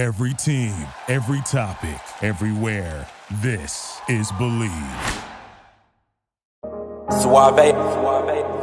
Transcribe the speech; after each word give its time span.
Every 0.00 0.32
team, 0.32 0.72
every 1.08 1.42
topic, 1.42 2.00
everywhere. 2.22 3.06
This 3.42 4.00
is 4.08 4.32
Bleav. 4.32 5.24
Suave, 7.10 7.68
suave, 7.92 8.59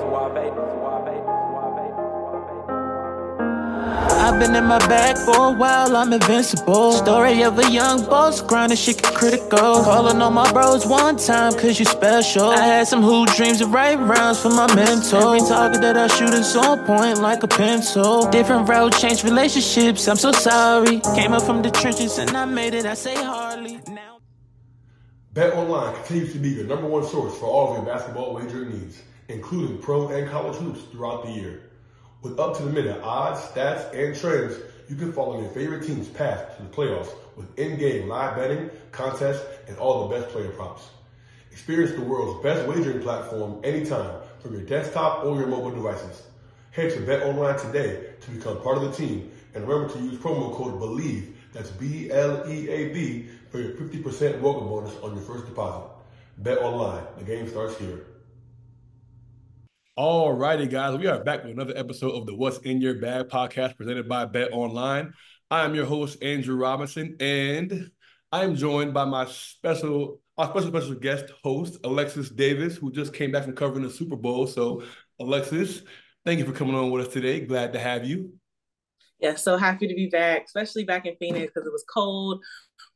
I've 4.27 4.41
been 4.41 4.53
in 4.57 4.65
my 4.65 4.77
bag 4.89 5.17
for 5.17 5.47
a 5.47 5.51
while, 5.51 5.95
I'm 5.95 6.11
invincible. 6.11 6.91
Story 6.91 7.43
of 7.43 7.57
a 7.59 7.71
young 7.71 8.03
boss, 8.03 8.41
grinding 8.41 8.77
shit 8.77 9.01
get 9.01 9.13
critical. 9.13 9.81
Calling 9.85 10.21
on 10.21 10.33
my 10.33 10.51
bros 10.51 10.85
one 10.85 11.15
time, 11.15 11.53
cause 11.53 11.79
you 11.79 11.85
special. 11.85 12.49
I 12.49 12.65
had 12.65 12.89
some 12.89 13.01
hoop 13.01 13.29
dreams 13.37 13.61
of 13.61 13.71
right 13.71 13.97
rounds 13.97 14.41
for 14.41 14.49
my 14.49 14.67
mentor. 14.75 15.37
Every 15.37 15.39
target 15.47 15.79
that 15.79 15.95
I 15.95 16.07
shoot 16.07 16.33
is 16.33 16.53
on 16.57 16.85
point 16.85 17.19
like 17.19 17.41
a 17.43 17.47
pencil. 17.47 18.29
Different 18.29 18.67
road, 18.67 18.91
changed 18.91 19.23
relationships, 19.23 20.09
I'm 20.09 20.17
so 20.17 20.33
sorry. 20.33 20.99
Came 21.15 21.31
up 21.31 21.43
from 21.43 21.61
the 21.61 21.71
trenches 21.71 22.17
and 22.17 22.29
I 22.35 22.43
made 22.43 22.73
it, 22.73 22.85
I 22.85 22.95
say 22.95 23.15
hardly. 23.15 23.79
Now. 23.87 24.19
Bet 25.31 25.53
Online 25.53 25.95
continues 25.95 26.33
to 26.33 26.39
be 26.39 26.49
your 26.49 26.65
number 26.65 26.87
one 26.87 27.05
source 27.07 27.37
for 27.37 27.45
all 27.45 27.69
of 27.69 27.77
your 27.77 27.85
basketball 27.85 28.33
wagering 28.33 28.71
needs, 28.71 29.01
including 29.29 29.77
pro 29.77 30.09
and 30.09 30.29
college 30.29 30.57
hoops 30.57 30.81
throughout 30.91 31.23
the 31.23 31.31
year. 31.31 31.66
With 32.23 32.39
up 32.39 32.57
to 32.57 32.63
the 32.63 32.71
minute 32.71 32.99
odds, 33.03 33.41
stats, 33.41 33.93
and 33.93 34.15
trends, 34.15 34.57
you 34.89 34.95
can 34.95 35.13
follow 35.13 35.39
your 35.39 35.51
favorite 35.51 35.85
team's 35.85 36.07
path 36.07 36.57
to 36.57 36.63
the 36.63 36.69
playoffs 36.69 37.13
with 37.35 37.47
in-game 37.59 38.07
live 38.09 38.35
betting, 38.35 38.71
contests, 38.91 39.45
and 39.67 39.77
all 39.77 40.07
the 40.07 40.15
best 40.15 40.29
player 40.29 40.49
props. 40.49 40.89
Experience 41.51 41.91
the 41.91 42.01
world's 42.01 42.41
best 42.41 42.67
wagering 42.67 43.01
platform 43.01 43.59
anytime 43.63 44.19
from 44.39 44.53
your 44.53 44.63
desktop 44.63 45.25
or 45.25 45.37
your 45.37 45.45
mobile 45.45 45.69
devices. 45.69 46.23
Head 46.71 46.91
to 46.93 47.01
Bet 47.01 47.21
Online 47.21 47.57
today 47.59 48.13
to 48.21 48.31
become 48.31 48.61
part 48.61 48.77
of 48.77 48.83
the 48.83 48.91
team 48.91 49.31
and 49.53 49.67
remember 49.67 49.93
to 49.93 49.99
use 49.99 50.17
promo 50.17 50.55
code 50.55 50.79
BLEAV, 50.79 51.33
that's 51.53 51.69
B-L-E-A-V, 51.69 53.29
for 53.51 53.59
your 53.59 53.73
50% 53.73 54.41
welcome 54.41 54.67
bonus 54.67 54.95
on 55.03 55.13
your 55.13 55.23
first 55.23 55.45
deposit. 55.45 55.87
Bet 56.39 56.57
Online, 56.57 57.03
the 57.19 57.23
game 57.23 57.47
starts 57.47 57.77
here. 57.77 58.05
All 59.97 60.31
righty, 60.31 60.67
guys. 60.67 60.95
We 60.95 61.07
are 61.07 61.23
back 61.23 61.41
with 61.41 61.53
another 61.53 61.73
episode 61.75 62.11
of 62.11 62.27
the 62.27 62.35
What's 62.35 62.59
in 62.59 62.79
Your 62.81 62.93
Bag 62.99 63.29
podcast 63.29 63.77
presented 63.77 64.07
by 64.07 64.25
Bet 64.25 64.53
Online. 64.53 65.11
I 65.49 65.65
am 65.65 65.73
your 65.73 65.87
host, 65.87 66.21
Andrew 66.21 66.55
Robinson, 66.55 67.15
and 67.19 67.89
I 68.31 68.43
am 68.43 68.55
joined 68.55 68.93
by 68.93 69.05
my 69.05 69.25
special, 69.25 70.21
our 70.37 70.51
special, 70.51 70.67
special 70.67 70.93
guest 70.93 71.31
host, 71.43 71.79
Alexis 71.83 72.29
Davis, 72.29 72.77
who 72.77 72.91
just 72.91 73.11
came 73.11 73.31
back 73.31 73.45
from 73.45 73.55
covering 73.55 73.81
the 73.81 73.89
Super 73.89 74.15
Bowl. 74.15 74.45
So, 74.45 74.83
Alexis, 75.19 75.81
thank 76.23 76.37
you 76.37 76.45
for 76.45 76.51
coming 76.51 76.75
on 76.75 76.91
with 76.91 77.07
us 77.07 77.11
today. 77.11 77.39
Glad 77.39 77.73
to 77.73 77.79
have 77.79 78.05
you. 78.05 78.33
Yeah, 79.19 79.33
so 79.33 79.57
happy 79.57 79.87
to 79.87 79.95
be 79.95 80.09
back, 80.09 80.45
especially 80.45 80.83
back 80.83 81.07
in 81.07 81.15
Phoenix 81.15 81.51
because 81.51 81.65
it 81.65 81.71
was 81.71 81.83
cold, 81.91 82.43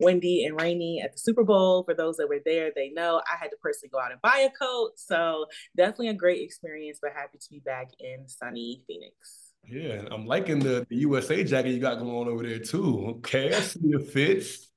windy, 0.01 0.45
and 0.45 0.59
rainy 0.59 1.01
at 1.01 1.13
the 1.13 1.17
Super 1.17 1.43
Bowl. 1.43 1.83
For 1.83 1.93
those 1.93 2.17
that 2.17 2.27
were 2.27 2.41
there, 2.45 2.71
they 2.75 2.89
know 2.89 3.21
I 3.31 3.37
had 3.39 3.49
to 3.49 3.57
personally 3.61 3.89
go 3.89 3.99
out 3.99 4.11
and 4.11 4.21
buy 4.21 4.47
a 4.47 4.49
coat. 4.49 4.91
So 4.95 5.45
definitely 5.75 6.09
a 6.09 6.13
great 6.13 6.41
experience, 6.41 6.99
but 7.01 7.11
happy 7.13 7.37
to 7.37 7.49
be 7.49 7.59
back 7.59 7.89
in 7.99 8.27
sunny 8.27 8.83
Phoenix. 8.87 9.51
Yeah, 9.63 10.03
I'm 10.11 10.25
liking 10.25 10.59
the, 10.59 10.85
the 10.89 10.95
USA 10.97 11.43
jacket 11.43 11.71
you 11.71 11.79
got 11.79 11.99
going 11.99 12.09
on 12.09 12.27
over 12.27 12.43
there 12.43 12.59
too. 12.59 13.05
Okay, 13.17 13.53
I 13.53 13.59
see 13.61 13.79
the 13.83 13.99
fits. 13.99 14.69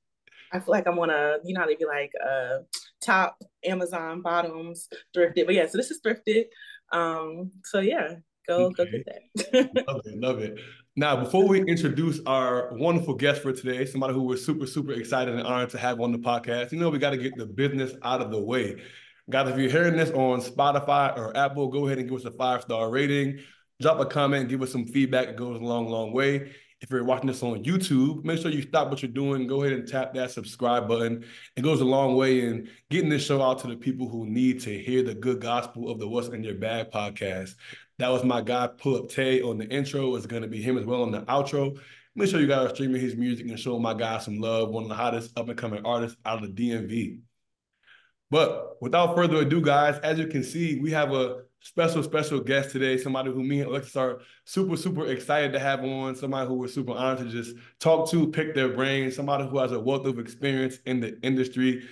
I 0.53 0.59
feel 0.59 0.71
like 0.71 0.87
I'm 0.87 0.99
on 0.99 1.09
a, 1.09 1.37
you 1.43 1.53
know 1.53 1.61
how 1.61 1.67
they 1.67 1.75
be 1.75 1.85
like 1.85 2.11
uh 2.25 2.59
top 3.01 3.37
Amazon 3.63 4.21
bottoms 4.21 4.87
thrifted. 5.15 5.45
But 5.45 5.55
yeah, 5.55 5.67
so 5.67 5.77
this 5.77 5.91
is 5.91 6.01
thrifted. 6.05 6.45
Um, 6.91 7.51
so 7.63 7.79
yeah, 7.79 8.15
go 8.47 8.65
okay. 8.67 8.85
go 8.85 8.91
get 8.91 9.05
that. 9.05 9.85
love 9.87 10.01
it, 10.05 10.19
love 10.19 10.39
it. 10.39 10.59
Now, 10.97 11.17
before 11.17 11.45
we 11.45 11.61
introduce 11.61 12.21
our 12.25 12.69
wonderful 12.71 13.15
guest 13.15 13.41
for 13.41 13.51
today, 13.51 13.83
somebody 13.85 14.13
who 14.13 14.21
we're 14.21 14.37
super, 14.37 14.65
super 14.65 14.93
excited 14.93 15.35
and 15.35 15.45
honored 15.45 15.71
to 15.71 15.77
have 15.77 15.99
on 15.99 16.13
the 16.13 16.17
podcast, 16.17 16.71
you 16.71 16.79
know, 16.79 16.89
we 16.89 16.99
got 16.99 17.09
to 17.09 17.17
get 17.17 17.35
the 17.35 17.45
business 17.45 17.93
out 18.01 18.21
of 18.21 18.31
the 18.31 18.39
way. 18.39 18.81
Guys, 19.29 19.49
if 19.49 19.57
you're 19.57 19.69
hearing 19.69 19.97
this 19.97 20.09
on 20.11 20.39
Spotify 20.39 21.17
or 21.17 21.35
Apple, 21.35 21.67
go 21.67 21.85
ahead 21.85 21.97
and 21.97 22.07
give 22.07 22.17
us 22.17 22.23
a 22.23 22.31
five 22.31 22.61
star 22.61 22.89
rating. 22.89 23.39
Drop 23.81 23.99
a 23.99 24.05
comment, 24.05 24.47
give 24.47 24.61
us 24.61 24.71
some 24.71 24.85
feedback. 24.85 25.27
It 25.27 25.35
goes 25.35 25.59
a 25.59 25.63
long, 25.65 25.89
long 25.89 26.13
way. 26.13 26.53
If 26.81 26.91
you're 26.91 27.03
watching 27.03 27.27
this 27.27 27.41
on 27.41 27.63
YouTube, 27.63 28.25
make 28.25 28.39
sure 28.39 28.51
you 28.51 28.61
stop 28.61 28.89
what 28.89 29.01
you're 29.01 29.11
doing. 29.11 29.47
Go 29.47 29.63
ahead 29.63 29.77
and 29.77 29.87
tap 29.87 30.13
that 30.13 30.31
subscribe 30.31 30.87
button. 30.87 31.25
It 31.55 31.61
goes 31.61 31.81
a 31.81 31.85
long 31.85 32.15
way 32.15 32.41
in 32.41 32.69
getting 32.89 33.09
this 33.09 33.25
show 33.25 33.41
out 33.41 33.59
to 33.59 33.67
the 33.67 33.77
people 33.77 34.09
who 34.09 34.25
need 34.25 34.61
to 34.61 34.77
hear 34.77 35.01
the 35.01 35.15
good 35.15 35.39
gospel 35.39 35.89
of 35.89 35.99
the 35.99 36.07
What's 36.07 36.27
in 36.27 36.43
Your 36.43 36.55
Bag 36.55 36.91
podcast. 36.91 37.55
That 37.97 38.09
was 38.09 38.23
my 38.23 38.41
guy, 38.41 38.67
Pull 38.67 38.97
Up 38.97 39.09
Tay, 39.09 39.41
on 39.41 39.57
the 39.57 39.67
intro. 39.69 40.15
It's 40.15 40.25
going 40.25 40.41
to 40.41 40.49
be 40.49 40.61
him 40.61 40.77
as 40.77 40.85
well 40.85 41.03
on 41.03 41.11
the 41.11 41.21
outro. 41.21 41.79
Make 42.13 42.29
sure 42.29 42.39
you 42.39 42.47
guys 42.47 42.71
are 42.71 42.75
streaming 42.75 43.01
his 43.01 43.15
music 43.15 43.47
and 43.47 43.59
showing 43.59 43.81
my 43.81 43.93
guy 43.93 44.19
some 44.19 44.39
love, 44.39 44.69
one 44.69 44.83
of 44.83 44.89
the 44.89 44.95
hottest 44.95 45.37
up 45.39 45.47
and 45.47 45.57
coming 45.57 45.85
artists 45.85 46.17
out 46.25 46.43
of 46.43 46.55
the 46.55 46.71
DMV. 46.71 47.19
But 48.29 48.81
without 48.81 49.15
further 49.15 49.37
ado, 49.37 49.61
guys, 49.61 49.97
as 49.99 50.19
you 50.19 50.27
can 50.27 50.43
see, 50.43 50.79
we 50.79 50.91
have 50.91 51.13
a 51.13 51.44
special, 51.65 52.03
special 52.03 52.39
guest 52.39 52.71
today, 52.71 52.95
somebody 52.95 53.31
who 53.31 53.43
me 53.43 53.59
and 53.59 53.69
Alexis 53.69 53.95
are 53.95 54.19
super, 54.45 54.77
super 54.77 55.07
excited 55.07 55.51
to 55.51 55.59
have 55.59 55.83
on, 55.83 56.15
somebody 56.15 56.47
who 56.47 56.53
we're 56.53 56.67
super 56.67 56.91
honored 56.91 57.17
to 57.17 57.25
just 57.25 57.55
talk 57.79 58.09
to, 58.11 58.29
pick 58.29 58.53
their 58.53 58.69
brain, 58.69 59.11
somebody 59.11 59.47
who 59.47 59.57
has 59.57 59.71
a 59.71 59.79
wealth 59.79 60.05
of 60.05 60.19
experience 60.19 60.77
in 60.85 60.99
the 60.99 61.19
industry. 61.23 61.83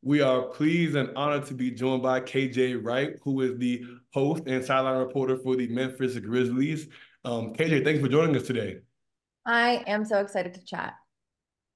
We 0.00 0.20
are 0.20 0.42
pleased 0.42 0.94
and 0.94 1.10
honored 1.16 1.44
to 1.46 1.54
be 1.54 1.72
joined 1.72 2.04
by 2.04 2.20
KJ 2.20 2.84
Wright, 2.84 3.14
who 3.24 3.40
is 3.40 3.58
the 3.58 3.84
host 4.14 4.44
and 4.46 4.64
sideline 4.64 4.98
reporter 4.98 5.36
for 5.36 5.56
the 5.56 5.66
Memphis 5.66 6.16
Grizzlies. 6.18 6.86
Um, 7.24 7.52
KJ, 7.52 7.82
thanks 7.82 8.00
for 8.00 8.08
joining 8.08 8.36
us 8.36 8.46
today. 8.46 8.76
I 9.44 9.82
am 9.88 10.04
so 10.04 10.20
excited 10.20 10.54
to 10.54 10.64
chat. 10.64 10.94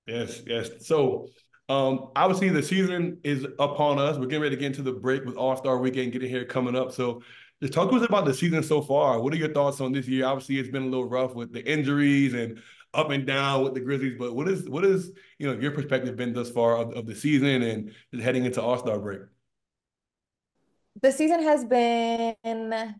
Yes, 0.06 0.40
yes. 0.46 0.70
So, 0.86 1.26
um, 1.68 2.10
obviously, 2.16 2.48
the 2.48 2.62
season 2.62 3.18
is 3.22 3.46
upon 3.58 3.98
us. 3.98 4.18
We're 4.18 4.26
getting 4.26 4.42
ready 4.42 4.56
to 4.56 4.60
get 4.60 4.66
into 4.66 4.82
the 4.82 4.92
break 4.92 5.24
with 5.24 5.36
All 5.36 5.56
Star 5.56 5.78
Weekend 5.78 6.12
getting 6.12 6.28
here 6.28 6.44
coming 6.44 6.76
up. 6.76 6.92
So, 6.92 7.22
just 7.60 7.72
talk 7.74 7.90
to 7.90 7.96
us 7.96 8.06
about 8.06 8.24
the 8.24 8.34
season 8.34 8.62
so 8.62 8.80
far. 8.80 9.20
What 9.20 9.32
are 9.34 9.36
your 9.36 9.52
thoughts 9.52 9.80
on 9.80 9.92
this 9.92 10.08
year? 10.08 10.24
Obviously, 10.24 10.58
it's 10.58 10.70
been 10.70 10.84
a 10.84 10.86
little 10.86 11.08
rough 11.08 11.34
with 11.34 11.52
the 11.52 11.64
injuries 11.70 12.32
and 12.32 12.60
up 12.94 13.10
and 13.10 13.26
down 13.26 13.62
with 13.62 13.74
the 13.74 13.80
Grizzlies. 13.80 14.16
But 14.18 14.34
what 14.34 14.48
is 14.48 14.68
what 14.68 14.84
is 14.84 15.12
you 15.38 15.46
know 15.46 15.60
your 15.60 15.72
perspective 15.72 16.16
been 16.16 16.32
thus 16.32 16.50
far 16.50 16.76
of, 16.76 16.92
of 16.94 17.06
the 17.06 17.14
season 17.14 17.62
and 17.62 17.92
heading 18.22 18.44
into 18.44 18.62
All 18.62 18.78
Star 18.78 18.98
break? 18.98 19.20
The 21.02 21.12
season 21.12 21.42
has 21.42 21.64
been 21.64 22.94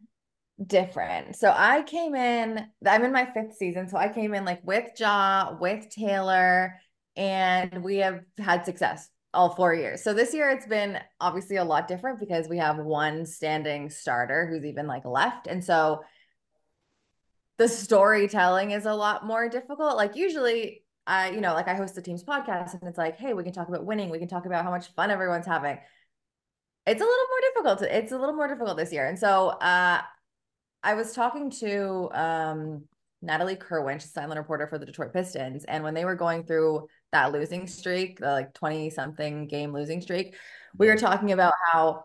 different. 0.64 1.36
So 1.36 1.52
I 1.56 1.82
came 1.82 2.14
in. 2.14 2.66
I'm 2.86 3.04
in 3.04 3.12
my 3.12 3.30
fifth 3.32 3.56
season, 3.56 3.88
so 3.88 3.96
I 3.96 4.08
came 4.08 4.34
in 4.34 4.44
like 4.44 4.60
with 4.62 4.90
Ja, 4.98 5.56
with 5.58 5.88
Taylor, 5.90 6.78
and 7.16 7.82
we 7.82 7.96
have 7.96 8.20
had 8.38 8.66
success 8.66 9.08
all 9.32 9.54
four 9.54 9.74
years. 9.74 10.02
So 10.02 10.12
this 10.12 10.34
year 10.34 10.50
it's 10.50 10.66
been 10.66 10.98
obviously 11.20 11.56
a 11.56 11.64
lot 11.64 11.88
different 11.88 12.20
because 12.20 12.48
we 12.48 12.58
have 12.58 12.78
one 12.78 13.26
standing 13.26 13.90
starter 13.90 14.46
who's 14.46 14.64
even 14.64 14.86
like 14.86 15.04
left, 15.04 15.46
and 15.46 15.64
so 15.64 16.02
the 17.60 17.68
storytelling 17.68 18.70
is 18.70 18.86
a 18.86 18.94
lot 18.94 19.26
more 19.26 19.46
difficult. 19.48 19.94
Like 19.94 20.16
usually 20.16 20.82
I, 21.06 21.30
you 21.30 21.42
know, 21.42 21.52
like 21.52 21.68
I 21.68 21.74
host 21.74 21.94
the 21.94 22.00
team's 22.00 22.24
podcast 22.24 22.72
and 22.72 22.88
it's 22.88 22.96
like, 22.96 23.18
hey, 23.18 23.34
we 23.34 23.42
can 23.42 23.52
talk 23.52 23.68
about 23.68 23.84
winning. 23.84 24.10
We 24.10 24.18
can 24.18 24.28
talk 24.28 24.46
about 24.46 24.64
how 24.64 24.70
much 24.70 24.94
fun 24.94 25.10
everyone's 25.10 25.44
having. 25.46 25.78
It's 26.86 27.00
a 27.00 27.04
little 27.04 27.26
more 27.28 27.40
difficult. 27.52 27.82
It's 27.82 28.12
a 28.12 28.18
little 28.18 28.34
more 28.34 28.48
difficult 28.48 28.78
this 28.78 28.92
year. 28.92 29.06
And 29.06 29.18
so 29.18 29.48
uh 29.48 30.00
I 30.82 30.94
was 30.94 31.12
talking 31.12 31.50
to 31.60 32.08
um 32.12 32.84
Natalie 33.20 33.56
Kerwin, 33.56 33.98
she's 33.98 34.12
sideline 34.12 34.38
reporter 34.38 34.66
for 34.66 34.78
the 34.78 34.86
Detroit 34.86 35.12
Pistons. 35.12 35.64
And 35.64 35.84
when 35.84 35.92
they 35.92 36.06
were 36.06 36.14
going 36.14 36.44
through 36.44 36.86
that 37.12 37.32
losing 37.32 37.66
streak, 37.66 38.20
the 38.20 38.30
like 38.30 38.54
20 38.54 38.90
something 38.90 39.46
game 39.46 39.72
losing 39.72 40.00
streak, 40.00 40.34
we 40.76 40.86
were 40.86 40.96
talking 40.96 41.32
about 41.32 41.54
how 41.70 42.04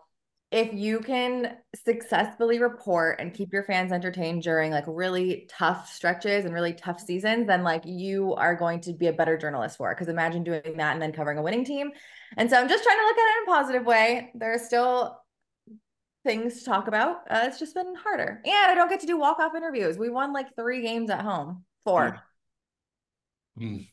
if 0.52 0.72
you 0.72 1.00
can 1.00 1.56
successfully 1.74 2.60
report 2.60 3.20
and 3.20 3.34
keep 3.34 3.52
your 3.52 3.64
fans 3.64 3.90
entertained 3.90 4.42
during 4.42 4.70
like 4.70 4.84
really 4.86 5.48
tough 5.50 5.92
stretches 5.92 6.44
and 6.44 6.54
really 6.54 6.72
tough 6.72 7.00
seasons, 7.00 7.48
then 7.48 7.64
like 7.64 7.82
you 7.84 8.32
are 8.34 8.54
going 8.54 8.80
to 8.80 8.92
be 8.92 9.08
a 9.08 9.12
better 9.12 9.36
journalist 9.36 9.76
for 9.76 9.90
it. 9.90 9.96
Because 9.96 10.08
imagine 10.08 10.44
doing 10.44 10.76
that 10.76 10.92
and 10.92 11.02
then 11.02 11.12
covering 11.12 11.38
a 11.38 11.42
winning 11.42 11.64
team. 11.64 11.90
And 12.36 12.48
so 12.48 12.58
I'm 12.58 12.68
just 12.68 12.84
trying 12.84 12.98
to 12.98 13.04
look 13.04 13.18
at 13.18 13.20
it 13.20 13.42
in 13.42 13.42
a 13.42 13.56
positive 13.56 13.86
way. 13.86 14.30
There 14.34 14.54
are 14.54 14.58
still 14.58 15.20
things 16.24 16.60
to 16.60 16.64
talk 16.64 16.86
about. 16.86 17.22
Uh, 17.28 17.44
it's 17.44 17.58
just 17.58 17.74
been 17.74 17.94
harder. 17.96 18.40
And 18.44 18.70
I 18.70 18.74
don't 18.74 18.88
get 18.88 19.00
to 19.00 19.06
do 19.06 19.18
walk 19.18 19.40
off 19.40 19.54
interviews. 19.56 19.98
We 19.98 20.10
won 20.10 20.32
like 20.32 20.54
three 20.54 20.82
games 20.82 21.10
at 21.10 21.22
home, 21.22 21.64
four. 21.84 22.20
Mm. 23.58 23.88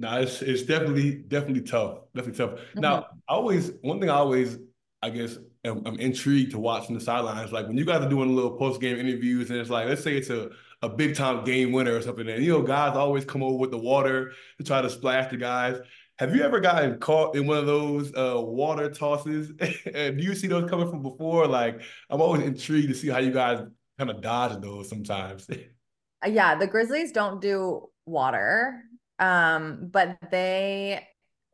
No, 0.00 0.18
it's, 0.18 0.40
it's 0.40 0.62
definitely, 0.62 1.16
definitely 1.28 1.62
tough. 1.62 1.98
Definitely 2.14 2.46
tough. 2.46 2.58
Mm-hmm. 2.58 2.80
Now, 2.80 3.06
I 3.28 3.34
always, 3.34 3.72
one 3.82 4.00
thing 4.00 4.08
I 4.08 4.14
always, 4.14 4.58
I 5.02 5.10
guess, 5.10 5.36
am, 5.62 5.82
I'm 5.86 6.00
intrigued 6.00 6.52
to 6.52 6.58
watch 6.58 6.86
from 6.86 6.94
the 6.94 7.02
sidelines. 7.02 7.52
Like 7.52 7.68
when 7.68 7.76
you 7.76 7.84
guys 7.84 8.02
are 8.02 8.08
doing 8.08 8.34
little 8.34 8.56
post 8.56 8.80
game 8.80 8.96
interviews, 8.96 9.50
and 9.50 9.58
it's 9.58 9.68
like, 9.68 9.86
let's 9.86 10.02
say 10.02 10.16
it's 10.16 10.30
a 10.30 10.50
a 10.82 10.88
big 10.88 11.14
time 11.14 11.44
game 11.44 11.72
winner 11.72 11.94
or 11.94 12.00
something, 12.00 12.26
and 12.26 12.42
you 12.42 12.52
know, 12.52 12.62
guys 12.62 12.96
always 12.96 13.24
come 13.24 13.42
over 13.42 13.56
with 13.56 13.70
the 13.70 13.78
water 13.78 14.32
to 14.56 14.64
try 14.64 14.80
to 14.80 14.88
splash 14.88 15.30
the 15.30 15.36
guys. 15.36 15.78
Have 16.18 16.34
you 16.34 16.42
ever 16.42 16.58
gotten 16.60 16.98
caught 16.98 17.36
in 17.36 17.46
one 17.46 17.58
of 17.58 17.66
those 17.66 18.14
uh, 18.14 18.40
water 18.40 18.90
tosses? 18.90 19.52
and 19.94 20.16
do 20.18 20.24
you 20.24 20.34
see 20.34 20.46
those 20.46 20.68
coming 20.70 20.88
from 20.88 21.02
before? 21.02 21.46
Like, 21.46 21.82
I'm 22.08 22.20
always 22.20 22.42
intrigued 22.42 22.88
to 22.88 22.94
see 22.94 23.08
how 23.08 23.18
you 23.18 23.30
guys 23.30 23.62
kind 23.98 24.10
of 24.10 24.22
dodge 24.22 24.60
those 24.62 24.88
sometimes. 24.88 25.46
yeah, 26.26 26.54
the 26.54 26.66
Grizzlies 26.66 27.12
don't 27.12 27.40
do 27.40 27.88
water. 28.06 28.82
Um, 29.20 29.88
but 29.92 30.18
they 30.30 31.06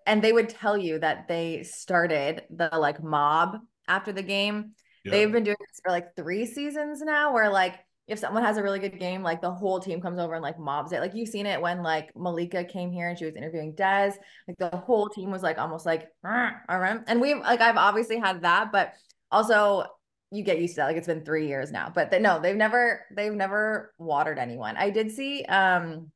and 0.06 0.22
they 0.22 0.32
would 0.32 0.48
tell 0.48 0.78
you 0.78 1.00
that 1.00 1.28
they 1.28 1.64
started 1.64 2.44
the 2.48 2.70
like 2.72 3.02
mob 3.02 3.58
after 3.88 4.12
the 4.12 4.22
game. 4.22 4.72
Yeah. 5.04 5.12
They've 5.12 5.32
been 5.32 5.44
doing 5.44 5.56
this 5.60 5.80
for 5.82 5.90
like 5.90 6.14
three 6.16 6.46
seasons 6.46 7.02
now, 7.02 7.34
where 7.34 7.50
like 7.50 7.78
if 8.06 8.20
someone 8.20 8.44
has 8.44 8.56
a 8.56 8.62
really 8.62 8.78
good 8.78 9.00
game, 9.00 9.22
like 9.22 9.40
the 9.40 9.50
whole 9.50 9.80
team 9.80 10.00
comes 10.00 10.20
over 10.20 10.34
and 10.34 10.42
like 10.42 10.58
mobs 10.60 10.92
it. 10.92 11.00
Like 11.00 11.14
you've 11.14 11.28
seen 11.28 11.44
it 11.44 11.60
when 11.60 11.82
like 11.82 12.14
Malika 12.14 12.64
came 12.64 12.92
here 12.92 13.08
and 13.08 13.18
she 13.18 13.24
was 13.24 13.34
interviewing 13.34 13.74
Des. 13.74 14.12
Like 14.46 14.58
the 14.58 14.76
whole 14.76 15.08
team 15.08 15.32
was 15.32 15.42
like 15.42 15.58
almost 15.58 15.86
like, 15.86 16.08
all 16.24 16.30
right. 16.78 16.98
And 17.08 17.20
we've 17.20 17.38
like 17.38 17.60
I've 17.60 17.76
obviously 17.76 18.18
had 18.18 18.42
that, 18.42 18.70
but 18.70 18.92
also 19.32 19.86
you 20.30 20.44
get 20.44 20.60
used 20.60 20.74
to 20.74 20.82
that. 20.82 20.86
Like 20.86 20.96
it's 20.96 21.08
been 21.08 21.24
three 21.24 21.48
years 21.48 21.72
now. 21.72 21.90
But 21.92 22.12
they, 22.12 22.20
no, 22.20 22.40
they've 22.40 22.56
never 22.56 23.04
they've 23.14 23.32
never 23.32 23.92
watered 23.98 24.38
anyone. 24.38 24.76
I 24.76 24.90
did 24.90 25.10
see 25.10 25.44
um 25.44 26.12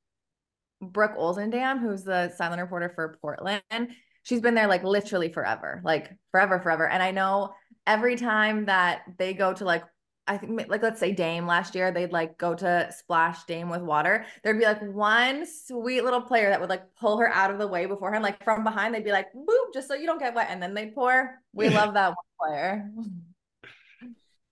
Brooke 0.80 1.16
Olzendam, 1.16 1.80
who's 1.80 2.04
the 2.04 2.32
sideline 2.36 2.60
reporter 2.60 2.92
for 2.94 3.18
Portland. 3.20 3.62
She's 4.22 4.40
been 4.40 4.54
there 4.54 4.66
like 4.66 4.84
literally 4.84 5.32
forever, 5.32 5.80
like 5.84 6.10
forever, 6.30 6.60
forever. 6.60 6.88
And 6.88 7.02
I 7.02 7.10
know 7.10 7.54
every 7.86 8.16
time 8.16 8.66
that 8.66 9.02
they 9.18 9.32
go 9.34 9.52
to 9.54 9.64
like 9.64 9.84
I 10.26 10.36
think 10.38 10.68
like 10.68 10.82
let's 10.82 11.00
say 11.00 11.10
Dame 11.10 11.46
last 11.46 11.74
year, 11.74 11.90
they'd 11.90 12.12
like 12.12 12.38
go 12.38 12.54
to 12.54 12.88
splash 12.96 13.42
Dame 13.44 13.68
with 13.68 13.82
water. 13.82 14.26
There'd 14.44 14.60
be 14.60 14.64
like 14.64 14.80
one 14.80 15.44
sweet 15.44 16.04
little 16.04 16.20
player 16.20 16.50
that 16.50 16.60
would 16.60 16.70
like 16.70 16.84
pull 16.94 17.18
her 17.18 17.28
out 17.28 17.50
of 17.50 17.58
the 17.58 17.66
way 17.66 17.86
beforehand, 17.86 18.22
like 18.22 18.44
from 18.44 18.62
behind. 18.62 18.94
They'd 18.94 19.02
be 19.02 19.10
like, 19.10 19.32
"Boop," 19.34 19.74
just 19.74 19.88
so 19.88 19.94
you 19.94 20.06
don't 20.06 20.20
get 20.20 20.34
wet, 20.34 20.46
and 20.48 20.62
then 20.62 20.72
they'd 20.72 20.94
pour. 20.94 21.40
We 21.52 21.68
love 21.68 21.94
that 21.94 22.10
one 22.10 22.48
player. 22.48 22.90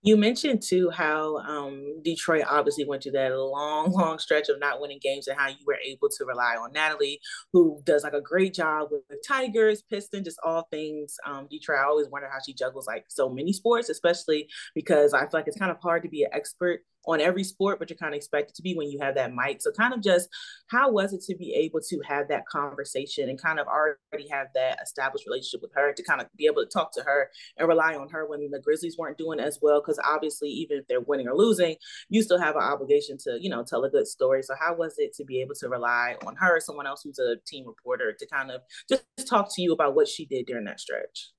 You 0.01 0.15
mentioned 0.15 0.61
too 0.65 0.89
how 0.89 1.37
um, 1.39 2.01
Detroit 2.03 2.45
obviously 2.49 2.85
went 2.85 3.03
through 3.03 3.13
that 3.13 3.35
long, 3.35 3.91
long 3.91 4.17
stretch 4.17 4.47
of 4.47 4.59
not 4.59 4.79
winning 4.79 4.99
games, 5.01 5.27
and 5.27 5.37
how 5.37 5.49
you 5.49 5.57
were 5.65 5.77
able 5.85 6.09
to 6.09 6.25
rely 6.25 6.55
on 6.55 6.71
Natalie, 6.71 7.19
who 7.51 7.81
does 7.85 8.03
like 8.03 8.13
a 8.13 8.21
great 8.21 8.53
job 8.53 8.89
with, 8.91 9.01
the 9.09 9.21
Tigers, 9.27 9.81
Pistons, 9.81 10.25
just 10.25 10.39
all 10.43 10.67
things 10.71 11.15
um, 11.25 11.47
Detroit. 11.49 11.79
I 11.79 11.83
always 11.83 12.07
wonder 12.09 12.29
how 12.31 12.39
she 12.45 12.53
juggles 12.53 12.87
like 12.87 13.05
so 13.09 13.29
many 13.29 13.51
sports, 13.51 13.89
especially 13.89 14.47
because 14.73 15.13
I 15.13 15.21
feel 15.21 15.29
like 15.33 15.47
it's 15.47 15.57
kind 15.57 15.71
of 15.71 15.77
hard 15.81 16.03
to 16.03 16.09
be 16.09 16.23
an 16.23 16.29
expert 16.31 16.81
on 17.05 17.21
every 17.21 17.43
sport, 17.43 17.79
but 17.79 17.89
you're 17.89 17.97
kind 17.97 18.13
of 18.13 18.17
expected 18.17 18.55
to 18.55 18.61
be 18.61 18.75
when 18.75 18.89
you 18.89 18.99
have 18.99 19.15
that 19.15 19.33
mic. 19.33 19.61
So, 19.61 19.71
kind 19.71 19.93
of 19.93 20.01
just 20.01 20.29
how 20.67 20.91
was 20.91 21.13
it 21.13 21.21
to 21.23 21.35
be 21.35 21.53
able 21.53 21.79
to 21.81 21.99
have 22.07 22.27
that 22.27 22.45
conversation 22.47 23.29
and 23.29 23.41
kind 23.41 23.59
of 23.59 23.67
already 23.67 24.27
have 24.29 24.47
that 24.55 24.79
established 24.81 25.25
relationship 25.25 25.61
with 25.61 25.71
her 25.75 25.93
to 25.93 26.03
kind 26.03 26.21
of 26.21 26.27
be 26.37 26.45
able 26.45 26.63
to 26.63 26.69
talk 26.69 26.93
to 26.93 27.01
her 27.01 27.29
and 27.57 27.67
rely 27.67 27.95
on 27.95 28.09
her 28.09 28.27
when 28.27 28.49
the 28.51 28.59
Grizzlies 28.59 28.97
weren't 28.97 29.17
doing 29.17 29.39
as 29.39 29.59
well? 29.61 29.81
Because 29.81 29.99
obviously, 30.05 30.49
even 30.49 30.77
if 30.77 30.87
they're 30.87 31.01
winning 31.01 31.27
or 31.27 31.35
losing, 31.35 31.75
you 32.09 32.21
still 32.21 32.39
have 32.39 32.55
an 32.55 32.63
obligation 32.63 33.17
to, 33.19 33.37
you 33.39 33.49
know, 33.49 33.63
tell 33.63 33.83
a 33.83 33.89
good 33.89 34.07
story. 34.07 34.43
So, 34.43 34.55
how 34.59 34.75
was 34.75 34.95
it 34.97 35.13
to 35.15 35.25
be 35.25 35.41
able 35.41 35.55
to 35.55 35.69
rely 35.69 36.15
on 36.25 36.35
her, 36.35 36.59
someone 36.59 36.87
else 36.87 37.01
who's 37.03 37.19
a 37.19 37.35
team 37.47 37.65
reporter, 37.67 38.13
to 38.17 38.27
kind 38.27 38.51
of 38.51 38.61
just 38.89 39.03
talk 39.27 39.53
to 39.55 39.61
you 39.61 39.73
about 39.73 39.95
what 39.95 40.07
she 40.07 40.25
did 40.25 40.45
during 40.45 40.65
that 40.65 40.79
stretch? 40.79 41.31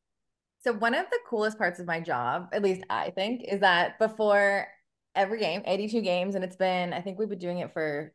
So, 0.62 0.72
one 0.72 0.94
of 0.94 1.06
the 1.10 1.18
coolest 1.28 1.58
parts 1.58 1.80
of 1.80 1.86
my 1.86 2.00
job, 2.00 2.48
at 2.52 2.62
least 2.62 2.82
I 2.90 3.10
think, 3.10 3.44
is 3.48 3.60
that 3.60 3.98
before 3.98 4.66
every 5.14 5.38
game, 5.38 5.62
82 5.64 6.00
games, 6.02 6.34
and 6.34 6.44
it's 6.44 6.56
been, 6.56 6.92
I 6.92 7.00
think 7.00 7.18
we've 7.18 7.28
been 7.28 7.38
doing 7.38 7.58
it 7.58 7.72
for 7.72 8.12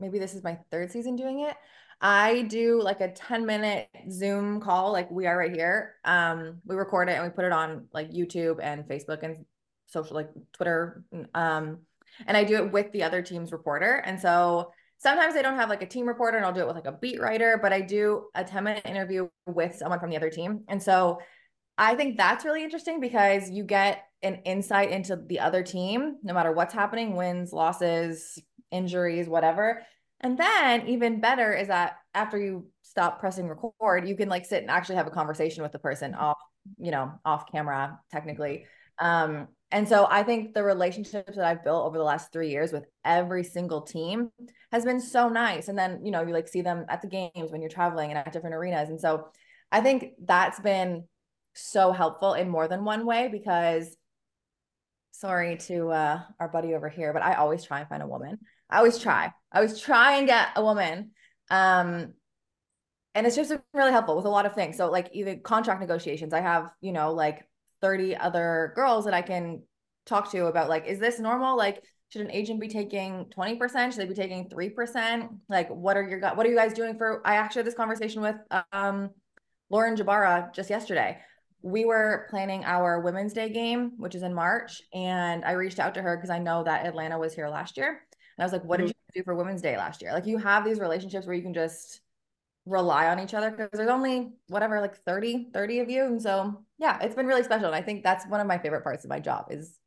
maybe 0.00 0.18
this 0.18 0.34
is 0.34 0.44
my 0.44 0.58
third 0.70 0.90
season 0.90 1.16
doing 1.16 1.40
it. 1.40 1.56
I 2.00 2.42
do 2.42 2.82
like 2.82 3.00
a 3.00 3.10
10 3.10 3.46
minute 3.46 3.88
Zoom 4.10 4.60
call, 4.60 4.92
like 4.92 5.10
we 5.10 5.26
are 5.26 5.36
right 5.36 5.52
here. 5.52 5.94
Um, 6.04 6.60
we 6.66 6.76
record 6.76 7.08
it 7.08 7.12
and 7.12 7.24
we 7.24 7.30
put 7.30 7.46
it 7.46 7.52
on 7.52 7.88
like 7.92 8.10
YouTube 8.10 8.58
and 8.62 8.84
Facebook 8.84 9.22
and 9.22 9.46
social, 9.86 10.14
like 10.14 10.28
Twitter. 10.52 11.04
Um, 11.34 11.78
and 12.26 12.36
I 12.36 12.44
do 12.44 12.56
it 12.56 12.72
with 12.72 12.92
the 12.92 13.02
other 13.02 13.22
team's 13.22 13.52
reporter. 13.52 14.02
And 14.04 14.20
so 14.20 14.72
sometimes 14.98 15.36
I 15.36 15.42
don't 15.42 15.56
have 15.56 15.70
like 15.70 15.82
a 15.82 15.86
team 15.86 16.06
reporter 16.06 16.36
and 16.36 16.44
I'll 16.44 16.52
do 16.52 16.60
it 16.60 16.66
with 16.66 16.76
like 16.76 16.86
a 16.86 16.92
beat 16.92 17.20
writer, 17.20 17.58
but 17.60 17.72
I 17.72 17.80
do 17.80 18.26
a 18.34 18.44
10 18.44 18.64
minute 18.64 18.84
interview 18.84 19.28
with 19.46 19.76
someone 19.76 20.00
from 20.00 20.10
the 20.10 20.16
other 20.16 20.30
team. 20.30 20.64
And 20.68 20.82
so 20.82 21.18
I 21.78 21.94
think 21.94 22.16
that's 22.16 22.44
really 22.44 22.64
interesting 22.64 23.00
because 23.00 23.50
you 23.50 23.64
get 23.64 24.05
an 24.22 24.36
insight 24.44 24.90
into 24.90 25.16
the 25.16 25.40
other 25.40 25.62
team, 25.62 26.16
no 26.22 26.34
matter 26.34 26.52
what's 26.52 26.74
happening, 26.74 27.16
wins, 27.16 27.52
losses, 27.52 28.38
injuries, 28.70 29.28
whatever. 29.28 29.82
And 30.20 30.38
then 30.38 30.86
even 30.88 31.20
better 31.20 31.52
is 31.52 31.68
that 31.68 31.96
after 32.14 32.38
you 32.38 32.66
stop 32.82 33.20
pressing 33.20 33.48
record, 33.48 34.08
you 34.08 34.16
can 34.16 34.28
like 34.28 34.46
sit 34.46 34.62
and 34.62 34.70
actually 34.70 34.96
have 34.96 35.06
a 35.06 35.10
conversation 35.10 35.62
with 35.62 35.72
the 35.72 35.78
person 35.78 36.14
off, 36.14 36.38
you 36.78 36.90
know, 36.90 37.12
off 37.24 37.50
camera 37.50 37.98
technically. 38.10 38.64
Um, 38.98 39.48
and 39.70 39.88
so 39.88 40.06
I 40.08 40.22
think 40.22 40.54
the 40.54 40.62
relationships 40.62 41.36
that 41.36 41.44
I've 41.44 41.64
built 41.64 41.84
over 41.84 41.98
the 41.98 42.04
last 42.04 42.32
three 42.32 42.50
years 42.50 42.72
with 42.72 42.84
every 43.04 43.44
single 43.44 43.82
team 43.82 44.30
has 44.72 44.84
been 44.84 45.00
so 45.00 45.28
nice. 45.28 45.68
And 45.68 45.78
then, 45.78 46.00
you 46.04 46.10
know, 46.10 46.22
you 46.22 46.32
like 46.32 46.48
see 46.48 46.62
them 46.62 46.86
at 46.88 47.02
the 47.02 47.08
games 47.08 47.50
when 47.50 47.60
you're 47.60 47.68
traveling 47.68 48.10
and 48.10 48.18
at 48.18 48.32
different 48.32 48.54
arenas. 48.54 48.88
And 48.88 49.00
so 49.00 49.28
I 49.70 49.80
think 49.80 50.12
that's 50.24 50.60
been 50.60 51.04
so 51.54 51.92
helpful 51.92 52.34
in 52.34 52.48
more 52.48 52.68
than 52.68 52.84
one 52.84 53.04
way 53.04 53.28
because 53.28 53.96
sorry 55.18 55.56
to 55.56 55.88
uh, 55.88 56.20
our 56.38 56.48
buddy 56.48 56.74
over 56.74 56.88
here, 56.88 57.12
but 57.12 57.22
I 57.22 57.34
always 57.34 57.64
try 57.64 57.80
and 57.80 57.88
find 57.88 58.02
a 58.02 58.06
woman. 58.06 58.38
I 58.68 58.78
always 58.78 58.98
try. 58.98 59.32
I 59.52 59.56
always 59.58 59.80
try 59.80 60.18
and 60.18 60.26
get 60.26 60.48
a 60.56 60.62
woman. 60.62 61.10
Um, 61.50 62.14
and 63.14 63.26
it's 63.26 63.36
just 63.36 63.52
really 63.72 63.92
helpful 63.92 64.16
with 64.16 64.26
a 64.26 64.30
lot 64.30 64.44
of 64.44 64.54
things. 64.54 64.76
So 64.76 64.90
like 64.90 65.08
even 65.12 65.40
contract 65.40 65.80
negotiations, 65.80 66.34
I 66.34 66.40
have, 66.40 66.70
you 66.80 66.92
know, 66.92 67.12
like 67.12 67.48
30 67.80 68.16
other 68.16 68.72
girls 68.76 69.06
that 69.06 69.14
I 69.14 69.22
can 69.22 69.62
talk 70.04 70.30
to 70.32 70.46
about 70.46 70.68
like, 70.68 70.86
is 70.86 70.98
this 70.98 71.18
normal? 71.18 71.56
Like, 71.56 71.82
should 72.10 72.20
an 72.20 72.30
agent 72.30 72.60
be 72.60 72.68
taking 72.68 73.26
20%? 73.36 73.92
Should 73.92 74.00
they 74.00 74.06
be 74.06 74.14
taking 74.14 74.48
3%? 74.48 75.28
Like, 75.48 75.68
what 75.70 75.96
are 75.96 76.06
your, 76.06 76.20
what 76.34 76.46
are 76.46 76.50
you 76.50 76.56
guys 76.56 76.72
doing 76.72 76.96
for, 76.98 77.26
I 77.26 77.36
actually 77.36 77.60
had 77.60 77.66
this 77.66 77.74
conversation 77.74 78.20
with, 78.22 78.36
um, 78.72 79.10
Lauren 79.70 79.96
Jbara 79.96 80.54
just 80.54 80.70
yesterday 80.70 81.18
we 81.62 81.84
were 81.84 82.26
planning 82.30 82.64
our 82.64 83.00
Women's 83.00 83.32
Day 83.32 83.48
game, 83.48 83.92
which 83.96 84.14
is 84.14 84.22
in 84.22 84.34
March, 84.34 84.82
and 84.94 85.44
I 85.44 85.52
reached 85.52 85.78
out 85.78 85.94
to 85.94 86.02
her 86.02 86.16
because 86.16 86.30
I 86.30 86.38
know 86.38 86.62
that 86.64 86.86
Atlanta 86.86 87.18
was 87.18 87.34
here 87.34 87.48
last 87.48 87.76
year. 87.76 87.88
And 87.88 88.42
I 88.42 88.44
was 88.44 88.52
like, 88.52 88.64
what 88.64 88.78
did 88.78 88.88
mm-hmm. 88.88 89.14
you 89.14 89.22
do 89.22 89.24
for 89.24 89.34
Women's 89.34 89.62
Day 89.62 89.76
last 89.76 90.02
year? 90.02 90.12
Like 90.12 90.26
you 90.26 90.38
have 90.38 90.64
these 90.64 90.78
relationships 90.78 91.26
where 91.26 91.34
you 91.34 91.42
can 91.42 91.54
just 91.54 92.00
rely 92.66 93.06
on 93.06 93.20
each 93.20 93.32
other 93.32 93.50
because 93.50 93.70
there's 93.72 93.88
only 93.88 94.32
whatever 94.48 94.80
like 94.80 94.96
30 95.04 95.50
30 95.54 95.78
of 95.78 95.88
you 95.88 96.04
and 96.04 96.20
so 96.20 96.64
yeah 96.78 96.98
it's 97.00 97.14
been 97.14 97.26
really 97.26 97.44
special 97.44 97.66
and 97.66 97.76
i 97.76 97.80
think 97.80 98.02
that's 98.02 98.26
one 98.26 98.40
of 98.40 98.46
my 98.48 98.58
favorite 98.58 98.82
parts 98.82 99.04
of 99.04 99.08
my 99.08 99.20
job 99.20 99.46
is 99.50 99.78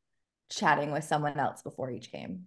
chatting 0.49 0.91
with 0.91 1.03
someone 1.03 1.37
else 1.37 1.61
before 1.61 1.91
each 1.91 2.09
game 2.09 2.45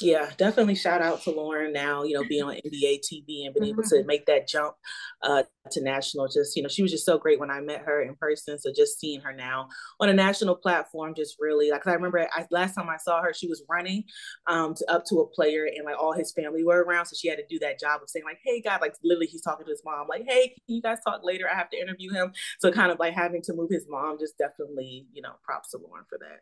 yeah, 0.00 0.30
definitely 0.36 0.74
shout 0.74 1.02
out 1.02 1.22
to 1.22 1.30
Lauren 1.30 1.72
now, 1.72 2.02
you 2.02 2.14
know, 2.14 2.24
being 2.28 2.42
on 2.42 2.54
NBA 2.54 3.00
TV 3.00 3.44
and 3.44 3.54
being 3.54 3.72
able 3.72 3.82
to 3.82 3.96
mm-hmm. 3.96 4.06
make 4.06 4.26
that 4.26 4.48
jump 4.48 4.74
uh, 5.22 5.42
to 5.70 5.82
national. 5.82 6.28
Just, 6.28 6.56
you 6.56 6.62
know, 6.62 6.68
she 6.68 6.82
was 6.82 6.90
just 6.90 7.04
so 7.04 7.18
great 7.18 7.38
when 7.38 7.50
I 7.50 7.60
met 7.60 7.82
her 7.82 8.02
in 8.02 8.14
person. 8.16 8.58
So 8.58 8.72
just 8.74 8.98
seeing 8.98 9.20
her 9.20 9.32
now 9.32 9.68
on 10.00 10.08
a 10.08 10.14
national 10.14 10.56
platform, 10.56 11.14
just 11.14 11.36
really 11.38 11.70
like, 11.70 11.86
I 11.86 11.92
remember 11.92 12.26
I, 12.32 12.46
last 12.50 12.74
time 12.74 12.88
I 12.88 12.96
saw 12.96 13.22
her, 13.22 13.34
she 13.34 13.48
was 13.48 13.62
running 13.68 14.04
um, 14.46 14.74
to, 14.74 14.90
up 14.90 15.04
to 15.06 15.16
a 15.20 15.26
player 15.26 15.66
and 15.66 15.84
like 15.84 16.00
all 16.00 16.12
his 16.12 16.32
family 16.32 16.64
were 16.64 16.82
around. 16.82 17.06
So 17.06 17.16
she 17.18 17.28
had 17.28 17.38
to 17.38 17.46
do 17.48 17.58
that 17.60 17.78
job 17.78 18.00
of 18.02 18.08
saying, 18.08 18.24
like, 18.24 18.40
hey, 18.44 18.60
God, 18.62 18.80
like 18.80 18.94
literally 19.04 19.26
he's 19.26 19.42
talking 19.42 19.66
to 19.66 19.70
his 19.70 19.82
mom, 19.84 20.08
like, 20.08 20.24
hey, 20.26 20.48
can 20.66 20.76
you 20.76 20.82
guys 20.82 20.98
talk 21.06 21.20
later? 21.22 21.46
I 21.50 21.56
have 21.56 21.70
to 21.70 21.78
interview 21.78 22.12
him. 22.12 22.32
So 22.58 22.72
kind 22.72 22.90
of 22.90 22.98
like 22.98 23.14
having 23.14 23.42
to 23.42 23.52
move 23.52 23.70
his 23.70 23.86
mom, 23.88 24.18
just 24.18 24.38
definitely, 24.38 25.06
you 25.12 25.22
know, 25.22 25.32
props 25.44 25.70
to 25.70 25.78
Lauren 25.78 26.04
for 26.08 26.18
that. 26.18 26.40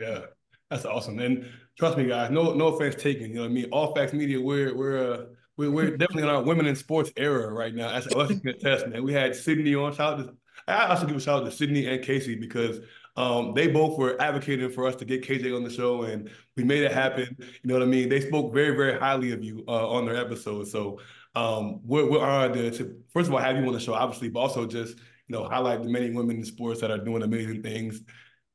Yeah. 0.00 0.26
That's 0.70 0.84
awesome. 0.84 1.18
And 1.18 1.46
trust 1.76 1.98
me, 1.98 2.06
guys, 2.06 2.30
no 2.30 2.54
no 2.54 2.68
offense 2.68 2.94
taken. 2.94 3.30
You 3.30 3.36
know 3.36 3.40
what 3.42 3.50
I 3.50 3.54
mean? 3.54 3.68
All 3.72 3.94
Facts 3.94 4.12
Media, 4.12 4.40
we're 4.40 4.74
we're 4.74 5.12
uh, 5.12 5.24
we're, 5.56 5.70
we're 5.70 5.96
definitely 5.96 6.22
in 6.22 6.28
our 6.28 6.42
women 6.42 6.66
in 6.66 6.76
sports 6.76 7.10
era 7.16 7.52
right 7.52 7.74
now. 7.74 7.90
That's 7.90 8.14
us 8.14 8.30
attest, 8.46 8.86
man. 8.86 9.02
We 9.02 9.12
had 9.12 9.34
Sydney 9.34 9.74
on. 9.74 9.92
Shout 9.92 10.20
out 10.20 10.26
to, 10.26 10.34
I 10.68 10.86
also 10.86 11.06
give 11.06 11.16
a 11.16 11.20
shout 11.20 11.42
out 11.42 11.44
to 11.46 11.52
Sydney 11.52 11.86
and 11.86 12.02
Casey 12.04 12.36
because 12.36 12.80
um, 13.16 13.52
they 13.54 13.66
both 13.66 13.98
were 13.98 14.20
advocating 14.22 14.70
for 14.70 14.86
us 14.86 14.94
to 14.96 15.04
get 15.04 15.26
KJ 15.26 15.54
on 15.54 15.64
the 15.64 15.70
show, 15.70 16.04
and 16.04 16.30
we 16.56 16.62
made 16.62 16.84
it 16.84 16.92
happen. 16.92 17.36
You 17.38 17.46
know 17.64 17.74
what 17.74 17.82
I 17.82 17.86
mean? 17.86 18.08
They 18.08 18.20
spoke 18.20 18.54
very, 18.54 18.76
very 18.76 18.98
highly 18.98 19.32
of 19.32 19.42
you 19.42 19.64
uh, 19.66 19.88
on 19.88 20.06
their 20.06 20.16
episode. 20.16 20.68
So 20.68 21.00
um, 21.34 21.80
we're, 21.84 22.08
we're 22.08 22.24
honored 22.24 22.54
to, 22.54 22.70
to, 22.70 22.96
first 23.12 23.28
of 23.28 23.34
all, 23.34 23.40
have 23.40 23.56
you 23.56 23.66
on 23.66 23.72
the 23.72 23.80
show, 23.80 23.94
obviously, 23.94 24.28
but 24.28 24.40
also 24.40 24.66
just 24.66 24.96
you 24.96 25.36
know 25.36 25.48
highlight 25.48 25.82
the 25.82 25.88
many 25.88 26.10
women 26.10 26.36
in 26.36 26.44
sports 26.44 26.80
that 26.80 26.92
are 26.92 26.98
doing 26.98 27.22
amazing 27.22 27.62
things, 27.62 28.00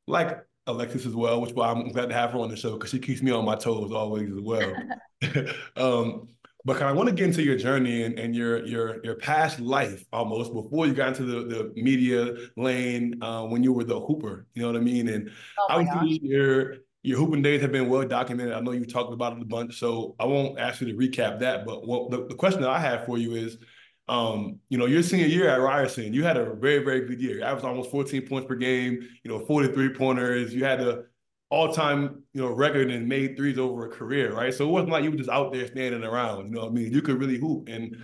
like 0.07 0.39
Alexis 0.67 1.05
as 1.05 1.15
well, 1.15 1.41
which 1.41 1.53
well, 1.53 1.69
I'm 1.69 1.89
glad 1.89 2.09
to 2.09 2.15
have 2.15 2.31
her 2.31 2.39
on 2.39 2.49
the 2.49 2.55
show 2.55 2.73
because 2.73 2.89
she 2.89 2.99
keeps 2.99 3.21
me 3.21 3.31
on 3.31 3.45
my 3.45 3.55
toes 3.55 3.91
always 3.91 4.31
as 4.31 4.39
well. 4.39 4.73
um, 5.75 6.27
but 6.65 6.81
I 6.81 6.91
want 6.91 7.09
to 7.09 7.15
get 7.15 7.27
into 7.27 7.43
your 7.43 7.55
journey 7.55 8.03
and, 8.03 8.17
and 8.17 8.35
your 8.35 8.65
your 8.65 9.03
your 9.03 9.15
past 9.15 9.59
life 9.59 10.03
almost 10.11 10.51
before 10.51 10.87
you 10.87 10.93
got 10.93 11.09
into 11.09 11.23
the, 11.23 11.71
the 11.73 11.81
media 11.81 12.33
lane 12.57 13.21
uh, 13.21 13.43
when 13.43 13.63
you 13.63 13.71
were 13.71 13.83
the 13.83 13.99
hooper. 13.99 14.47
You 14.55 14.63
know 14.63 14.71
what 14.71 14.77
I 14.77 14.83
mean? 14.83 15.07
And 15.07 15.29
oh 15.59 15.67
obviously 15.69 16.19
your 16.23 16.77
your 17.03 17.19
hooping 17.19 17.43
days 17.43 17.61
have 17.61 17.71
been 17.71 17.87
well 17.87 18.07
documented. 18.07 18.55
I 18.55 18.59
know 18.61 18.71
you 18.71 18.83
talked 18.83 19.13
about 19.13 19.37
it 19.37 19.43
a 19.43 19.45
bunch, 19.45 19.77
so 19.77 20.15
I 20.19 20.25
won't 20.25 20.59
ask 20.59 20.81
you 20.81 20.87
to 20.87 20.93
recap 20.93 21.39
that. 21.39 21.63
But 21.63 21.85
what, 21.85 22.09
the, 22.09 22.25
the 22.25 22.33
question 22.33 22.61
that 22.61 22.71
I 22.71 22.79
have 22.79 23.05
for 23.05 23.19
you 23.19 23.35
is, 23.35 23.59
um, 24.07 24.59
you 24.69 24.77
know, 24.77 24.85
your 24.85 25.01
senior 25.01 25.25
year 25.25 25.49
at 25.49 25.59
Ryerson, 25.59 26.13
you 26.13 26.23
had 26.23 26.37
a 26.37 26.53
very, 26.53 26.83
very 26.83 27.01
good 27.07 27.19
year. 27.19 27.43
I 27.43 27.53
was 27.53 27.63
almost 27.63 27.89
14 27.91 28.27
points 28.27 28.47
per 28.47 28.55
game, 28.55 29.07
you 29.23 29.31
know, 29.31 29.39
43 29.45 29.89
pointers. 29.89 30.53
You 30.53 30.63
had 30.63 30.81
a 30.81 31.03
all-time, 31.49 32.23
you 32.33 32.41
know, 32.41 32.49
record 32.49 32.91
and 32.91 33.07
made 33.07 33.37
threes 33.37 33.57
over 33.57 33.87
a 33.87 33.89
career, 33.89 34.33
right? 34.33 34.53
So 34.53 34.67
it 34.67 34.71
wasn't 34.71 34.91
like 34.91 35.03
you 35.03 35.11
were 35.11 35.17
just 35.17 35.29
out 35.29 35.53
there 35.53 35.67
standing 35.67 36.03
around, 36.03 36.47
you 36.47 36.51
know 36.51 36.61
what 36.61 36.71
I 36.71 36.73
mean? 36.73 36.91
You 36.91 37.01
could 37.01 37.19
really 37.19 37.37
hoop. 37.37 37.69
And 37.69 37.97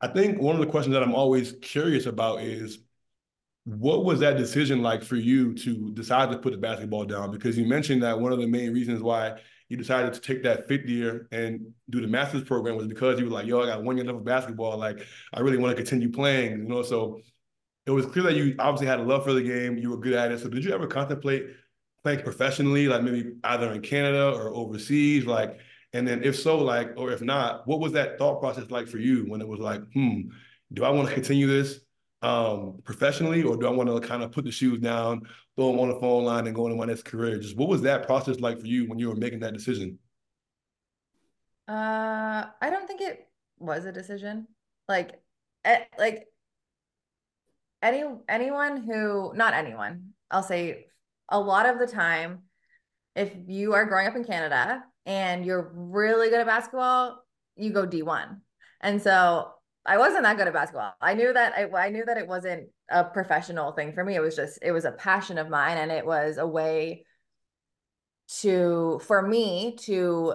I 0.00 0.08
think 0.08 0.40
one 0.40 0.54
of 0.54 0.60
the 0.60 0.66
questions 0.66 0.94
that 0.94 1.02
I'm 1.02 1.14
always 1.14 1.54
curious 1.62 2.06
about 2.06 2.42
is 2.42 2.78
what 3.64 4.04
was 4.04 4.20
that 4.20 4.36
decision 4.36 4.82
like 4.82 5.02
for 5.02 5.16
you 5.16 5.54
to 5.54 5.92
decide 5.92 6.30
to 6.30 6.38
put 6.38 6.52
the 6.52 6.58
basketball 6.58 7.04
down? 7.04 7.30
Because 7.30 7.56
you 7.58 7.66
mentioned 7.66 8.02
that 8.02 8.18
one 8.18 8.32
of 8.32 8.38
the 8.38 8.46
main 8.46 8.72
reasons 8.72 9.02
why 9.02 9.40
you 9.70 9.76
decided 9.76 10.12
to 10.12 10.20
take 10.20 10.42
that 10.42 10.66
fifth 10.66 10.86
year 10.86 11.28
and 11.30 11.72
do 11.88 12.00
the 12.00 12.08
master's 12.08 12.42
program 12.42 12.76
was 12.76 12.88
because 12.88 13.20
you 13.20 13.24
were 13.24 13.30
like, 13.30 13.46
yo, 13.46 13.62
I 13.62 13.66
got 13.66 13.84
one 13.84 13.96
year 13.96 14.04
left 14.04 14.18
of 14.18 14.24
basketball. 14.24 14.76
Like, 14.76 15.06
I 15.32 15.40
really 15.40 15.58
want 15.58 15.74
to 15.74 15.82
continue 15.82 16.10
playing, 16.10 16.58
you 16.58 16.68
know? 16.68 16.82
So 16.82 17.20
it 17.86 17.92
was 17.92 18.04
clear 18.04 18.24
that 18.24 18.34
you 18.34 18.56
obviously 18.58 18.88
had 18.88 18.98
a 18.98 19.04
love 19.04 19.24
for 19.24 19.32
the 19.32 19.42
game. 19.42 19.78
You 19.78 19.90
were 19.90 19.96
good 19.96 20.14
at 20.14 20.32
it. 20.32 20.40
So 20.40 20.48
did 20.48 20.64
you 20.64 20.74
ever 20.74 20.88
contemplate 20.88 21.46
playing 22.02 22.22
professionally, 22.22 22.88
like 22.88 23.02
maybe 23.02 23.30
either 23.44 23.72
in 23.72 23.80
Canada 23.80 24.32
or 24.32 24.52
overseas? 24.52 25.24
Like, 25.24 25.60
and 25.92 26.06
then 26.06 26.24
if 26.24 26.36
so, 26.36 26.58
like, 26.58 26.92
or 26.96 27.12
if 27.12 27.22
not, 27.22 27.66
what 27.68 27.78
was 27.78 27.92
that 27.92 28.18
thought 28.18 28.40
process 28.40 28.72
like 28.72 28.88
for 28.88 28.98
you 28.98 29.24
when 29.28 29.40
it 29.40 29.46
was 29.46 29.60
like, 29.60 29.82
hmm, 29.92 30.22
do 30.72 30.84
I 30.84 30.90
want 30.90 31.08
to 31.08 31.14
continue 31.14 31.46
this 31.46 31.78
um, 32.22 32.80
professionally 32.82 33.44
or 33.44 33.56
do 33.56 33.68
I 33.68 33.70
want 33.70 33.88
to 33.88 34.06
kind 34.06 34.24
of 34.24 34.32
put 34.32 34.44
the 34.44 34.50
shoes 34.50 34.80
down, 34.80 35.22
throw 35.60 35.72
them 35.72 35.80
on 35.80 35.88
the 35.88 36.00
phone 36.00 36.24
line 36.24 36.46
and 36.46 36.56
go 36.56 36.66
into 36.66 36.76
my 36.78 36.86
next 36.86 37.04
career? 37.04 37.38
Just 37.38 37.56
what 37.56 37.68
was 37.68 37.82
that 37.82 38.06
process 38.06 38.40
like 38.40 38.58
for 38.58 38.66
you 38.66 38.88
when 38.88 38.98
you 38.98 39.08
were 39.08 39.14
making 39.14 39.40
that 39.40 39.52
decision? 39.52 39.98
Uh, 41.68 42.46
I 42.60 42.70
don't 42.70 42.86
think 42.86 43.02
it 43.02 43.28
was 43.58 43.84
a 43.84 43.92
decision. 43.92 44.46
Like, 44.88 45.20
eh, 45.66 45.84
like 45.98 46.26
any 47.82 48.04
anyone 48.26 48.78
who 48.78 49.32
not 49.34 49.52
anyone, 49.52 50.10
I'll 50.30 50.42
say 50.42 50.86
a 51.28 51.38
lot 51.38 51.66
of 51.66 51.78
the 51.78 51.86
time, 51.86 52.40
if 53.14 53.30
you 53.46 53.74
are 53.74 53.84
growing 53.84 54.06
up 54.06 54.16
in 54.16 54.24
Canada 54.24 54.82
and 55.04 55.44
you're 55.44 55.70
really 55.74 56.30
good 56.30 56.40
at 56.40 56.46
basketball, 56.46 57.22
you 57.56 57.70
go 57.70 57.86
D1. 57.86 58.38
And 58.80 59.00
so 59.00 59.50
I 59.84 59.98
wasn't 59.98 60.22
that 60.22 60.38
good 60.38 60.48
at 60.48 60.54
basketball. 60.54 60.94
I 61.00 61.12
knew 61.12 61.32
that 61.32 61.52
I, 61.54 61.86
I 61.86 61.90
knew 61.90 62.04
that 62.06 62.16
it 62.16 62.26
wasn't 62.26 62.68
a 62.90 63.04
professional 63.04 63.72
thing 63.72 63.92
for 63.92 64.04
me. 64.04 64.14
It 64.14 64.20
was 64.20 64.36
just 64.36 64.58
it 64.62 64.72
was 64.72 64.84
a 64.84 64.92
passion 64.92 65.38
of 65.38 65.48
mine 65.48 65.78
and 65.78 65.90
it 65.90 66.04
was 66.04 66.38
a 66.38 66.46
way 66.46 67.04
to 68.40 69.00
for 69.04 69.22
me 69.22 69.76
to 69.80 70.34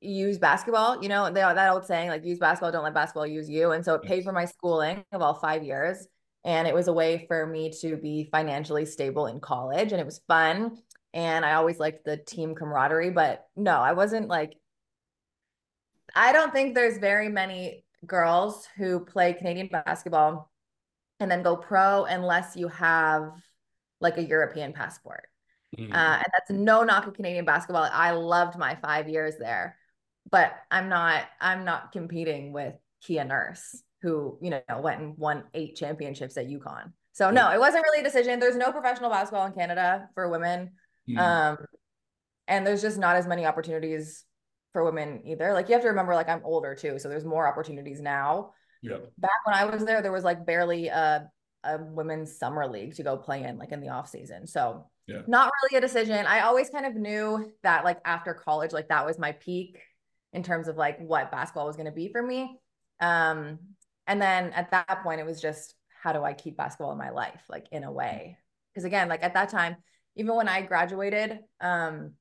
use 0.00 0.38
basketball, 0.38 1.02
you 1.02 1.08
know, 1.08 1.26
they, 1.26 1.40
that 1.40 1.72
old 1.72 1.86
saying 1.86 2.10
like 2.10 2.24
use 2.24 2.38
basketball, 2.38 2.72
don't 2.72 2.84
let 2.84 2.94
basketball 2.94 3.26
use 3.26 3.48
you. 3.48 3.72
And 3.72 3.84
so 3.84 3.94
it 3.94 4.02
paid 4.02 4.24
for 4.24 4.32
my 4.32 4.44
schooling 4.44 5.04
of 5.12 5.22
all 5.22 5.34
5 5.34 5.62
years 5.62 6.06
and 6.44 6.68
it 6.68 6.74
was 6.74 6.88
a 6.88 6.92
way 6.92 7.24
for 7.26 7.46
me 7.46 7.72
to 7.80 7.96
be 7.96 8.28
financially 8.30 8.84
stable 8.84 9.26
in 9.26 9.40
college 9.40 9.92
and 9.92 10.00
it 10.00 10.04
was 10.04 10.20
fun 10.28 10.76
and 11.14 11.44
I 11.44 11.54
always 11.54 11.78
liked 11.78 12.04
the 12.04 12.16
team 12.16 12.56
camaraderie, 12.56 13.10
but 13.10 13.46
no, 13.56 13.78
I 13.78 13.92
wasn't 13.92 14.28
like 14.28 14.56
I 16.14 16.32
don't 16.32 16.52
think 16.52 16.74
there's 16.74 16.98
very 16.98 17.28
many 17.28 17.84
girls 18.06 18.68
who 18.76 19.00
play 19.00 19.32
Canadian 19.32 19.68
basketball 19.68 20.50
and 21.24 21.30
then 21.30 21.42
go 21.42 21.56
pro 21.56 22.04
unless 22.04 22.54
you 22.54 22.68
have 22.68 23.32
like 23.98 24.18
a 24.18 24.22
European 24.22 24.74
passport. 24.74 25.26
Mm-hmm. 25.76 25.90
Uh, 25.90 26.16
and 26.16 26.26
that's 26.32 26.50
no 26.50 26.84
knock 26.84 27.08
at 27.08 27.14
Canadian 27.14 27.46
basketball. 27.46 27.88
I 27.90 28.10
loved 28.10 28.58
my 28.58 28.74
five 28.76 29.08
years 29.08 29.36
there, 29.38 29.76
but 30.30 30.52
I'm 30.70 30.90
not. 30.90 31.24
I'm 31.40 31.64
not 31.64 31.92
competing 31.92 32.52
with 32.52 32.74
Kia 33.02 33.24
Nurse, 33.24 33.82
who 34.02 34.38
you 34.42 34.50
know 34.50 34.60
went 34.80 35.00
and 35.00 35.16
won 35.16 35.44
eight 35.54 35.76
championships 35.76 36.36
at 36.36 36.46
UConn. 36.46 36.92
So 37.12 37.30
no, 37.30 37.50
it 37.50 37.58
wasn't 37.58 37.84
really 37.84 38.00
a 38.00 38.04
decision. 38.04 38.38
There's 38.38 38.56
no 38.56 38.70
professional 38.70 39.08
basketball 39.08 39.46
in 39.46 39.52
Canada 39.52 40.10
for 40.14 40.28
women, 40.28 40.72
mm-hmm. 41.08 41.18
um, 41.18 41.56
and 42.46 42.66
there's 42.66 42.82
just 42.82 42.98
not 42.98 43.16
as 43.16 43.26
many 43.26 43.46
opportunities 43.46 44.24
for 44.74 44.84
women 44.84 45.22
either. 45.24 45.54
Like 45.54 45.68
you 45.68 45.72
have 45.72 45.82
to 45.82 45.88
remember, 45.88 46.14
like 46.14 46.28
I'm 46.28 46.42
older 46.44 46.74
too, 46.74 46.98
so 46.98 47.08
there's 47.08 47.24
more 47.24 47.48
opportunities 47.48 48.02
now. 48.02 48.50
Yeah. 48.84 48.98
Back 49.16 49.44
when 49.44 49.54
I 49.54 49.64
was 49.64 49.84
there, 49.84 50.02
there 50.02 50.12
was 50.12 50.24
like 50.24 50.44
barely 50.44 50.88
a 50.88 51.28
a 51.64 51.78
women's 51.82 52.36
summer 52.36 52.68
league 52.68 52.94
to 52.94 53.02
go 53.02 53.16
play 53.16 53.42
in, 53.42 53.56
like 53.56 53.72
in 53.72 53.80
the 53.80 53.88
off 53.88 54.10
season. 54.10 54.46
So 54.46 54.84
yeah. 55.06 55.22
not 55.26 55.50
really 55.62 55.78
a 55.78 55.80
decision. 55.80 56.26
I 56.26 56.40
always 56.40 56.68
kind 56.68 56.84
of 56.84 56.94
knew 56.94 57.50
that 57.62 57.84
like 57.84 57.98
after 58.04 58.34
college, 58.34 58.72
like 58.72 58.88
that 58.88 59.06
was 59.06 59.18
my 59.18 59.32
peak 59.32 59.80
in 60.34 60.42
terms 60.42 60.68
of 60.68 60.76
like 60.76 60.98
what 60.98 61.32
basketball 61.32 61.66
was 61.66 61.76
going 61.76 61.86
to 61.86 61.92
be 61.92 62.10
for 62.12 62.22
me. 62.22 62.58
Um, 63.00 63.58
and 64.06 64.20
then 64.20 64.52
at 64.52 64.72
that 64.72 65.02
point, 65.02 65.20
it 65.20 65.26
was 65.26 65.40
just 65.40 65.74
how 66.02 66.12
do 66.12 66.22
I 66.22 66.34
keep 66.34 66.58
basketball 66.58 66.92
in 66.92 66.98
my 66.98 67.10
life, 67.10 67.42
like 67.48 67.66
in 67.72 67.82
a 67.82 67.90
way? 67.90 68.36
Because 68.70 68.84
again, 68.84 69.08
like 69.08 69.22
at 69.22 69.32
that 69.32 69.48
time, 69.48 69.76
even 70.16 70.36
when 70.36 70.48
I 70.48 70.60
graduated, 70.60 71.38
um, 71.62 72.12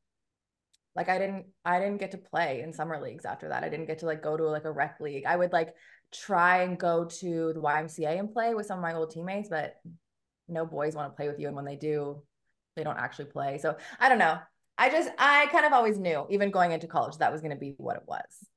like 0.95 1.09
I 1.09 1.17
didn't 1.17 1.47
I 1.65 1.79
didn't 1.79 1.97
get 1.97 2.11
to 2.11 2.17
play 2.17 2.61
in 2.61 2.71
summer 2.71 3.01
leagues 3.01 3.25
after 3.25 3.49
that. 3.49 3.63
I 3.63 3.69
didn't 3.69 3.87
get 3.87 3.99
to 3.99 4.05
like 4.05 4.23
go 4.23 4.37
to 4.37 4.43
like 4.43 4.65
a 4.65 4.71
rec 4.71 4.99
league. 4.99 5.25
I 5.25 5.35
would 5.35 5.51
like 5.51 5.73
try 6.13 6.63
and 6.63 6.77
go 6.77 7.05
to 7.05 7.53
the 7.53 7.59
YMCA 7.59 8.19
and 8.19 8.31
play 8.31 8.53
with 8.53 8.65
some 8.65 8.79
of 8.79 8.81
my 8.81 8.93
old 8.93 9.11
teammates, 9.11 9.49
but 9.49 9.75
no 10.47 10.65
boys 10.65 10.95
want 10.95 11.11
to 11.11 11.15
play 11.15 11.27
with 11.27 11.39
you 11.39 11.47
and 11.47 11.55
when 11.55 11.65
they 11.65 11.75
do, 11.75 12.21
they 12.75 12.83
don't 12.83 12.97
actually 12.97 13.25
play. 13.25 13.57
So, 13.57 13.75
I 13.99 14.09
don't 14.09 14.19
know. 14.19 14.37
I 14.77 14.89
just 14.89 15.09
I 15.17 15.47
kind 15.47 15.65
of 15.65 15.73
always 15.73 15.99
knew 15.99 16.25
even 16.29 16.49
going 16.49 16.71
into 16.71 16.87
college 16.87 17.17
that 17.17 17.31
was 17.31 17.41
going 17.41 17.51
to 17.51 17.57
be 17.57 17.75
what 17.77 17.97
it 17.97 18.03
was. 18.07 18.47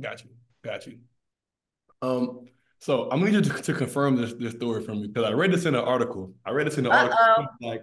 Got 0.00 0.24
you. 0.24 0.30
Got 0.62 0.86
you. 0.86 0.98
Um 2.02 2.46
so 2.78 3.10
I'm 3.10 3.20
gonna 3.20 3.32
need 3.32 3.46
you 3.46 3.52
to, 3.52 3.62
to 3.62 3.74
confirm 3.74 4.16
this 4.16 4.32
this 4.32 4.54
story 4.54 4.82
from 4.82 5.02
me 5.02 5.08
because 5.08 5.24
I 5.24 5.32
read 5.32 5.52
this 5.52 5.66
in 5.66 5.74
an 5.74 5.84
article. 5.84 6.32
I 6.46 6.52
read 6.52 6.66
this 6.66 6.78
in 6.78 6.86
an 6.86 6.92
Uh-oh. 6.92 7.10
article. 7.12 7.46
Like 7.60 7.82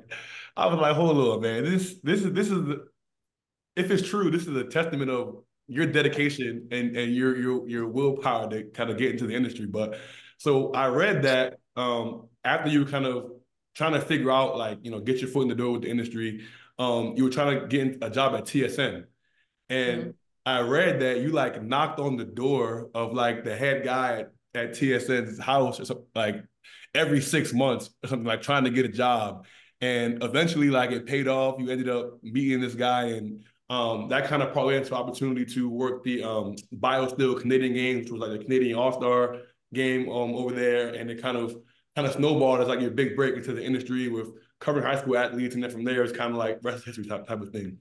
I 0.55 0.65
was 0.65 0.79
like, 0.79 0.95
hold 0.95 1.17
on, 1.17 1.41
man. 1.41 1.63
This 1.63 1.97
this 2.01 2.23
is 2.23 2.33
this 2.33 2.47
is 2.49 2.65
the 2.65 2.87
if 3.75 3.91
it's 3.91 4.07
true, 4.07 4.31
this 4.31 4.47
is 4.47 4.55
a 4.55 4.63
testament 4.63 5.11
of 5.11 5.43
your 5.67 5.85
dedication 5.85 6.67
and, 6.71 6.95
and 6.95 7.13
your 7.13 7.37
your 7.37 7.69
your 7.69 7.87
willpower 7.87 8.49
to 8.49 8.63
kind 8.65 8.89
of 8.89 8.97
get 8.97 9.11
into 9.11 9.27
the 9.27 9.35
industry. 9.35 9.65
But 9.65 9.97
so 10.37 10.71
I 10.71 10.87
read 10.87 11.23
that 11.23 11.59
um, 11.75 12.27
after 12.43 12.69
you 12.69 12.79
were 12.79 12.89
kind 12.89 13.05
of 13.05 13.31
trying 13.75 13.93
to 13.93 14.01
figure 14.01 14.31
out 14.31 14.57
like 14.57 14.79
you 14.81 14.91
know 14.91 14.99
get 14.99 15.19
your 15.19 15.29
foot 15.29 15.43
in 15.43 15.49
the 15.49 15.55
door 15.55 15.73
with 15.73 15.83
the 15.83 15.89
industry, 15.89 16.45
um, 16.79 17.13
you 17.15 17.23
were 17.23 17.29
trying 17.29 17.59
to 17.59 17.67
get 17.67 17.97
a 18.01 18.09
job 18.09 18.35
at 18.35 18.45
TSN, 18.45 19.05
and 19.69 20.01
mm-hmm. 20.01 20.09
I 20.45 20.61
read 20.61 21.01
that 21.01 21.19
you 21.19 21.29
like 21.29 21.61
knocked 21.61 21.99
on 21.99 22.15
the 22.15 22.25
door 22.25 22.89
of 22.95 23.13
like 23.13 23.43
the 23.43 23.55
head 23.55 23.83
guy 23.83 24.19
at, 24.19 24.31
at 24.55 24.71
TSN's 24.71 25.39
house 25.39 25.79
or 25.79 25.85
something 25.85 26.05
like 26.15 26.43
every 26.95 27.21
six 27.21 27.53
months 27.53 27.89
or 28.03 28.07
something 28.07 28.25
like 28.25 28.41
trying 28.41 28.63
to 28.63 28.69
get 28.69 28.85
a 28.85 28.89
job. 28.89 29.45
And 29.81 30.23
eventually, 30.23 30.69
like 30.69 30.91
it 30.91 31.05
paid 31.05 31.27
off. 31.27 31.59
You 31.59 31.69
ended 31.69 31.89
up 31.89 32.23
meeting 32.23 32.61
this 32.61 32.73
guy, 32.73 33.09
and 33.09 33.43
um, 33.69 34.07
that 34.09 34.27
kind 34.27 34.41
of 34.41 34.53
probably 34.53 34.75
into 34.75 34.93
opportunity 34.93 35.45
to 35.45 35.69
work 35.69 36.03
the 36.03 36.23
um, 36.23 36.55
BioSteel 36.75 37.41
Canadian 37.41 37.73
Games, 37.73 38.03
which 38.03 38.11
was 38.11 38.21
like 38.21 38.39
the 38.39 38.43
Canadian 38.43 38.77
All 38.77 38.93
Star 38.93 39.37
game 39.73 40.09
um, 40.09 40.35
over 40.35 40.53
there, 40.53 40.93
and 40.93 41.11
it 41.11 41.21
kind 41.21 41.37
of 41.37 41.55
kind 41.95 42.07
of 42.07 42.13
snowballed 42.13 42.61
as 42.61 42.67
like 42.67 42.79
your 42.79 42.91
big 42.91 43.15
break 43.15 43.35
into 43.35 43.53
the 43.53 43.63
industry 43.63 44.07
with 44.07 44.29
covering 44.59 44.85
high 44.85 44.99
school 44.99 45.17
athletes, 45.17 45.55
and 45.55 45.63
then 45.63 45.71
from 45.71 45.83
there 45.83 46.03
it's 46.03 46.15
kind 46.15 46.31
of 46.31 46.37
like 46.37 46.59
rest 46.63 46.79
of 46.79 46.85
history 46.85 47.05
type, 47.05 47.27
type 47.27 47.41
of 47.41 47.49
thing. 47.49 47.77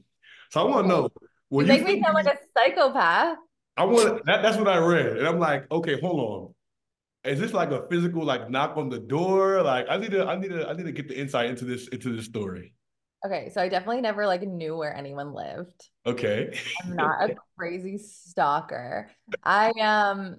So 0.51 0.61
I 0.61 0.65
want 0.71 0.85
to 0.85 0.89
know. 0.89 1.09
You, 1.51 1.61
you 1.61 1.67
make 1.67 1.85
me 1.85 2.03
sound 2.03 2.15
like 2.15 2.27
a 2.27 2.37
psychopath. 2.57 3.39
I 3.77 3.85
want 3.85 4.25
that, 4.25 4.43
that's 4.43 4.57
what 4.57 4.69
I 4.69 4.79
read, 4.79 5.19
and 5.19 5.29
I'm 5.29 5.39
like, 5.39 5.71
okay, 5.71 6.01
hold 6.01 6.21
on. 6.21 7.31
Is 7.31 7.41
this 7.41 7.53
like 7.53 7.71
a 7.71 7.87
physical 7.89 8.25
like 8.25 8.51
knock 8.51 8.77
on 8.77 8.89
the 8.89 8.99
door? 8.99 9.63
Like 9.63 9.87
I 9.89 9.99
need 9.99 10.13
to 10.13 10.27
I 10.27 10.37
need 10.37 10.51
to 10.51 10.69
I 10.69 10.73
need 10.73 10.87
to 10.87 10.93
get 10.93 11.09
the 11.09 11.19
insight 11.19 11.51
into 11.51 11.65
this 11.65 11.87
into 11.89 12.17
this 12.17 12.25
story. 12.25 12.73
Okay, 13.25 13.51
so 13.51 13.61
I 13.61 13.69
definitely 13.69 14.03
never 14.03 14.27
like 14.27 14.43
knew 14.43 14.77
where 14.77 14.95
anyone 14.95 15.33
lived. 15.33 15.89
Okay. 16.05 16.59
I'm 16.83 16.97
not 16.97 17.31
a 17.31 17.35
crazy 17.59 17.99
stalker. 17.99 19.11
I 19.43 19.71
um 19.81 20.37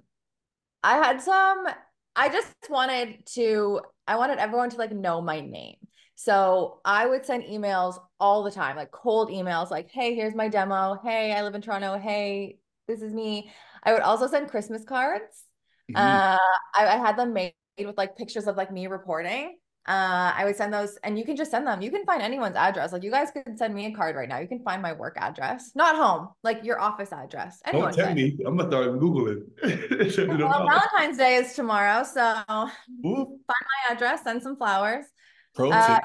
I 0.82 0.96
had 0.96 1.20
some 1.20 1.66
I 2.14 2.28
just 2.28 2.54
wanted 2.70 3.26
to 3.34 3.80
I 4.06 4.16
wanted 4.16 4.38
everyone 4.38 4.70
to 4.70 4.76
like 4.76 4.92
know 4.92 5.20
my 5.20 5.40
name. 5.40 5.76
So 6.14 6.80
I 6.84 7.06
would 7.06 7.24
send 7.24 7.44
emails 7.44 7.96
all 8.18 8.42
the 8.42 8.50
time, 8.50 8.74
like 8.74 8.90
cold 8.90 9.30
emails, 9.30 9.70
like, 9.70 9.88
hey, 9.92 10.16
here's 10.16 10.34
my 10.34 10.48
demo. 10.48 10.98
Hey, 11.04 11.32
I 11.32 11.42
live 11.42 11.54
in 11.54 11.62
Toronto. 11.62 11.96
Hey, 11.96 12.58
this 12.88 13.02
is 13.02 13.14
me. 13.14 13.52
I 13.84 13.92
would 13.92 14.02
also 14.02 14.26
send 14.26 14.50
Christmas 14.50 14.84
cards. 14.84 15.44
Mm-hmm. 15.88 16.04
Uh, 16.04 16.38
I, 16.76 16.86
I 16.86 16.96
had 16.96 17.16
them 17.16 17.32
made 17.32 17.54
with 17.78 17.96
like 17.96 18.16
pictures 18.16 18.48
of 18.48 18.56
like 18.56 18.72
me 18.72 18.88
reporting. 18.88 19.58
Uh, 19.88 20.34
I 20.36 20.44
would 20.44 20.54
send 20.54 20.70
those, 20.70 20.98
and 21.02 21.18
you 21.18 21.24
can 21.24 21.34
just 21.34 21.50
send 21.50 21.66
them. 21.66 21.80
You 21.80 21.90
can 21.90 22.04
find 22.04 22.20
anyone's 22.20 22.56
address. 22.56 22.92
Like 22.92 23.02
you 23.02 23.10
guys 23.10 23.30
could 23.30 23.56
send 23.56 23.74
me 23.74 23.86
a 23.86 23.92
card 23.94 24.16
right 24.16 24.28
now. 24.28 24.38
You 24.38 24.46
can 24.46 24.62
find 24.62 24.82
my 24.82 24.92
work 24.92 25.16
address, 25.16 25.72
not 25.74 25.96
home, 25.96 26.28
like 26.44 26.62
your 26.62 26.78
office 26.78 27.10
address. 27.10 27.62
Anyone 27.64 27.94
Don't 27.94 28.04
tell 28.04 28.14
me. 28.14 28.36
I'm 28.44 28.58
gonna 28.58 28.68
start 28.68 29.00
googling. 29.00 29.44
well, 30.28 30.68
Valentine's 30.68 31.16
Day 31.16 31.36
is 31.36 31.54
tomorrow, 31.54 32.02
so 32.02 32.20
Ooh. 32.20 33.14
find 33.14 33.46
my 33.48 33.94
address, 33.94 34.24
send 34.24 34.42
some 34.42 34.58
flowers. 34.58 35.06
Pro 35.54 35.70
uh, 35.72 36.00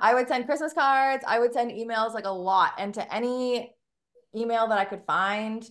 I 0.00 0.14
would 0.14 0.28
send 0.28 0.46
Christmas 0.46 0.72
cards. 0.72 1.22
I 1.28 1.38
would 1.38 1.52
send 1.52 1.72
emails 1.72 2.14
like 2.14 2.24
a 2.24 2.30
lot, 2.30 2.72
and 2.78 2.94
to 2.94 3.14
any 3.14 3.74
email 4.34 4.66
that 4.68 4.78
I 4.78 4.86
could 4.86 5.02
find. 5.06 5.62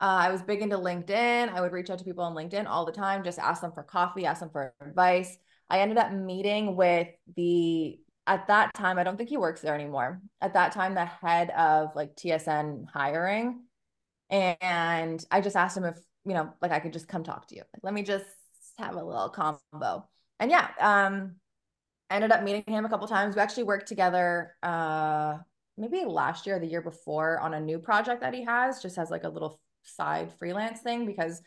Uh, 0.00 0.26
I 0.26 0.32
was 0.32 0.42
big 0.42 0.60
into 0.60 0.76
LinkedIn. 0.76 1.48
I 1.48 1.60
would 1.60 1.70
reach 1.70 1.88
out 1.88 1.98
to 2.00 2.04
people 2.04 2.24
on 2.24 2.34
LinkedIn 2.34 2.66
all 2.66 2.84
the 2.84 2.92
time, 2.92 3.22
just 3.22 3.38
ask 3.38 3.62
them 3.62 3.70
for 3.72 3.84
coffee, 3.84 4.26
ask 4.26 4.40
them 4.40 4.50
for 4.50 4.74
advice. 4.84 5.38
I 5.70 5.80
ended 5.80 5.98
up 5.98 6.12
meeting 6.12 6.76
with 6.76 7.08
the 7.36 7.98
at 8.26 8.46
that 8.46 8.72
time, 8.74 8.98
I 8.98 9.04
don't 9.04 9.16
think 9.16 9.28
he 9.28 9.36
works 9.36 9.60
there 9.60 9.74
anymore. 9.74 10.20
At 10.40 10.54
that 10.54 10.72
time, 10.72 10.94
the 10.94 11.04
head 11.04 11.50
of 11.50 11.94
like 11.94 12.16
TSN 12.16 12.86
hiring. 12.92 13.64
And 14.30 15.24
I 15.30 15.40
just 15.42 15.56
asked 15.56 15.76
him 15.76 15.84
if, 15.84 15.98
you 16.24 16.32
know, 16.32 16.52
like 16.62 16.72
I 16.72 16.80
could 16.80 16.92
just 16.94 17.06
come 17.08 17.22
talk 17.22 17.48
to 17.48 17.54
you. 17.54 17.62
Like, 17.74 17.82
let 17.82 17.92
me 17.92 18.02
just 18.02 18.24
have 18.78 18.94
a 18.94 19.04
little 19.04 19.28
combo. 19.28 20.08
And 20.40 20.50
yeah, 20.50 20.68
um, 20.80 21.36
I 22.08 22.16
ended 22.16 22.32
up 22.32 22.42
meeting 22.42 22.64
him 22.66 22.84
a 22.84 22.88
couple 22.88 23.06
times. 23.06 23.36
We 23.36 23.42
actually 23.42 23.64
worked 23.64 23.88
together 23.88 24.54
uh 24.62 25.38
maybe 25.76 26.04
last 26.04 26.46
year 26.46 26.56
or 26.56 26.60
the 26.60 26.66
year 26.66 26.82
before 26.82 27.40
on 27.40 27.54
a 27.54 27.60
new 27.60 27.78
project 27.78 28.20
that 28.20 28.32
he 28.32 28.44
has, 28.44 28.80
just 28.80 28.96
as 28.96 29.10
like 29.10 29.24
a 29.24 29.28
little 29.28 29.60
side 29.82 30.32
freelance 30.38 30.80
thing 30.80 31.04
because 31.04 31.42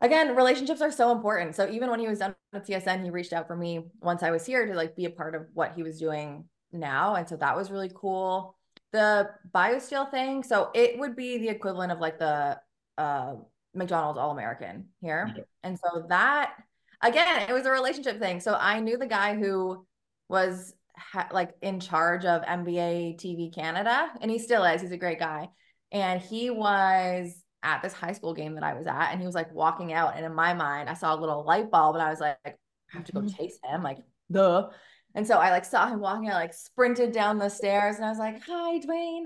again, 0.00 0.34
relationships 0.34 0.80
are 0.80 0.92
so 0.92 1.12
important. 1.12 1.54
So 1.54 1.68
even 1.70 1.90
when 1.90 2.00
he 2.00 2.08
was 2.08 2.18
done 2.20 2.34
with 2.52 2.66
TSN, 2.66 3.04
he 3.04 3.10
reached 3.10 3.32
out 3.32 3.46
for 3.46 3.56
me 3.56 3.86
once 4.00 4.22
I 4.22 4.30
was 4.30 4.46
here 4.46 4.66
to 4.66 4.74
like 4.74 4.96
be 4.96 5.04
a 5.04 5.10
part 5.10 5.34
of 5.34 5.46
what 5.52 5.74
he 5.74 5.82
was 5.82 5.98
doing 5.98 6.44
now. 6.72 7.14
And 7.14 7.28
so 7.28 7.36
that 7.36 7.56
was 7.56 7.70
really 7.70 7.90
cool. 7.94 8.56
The 8.92 9.30
BioSteel 9.54 10.10
thing, 10.10 10.42
so 10.42 10.70
it 10.74 10.98
would 10.98 11.14
be 11.14 11.38
the 11.38 11.48
equivalent 11.48 11.92
of 11.92 12.00
like 12.00 12.18
the 12.18 12.58
uh, 12.98 13.34
McDonald's 13.74 14.18
All 14.18 14.30
American 14.32 14.86
here. 15.00 15.32
And 15.62 15.78
so 15.78 16.06
that 16.08 16.54
again, 17.02 17.48
it 17.48 17.52
was 17.52 17.66
a 17.66 17.70
relationship 17.70 18.18
thing. 18.18 18.40
So 18.40 18.54
I 18.54 18.80
knew 18.80 18.96
the 18.96 19.06
guy 19.06 19.34
who 19.36 19.86
was 20.28 20.74
ha- 20.96 21.28
like 21.32 21.54
in 21.62 21.80
charge 21.80 22.24
of 22.24 22.42
NBA 22.42 23.20
TV 23.20 23.54
Canada, 23.54 24.10
and 24.20 24.30
he 24.30 24.38
still 24.38 24.64
is. 24.64 24.82
He's 24.82 24.92
a 24.92 24.96
great 24.96 25.18
guy. 25.18 25.48
And 25.92 26.20
he 26.20 26.50
was 26.50 27.42
at 27.62 27.82
this 27.82 27.92
high 27.92 28.12
school 28.12 28.34
game 28.34 28.54
that 28.54 28.64
I 28.64 28.74
was 28.74 28.86
at, 28.86 29.10
and 29.10 29.20
he 29.20 29.26
was 29.26 29.34
like 29.34 29.52
walking 29.52 29.92
out. 29.92 30.16
And 30.16 30.24
in 30.24 30.34
my 30.34 30.54
mind, 30.54 30.88
I 30.88 30.94
saw 30.94 31.14
a 31.14 31.20
little 31.20 31.44
light 31.44 31.70
bulb, 31.70 31.96
and 31.96 32.02
I 32.02 32.10
was 32.10 32.20
like, 32.20 32.38
I 32.44 32.54
have 32.92 33.04
to 33.04 33.12
go 33.12 33.20
mm-hmm. 33.20 33.36
chase 33.36 33.58
him, 33.64 33.82
like, 33.82 33.98
duh. 34.30 34.68
And 35.14 35.26
so 35.26 35.38
I 35.38 35.50
like 35.50 35.64
saw 35.64 35.88
him 35.88 36.00
walking 36.00 36.30
I 36.30 36.34
like 36.34 36.54
sprinted 36.54 37.12
down 37.12 37.38
the 37.38 37.48
stairs, 37.48 37.96
and 37.96 38.04
I 38.04 38.08
was 38.08 38.18
like, 38.18 38.42
Hi, 38.46 38.78
Dwayne. 38.78 39.24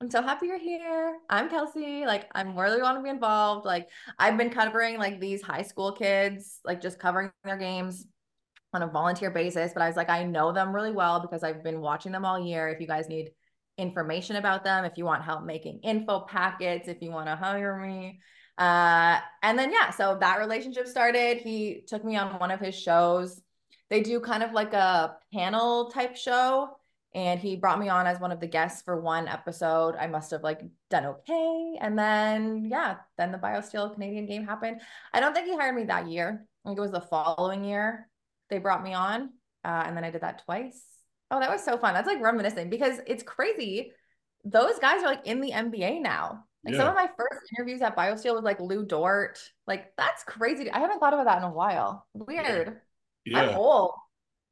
I'm 0.00 0.10
so 0.10 0.20
happy 0.20 0.48
you're 0.48 0.58
here. 0.58 1.16
I'm 1.30 1.48
Kelcey. 1.48 2.04
Like, 2.04 2.28
I'm 2.34 2.58
really 2.58 2.82
want 2.82 2.98
to 2.98 3.02
be 3.02 3.08
involved. 3.08 3.64
Like, 3.64 3.88
I've 4.18 4.36
been 4.36 4.50
covering 4.50 4.98
like 4.98 5.20
these 5.20 5.40
high 5.40 5.62
school 5.62 5.92
kids, 5.92 6.60
like 6.66 6.82
just 6.82 6.98
covering 6.98 7.30
their 7.44 7.56
games 7.56 8.06
on 8.74 8.82
a 8.82 8.86
volunteer 8.86 9.30
basis. 9.30 9.72
But 9.72 9.82
I 9.82 9.86
was 9.86 9.96
like, 9.96 10.10
I 10.10 10.24
know 10.24 10.52
them 10.52 10.74
really 10.74 10.92
well 10.92 11.20
because 11.20 11.42
I've 11.42 11.64
been 11.64 11.80
watching 11.80 12.12
them 12.12 12.26
all 12.26 12.38
year. 12.38 12.68
If 12.68 12.78
you 12.78 12.86
guys 12.86 13.08
need 13.08 13.30
information 13.78 14.36
about 14.36 14.64
them, 14.64 14.84
if 14.84 14.96
you 14.96 15.04
want 15.04 15.24
help 15.24 15.44
making 15.44 15.80
info 15.82 16.20
packets, 16.20 16.88
if 16.88 17.02
you 17.02 17.10
want 17.10 17.26
to 17.26 17.36
hire 17.36 17.76
me. 17.76 18.20
Uh, 18.58 19.18
and 19.42 19.58
then, 19.58 19.70
yeah, 19.72 19.90
so 19.90 20.16
that 20.20 20.38
relationship 20.38 20.86
started. 20.86 21.38
He 21.38 21.82
took 21.86 22.04
me 22.04 22.16
on 22.16 22.38
one 22.38 22.50
of 22.50 22.60
his 22.60 22.74
shows. 22.74 23.40
They 23.90 24.02
do 24.02 24.20
kind 24.20 24.42
of 24.42 24.52
like 24.52 24.72
a 24.72 25.16
panel 25.32 25.90
type 25.90 26.16
show. 26.16 26.70
And 27.14 27.40
he 27.40 27.56
brought 27.56 27.78
me 27.78 27.88
on 27.88 28.06
as 28.06 28.20
one 28.20 28.32
of 28.32 28.40
the 28.40 28.46
guests 28.46 28.82
for 28.82 29.00
one 29.00 29.26
episode. 29.26 29.94
I 29.96 30.06
must 30.06 30.30
have 30.32 30.42
like 30.42 30.60
done 30.90 31.06
okay. 31.06 31.78
And 31.80 31.98
then, 31.98 32.66
yeah, 32.70 32.96
then 33.16 33.32
the 33.32 33.38
BioSteel 33.38 33.94
Canadian 33.94 34.26
game 34.26 34.44
happened. 34.44 34.80
I 35.14 35.20
don't 35.20 35.32
think 35.32 35.46
he 35.46 35.56
hired 35.56 35.74
me 35.74 35.84
that 35.84 36.08
year. 36.08 36.46
I 36.64 36.68
think 36.68 36.78
it 36.78 36.82
was 36.82 36.90
the 36.90 37.00
following 37.00 37.64
year 37.64 38.08
they 38.50 38.58
brought 38.58 38.82
me 38.82 38.92
on. 38.92 39.30
Uh, 39.64 39.82
and 39.86 39.96
then 39.96 40.04
I 40.04 40.10
did 40.10 40.22
that 40.22 40.44
twice 40.44 40.95
Oh, 41.30 41.40
that 41.40 41.50
was 41.50 41.64
so 41.64 41.76
fun. 41.76 41.94
That's 41.94 42.06
like 42.06 42.20
reminiscing 42.20 42.70
because 42.70 43.00
it's 43.06 43.22
crazy. 43.22 43.92
Those 44.44 44.78
guys 44.78 45.02
are 45.02 45.06
like 45.06 45.26
in 45.26 45.40
the 45.40 45.50
NBA 45.50 46.00
now. 46.00 46.44
Like 46.64 46.74
yeah. 46.74 46.80
some 46.80 46.88
of 46.88 46.94
my 46.94 47.08
first 47.16 47.50
interviews 47.56 47.80
at 47.80 47.96
BioSteel 47.96 48.34
was 48.34 48.44
like 48.44 48.60
Lu 48.60 48.84
Dort. 48.84 49.38
Like 49.66 49.92
that's 49.96 50.24
crazy. 50.24 50.70
I 50.70 50.80
haven't 50.80 50.98
thought 50.98 51.14
about 51.14 51.26
that 51.26 51.38
in 51.38 51.44
a 51.44 51.52
while. 51.52 52.06
Weird. 52.12 52.80
Yeah. 53.24 53.50
I'm 53.50 53.56
old. 53.56 53.92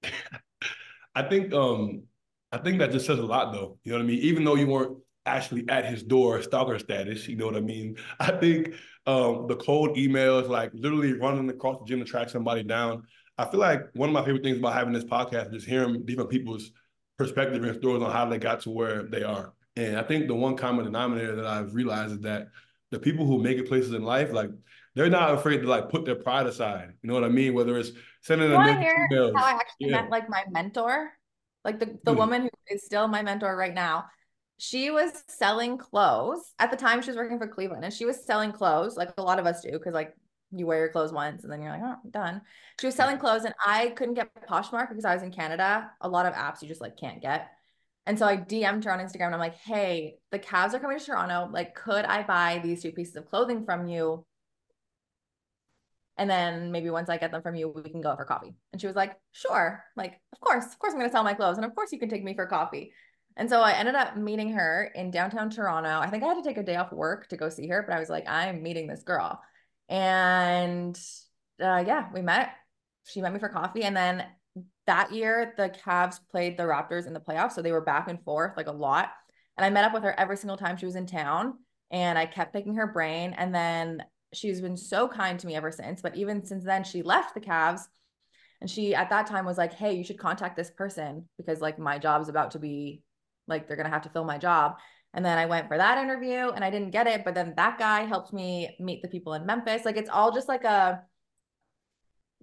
I 1.14 1.23
think 1.23 1.52
um 1.52 2.04
I 2.52 2.59
think 2.59 2.78
that 2.78 2.93
just 2.93 3.07
says 3.07 3.19
a 3.19 3.26
lot 3.26 3.52
though. 3.52 3.78
You 3.85 3.93
know 3.93 3.99
what 3.99 4.04
I 4.04 4.07
mean? 4.07 4.21
Even 4.21 4.45
though 4.45 4.54
you 4.54 4.66
weren't 4.66 4.99
actually 5.26 5.64
at 5.69 5.87
his 5.87 6.02
door, 6.02 6.43
stalker 6.43 6.78
status, 6.78 7.26
you 7.26 7.37
know 7.37 7.47
what 7.47 7.57
I 7.57 7.61
mean? 7.61 7.97
I 8.21 8.33
think 8.33 8.75
um 9.07 9.47
the 9.49 9.57
cold 9.57 9.97
emails, 9.97 10.49
like 10.49 10.71
literally 10.73 11.14
running 11.14 11.49
across 11.50 11.78
the 11.81 11.87
gym 11.87 11.99
to 12.00 12.04
track 12.04 12.31
somebody 12.31 12.62
down. 12.62 13.04
I 13.37 13.47
feel 13.47 13.61
like 13.61 13.83
one 13.95 14.09
of 14.09 14.12
my 14.12 14.25
favorite 14.25 14.43
things 14.43 14.59
about 14.59 14.75
having 14.75 14.93
this 14.93 15.05
podcast 15.05 15.55
is 15.55 15.64
hearing 15.64 16.05
different 16.05 16.31
people's 16.31 16.70
perspective 17.18 17.62
and 17.62 17.77
stories 17.77 18.03
on 18.03 18.11
how 18.11 18.27
they 18.27 18.38
got 18.38 18.61
to 18.61 18.70
where 18.70 19.03
they 19.03 19.23
are. 19.23 19.53
And 19.77 19.97
I 19.97 20.03
think 20.03 20.29
the 20.29 20.35
one 20.35 20.57
common 20.57 20.85
denominator 20.85 21.35
that 21.37 21.47
I've 21.47 21.75
realized 21.75 22.12
is 22.12 22.20
that 22.20 22.49
the 22.90 22.99
people 22.99 23.27
who 23.27 23.42
make 23.42 23.59
it 23.59 23.68
places 23.68 23.92
in 23.92 24.05
life, 24.05 24.33
like 24.33 24.51
they're 24.94 25.11
not 25.11 25.35
afraid 25.35 25.62
to 25.62 25.68
like 25.68 25.88
put 25.88 26.05
their 26.05 26.14
pride 26.14 26.47
aside. 26.47 26.92
You 27.03 27.09
know 27.09 27.14
what 27.14 27.25
I 27.25 27.29
mean? 27.29 27.55
Whether 27.55 27.77
it's 27.77 27.90
sending 28.23 28.53
a 28.53 28.55
email. 28.55 29.33
How 29.37 29.44
I 29.44 29.51
actually 29.53 29.90
yeah. 29.90 30.03
met 30.03 30.11
like 30.11 30.29
my 30.29 30.44
mentor, 30.51 31.12
like 31.64 31.81
the, 31.81 31.99
the 32.05 32.12
mm. 32.12 32.18
woman 32.18 32.42
who 32.42 32.51
is 32.70 32.85
still 32.85 33.09
my 33.09 33.23
mentor 33.23 33.57
right 33.57 33.75
now. 33.75 34.05
She 34.59 34.92
was 34.92 35.11
selling 35.27 35.77
clothes 35.77 36.55
at 36.61 36.70
the 36.70 36.77
time. 36.77 37.03
She 37.03 37.11
was 37.11 37.16
working 37.16 37.38
for 37.38 37.49
Cleveland, 37.49 37.85
and 37.85 37.92
she 37.92 38.05
was 38.05 38.25
selling 38.25 38.53
clothes 38.53 38.97
like 38.97 39.11
a 39.18 39.23
lot 39.23 39.40
of 39.40 39.47
us 39.47 39.62
do, 39.62 39.73
because 39.73 39.94
like 39.94 40.14
you 40.59 40.67
wear 40.67 40.79
your 40.79 40.88
clothes 40.88 41.12
once 41.12 41.43
and 41.43 41.53
then 41.53 41.62
you're 41.62 41.73
like, 41.73 41.83
oh, 41.83 41.97
I'm 42.05 42.11
done. 42.11 42.43
She 42.81 42.87
was 42.87 42.95
selling 42.95 43.19
clothes 43.19 43.45
and 43.45 43.55
I 43.64 43.88
couldn't 43.90 44.14
get 44.14 44.31
Poshmark 44.49 44.88
because 44.88 45.05
I 45.05 45.14
was 45.14 45.23
in 45.23 45.33
Canada. 45.33 45.90
A 46.01 46.09
lot 46.09 46.27
of 46.27 46.35
apps 46.35 46.62
you 46.62 46.69
just 46.69 46.81
like 46.81 46.97
can't 46.97 47.21
get. 47.21 47.51
And 48.07 48.19
so 48.19 48.27
I 48.27 48.37
DM'd 48.37 48.85
her 48.85 48.93
on 48.93 48.99
Instagram 48.99 49.27
and 49.27 49.35
I'm 49.35 49.40
like, 49.40 49.57
hey, 49.57 50.17
the 50.31 50.38
Cavs 50.38 50.75
are 50.75 50.79
coming 50.79 50.99
to 50.99 51.05
Toronto. 51.05 51.49
Like, 51.51 51.75
could 51.75 52.05
I 52.05 52.23
buy 52.23 52.61
these 52.62 52.83
two 52.83 52.93
pieces 52.93 53.17
of 53.17 53.27
clothing 53.27 53.64
from 53.64 53.87
you? 53.87 54.25
And 56.17 56.31
then 56.31 56.71
maybe 56.71 56.90
once 56.90 57.09
I 57.09 57.17
get 57.17 57.33
them 57.33 57.43
from 57.43 57.55
you, 57.55 57.69
we 57.69 57.90
can 57.90 58.01
go 58.01 58.14
for 58.14 58.25
coffee. 58.25 58.55
And 58.73 58.81
she 58.81 58.87
was 58.87 58.95
like, 58.95 59.17
sure. 59.33 59.83
Like, 59.97 60.21
of 60.33 60.40
course, 60.40 60.67
of 60.67 60.79
course 60.79 60.93
I'm 60.93 61.01
gonna 61.01 61.11
sell 61.11 61.25
my 61.25 61.35
clothes. 61.35 61.57
And 61.57 61.64
of 61.64 61.75
course 61.75 61.93
you 61.93 61.99
can 61.99 62.09
take 62.09 62.23
me 62.23 62.35
for 62.35 62.47
coffee. 62.47 62.93
And 63.37 63.49
so 63.49 63.62
I 63.62 63.73
ended 63.73 63.95
up 63.97 64.17
meeting 64.17 64.53
her 64.53 64.93
in 64.95 65.11
downtown 65.11 65.51
Toronto. 65.51 65.99
I 65.99 66.09
think 66.09 66.23
I 66.23 66.29
had 66.29 66.43
to 66.43 66.49
take 66.49 66.59
a 66.59 66.62
day 66.62 66.77
off 66.77 66.93
work 66.93 67.29
to 67.29 67.37
go 67.37 67.49
see 67.49 67.67
her, 67.69 67.83
but 67.83 67.97
I 67.97 67.99
was 67.99 68.09
like, 68.09 68.29
I'm 68.29 68.62
meeting 68.62 68.87
this 68.87 69.03
girl. 69.03 69.40
And 69.88 70.99
uh, 71.62 71.85
yeah, 71.87 72.09
we 72.12 72.23
met. 72.23 72.51
She 73.07 73.20
met 73.20 73.33
me 73.33 73.38
for 73.38 73.49
coffee. 73.49 73.85
And 73.85 73.97
then 73.97 74.25
that 74.87 75.12
year, 75.12 75.55
the 75.57 75.68
Cavs 75.68 76.18
played 76.31 76.57
the 76.57 76.64
Raptors 76.64 77.07
in 77.07 77.12
the 77.12 77.20
playoffs. 77.20 77.53
So 77.53 77.62
they 77.62 77.73
were 77.73 77.81
back 77.81 78.09
and 78.09 78.23
forth 78.23 78.57
like 78.57 78.66
a 78.66 78.73
lot. 78.73 79.11
And 79.57 79.64
I 79.64 79.70
met 79.70 79.85
up 79.85 79.94
with 79.94 80.03
her 80.03 80.18
every 80.18 80.37
single 80.37 80.57
time 80.57 80.77
she 80.77 80.87
was 80.87 80.97
in 80.97 81.07
town. 81.07 81.55
And 81.90 82.18
I 82.18 82.27
kept 82.27 82.53
picking 82.53 82.75
her 82.75 82.87
brain. 82.87 83.35
And 83.37 83.55
then 83.55 84.03
she's 84.33 84.61
been 84.61 84.77
so 84.77 85.07
kind 85.09 85.38
to 85.38 85.47
me 85.47 85.55
ever 85.55 85.70
since. 85.70 86.03
But 86.03 86.16
even 86.16 86.44
since 86.44 86.64
then, 86.64 86.85
she 86.85 87.03
left 87.03 87.35
the 87.35 87.40
Cavs. 87.40 87.83
And 88.61 88.70
she 88.70 88.94
at 88.94 89.11
that 89.11 89.27
time 89.27 89.44
was 89.44 89.59
like, 89.59 89.75
hey, 89.75 89.94
you 89.94 90.05
should 90.05 90.18
contact 90.18 90.57
this 90.57 90.70
person 90.70 91.29
because 91.37 91.61
like 91.61 91.79
my 91.79 91.99
job 91.99 92.23
is 92.23 92.29
about 92.29 92.53
to 92.53 92.59
be 92.59 93.03
like, 93.47 93.68
they're 93.68 93.77
going 93.77 93.85
to 93.85 93.92
have 93.92 94.03
to 94.03 94.09
fill 94.09 94.25
my 94.25 94.38
job. 94.38 94.77
And 95.14 95.24
then 95.24 95.38
I 95.38 95.46
went 95.46 95.68
for 95.68 95.79
that 95.79 95.98
interview 95.98 96.50
and 96.50 96.64
I 96.64 96.70
didn't 96.70 96.90
get 96.90 97.07
it. 97.07 97.24
But 97.24 97.35
then 97.35 97.55
that 97.57 97.79
guy 97.79 98.03
helped 98.03 98.33
me 98.33 98.77
meet 98.81 99.00
the 99.00 99.09
people 99.09 99.35
in 99.35 99.46
Memphis. 99.46 99.85
Like 99.85 99.96
it's 99.96 100.11
all 100.11 100.33
just 100.33 100.48
like 100.48 100.64
a 100.64 101.03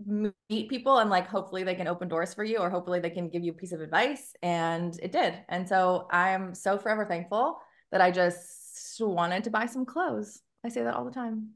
meet 0.05 0.69
people 0.69 0.97
and 0.97 1.09
like 1.09 1.27
hopefully 1.27 1.63
they 1.63 1.75
can 1.75 1.87
open 1.87 2.07
doors 2.07 2.33
for 2.33 2.43
you 2.43 2.57
or 2.57 2.69
hopefully 2.69 2.99
they 2.99 3.09
can 3.09 3.29
give 3.29 3.43
you 3.43 3.51
a 3.51 3.55
piece 3.55 3.73
of 3.73 3.81
advice. 3.81 4.33
And 4.41 4.97
it 5.03 5.11
did. 5.11 5.35
And 5.49 5.67
so 5.67 6.07
I'm 6.11 6.55
so 6.55 6.77
forever 6.77 7.05
thankful 7.05 7.57
that 7.91 8.01
I 8.01 8.09
just 8.09 8.99
wanted 8.99 9.43
to 9.43 9.49
buy 9.49 9.65
some 9.65 9.85
clothes. 9.85 10.41
I 10.63 10.69
say 10.69 10.83
that 10.83 10.95
all 10.95 11.05
the 11.05 11.11
time. 11.11 11.49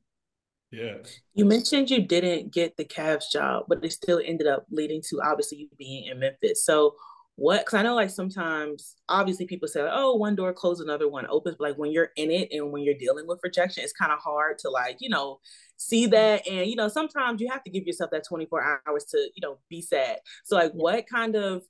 Yeah. 0.71 0.95
You 1.34 1.45
mentioned 1.45 1.89
you 1.89 2.01
didn't 2.01 2.51
get 2.51 2.75
the 2.75 2.84
Cavs 2.84 3.32
job, 3.32 3.65
but 3.69 3.84
it 3.86 3.93
still 3.93 4.21
ended 4.23 4.47
up 4.47 4.65
leading 4.69 5.01
to 5.10 5.21
obviously 5.23 5.60
you 5.60 5.69
being 5.78 6.08
in 6.08 6.19
Memphis. 6.19 6.65
So 6.65 6.95
what 7.38 7.60
because 7.60 7.74
i 7.74 7.82
know 7.82 7.95
like 7.95 8.10
sometimes 8.10 8.95
obviously 9.10 9.45
people 9.45 9.67
say 9.67 9.86
oh 9.91 10.15
one 10.15 10.36
door 10.36 10.54
closes 10.54 10.86
another 10.86 11.10
one 11.10 11.28
opens 11.30 11.56
but 11.60 11.69
like 11.69 11.78
when 11.78 11.91
you're 11.91 12.12
in 12.15 12.32
it 12.32 12.48
and 12.52 12.71
when 12.71 12.82
you're 12.82 12.93
dealing 12.93 13.28
with 13.28 13.39
rejection 13.43 13.84
it's 13.84 13.91
kind 13.91 14.12
of 14.12 14.19
hard 14.19 14.58
to 14.58 14.69
like 14.69 14.98
you 15.02 15.10
know 15.10 15.39
see 15.78 16.06
that 16.08 16.48
and 16.48 16.69
you 16.69 16.76
know 16.76 16.88
sometimes 16.88 17.41
you 17.41 17.50
have 17.50 17.63
to 17.63 17.69
give 17.69 17.86
yourself 17.86 18.12
that 18.12 18.26
24 18.28 18.80
hours 18.88 19.06
to 19.06 19.17
you 19.36 19.41
know 19.41 19.58
be 19.69 19.82
sad. 19.82 20.17
So 20.43 20.56
like 20.56 20.71
what 20.71 21.08
kind 21.08 21.36
of 21.36 21.63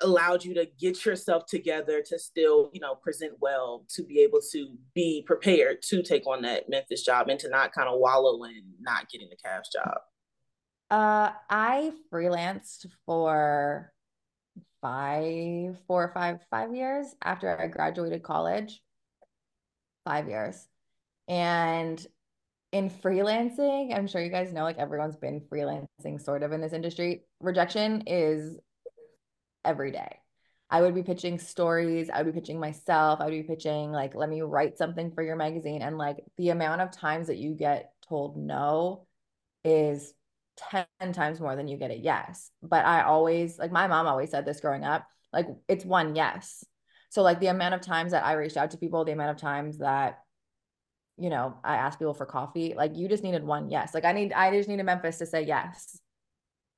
allowed 0.00 0.44
you 0.44 0.54
to 0.54 0.66
get 0.78 1.04
yourself 1.06 1.46
together 1.46 2.02
to 2.04 2.18
still 2.18 2.70
you 2.74 2.80
know 2.80 2.94
present 2.96 3.32
well 3.40 3.86
to 3.88 4.02
be 4.02 4.20
able 4.20 4.40
to 4.52 4.76
be 4.94 5.22
prepared 5.26 5.80
to 5.82 6.02
take 6.02 6.26
on 6.26 6.42
that 6.42 6.68
memphis 6.68 7.02
job 7.02 7.28
and 7.28 7.40
to 7.40 7.48
not 7.48 7.72
kind 7.72 7.88
of 7.88 7.98
wallow 7.98 8.42
in 8.44 8.62
not 8.80 9.08
getting 9.08 9.28
the 9.30 9.36
Cavs 9.36 9.72
job? 9.72 9.98
Uh 10.90 11.30
i 11.48 11.92
freelanced 12.12 12.86
for 13.06 13.93
five, 14.84 15.78
four 15.86 16.04
or 16.04 16.12
five, 16.12 16.40
five 16.50 16.74
years 16.74 17.06
after 17.24 17.58
I 17.58 17.68
graduated 17.68 18.22
college. 18.22 18.82
Five 20.04 20.28
years. 20.28 20.68
And 21.26 22.06
in 22.70 22.90
freelancing, 22.90 23.96
I'm 23.96 24.06
sure 24.06 24.20
you 24.20 24.30
guys 24.30 24.52
know, 24.52 24.62
like 24.62 24.76
everyone's 24.76 25.16
been 25.16 25.40
freelancing 25.40 26.22
sort 26.22 26.42
of 26.42 26.52
in 26.52 26.60
this 26.60 26.74
industry. 26.74 27.24
Rejection 27.40 28.02
is 28.06 28.58
every 29.64 29.90
day. 29.90 30.18
I 30.68 30.82
would 30.82 30.94
be 30.94 31.02
pitching 31.02 31.38
stories. 31.38 32.10
I 32.12 32.20
would 32.20 32.34
be 32.34 32.38
pitching 32.38 32.60
myself. 32.60 33.22
I 33.22 33.24
would 33.24 33.30
be 33.30 33.42
pitching, 33.42 33.90
like, 33.90 34.14
let 34.14 34.28
me 34.28 34.42
write 34.42 34.76
something 34.76 35.12
for 35.12 35.22
your 35.22 35.36
magazine. 35.36 35.80
And 35.80 35.96
like 35.96 36.22
the 36.36 36.50
amount 36.50 36.82
of 36.82 36.90
times 36.90 37.28
that 37.28 37.38
you 37.38 37.54
get 37.54 37.92
told 38.06 38.36
no 38.36 39.06
is 39.64 40.12
10 40.56 41.12
times 41.12 41.40
more 41.40 41.56
than 41.56 41.68
you 41.68 41.76
get 41.76 41.90
a 41.90 41.96
yes. 41.96 42.50
But 42.62 42.84
I 42.84 43.02
always, 43.02 43.58
like 43.58 43.72
my 43.72 43.86
mom 43.86 44.06
always 44.06 44.30
said 44.30 44.44
this 44.44 44.60
growing 44.60 44.84
up, 44.84 45.06
like 45.32 45.46
it's 45.68 45.84
one 45.84 46.14
yes. 46.14 46.64
So 47.10 47.22
like 47.22 47.40
the 47.40 47.48
amount 47.48 47.74
of 47.74 47.80
times 47.80 48.12
that 48.12 48.24
I 48.24 48.32
reached 48.32 48.56
out 48.56 48.72
to 48.72 48.78
people, 48.78 49.04
the 49.04 49.12
amount 49.12 49.30
of 49.30 49.36
times 49.36 49.78
that 49.78 50.18
you 51.16 51.30
know, 51.30 51.54
I 51.62 51.76
asked 51.76 51.98
people 51.98 52.14
for 52.14 52.26
coffee, 52.26 52.74
like 52.76 52.96
you 52.96 53.08
just 53.08 53.22
needed 53.22 53.44
one 53.44 53.70
yes. 53.70 53.94
Like 53.94 54.04
I 54.04 54.12
need 54.12 54.32
I 54.32 54.50
just 54.50 54.68
needed 54.68 54.84
Memphis 54.84 55.18
to 55.18 55.26
say 55.26 55.42
yes. 55.42 55.98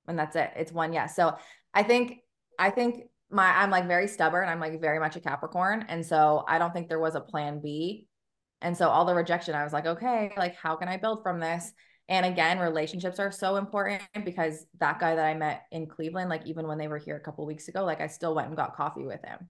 And 0.06 0.18
that's 0.18 0.36
it. 0.36 0.50
It's 0.56 0.72
one 0.72 0.92
yes. 0.92 1.16
So 1.16 1.36
I 1.72 1.82
think 1.82 2.18
I 2.58 2.70
think 2.70 3.04
my 3.30 3.46
I'm 3.46 3.70
like 3.70 3.88
very 3.88 4.08
stubborn. 4.08 4.48
I'm 4.48 4.60
like 4.60 4.80
very 4.80 5.00
much 5.00 5.16
a 5.16 5.20
Capricorn. 5.20 5.86
And 5.88 6.04
so 6.04 6.44
I 6.46 6.58
don't 6.58 6.72
think 6.72 6.88
there 6.88 7.00
was 7.00 7.14
a 7.14 7.20
plan 7.20 7.60
B. 7.62 8.06
And 8.60 8.76
so 8.76 8.88
all 8.88 9.04
the 9.04 9.14
rejection, 9.14 9.54
I 9.54 9.64
was 9.64 9.72
like, 9.72 9.86
okay, 9.86 10.32
like 10.36 10.54
how 10.54 10.76
can 10.76 10.88
I 10.88 10.96
build 10.96 11.22
from 11.22 11.40
this? 11.40 11.72
And 12.08 12.24
again, 12.24 12.58
relationships 12.58 13.18
are 13.18 13.32
so 13.32 13.56
important 13.56 14.02
because 14.24 14.66
that 14.78 15.00
guy 15.00 15.16
that 15.16 15.24
I 15.24 15.34
met 15.34 15.64
in 15.72 15.86
Cleveland, 15.86 16.30
like 16.30 16.46
even 16.46 16.68
when 16.68 16.78
they 16.78 16.88
were 16.88 16.98
here 16.98 17.16
a 17.16 17.20
couple 17.20 17.44
weeks 17.46 17.66
ago, 17.68 17.84
like 17.84 18.00
I 18.00 18.06
still 18.06 18.34
went 18.34 18.48
and 18.48 18.56
got 18.56 18.76
coffee 18.76 19.04
with 19.04 19.24
him. 19.24 19.48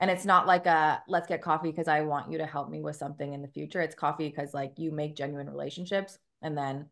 And 0.00 0.10
it's 0.10 0.24
not 0.24 0.46
like 0.46 0.66
a 0.66 1.02
let's 1.08 1.28
get 1.28 1.40
coffee 1.40 1.70
because 1.70 1.88
I 1.88 2.02
want 2.02 2.30
you 2.30 2.38
to 2.38 2.46
help 2.46 2.68
me 2.68 2.82
with 2.82 2.96
something 2.96 3.32
in 3.32 3.40
the 3.40 3.48
future. 3.48 3.80
It's 3.80 3.94
coffee 3.94 4.28
because 4.28 4.52
like 4.52 4.72
you 4.76 4.92
make 4.92 5.16
genuine 5.16 5.48
relationships 5.48 6.18
and 6.42 6.58
then 6.58 6.86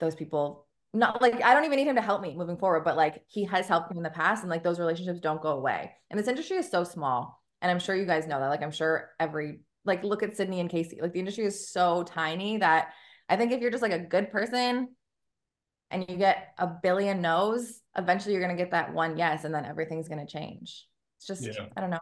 those 0.00 0.14
people 0.14 0.66
not 0.94 1.20
like 1.20 1.42
I 1.42 1.52
don't 1.52 1.64
even 1.64 1.76
need 1.76 1.88
him 1.88 1.96
to 1.96 2.02
help 2.02 2.22
me 2.22 2.34
moving 2.34 2.56
forward, 2.56 2.84
but 2.84 2.96
like 2.96 3.22
he 3.26 3.44
has 3.44 3.68
helped 3.68 3.90
me 3.90 3.98
in 3.98 4.02
the 4.02 4.10
past 4.10 4.42
and 4.42 4.50
like 4.50 4.62
those 4.62 4.78
relationships 4.78 5.20
don't 5.20 5.42
go 5.42 5.50
away. 5.50 5.92
And 6.10 6.18
this 6.18 6.28
industry 6.28 6.56
is 6.56 6.70
so 6.70 6.84
small. 6.84 7.42
And 7.60 7.70
I'm 7.70 7.80
sure 7.80 7.94
you 7.94 8.06
guys 8.06 8.26
know 8.26 8.40
that. 8.40 8.48
Like 8.48 8.62
I'm 8.62 8.70
sure 8.70 9.10
every 9.20 9.60
like 9.84 10.02
look 10.04 10.22
at 10.22 10.36
Sydney 10.36 10.60
and 10.60 10.70
Casey. 10.70 11.00
Like 11.02 11.12
the 11.12 11.18
industry 11.18 11.44
is 11.44 11.68
so 11.68 12.02
tiny 12.04 12.58
that 12.58 12.92
I 13.28 13.36
think 13.36 13.52
if 13.52 13.60
you're 13.60 13.70
just 13.70 13.82
like 13.82 13.92
a 13.92 13.98
good 13.98 14.30
person 14.30 14.88
and 15.90 16.06
you 16.08 16.16
get 16.16 16.54
a 16.58 16.66
billion 16.66 17.20
no's, 17.20 17.80
eventually 17.96 18.34
you're 18.34 18.42
going 18.42 18.56
to 18.56 18.62
get 18.62 18.72
that 18.72 18.92
one 18.92 19.16
yes, 19.16 19.44
and 19.44 19.54
then 19.54 19.64
everything's 19.64 20.08
going 20.08 20.24
to 20.24 20.30
change. 20.30 20.86
It's 21.18 21.26
just, 21.26 21.42
yeah. 21.42 21.66
I 21.76 21.80
don't 21.80 21.90
know, 21.90 21.98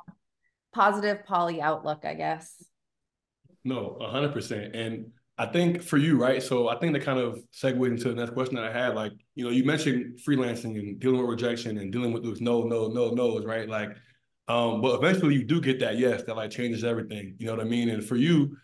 positive 0.73 1.25
poly 1.25 1.61
outlook, 1.61 2.05
I 2.05 2.15
guess. 2.15 2.63
No, 3.65 3.97
100%. 4.01 4.77
And 4.77 5.07
I 5.37 5.47
think 5.47 5.83
for 5.83 5.97
you, 5.97 6.21
right? 6.21 6.43
So 6.43 6.69
I 6.69 6.79
think 6.79 6.93
that 6.93 7.03
kind 7.03 7.19
of 7.19 7.41
segued 7.51 7.83
into 7.83 8.09
the 8.09 8.15
next 8.15 8.35
question 8.35 8.57
that 8.57 8.65
I 8.65 8.73
had. 8.73 8.95
Like, 8.95 9.13
you 9.35 9.45
know, 9.45 9.51
you 9.51 9.65
mentioned 9.65 10.21
freelancing 10.27 10.79
and 10.79 11.01
dealing 11.01 11.21
with 11.21 11.29
rejection 11.29 11.79
and 11.79 11.91
dealing 11.91 12.13
with 12.13 12.23
those 12.23 12.41
no, 12.41 12.63
no, 12.65 12.89
no, 12.89 13.11
no's, 13.11 13.45
right? 13.45 13.69
Like, 13.69 13.91
um, 14.47 14.81
but 14.81 14.95
eventually 14.97 15.35
you 15.35 15.45
do 15.45 15.61
get 15.61 15.81
that 15.81 15.99
yes 15.99 16.23
that 16.25 16.37
like 16.37 16.51
changes 16.51 16.85
everything. 16.85 17.35
You 17.39 17.47
know 17.47 17.53
what 17.55 17.65
I 17.65 17.69
mean? 17.69 17.89
And 17.89 18.05
for 18.05 18.17
you, 18.17 18.57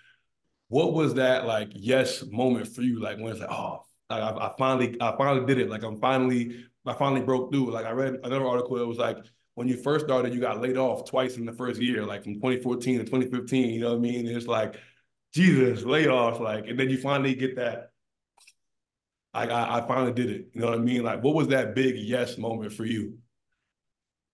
what 0.71 0.95
was 0.95 1.15
that 1.15 1.47
like 1.47 1.73
yes 1.75 2.25
moment 2.31 2.69
for 2.69 2.83
you? 2.83 3.01
Like 3.01 3.19
when 3.19 3.33
it's 3.33 3.41
like, 3.41 3.51
oh, 3.51 3.83
I, 4.09 4.21
I 4.21 4.55
finally, 4.57 4.97
I 5.01 5.17
finally 5.19 5.45
did 5.45 5.59
it. 5.59 5.69
Like 5.69 5.83
I'm 5.83 6.01
finally, 6.01 6.65
I 6.87 6.95
finally 6.95 7.23
broke 7.23 7.53
through. 7.53 7.73
Like 7.73 7.87
I 7.87 7.91
read 7.91 8.21
another 8.23 8.47
article. 8.47 8.81
It 8.81 8.87
was 8.87 8.97
like 8.97 9.19
when 9.55 9.67
you 9.67 9.77
first 9.77 10.07
started, 10.07 10.33
you 10.33 10.41
got 10.41 10.61
laid 10.61 10.77
off 10.77 11.11
twice 11.11 11.37
in 11.37 11.45
the 11.45 11.53
first 11.53 11.83
year, 11.83 12.07
like 12.07 12.23
from 12.23 12.35
2014 12.35 12.99
to 12.99 13.05
2015. 13.05 13.71
You 13.71 13.81
know 13.81 13.91
what 13.91 13.97
I 13.97 13.99
mean? 13.99 14.29
And 14.29 14.37
it's 14.37 14.47
like, 14.47 14.77
Jesus, 15.35 15.83
layoffs. 15.83 16.39
Like, 16.39 16.69
and 16.69 16.79
then 16.79 16.89
you 16.89 16.99
finally 16.99 17.35
get 17.35 17.57
that. 17.57 17.91
Like 19.35 19.51
I, 19.51 19.79
I 19.79 19.89
finally 19.89 20.13
did 20.13 20.31
it. 20.31 20.51
You 20.55 20.61
know 20.61 20.69
what 20.69 20.79
I 20.79 20.83
mean? 20.83 21.03
Like, 21.03 21.25
what 21.25 21.35
was 21.35 21.49
that 21.49 21.75
big 21.75 21.97
yes 21.97 22.39
moment 22.39 22.73
for 22.73 22.85
you? 22.85 23.19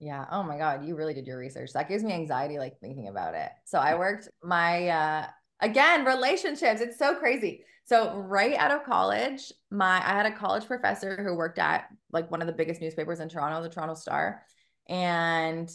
Yeah. 0.00 0.26
Oh 0.30 0.42
my 0.42 0.58
God. 0.58 0.84
You 0.84 0.96
really 0.96 1.14
did 1.14 1.26
your 1.26 1.38
research. 1.38 1.72
That 1.72 1.88
gives 1.88 2.04
me 2.04 2.12
anxiety, 2.12 2.58
like 2.58 2.78
thinking 2.78 3.08
about 3.08 3.34
it. 3.34 3.50
So 3.64 3.78
I 3.78 3.94
worked 3.94 4.28
my 4.42 4.88
uh 4.88 5.26
again 5.60 6.04
relationships 6.04 6.80
it's 6.80 6.98
so 6.98 7.14
crazy. 7.14 7.64
So 7.84 8.16
right 8.16 8.54
out 8.54 8.72
of 8.72 8.84
college 8.84 9.52
my 9.70 9.96
i 9.98 10.10
had 10.10 10.26
a 10.26 10.36
college 10.36 10.66
professor 10.66 11.22
who 11.22 11.34
worked 11.36 11.58
at 11.58 11.86
like 12.10 12.30
one 12.30 12.40
of 12.40 12.46
the 12.46 12.52
biggest 12.52 12.80
newspapers 12.80 13.20
in 13.20 13.28
toronto 13.28 13.62
the 13.62 13.68
toronto 13.68 13.94
star 13.94 14.42
and 14.88 15.70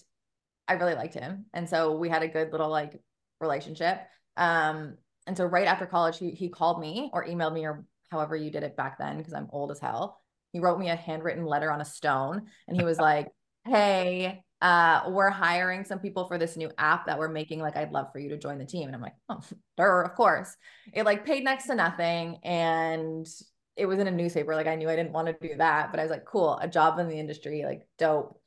i 0.67 0.73
really 0.73 0.95
liked 0.95 1.13
him. 1.13 1.45
And 1.53 1.69
so 1.69 1.95
we 1.95 2.09
had 2.09 2.23
a 2.23 2.27
good 2.27 2.51
little 2.51 2.69
like 2.69 3.01
relationship. 3.39 4.01
Um 4.37 4.97
and 5.27 5.37
so 5.37 5.45
right 5.45 5.67
after 5.67 5.85
college 5.85 6.17
he, 6.17 6.31
he 6.31 6.49
called 6.49 6.79
me 6.79 7.09
or 7.13 7.25
emailed 7.25 7.53
me 7.53 7.65
or 7.65 7.85
however 8.09 8.35
you 8.35 8.51
did 8.51 8.63
it 8.63 8.75
back 8.75 8.97
then 8.97 9.17
because 9.17 9.33
i'm 9.33 9.49
old 9.51 9.71
as 9.71 9.79
hell. 9.79 10.19
He 10.51 10.59
wrote 10.59 10.79
me 10.79 10.89
a 10.89 10.95
handwritten 10.95 11.45
letter 11.45 11.71
on 11.71 11.81
a 11.81 11.85
stone 11.85 12.47
and 12.67 12.77
he 12.77 12.83
was 12.83 12.97
like 13.09 13.29
hey 13.65 14.43
uh, 14.61 15.03
we're 15.07 15.29
hiring 15.29 15.83
some 15.83 15.99
people 15.99 16.25
for 16.27 16.37
this 16.37 16.55
new 16.55 16.69
app 16.77 17.07
that 17.07 17.17
we're 17.17 17.29
making. 17.29 17.59
Like, 17.59 17.75
I'd 17.75 17.91
love 17.91 18.11
for 18.11 18.19
you 18.19 18.29
to 18.29 18.37
join 18.37 18.59
the 18.59 18.65
team. 18.65 18.87
And 18.87 18.95
I'm 18.95 19.01
like, 19.01 19.15
oh, 19.29 19.41
sure, 19.79 20.03
of 20.03 20.15
course. 20.15 20.55
It 20.93 21.03
like 21.03 21.25
paid 21.25 21.43
next 21.43 21.65
to 21.67 21.75
nothing. 21.75 22.37
And 22.43 23.27
it 23.75 23.85
was 23.87 23.99
in 23.99 24.07
a 24.07 24.11
newspaper. 24.11 24.55
Like, 24.55 24.67
I 24.67 24.75
knew 24.75 24.89
I 24.89 24.95
didn't 24.95 25.13
want 25.13 25.27
to 25.27 25.47
do 25.47 25.55
that, 25.57 25.91
but 25.91 25.99
I 25.99 26.03
was 26.03 26.11
like, 26.11 26.25
cool, 26.25 26.59
a 26.61 26.67
job 26.67 26.99
in 26.99 27.07
the 27.07 27.19
industry, 27.19 27.63
like, 27.65 27.87
dope. 27.97 28.39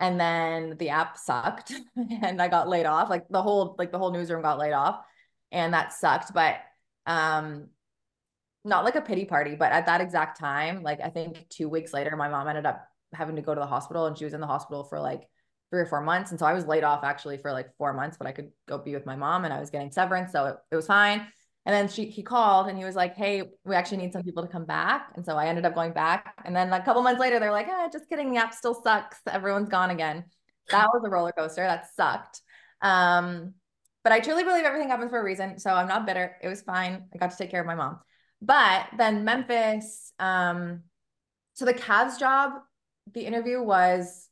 And 0.00 0.18
then 0.18 0.76
the 0.78 0.88
app 0.88 1.16
sucked 1.16 1.72
and 2.22 2.42
I 2.42 2.48
got 2.48 2.68
laid 2.68 2.86
off. 2.86 3.08
Like, 3.08 3.28
the 3.28 3.42
whole, 3.42 3.76
like, 3.78 3.92
the 3.92 3.98
whole 3.98 4.10
newsroom 4.10 4.42
got 4.42 4.58
laid 4.58 4.72
off. 4.72 5.04
And 5.52 5.72
that 5.72 5.92
sucked. 5.92 6.34
But, 6.34 6.56
um, 7.06 7.68
not 8.64 8.84
like 8.84 8.96
a 8.96 9.00
pity 9.02 9.24
party, 9.26 9.54
but 9.54 9.72
at 9.72 9.86
that 9.86 10.00
exact 10.00 10.40
time, 10.40 10.82
like 10.82 10.98
I 11.02 11.10
think 11.10 11.46
two 11.50 11.68
weeks 11.68 11.92
later, 11.92 12.16
my 12.16 12.28
mom 12.28 12.48
ended 12.48 12.64
up 12.64 12.88
having 13.12 13.36
to 13.36 13.42
go 13.42 13.54
to 13.54 13.60
the 13.60 13.66
hospital 13.66 14.06
and 14.06 14.16
she 14.16 14.24
was 14.24 14.32
in 14.32 14.40
the 14.40 14.46
hospital 14.46 14.84
for 14.84 14.98
like 14.98 15.28
three 15.74 15.82
or 15.82 15.86
four 15.86 16.00
months. 16.00 16.30
And 16.30 16.38
so 16.38 16.46
I 16.46 16.52
was 16.52 16.66
laid 16.66 16.84
off 16.84 17.02
actually 17.02 17.36
for 17.36 17.50
like 17.50 17.68
four 17.76 17.92
months, 17.92 18.16
but 18.16 18.28
I 18.28 18.32
could 18.32 18.52
go 18.68 18.78
be 18.78 18.94
with 18.94 19.06
my 19.06 19.16
mom 19.16 19.44
and 19.44 19.52
I 19.52 19.58
was 19.58 19.70
getting 19.70 19.90
severance. 19.90 20.30
So 20.30 20.46
it, 20.46 20.56
it 20.70 20.76
was 20.76 20.86
fine. 20.86 21.26
And 21.66 21.74
then 21.74 21.88
she, 21.88 22.04
he 22.04 22.22
called 22.22 22.68
and 22.68 22.78
he 22.78 22.84
was 22.84 22.94
like, 22.94 23.16
Hey, 23.16 23.42
we 23.64 23.74
actually 23.74 23.96
need 23.96 24.12
some 24.12 24.22
people 24.22 24.44
to 24.44 24.48
come 24.48 24.66
back. 24.66 25.10
And 25.16 25.26
so 25.26 25.36
I 25.36 25.46
ended 25.46 25.66
up 25.66 25.74
going 25.74 25.92
back. 25.92 26.32
And 26.44 26.54
then 26.54 26.72
a 26.72 26.80
couple 26.84 27.02
months 27.02 27.20
later, 27.20 27.40
they're 27.40 27.50
like, 27.50 27.66
ah, 27.68 27.88
just 27.92 28.08
kidding. 28.08 28.30
The 28.30 28.38
app 28.38 28.54
still 28.54 28.80
sucks. 28.84 29.18
Everyone's 29.28 29.68
gone 29.68 29.90
again. 29.90 30.26
That 30.70 30.90
was 30.94 31.02
a 31.04 31.10
roller 31.10 31.32
coaster. 31.32 31.62
That 31.62 31.88
sucked. 31.96 32.40
Um, 32.80 33.54
but 34.04 34.12
I 34.12 34.20
truly 34.20 34.44
believe 34.44 34.64
everything 34.64 34.90
happens 34.90 35.10
for 35.10 35.18
a 35.18 35.24
reason. 35.24 35.58
So 35.58 35.70
I'm 35.72 35.88
not 35.88 36.06
bitter. 36.06 36.36
It 36.40 36.48
was 36.48 36.62
fine. 36.62 37.06
I 37.12 37.18
got 37.18 37.32
to 37.32 37.36
take 37.36 37.50
care 37.50 37.62
of 37.62 37.66
my 37.66 37.74
mom. 37.74 37.98
But 38.40 38.86
then 38.96 39.24
Memphis, 39.24 40.12
um, 40.20 40.82
so 41.54 41.64
the 41.64 41.74
Cavs 41.74 42.16
job, 42.16 42.52
the 43.12 43.26
interview 43.26 43.60
was 43.60 44.23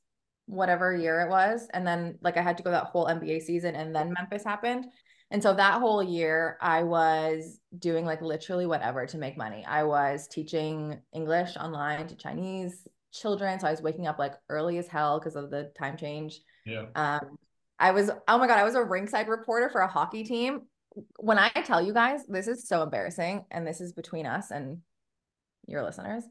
whatever 0.52 0.94
year 0.94 1.22
it 1.22 1.30
was. 1.30 1.66
And 1.72 1.86
then 1.86 2.18
like 2.20 2.36
I 2.36 2.42
had 2.42 2.58
to 2.58 2.62
go 2.62 2.70
that 2.70 2.84
whole 2.84 3.06
NBA 3.06 3.42
season 3.42 3.74
and 3.74 3.94
then 3.94 4.12
Memphis 4.12 4.44
happened. 4.44 4.86
And 5.30 5.42
so 5.42 5.54
that 5.54 5.80
whole 5.80 6.02
year 6.02 6.58
I 6.60 6.82
was 6.82 7.58
doing 7.78 8.04
like 8.04 8.20
literally 8.20 8.66
whatever 8.66 9.06
to 9.06 9.18
make 9.18 9.38
money. 9.38 9.64
I 9.66 9.84
was 9.84 10.28
teaching 10.28 11.00
English 11.14 11.56
online 11.56 12.06
to 12.08 12.16
Chinese 12.16 12.86
children. 13.12 13.58
So 13.58 13.66
I 13.66 13.70
was 13.70 13.80
waking 13.80 14.06
up 14.06 14.18
like 14.18 14.34
early 14.50 14.76
as 14.76 14.88
hell 14.88 15.18
because 15.18 15.36
of 15.36 15.50
the 15.50 15.72
time 15.78 15.96
change. 15.96 16.40
Yeah. 16.66 16.84
Um, 16.94 17.38
I 17.78 17.92
was, 17.92 18.10
oh 18.28 18.38
my 18.38 18.46
God, 18.46 18.58
I 18.58 18.64
was 18.64 18.74
a 18.74 18.84
ringside 18.84 19.28
reporter 19.28 19.70
for 19.70 19.80
a 19.80 19.88
hockey 19.88 20.22
team. 20.22 20.62
When 21.16 21.38
I 21.38 21.48
tell 21.48 21.80
you 21.80 21.94
guys, 21.94 22.26
this 22.28 22.46
is 22.46 22.68
so 22.68 22.82
embarrassing. 22.82 23.46
And 23.50 23.66
this 23.66 23.80
is 23.80 23.94
between 23.94 24.26
us 24.26 24.50
and 24.50 24.78
your 25.66 25.82
listeners 25.82 26.24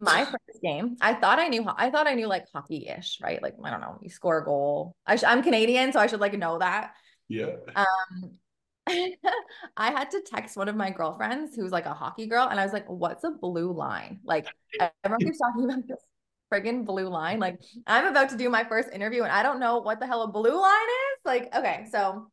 my 0.00 0.24
first 0.24 0.62
game, 0.62 0.96
I 1.00 1.14
thought 1.14 1.38
I 1.38 1.48
knew, 1.48 1.64
I 1.76 1.90
thought 1.90 2.06
I 2.06 2.14
knew 2.14 2.26
like 2.26 2.44
hockey 2.52 2.88
ish, 2.88 3.18
right? 3.22 3.42
Like, 3.42 3.54
I 3.62 3.70
don't 3.70 3.80
know, 3.80 3.98
you 4.02 4.10
score 4.10 4.38
a 4.38 4.44
goal. 4.44 4.96
I 5.06 5.18
am 5.24 5.42
Canadian, 5.42 5.92
so 5.92 6.00
I 6.00 6.06
should 6.06 6.20
like 6.20 6.34
know 6.34 6.58
that. 6.58 6.92
Yeah. 7.28 7.56
Um, 7.74 8.38
I 8.88 9.90
had 9.90 10.10
to 10.10 10.22
text 10.26 10.56
one 10.56 10.68
of 10.68 10.76
my 10.76 10.90
girlfriends 10.90 11.54
who's 11.56 11.72
like 11.72 11.86
a 11.86 11.94
hockey 11.94 12.26
girl, 12.26 12.48
and 12.48 12.58
I 12.58 12.64
was 12.64 12.72
like, 12.72 12.88
what's 12.88 13.24
a 13.24 13.30
blue 13.30 13.72
line? 13.72 14.20
Like, 14.24 14.46
everyone 15.04 15.20
keeps 15.20 15.38
talking 15.38 15.64
about 15.64 15.86
this 15.86 16.00
friggin' 16.52 16.84
blue 16.84 17.08
line. 17.08 17.40
Like, 17.40 17.60
I'm 17.86 18.06
about 18.06 18.28
to 18.30 18.36
do 18.36 18.50
my 18.50 18.64
first 18.64 18.90
interview, 18.92 19.22
and 19.22 19.32
I 19.32 19.42
don't 19.42 19.60
know 19.60 19.78
what 19.78 20.00
the 20.00 20.06
hell 20.06 20.22
a 20.22 20.28
blue 20.28 20.60
line 20.60 20.72
is. 20.72 21.20
Like, 21.24 21.54
okay, 21.54 21.86
so 21.90 22.30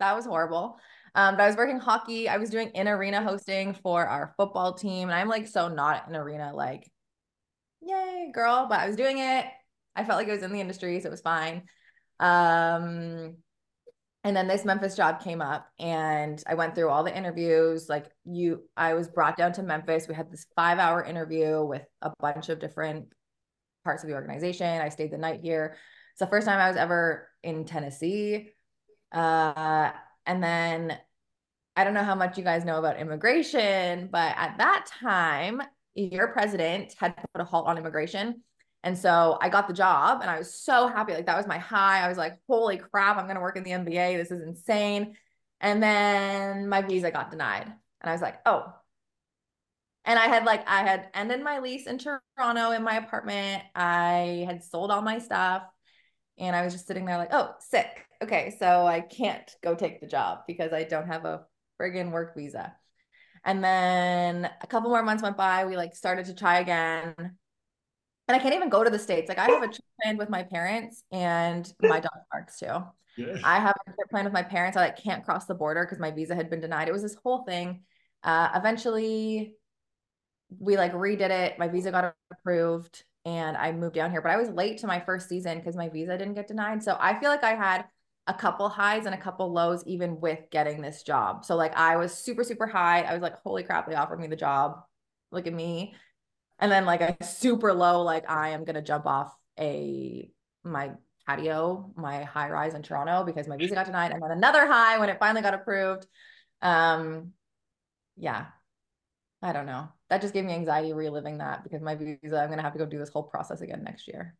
that 0.00 0.14
was 0.14 0.26
horrible. 0.26 0.78
Um, 1.14 1.36
but 1.36 1.42
I 1.42 1.46
was 1.46 1.56
working 1.56 1.78
hockey. 1.78 2.28
I 2.28 2.38
was 2.38 2.50
doing 2.50 2.70
in 2.70 2.88
arena 2.88 3.22
hosting 3.22 3.74
for 3.74 4.06
our 4.06 4.34
football 4.36 4.74
team. 4.74 5.08
And 5.08 5.14
I'm 5.18 5.28
like 5.28 5.46
so 5.46 5.68
not 5.68 6.08
an 6.08 6.16
arena, 6.16 6.52
like, 6.54 6.90
yay, 7.82 8.30
girl. 8.32 8.66
But 8.68 8.80
I 8.80 8.86
was 8.86 8.96
doing 8.96 9.18
it. 9.18 9.46
I 9.94 10.04
felt 10.04 10.18
like 10.18 10.28
it 10.28 10.32
was 10.32 10.42
in 10.42 10.52
the 10.52 10.60
industry, 10.60 11.00
so 11.00 11.08
it 11.08 11.10
was 11.10 11.20
fine. 11.20 11.62
Um, 12.20 13.36
and 14.24 14.36
then 14.36 14.46
this 14.46 14.64
Memphis 14.64 14.94
job 14.94 15.20
came 15.22 15.42
up 15.42 15.66
and 15.80 16.42
I 16.46 16.54
went 16.54 16.74
through 16.74 16.90
all 16.90 17.02
the 17.02 17.16
interviews. 17.16 17.88
Like 17.88 18.06
you, 18.24 18.62
I 18.76 18.94
was 18.94 19.08
brought 19.08 19.36
down 19.36 19.52
to 19.54 19.62
Memphis. 19.62 20.06
We 20.06 20.14
had 20.14 20.30
this 20.30 20.46
five 20.54 20.78
hour 20.78 21.02
interview 21.02 21.64
with 21.64 21.82
a 22.00 22.12
bunch 22.20 22.48
of 22.48 22.60
different 22.60 23.06
parts 23.84 24.04
of 24.04 24.08
the 24.08 24.14
organization. 24.14 24.80
I 24.80 24.90
stayed 24.90 25.10
the 25.10 25.18
night 25.18 25.40
here. 25.40 25.76
It's 26.12 26.20
the 26.20 26.28
first 26.28 26.46
time 26.46 26.60
I 26.60 26.68
was 26.68 26.76
ever 26.76 27.28
in 27.42 27.64
Tennessee. 27.64 28.50
Uh, 29.10 29.90
and 30.24 30.42
then 30.42 30.96
I 31.74 31.82
don't 31.82 31.94
know 31.94 32.04
how 32.04 32.14
much 32.14 32.38
you 32.38 32.44
guys 32.44 32.64
know 32.64 32.78
about 32.78 33.00
immigration, 33.00 34.08
but 34.12 34.34
at 34.36 34.58
that 34.58 34.86
time, 35.00 35.62
your 35.94 36.28
president 36.28 36.94
had 36.98 37.16
put 37.16 37.40
a 37.40 37.44
halt 37.44 37.66
on 37.66 37.78
immigration. 37.78 38.42
And 38.84 38.98
so 38.98 39.38
I 39.40 39.48
got 39.48 39.68
the 39.68 39.74
job 39.74 40.22
and 40.22 40.30
I 40.30 40.38
was 40.38 40.54
so 40.54 40.88
happy. 40.88 41.12
Like 41.14 41.26
that 41.26 41.36
was 41.36 41.46
my 41.46 41.58
high. 41.58 42.00
I 42.04 42.08
was 42.08 42.18
like, 42.18 42.38
holy 42.48 42.78
crap, 42.78 43.16
I'm 43.16 43.24
going 43.24 43.36
to 43.36 43.40
work 43.42 43.56
in 43.56 43.62
the 43.62 43.72
NBA. 43.72 44.16
This 44.16 44.30
is 44.30 44.42
insane. 44.42 45.16
And 45.60 45.82
then 45.82 46.68
my 46.68 46.82
visa 46.82 47.10
got 47.10 47.30
denied. 47.30 47.66
And 47.66 48.10
I 48.10 48.12
was 48.12 48.22
like, 48.22 48.38
oh, 48.46 48.72
And 50.04 50.18
I 50.18 50.26
had 50.26 50.44
like 50.44 50.66
I 50.68 50.82
had 50.82 51.10
ended 51.14 51.42
my 51.42 51.60
lease 51.60 51.86
in 51.86 51.98
Toronto 51.98 52.72
in 52.72 52.82
my 52.82 52.96
apartment. 52.96 53.62
I 53.74 54.44
had 54.46 54.62
sold 54.64 54.90
all 54.90 55.02
my 55.02 55.18
stuff 55.18 55.62
and 56.38 56.56
I 56.56 56.64
was 56.64 56.74
just 56.74 56.86
sitting 56.88 57.06
there 57.06 57.18
like, 57.18 57.30
"Oh, 57.32 57.54
sick. 57.60 58.06
Okay, 58.22 58.56
so 58.58 58.86
I 58.86 59.00
can't 59.02 59.50
go 59.62 59.74
take 59.76 60.00
the 60.00 60.06
job 60.08 60.40
because 60.48 60.72
I 60.72 60.84
don't 60.84 61.08
have 61.08 61.24
a 61.26 61.46
friggin' 61.80 62.12
work 62.12 62.36
visa." 62.36 62.76
And 63.44 63.62
then 63.62 64.48
a 64.60 64.66
couple 64.66 64.90
more 64.90 65.02
months 65.02 65.22
went 65.22 65.36
by, 65.36 65.64
we 65.64 65.76
like 65.76 65.94
started 65.94 66.26
to 66.26 66.34
try 66.34 66.60
again. 66.60 67.14
And 68.28 68.36
I 68.36 68.38
can't 68.38 68.54
even 68.54 68.68
go 68.68 68.84
to 68.84 68.90
the 68.90 68.98
states. 68.98 69.28
Like 69.28 69.38
I 69.38 69.46
have 69.46 69.62
a 69.62 69.66
trip 69.66 69.84
planned 70.00 70.18
with 70.18 70.30
my 70.30 70.44
parents 70.44 71.02
and 71.10 71.70
my 71.80 72.00
dog 72.00 72.12
parks 72.30 72.58
too. 72.58 72.84
Yeah. 73.16 73.38
I 73.44 73.58
have 73.58 73.74
a 73.86 73.92
trip 73.92 74.10
planned 74.10 74.26
with 74.26 74.32
my 74.32 74.42
parents. 74.42 74.76
I 74.76 74.82
like 74.82 75.02
can't 75.02 75.24
cross 75.24 75.46
the 75.46 75.54
border 75.54 75.84
because 75.84 75.98
my 75.98 76.12
visa 76.12 76.34
had 76.34 76.48
been 76.48 76.60
denied. 76.60 76.88
It 76.88 76.92
was 76.92 77.02
this 77.02 77.16
whole 77.16 77.44
thing. 77.44 77.82
Uh, 78.22 78.50
eventually, 78.54 79.56
we 80.58 80.76
like 80.76 80.92
redid 80.92 81.30
it. 81.30 81.58
My 81.58 81.68
visa 81.68 81.90
got 81.90 82.14
approved, 82.30 83.04
and 83.24 83.56
I 83.56 83.72
moved 83.72 83.96
down 83.96 84.10
here. 84.10 84.22
But 84.22 84.30
I 84.30 84.36
was 84.36 84.48
late 84.50 84.78
to 84.78 84.86
my 84.86 85.00
first 85.00 85.28
season 85.28 85.58
because 85.58 85.76
my 85.76 85.88
visa 85.88 86.16
didn't 86.16 86.34
get 86.34 86.48
denied. 86.48 86.82
So 86.82 86.96
I 86.98 87.18
feel 87.18 87.30
like 87.30 87.44
I 87.44 87.54
had 87.54 87.84
a 88.26 88.34
couple 88.34 88.68
highs 88.68 89.06
and 89.06 89.14
a 89.14 89.18
couple 89.18 89.52
lows 89.52 89.82
even 89.86 90.20
with 90.20 90.38
getting 90.50 90.80
this 90.80 91.02
job. 91.02 91.44
So 91.44 91.56
like 91.56 91.76
I 91.76 91.96
was 91.96 92.12
super 92.12 92.44
super 92.44 92.66
high. 92.66 93.02
I 93.02 93.12
was 93.12 93.22
like, 93.22 93.36
holy 93.42 93.62
crap, 93.64 93.88
they 93.88 93.94
offered 93.94 94.20
me 94.20 94.28
the 94.28 94.36
job. 94.36 94.82
Look 95.30 95.46
at 95.46 95.52
me. 95.52 95.94
And 96.58 96.70
then 96.70 96.84
like 96.84 97.00
a 97.00 97.16
super 97.24 97.72
low, 97.72 98.02
like 98.02 98.30
I 98.30 98.50
am 98.50 98.64
gonna 98.64 98.82
jump 98.82 99.06
off 99.06 99.34
a 99.58 100.30
my 100.62 100.92
patio, 101.26 101.92
my 101.96 102.24
high 102.24 102.50
rise 102.50 102.74
in 102.74 102.82
Toronto 102.82 103.24
because 103.24 103.48
my 103.48 103.56
visa 103.56 103.74
got 103.74 103.86
denied, 103.86 104.12
and 104.12 104.22
then 104.22 104.30
another 104.30 104.66
high 104.66 104.98
when 104.98 105.08
it 105.08 105.18
finally 105.18 105.42
got 105.42 105.54
approved. 105.54 106.06
Um, 106.60 107.32
yeah, 108.16 108.46
I 109.40 109.52
don't 109.52 109.66
know. 109.66 109.88
That 110.08 110.20
just 110.20 110.34
gave 110.34 110.44
me 110.44 110.52
anxiety 110.52 110.92
reliving 110.92 111.38
that 111.38 111.64
because 111.64 111.82
my 111.82 111.96
visa, 111.96 112.40
I'm 112.40 112.50
gonna 112.50 112.62
have 112.62 112.74
to 112.74 112.78
go 112.78 112.86
do 112.86 112.98
this 112.98 113.08
whole 113.08 113.24
process 113.24 113.60
again 113.60 113.82
next 113.82 114.06
year. 114.06 114.36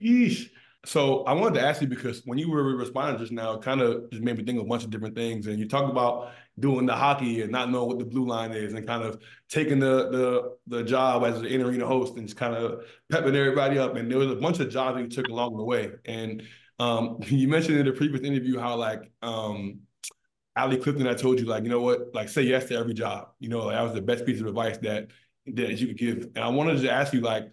Sheesh. 0.00 0.50
So 0.84 1.22
I 1.24 1.32
wanted 1.32 1.60
to 1.60 1.66
ask 1.66 1.80
you 1.80 1.86
because 1.86 2.22
when 2.24 2.38
you 2.38 2.50
were 2.50 2.64
responding 2.76 3.18
just 3.18 3.30
now, 3.30 3.52
it 3.52 3.62
kind 3.62 3.80
of 3.80 4.10
just 4.10 4.22
made 4.22 4.36
me 4.36 4.44
think 4.44 4.58
of 4.58 4.64
a 4.64 4.68
bunch 4.68 4.82
of 4.82 4.90
different 4.90 5.14
things. 5.14 5.46
And 5.46 5.58
you 5.60 5.68
talked 5.68 5.90
about 5.90 6.32
doing 6.58 6.86
the 6.86 6.94
hockey 6.94 7.42
and 7.42 7.52
not 7.52 7.70
knowing 7.70 7.88
what 7.88 7.98
the 8.00 8.04
blue 8.04 8.26
line 8.26 8.50
is, 8.50 8.72
and 8.72 8.84
kind 8.84 9.04
of 9.04 9.22
taking 9.48 9.78
the 9.78 10.10
the 10.10 10.56
the 10.78 10.82
job 10.82 11.22
as 11.24 11.38
an 11.38 11.46
in 11.46 11.62
arena 11.62 11.86
host 11.86 12.16
and 12.16 12.26
just 12.26 12.36
kind 12.36 12.54
of 12.54 12.84
pepping 13.10 13.36
everybody 13.36 13.78
up. 13.78 13.94
And 13.94 14.10
there 14.10 14.18
was 14.18 14.32
a 14.32 14.34
bunch 14.34 14.58
of 14.58 14.70
jobs 14.70 14.96
that 14.96 15.02
you 15.02 15.08
took 15.08 15.28
along 15.28 15.56
the 15.56 15.62
way. 15.62 15.92
And 16.04 16.42
um, 16.80 17.18
you 17.26 17.46
mentioned 17.46 17.78
in 17.78 17.86
the 17.86 17.92
previous 17.92 18.22
interview 18.22 18.58
how 18.58 18.74
like 18.74 19.12
um, 19.22 19.82
Allie 20.56 20.78
Clifton, 20.78 21.06
I 21.06 21.14
told 21.14 21.38
you 21.38 21.46
like 21.46 21.62
you 21.62 21.70
know 21.70 21.80
what, 21.80 22.12
like 22.12 22.28
say 22.28 22.42
yes 22.42 22.66
to 22.66 22.76
every 22.76 22.94
job. 22.94 23.28
You 23.38 23.50
know, 23.50 23.66
like, 23.66 23.76
that 23.76 23.82
was 23.82 23.94
the 23.94 24.02
best 24.02 24.26
piece 24.26 24.40
of 24.40 24.48
advice 24.48 24.78
that 24.78 25.10
that 25.46 25.78
you 25.80 25.86
could 25.86 25.98
give. 25.98 26.16
And 26.34 26.38
I 26.38 26.48
wanted 26.48 26.80
to 26.80 26.90
ask 26.90 27.12
you 27.12 27.20
like 27.20 27.44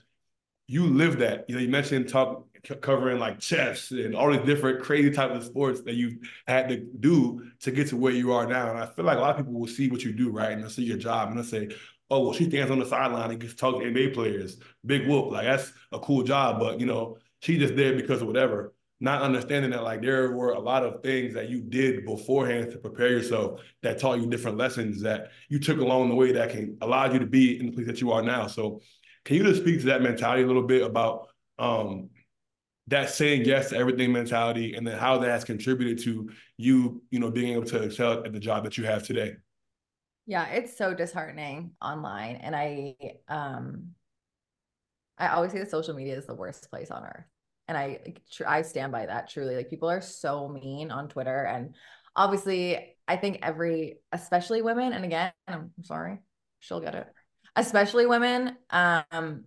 you 0.68 0.86
live 0.88 1.20
that. 1.20 1.46
You 1.48 1.56
know, 1.56 1.62
you 1.62 1.70
mentioned 1.70 2.10
talk 2.10 2.46
covering 2.82 3.20
like 3.20 3.40
chess 3.40 3.92
and 3.92 4.16
all 4.16 4.32
these 4.32 4.46
different 4.46 4.84
crazy 4.84 5.12
type 5.12 5.32
of 5.32 5.44
sports 5.44 5.82
that 5.82 5.96
you've 5.96 6.18
had 6.48 6.70
to 6.70 6.78
do 6.78 7.50
to 7.62 7.72
get 7.72 7.88
to 7.88 7.98
where 7.98 8.14
you 8.14 8.34
are 8.34 8.46
now. 8.46 8.70
And 8.70 8.80
I 8.80 8.86
feel 8.86 9.06
like 9.06 9.18
a 9.18 9.22
lot 9.22 9.32
of 9.32 9.38
people 9.38 9.60
will 9.60 9.68
see 9.68 9.90
what 9.90 10.04
you 10.04 10.14
do, 10.14 10.30
right? 10.30 10.52
And 10.52 10.62
they'll 10.62 10.70
see 10.70 10.84
your 10.84 10.98
job 10.98 11.30
and 11.30 11.38
they'll 11.38 11.44
say, 11.44 11.70
oh, 12.10 12.24
well, 12.24 12.34
she 12.34 12.50
stands 12.50 12.72
on 12.72 12.80
the 12.80 12.86
sideline 12.86 13.32
and 13.32 13.40
gets 13.40 13.54
to 13.54 13.60
talk 13.60 13.80
to 13.80 13.86
NBA 13.86 14.14
players. 14.14 14.58
Big 14.86 15.08
whoop. 15.08 15.32
Like 15.32 15.46
that's 15.46 15.72
a 15.92 16.00
cool 16.00 16.24
job. 16.24 16.60
But 16.60 16.80
you 16.80 16.86
know, 16.86 17.18
she 17.42 17.58
just 17.58 17.76
there 17.76 17.96
because 17.96 18.22
of 18.22 18.28
whatever. 18.28 18.74
Not 19.02 19.22
understanding 19.22 19.72
that 19.72 19.84
like 19.84 20.02
there 20.02 20.32
were 20.32 20.52
a 20.52 20.60
lot 20.60 20.84
of 20.84 21.02
things 21.02 21.34
that 21.34 21.50
you 21.50 21.62
did 21.62 22.06
beforehand 22.06 22.72
to 22.72 22.78
prepare 22.78 23.10
yourself 23.10 23.62
that 23.82 23.98
taught 23.98 24.20
you 24.20 24.28
different 24.28 24.58
lessons 24.58 25.02
that 25.04 25.30
you 25.48 25.58
took 25.58 25.80
along 25.80 26.10
the 26.10 26.16
way 26.16 26.34
that 26.34 26.50
can 26.50 26.78
allow 26.82 27.10
you 27.12 27.20
to 27.20 27.26
be 27.26 27.58
in 27.58 27.68
the 27.68 27.72
place 27.72 27.88
that 27.88 28.02
you 28.02 28.12
are 28.12 28.22
now. 28.22 28.48
So 28.48 28.82
can 29.24 29.38
you 29.38 29.44
just 29.44 29.62
speak 29.62 29.80
to 29.82 29.86
that 29.88 30.02
mentality 30.02 30.44
a 30.44 30.48
little 30.48 30.64
bit 30.64 30.82
about 30.82 31.30
um, 31.58 32.10
that 32.90 33.10
saying 33.10 33.46
yes 33.46 33.70
to 33.70 33.78
everything 33.78 34.12
mentality 34.12 34.74
and 34.74 34.86
then 34.86 34.98
how 34.98 35.18
that 35.20 35.30
has 35.30 35.44
contributed 35.44 36.04
to 36.04 36.30
you, 36.58 37.02
you 37.12 37.20
know, 37.20 37.32
being 37.32 37.54
able 37.54 37.66
to 37.66 37.84
excel 37.84 38.24
at 38.24 38.34
the 38.34 38.40
job 38.40 38.64
that 38.64 38.78
you 38.78 38.84
have 38.84 39.04
today? 39.04 39.36
Yeah, 40.26 40.46
it's 40.48 40.78
so 40.78 40.94
disheartening 40.94 41.72
online. 41.82 42.36
And 42.38 42.56
I 42.56 42.96
um 43.28 43.92
I 45.18 45.30
always 45.30 45.52
say 45.52 45.60
that 45.60 45.72
social 45.72 45.94
media 45.94 46.18
is 46.18 46.26
the 46.26 46.36
worst 46.36 46.70
place 46.70 46.92
on 46.92 47.04
earth. 47.04 47.26
And 47.68 47.78
I 47.78 48.16
I 48.46 48.64
stand 48.64 48.92
by 48.92 49.06
that 49.06 49.30
truly. 49.30 49.56
Like 49.56 49.70
people 49.70 49.90
are 49.90 50.02
so 50.02 50.48
mean 50.48 50.92
on 50.92 51.10
Twitter 51.10 51.46
and 51.46 51.76
obviously 52.16 52.96
I 53.08 53.18
think 53.18 53.40
every 53.44 54.00
especially 54.12 54.62
women 54.62 54.94
and 54.94 55.06
again, 55.06 55.32
I'm 55.48 55.72
sorry, 55.84 56.20
she'll 56.60 56.82
get 56.82 56.96
it. 56.96 57.08
Especially 57.56 58.06
women 58.08 58.58
um 58.72 59.46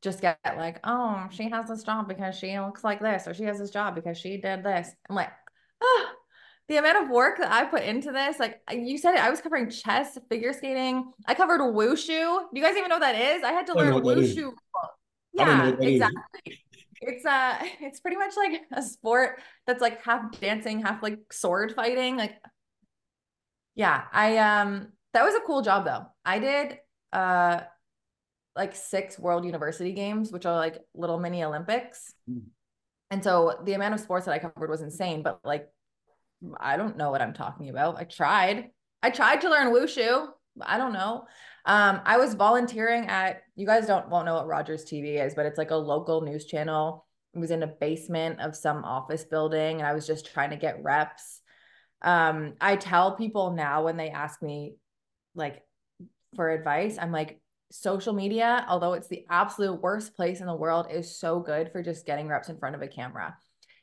just 0.00 0.20
get 0.20 0.38
like, 0.44 0.80
oh, 0.84 1.26
she 1.30 1.48
has 1.50 1.68
this 1.68 1.82
job 1.82 2.08
because 2.08 2.36
she 2.36 2.58
looks 2.58 2.84
like 2.84 3.00
this, 3.00 3.26
or 3.26 3.34
she 3.34 3.44
has 3.44 3.58
this 3.58 3.70
job 3.70 3.94
because 3.94 4.18
she 4.18 4.36
did 4.36 4.62
this. 4.64 4.90
I'm 5.08 5.16
like, 5.16 5.30
oh, 5.80 6.06
the 6.68 6.76
amount 6.76 7.04
of 7.04 7.10
work 7.10 7.38
that 7.38 7.52
I 7.52 7.64
put 7.64 7.82
into 7.82 8.10
this, 8.10 8.38
like 8.38 8.60
you 8.72 8.96
said 8.98 9.14
it, 9.14 9.20
I 9.20 9.30
was 9.30 9.40
covering 9.40 9.70
chess, 9.70 10.18
figure 10.28 10.52
skating. 10.52 11.12
I 11.26 11.34
covered 11.34 11.60
wushu. 11.60 12.06
Do 12.06 12.48
you 12.52 12.62
guys 12.62 12.76
even 12.76 12.88
know 12.88 12.96
what 12.96 13.00
that 13.00 13.36
is? 13.36 13.42
I 13.42 13.52
had 13.52 13.66
to 13.66 13.74
learn 13.74 13.92
wushu. 14.02 14.52
Yeah, 15.34 15.72
exactly. 15.80 16.58
It's 17.00 17.26
uh 17.26 17.56
it's 17.80 18.00
pretty 18.00 18.16
much 18.16 18.34
like 18.36 18.62
a 18.72 18.82
sport 18.82 19.40
that's 19.66 19.80
like 19.80 20.02
half 20.02 20.38
dancing, 20.40 20.80
half 20.80 21.02
like 21.02 21.18
sword 21.32 21.74
fighting. 21.74 22.16
Like 22.16 22.36
yeah, 23.74 24.04
I 24.12 24.38
um 24.38 24.88
that 25.12 25.24
was 25.24 25.34
a 25.34 25.40
cool 25.40 25.62
job 25.62 25.84
though. 25.84 26.06
I 26.24 26.38
did 26.38 26.78
uh 27.12 27.60
like 28.56 28.74
six 28.74 29.18
world 29.18 29.44
university 29.44 29.92
games, 29.92 30.30
which 30.30 30.46
are 30.46 30.56
like 30.56 30.78
little 30.94 31.18
mini 31.18 31.42
Olympics. 31.42 32.14
Mm. 32.30 32.42
And 33.10 33.22
so 33.22 33.58
the 33.64 33.74
amount 33.74 33.94
of 33.94 34.00
sports 34.00 34.26
that 34.26 34.32
I 34.32 34.38
covered 34.38 34.70
was 34.70 34.82
insane, 34.82 35.22
but 35.22 35.40
like 35.44 35.68
I 36.60 36.76
don't 36.76 36.96
know 36.96 37.10
what 37.10 37.22
I'm 37.22 37.32
talking 37.32 37.68
about. 37.68 37.96
I 37.96 38.04
tried. 38.04 38.70
I 39.02 39.10
tried 39.10 39.40
to 39.42 39.50
learn 39.50 39.72
wushu. 39.72 40.26
I 40.60 40.78
don't 40.78 40.92
know. 40.92 41.24
Um, 41.66 42.00
I 42.04 42.18
was 42.18 42.34
volunteering 42.34 43.06
at 43.06 43.42
you 43.56 43.66
guys 43.66 43.86
don't 43.86 44.08
won't 44.08 44.26
know 44.26 44.34
what 44.34 44.46
Rogers 44.46 44.84
TV 44.84 45.24
is, 45.24 45.34
but 45.34 45.46
it's 45.46 45.58
like 45.58 45.70
a 45.70 45.76
local 45.76 46.20
news 46.20 46.46
channel. 46.46 47.06
It 47.34 47.38
was 47.38 47.50
in 47.50 47.62
a 47.62 47.68
basement 47.68 48.40
of 48.40 48.54
some 48.54 48.84
office 48.84 49.24
building, 49.24 49.78
and 49.78 49.86
I 49.86 49.94
was 49.94 50.06
just 50.06 50.32
trying 50.32 50.50
to 50.50 50.56
get 50.56 50.82
reps. 50.82 51.40
Um, 52.02 52.54
I 52.60 52.76
tell 52.76 53.16
people 53.16 53.52
now 53.52 53.84
when 53.84 53.96
they 53.96 54.10
ask 54.10 54.42
me 54.42 54.74
like 55.34 55.62
for 56.36 56.50
advice, 56.50 56.98
I'm 57.00 57.12
like, 57.12 57.40
social 57.74 58.12
media, 58.12 58.64
although 58.68 58.92
it's 58.92 59.08
the 59.08 59.26
absolute 59.28 59.82
worst 59.82 60.14
place 60.14 60.40
in 60.40 60.46
the 60.46 60.54
world, 60.54 60.86
is 60.90 61.18
so 61.18 61.40
good 61.40 61.72
for 61.72 61.82
just 61.82 62.06
getting 62.06 62.28
reps 62.28 62.48
in 62.48 62.56
front 62.56 62.76
of 62.76 62.82
a 62.82 62.88
camera. 62.88 63.36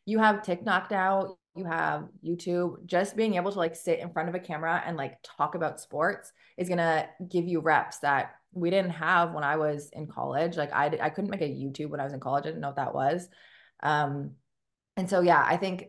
You 0.06 0.20
have 0.20 0.44
TikTok 0.44 0.90
now, 0.90 1.36
you 1.56 1.66
have 1.66 2.08
YouTube, 2.26 2.86
just 2.86 3.18
being 3.18 3.36
able 3.36 3.52
to 3.52 3.60
like 3.60 3.76
sit 3.76 4.00
in 4.00 4.12
front 4.12 4.30
of 4.30 4.36
a 4.36 4.40
camera 4.40 4.82
and 4.86 4.96
like 4.96 5.18
talk 5.24 5.56
about 5.56 5.82
sports 5.82 6.32
is 6.58 6.70
going 6.70 6.78
to 6.78 7.06
give 7.30 7.46
you 7.46 7.60
reps 7.60 8.00
that 8.00 8.32
we 8.54 8.70
didn't 8.70 8.92
have 8.92 9.34
when 9.34 9.44
I 9.44 9.58
was 9.58 9.90
in 9.92 10.08
college. 10.08 10.56
Like 10.56 10.72
I 10.72 10.86
I 11.02 11.10
couldn't 11.10 11.30
make 11.30 11.42
a 11.42 11.46
YouTube 11.46 11.90
when 11.90 12.00
I 12.00 12.06
was 12.06 12.14
in 12.14 12.20
college. 12.22 12.46
I 12.46 12.48
didn't 12.48 12.62
know 12.62 12.70
what 12.70 12.78
that 12.78 12.94
was. 12.94 13.28
Um 13.84 14.32
and 14.96 15.10
so 15.10 15.22
yeah, 15.22 15.44
I 15.46 15.58
think 15.58 15.88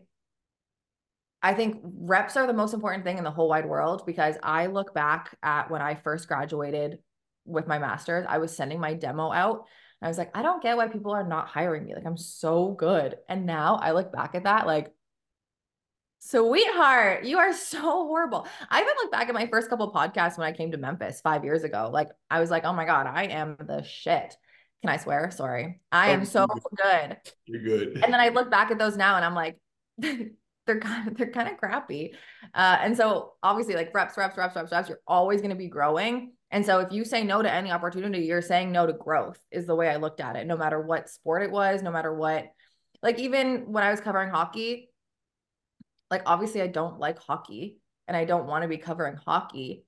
I 1.41 1.53
think 1.53 1.81
reps 1.83 2.37
are 2.37 2.47
the 2.47 2.53
most 2.53 2.73
important 2.73 3.03
thing 3.05 3.17
in 3.17 3.23
the 3.23 3.31
whole 3.31 3.49
wide 3.49 3.65
world 3.65 4.03
because 4.05 4.35
I 4.43 4.67
look 4.67 4.93
back 4.93 5.37
at 5.43 5.69
when 5.69 5.81
I 5.81 5.95
first 5.95 6.27
graduated 6.27 6.99
with 7.45 7.67
my 7.67 7.79
master's, 7.79 8.25
I 8.27 8.37
was 8.37 8.55
sending 8.55 8.79
my 8.79 8.93
demo 8.93 9.31
out. 9.31 9.65
I 10.01 10.07
was 10.09 10.17
like, 10.17 10.35
I 10.35 10.41
don't 10.41 10.61
get 10.61 10.75
why 10.75 10.89
people 10.89 11.13
are 11.13 11.25
not 11.25 11.47
hiring 11.47 11.85
me. 11.85 11.95
Like, 11.95 12.05
I'm 12.05 12.17
so 12.17 12.73
good. 12.73 13.15
And 13.29 13.45
now 13.45 13.77
I 13.81 13.91
look 13.91 14.11
back 14.11 14.35
at 14.35 14.43
that, 14.43 14.67
like, 14.67 14.91
sweetheart, 16.19 17.23
you 17.23 17.37
are 17.37 17.53
so 17.53 17.79
horrible. 17.79 18.45
I 18.69 18.81
even 18.81 18.93
look 19.01 19.11
back 19.11 19.29
at 19.29 19.33
my 19.33 19.47
first 19.47 19.69
couple 19.69 19.91
podcasts 19.93 20.37
when 20.37 20.47
I 20.47 20.51
came 20.51 20.71
to 20.71 20.77
Memphis 20.77 21.21
five 21.21 21.45
years 21.45 21.63
ago. 21.63 21.89
Like, 21.91 22.09
I 22.29 22.41
was 22.41 22.51
like, 22.51 22.65
oh 22.65 22.73
my 22.73 22.85
God, 22.85 23.07
I 23.07 23.25
am 23.25 23.57
the 23.59 23.83
shit. 23.83 24.35
Can 24.81 24.89
I 24.89 24.97
swear? 24.97 25.31
Sorry. 25.31 25.79
I 25.93 26.09
am 26.09 26.25
so 26.25 26.45
good. 26.75 27.17
You're 27.45 27.61
good. 27.61 28.03
And 28.03 28.11
then 28.11 28.19
I 28.19 28.29
look 28.29 28.51
back 28.51 28.71
at 28.71 28.77
those 28.77 28.97
now 28.97 29.15
and 29.15 29.23
I'm 29.23 29.35
like, 29.35 29.57
they're 29.97 30.79
kind 30.79 31.07
of 31.07 31.17
they're 31.17 31.31
kind 31.31 31.49
of 31.49 31.57
crappy. 31.57 32.15
Uh, 32.53 32.77
and 32.81 32.97
so 32.97 33.33
obviously 33.41 33.75
like 33.75 33.93
reps, 33.93 34.17
reps, 34.17 34.37
reps, 34.37 34.55
reps, 34.55 34.71
reps, 34.71 34.89
you're 34.89 34.99
always 35.07 35.39
going 35.39 35.51
to 35.51 35.55
be 35.55 35.69
growing. 35.69 36.33
And 36.53 36.63
so 36.63 36.79
if 36.81 36.93
you 36.93 37.03
say 37.03 37.23
no 37.23 37.41
to 37.41 37.51
any 37.51 37.71
opportunity, 37.71 38.27
you're 38.27 38.39
saying 38.43 38.71
no 38.71 38.85
to 38.85 38.93
growth, 38.93 39.39
is 39.51 39.65
the 39.65 39.73
way 39.73 39.89
I 39.89 39.95
looked 39.95 40.21
at 40.21 40.35
it, 40.35 40.45
no 40.45 40.55
matter 40.55 40.79
what 40.79 41.09
sport 41.09 41.41
it 41.41 41.51
was, 41.51 41.81
no 41.81 41.89
matter 41.89 42.13
what. 42.13 42.45
Like 43.01 43.17
even 43.17 43.71
when 43.71 43.83
I 43.83 43.89
was 43.89 43.99
covering 43.99 44.29
hockey, 44.29 44.91
like 46.11 46.21
obviously 46.27 46.61
I 46.61 46.67
don't 46.67 46.99
like 46.99 47.17
hockey 47.17 47.79
and 48.07 48.15
I 48.15 48.25
don't 48.25 48.45
want 48.45 48.61
to 48.61 48.67
be 48.67 48.77
covering 48.77 49.15
hockey, 49.15 49.83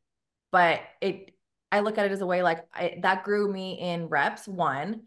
but 0.52 0.82
it, 1.02 1.36
I 1.72 1.82
look 1.82 2.00
at 2.00 2.08
it 2.08 2.12
as 2.12 2.22
a 2.22 2.26
way 2.26 2.42
like 2.42 2.66
I, 2.74 2.98
that 3.04 3.24
grew 3.24 3.54
me 3.54 3.80
in 3.80 4.08
reps, 4.08 4.48
one, 4.48 5.04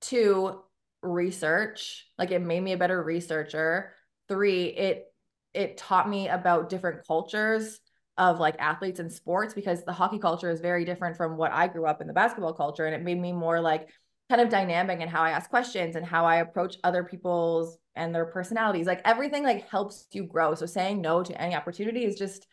two, 0.00 0.62
research, 1.02 2.06
like 2.18 2.30
it 2.30 2.40
made 2.40 2.62
me 2.62 2.72
a 2.72 2.78
better 2.78 3.02
researcher. 3.02 3.94
Three, 4.28 4.66
it, 4.66 5.06
it 5.54 5.76
taught 5.76 6.08
me 6.08 6.28
about 6.28 6.68
different 6.68 7.04
cultures 7.04 7.80
of 8.20 8.38
like 8.38 8.54
athletes 8.58 9.00
and 9.00 9.10
sports 9.10 9.54
because 9.54 9.82
the 9.82 9.92
hockey 9.92 10.18
culture 10.18 10.50
is 10.50 10.60
very 10.60 10.84
different 10.84 11.16
from 11.16 11.38
what 11.38 11.52
I 11.52 11.66
grew 11.66 11.86
up 11.86 12.02
in 12.02 12.06
the 12.06 12.12
basketball 12.12 12.52
culture. 12.52 12.84
And 12.84 12.94
it 12.94 13.02
made 13.02 13.18
me 13.18 13.32
more 13.32 13.60
like 13.60 13.88
kind 14.28 14.42
of 14.42 14.50
dynamic 14.50 15.00
in 15.00 15.08
how 15.08 15.22
I 15.22 15.30
ask 15.30 15.48
questions 15.48 15.96
and 15.96 16.04
how 16.04 16.26
I 16.26 16.36
approach 16.36 16.76
other 16.84 17.02
people's 17.02 17.78
and 17.96 18.14
their 18.14 18.26
personalities. 18.26 18.86
Like 18.86 19.00
everything 19.06 19.42
like 19.42 19.66
helps 19.70 20.06
you 20.12 20.24
grow. 20.24 20.54
So 20.54 20.66
saying 20.66 21.00
no 21.00 21.22
to 21.22 21.40
any 21.40 21.54
opportunity 21.54 22.04
is 22.04 22.16
just 22.16 22.46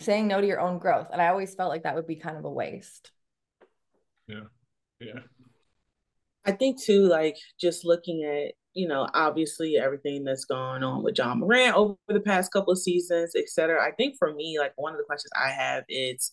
saying 0.00 0.26
no 0.26 0.40
to 0.40 0.46
your 0.46 0.60
own 0.60 0.78
growth. 0.78 1.06
And 1.12 1.22
I 1.22 1.28
always 1.28 1.54
felt 1.54 1.70
like 1.70 1.84
that 1.84 1.94
would 1.94 2.08
be 2.08 2.16
kind 2.16 2.36
of 2.36 2.44
a 2.44 2.50
waste. 2.50 3.12
Yeah. 4.26 4.48
Yeah. 4.98 5.20
I 6.44 6.50
think 6.50 6.82
too, 6.82 7.06
like 7.06 7.36
just 7.60 7.84
looking 7.84 8.24
at, 8.24 8.54
you 8.74 8.88
know, 8.88 9.08
obviously 9.14 9.76
everything 9.78 10.24
that's 10.24 10.44
gone 10.44 10.82
on 10.82 11.02
with 11.02 11.16
Ja 11.16 11.34
Morant 11.34 11.76
over 11.76 11.96
the 12.08 12.20
past 12.20 12.52
couple 12.52 12.72
of 12.72 12.78
seasons, 12.78 13.32
et 13.36 13.48
cetera. 13.48 13.82
I 13.82 13.92
think 13.92 14.16
for 14.18 14.34
me, 14.34 14.58
like 14.58 14.72
one 14.76 14.92
of 14.92 14.98
the 14.98 15.04
questions 15.04 15.30
I 15.36 15.50
have 15.50 15.84
is 15.88 16.32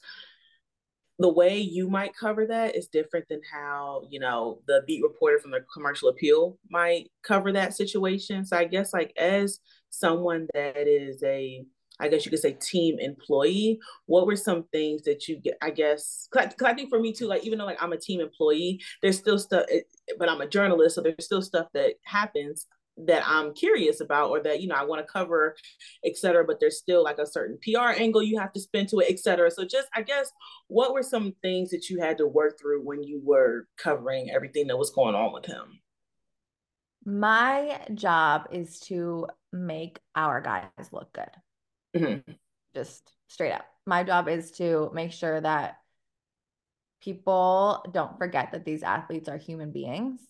the 1.20 1.32
way 1.32 1.60
you 1.60 1.88
might 1.88 2.16
cover 2.20 2.48
that 2.48 2.76
is 2.76 2.88
different 2.88 3.28
than 3.30 3.42
how, 3.52 4.04
you 4.10 4.20
know, 4.20 4.60
the 4.68 4.82
beat 4.88 5.04
reporter 5.04 5.40
from 5.40 5.52
the 5.52 5.64
commercial 5.72 6.10
appeal 6.10 6.58
might 6.70 7.12
cover 7.24 7.52
that 7.52 7.76
situation. 7.76 8.44
So 8.44 8.58
I 8.58 8.66
guess 8.66 8.92
like 8.92 9.14
as 9.18 9.60
someone 9.92 10.48
that 10.54 10.88
is 10.88 11.22
a 11.24 11.64
I 12.02 12.08
guess 12.08 12.26
you 12.26 12.32
could 12.32 12.40
say 12.40 12.54
team 12.54 12.98
employee. 13.00 13.80
What 14.08 14.26
were 14.26 14.36
some 14.36 14.64
things 14.72 15.04
that 15.04 15.28
you 15.28 15.40
get? 15.40 15.56
I 15.62 15.70
guess 15.70 16.28
because 16.32 16.52
I, 16.60 16.72
I, 16.72 16.74
think 16.74 16.90
for 16.90 17.00
me 17.00 17.14
too, 17.14 17.28
like 17.28 17.46
even 17.46 17.60
though 17.60 17.66
like 17.66 17.82
I'm 17.82 17.94
a 17.94 17.98
team 17.98 18.20
employee, 18.20 18.82
there's 19.02 19.20
still 19.20 19.38
stuff. 19.38 19.66
But 20.18 20.30
I'm 20.30 20.42
a 20.42 20.48
journalist, 20.48 20.96
so 20.96 21.02
there's 21.02 21.26
still 21.26 21.42
stuff 21.42 21.68
that 21.74 21.96
happens 22.06 22.68
that 22.98 23.24
I'm 23.26 23.54
curious 23.54 24.02
about 24.02 24.30
or 24.30 24.42
that 24.42 24.62
you 24.62 24.68
know 24.68 24.76
I 24.76 24.84
want 24.84 25.06
to 25.06 25.12
cover, 25.12 25.56
etc. 26.06 26.44
But 26.46 26.60
there's 26.60 26.78
still 26.78 27.04
like 27.04 27.20
a 27.20 27.26
certain 27.26 27.58
PR 27.64 28.00
angle 28.00 28.22
you 28.22 28.40
have 28.40 28.54
to 28.54 28.60
spend 28.60 28.90
to 28.90 29.00
it, 29.00 29.12
etc. 29.12 29.52
So 29.52 29.64
just 29.66 29.88
I 29.96 30.02
guess 30.02 30.32
what 30.68 30.94
were 30.94 31.04
some 31.04 31.34
things 31.42 31.72
that 31.72 31.90
you 31.90 32.00
had 32.00 32.18
to 32.18 32.28
work 32.28 32.60
through 32.60 32.82
when 32.84 33.04
you 33.04 33.22
were 33.24 33.68
covering 33.78 34.30
everything 34.32 34.68
that 34.68 34.78
was 34.78 34.92
going 34.92 35.16
on 35.16 35.34
with 35.34 35.46
him? 35.46 35.80
My 37.04 37.82
job 37.94 38.50
is 38.52 38.80
to 38.82 39.28
make 39.52 40.00
our 40.16 40.40
guys 40.42 40.70
look 40.92 41.12
good. 41.14 42.02
Mm-hmm. 42.02 42.32
Just 42.76 43.12
straight 43.28 43.54
up. 43.54 43.66
My 43.88 44.04
job 44.04 44.30
is 44.30 44.52
to 44.52 44.92
make 44.94 45.12
sure 45.12 45.42
that 45.42 45.78
people 47.02 47.84
don't 47.92 48.18
forget 48.18 48.52
that 48.52 48.66
these 48.66 48.84
athletes 48.84 49.28
are 49.28 49.38
human 49.38 49.72
beings 49.72 50.22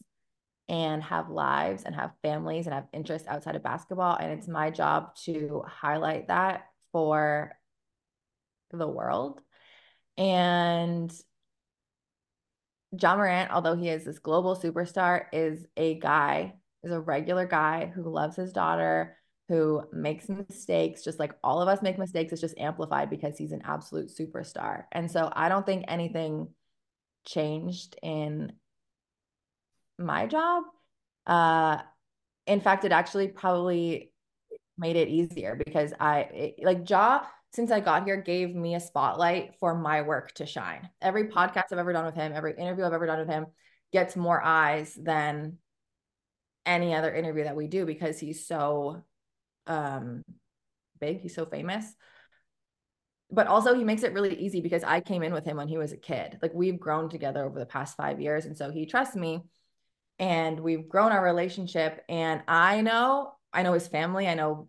and 0.70 1.04
have 1.04 1.30
lives 1.30 1.84
and 1.84 1.94
have 1.94 2.12
families 2.22 2.66
and 2.66 2.74
have 2.74 2.88
interests 2.94 3.28
outside 3.28 3.56
of 3.56 3.64
basketball. 3.64 4.16
And 4.16 4.32
it's 4.32 4.48
my 4.48 4.70
job 4.72 5.16
to 5.26 5.64
highlight 5.68 6.30
that 6.30 6.68
for 6.92 7.58
the 8.72 8.88
world. 8.88 9.42
And 10.18 11.12
Ja 13.00 13.16
Morant, 13.16 13.52
although 13.52 13.76
he 13.76 13.90
is 13.90 14.06
this 14.06 14.20
global 14.20 14.56
superstar, 14.56 15.26
is 15.32 15.66
a 15.78 15.96
guy, 16.00 16.54
is 16.84 16.92
a 16.92 17.00
regular 17.00 17.46
guy 17.46 17.92
who 17.94 18.04
loves 18.04 18.36
his 18.36 18.54
daughter, 18.54 19.18
who 19.48 19.82
makes 19.92 20.30
mistakes, 20.30 21.04
just 21.04 21.20
like 21.20 21.34
all 21.44 21.62
of 21.62 21.68
us 21.68 21.82
make 21.82 21.98
mistakes. 21.98 22.32
It's 22.32 22.42
just 22.42 22.58
amplified 22.58 23.10
because 23.10 23.38
he's 23.38 23.52
an 23.52 23.62
absolute 23.66 24.10
superstar. 24.10 24.86
And 24.94 25.12
so 25.12 25.30
I 25.34 25.50
don't 25.50 25.66
think 25.66 25.86
anything 25.88 26.48
changed 27.26 27.96
in 28.02 28.54
my 29.98 30.28
job. 30.28 30.64
Uh, 31.26 31.80
in 32.48 32.62
fact, 32.62 32.86
it 32.86 32.92
actually 32.92 33.28
probably 33.28 34.12
made 34.78 34.96
it 34.96 35.10
easier 35.10 35.60
because 35.64 35.94
I 36.00 36.20
it, 36.22 36.56
like 36.64 36.90
Ja 36.90 37.26
since 37.54 37.70
I 37.70 37.82
got 37.82 38.06
here 38.06 38.22
gave 38.22 38.56
me 38.56 38.76
a 38.76 38.80
spotlight 38.80 39.56
for 39.60 39.76
my 39.76 40.02
work 40.04 40.32
to 40.36 40.46
shine. 40.46 40.90
Every 41.02 41.28
podcast 41.28 41.66
I've 41.72 41.80
ever 41.80 41.92
done 41.92 42.06
with 42.06 42.16
him, 42.16 42.32
every 42.34 42.56
interview 42.58 42.86
I've 42.86 42.94
ever 42.94 43.06
done 43.06 43.20
with 43.20 43.28
him 43.28 43.48
gets 43.92 44.16
more 44.16 44.42
eyes 44.42 44.94
than 44.96 45.58
any 46.66 46.96
other 46.96 47.14
interview 47.14 47.44
that 47.44 47.56
we 47.56 47.68
do 47.68 47.86
because 47.86 48.20
he's 48.20 48.48
so 48.48 49.04
um 49.68 50.24
big 51.00 51.20
he's 51.20 51.36
so 51.36 51.46
famous 51.46 51.86
but 53.32 53.48
also 53.48 53.74
he 53.74 53.84
makes 53.84 54.04
it 54.04 54.14
really 54.14 54.36
easy 54.36 54.62
because 54.62 54.84
I 54.84 55.00
came 55.00 55.24
in 55.24 55.34
with 55.34 55.46
him 55.46 55.58
when 55.58 55.68
he 55.68 55.78
was 55.78 55.94
a 55.94 55.98
kid. 55.98 56.38
Like 56.42 56.54
we've 56.54 56.80
grown 56.80 57.10
together 57.10 57.46
over 57.46 57.60
the 57.60 57.66
past 57.66 57.96
5 57.96 58.20
years 58.20 58.46
and 58.46 58.58
so 58.58 58.70
he 58.72 58.86
trusts 58.86 59.16
me 59.16 59.42
and 60.20 60.60
we've 60.60 60.88
grown 60.90 61.12
our 61.12 61.24
relationship 61.24 62.04
and 62.10 62.42
I 62.48 62.82
know 62.82 63.34
I 63.54 63.64
know 63.64 63.74
his 63.74 63.88
family, 63.88 64.28
I 64.28 64.36
know 64.36 64.68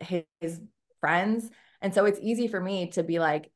his, 0.00 0.60
friends 1.00 1.50
and 1.82 1.92
so 1.92 2.06
it's 2.06 2.18
easy 2.22 2.48
for 2.48 2.58
me 2.58 2.90
to 2.90 3.02
be 3.02 3.18
like 3.18 3.50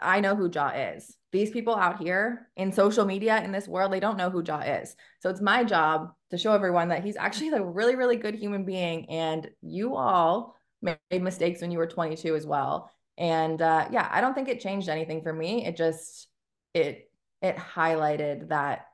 I 0.00 0.20
know 0.20 0.34
who 0.34 0.50
Ja 0.50 0.70
is. 0.70 1.14
These 1.30 1.50
people 1.50 1.76
out 1.76 2.02
here 2.02 2.48
in 2.56 2.72
social 2.72 3.04
media 3.04 3.42
in 3.42 3.52
this 3.52 3.68
world, 3.68 3.92
they 3.92 4.00
don't 4.00 4.16
know 4.16 4.30
who 4.30 4.42
Ja 4.42 4.60
is. 4.60 4.96
So 5.20 5.28
it's 5.28 5.42
my 5.42 5.62
job 5.62 6.10
to 6.30 6.38
show 6.38 6.54
everyone 6.54 6.88
that 6.88 7.04
he's 7.04 7.18
actually 7.18 7.50
a 7.50 7.62
really, 7.62 7.96
really 7.96 8.16
good 8.16 8.34
human 8.34 8.64
being. 8.64 9.10
And 9.10 9.50
you 9.60 9.94
all 9.94 10.56
made 10.80 11.22
mistakes 11.22 11.60
when 11.60 11.70
you 11.70 11.76
were 11.76 11.86
22 11.86 12.34
as 12.34 12.46
well. 12.46 12.90
And 13.20 13.60
uh, 13.60 13.86
yeah, 13.92 14.08
I 14.10 14.22
don't 14.22 14.32
think 14.32 14.48
it 14.48 14.60
changed 14.60 14.88
anything 14.88 15.22
for 15.22 15.32
me. 15.32 15.66
It 15.66 15.76
just 15.76 16.26
it 16.72 17.10
it 17.42 17.56
highlighted 17.56 18.48
that 18.48 18.86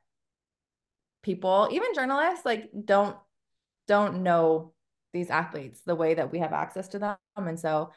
people, 1.22 1.68
even 1.70 1.94
journalists, 1.94 2.44
like 2.44 2.68
don't 2.84 3.16
don't 3.86 4.24
know 4.24 4.74
these 5.12 5.30
athletes 5.30 5.80
the 5.86 5.94
way 5.94 6.14
that 6.14 6.32
we 6.32 6.40
have 6.40 6.52
access 6.52 6.88
to 6.88 6.98
them. 6.98 7.16
And 7.36 7.58
so 7.58 7.92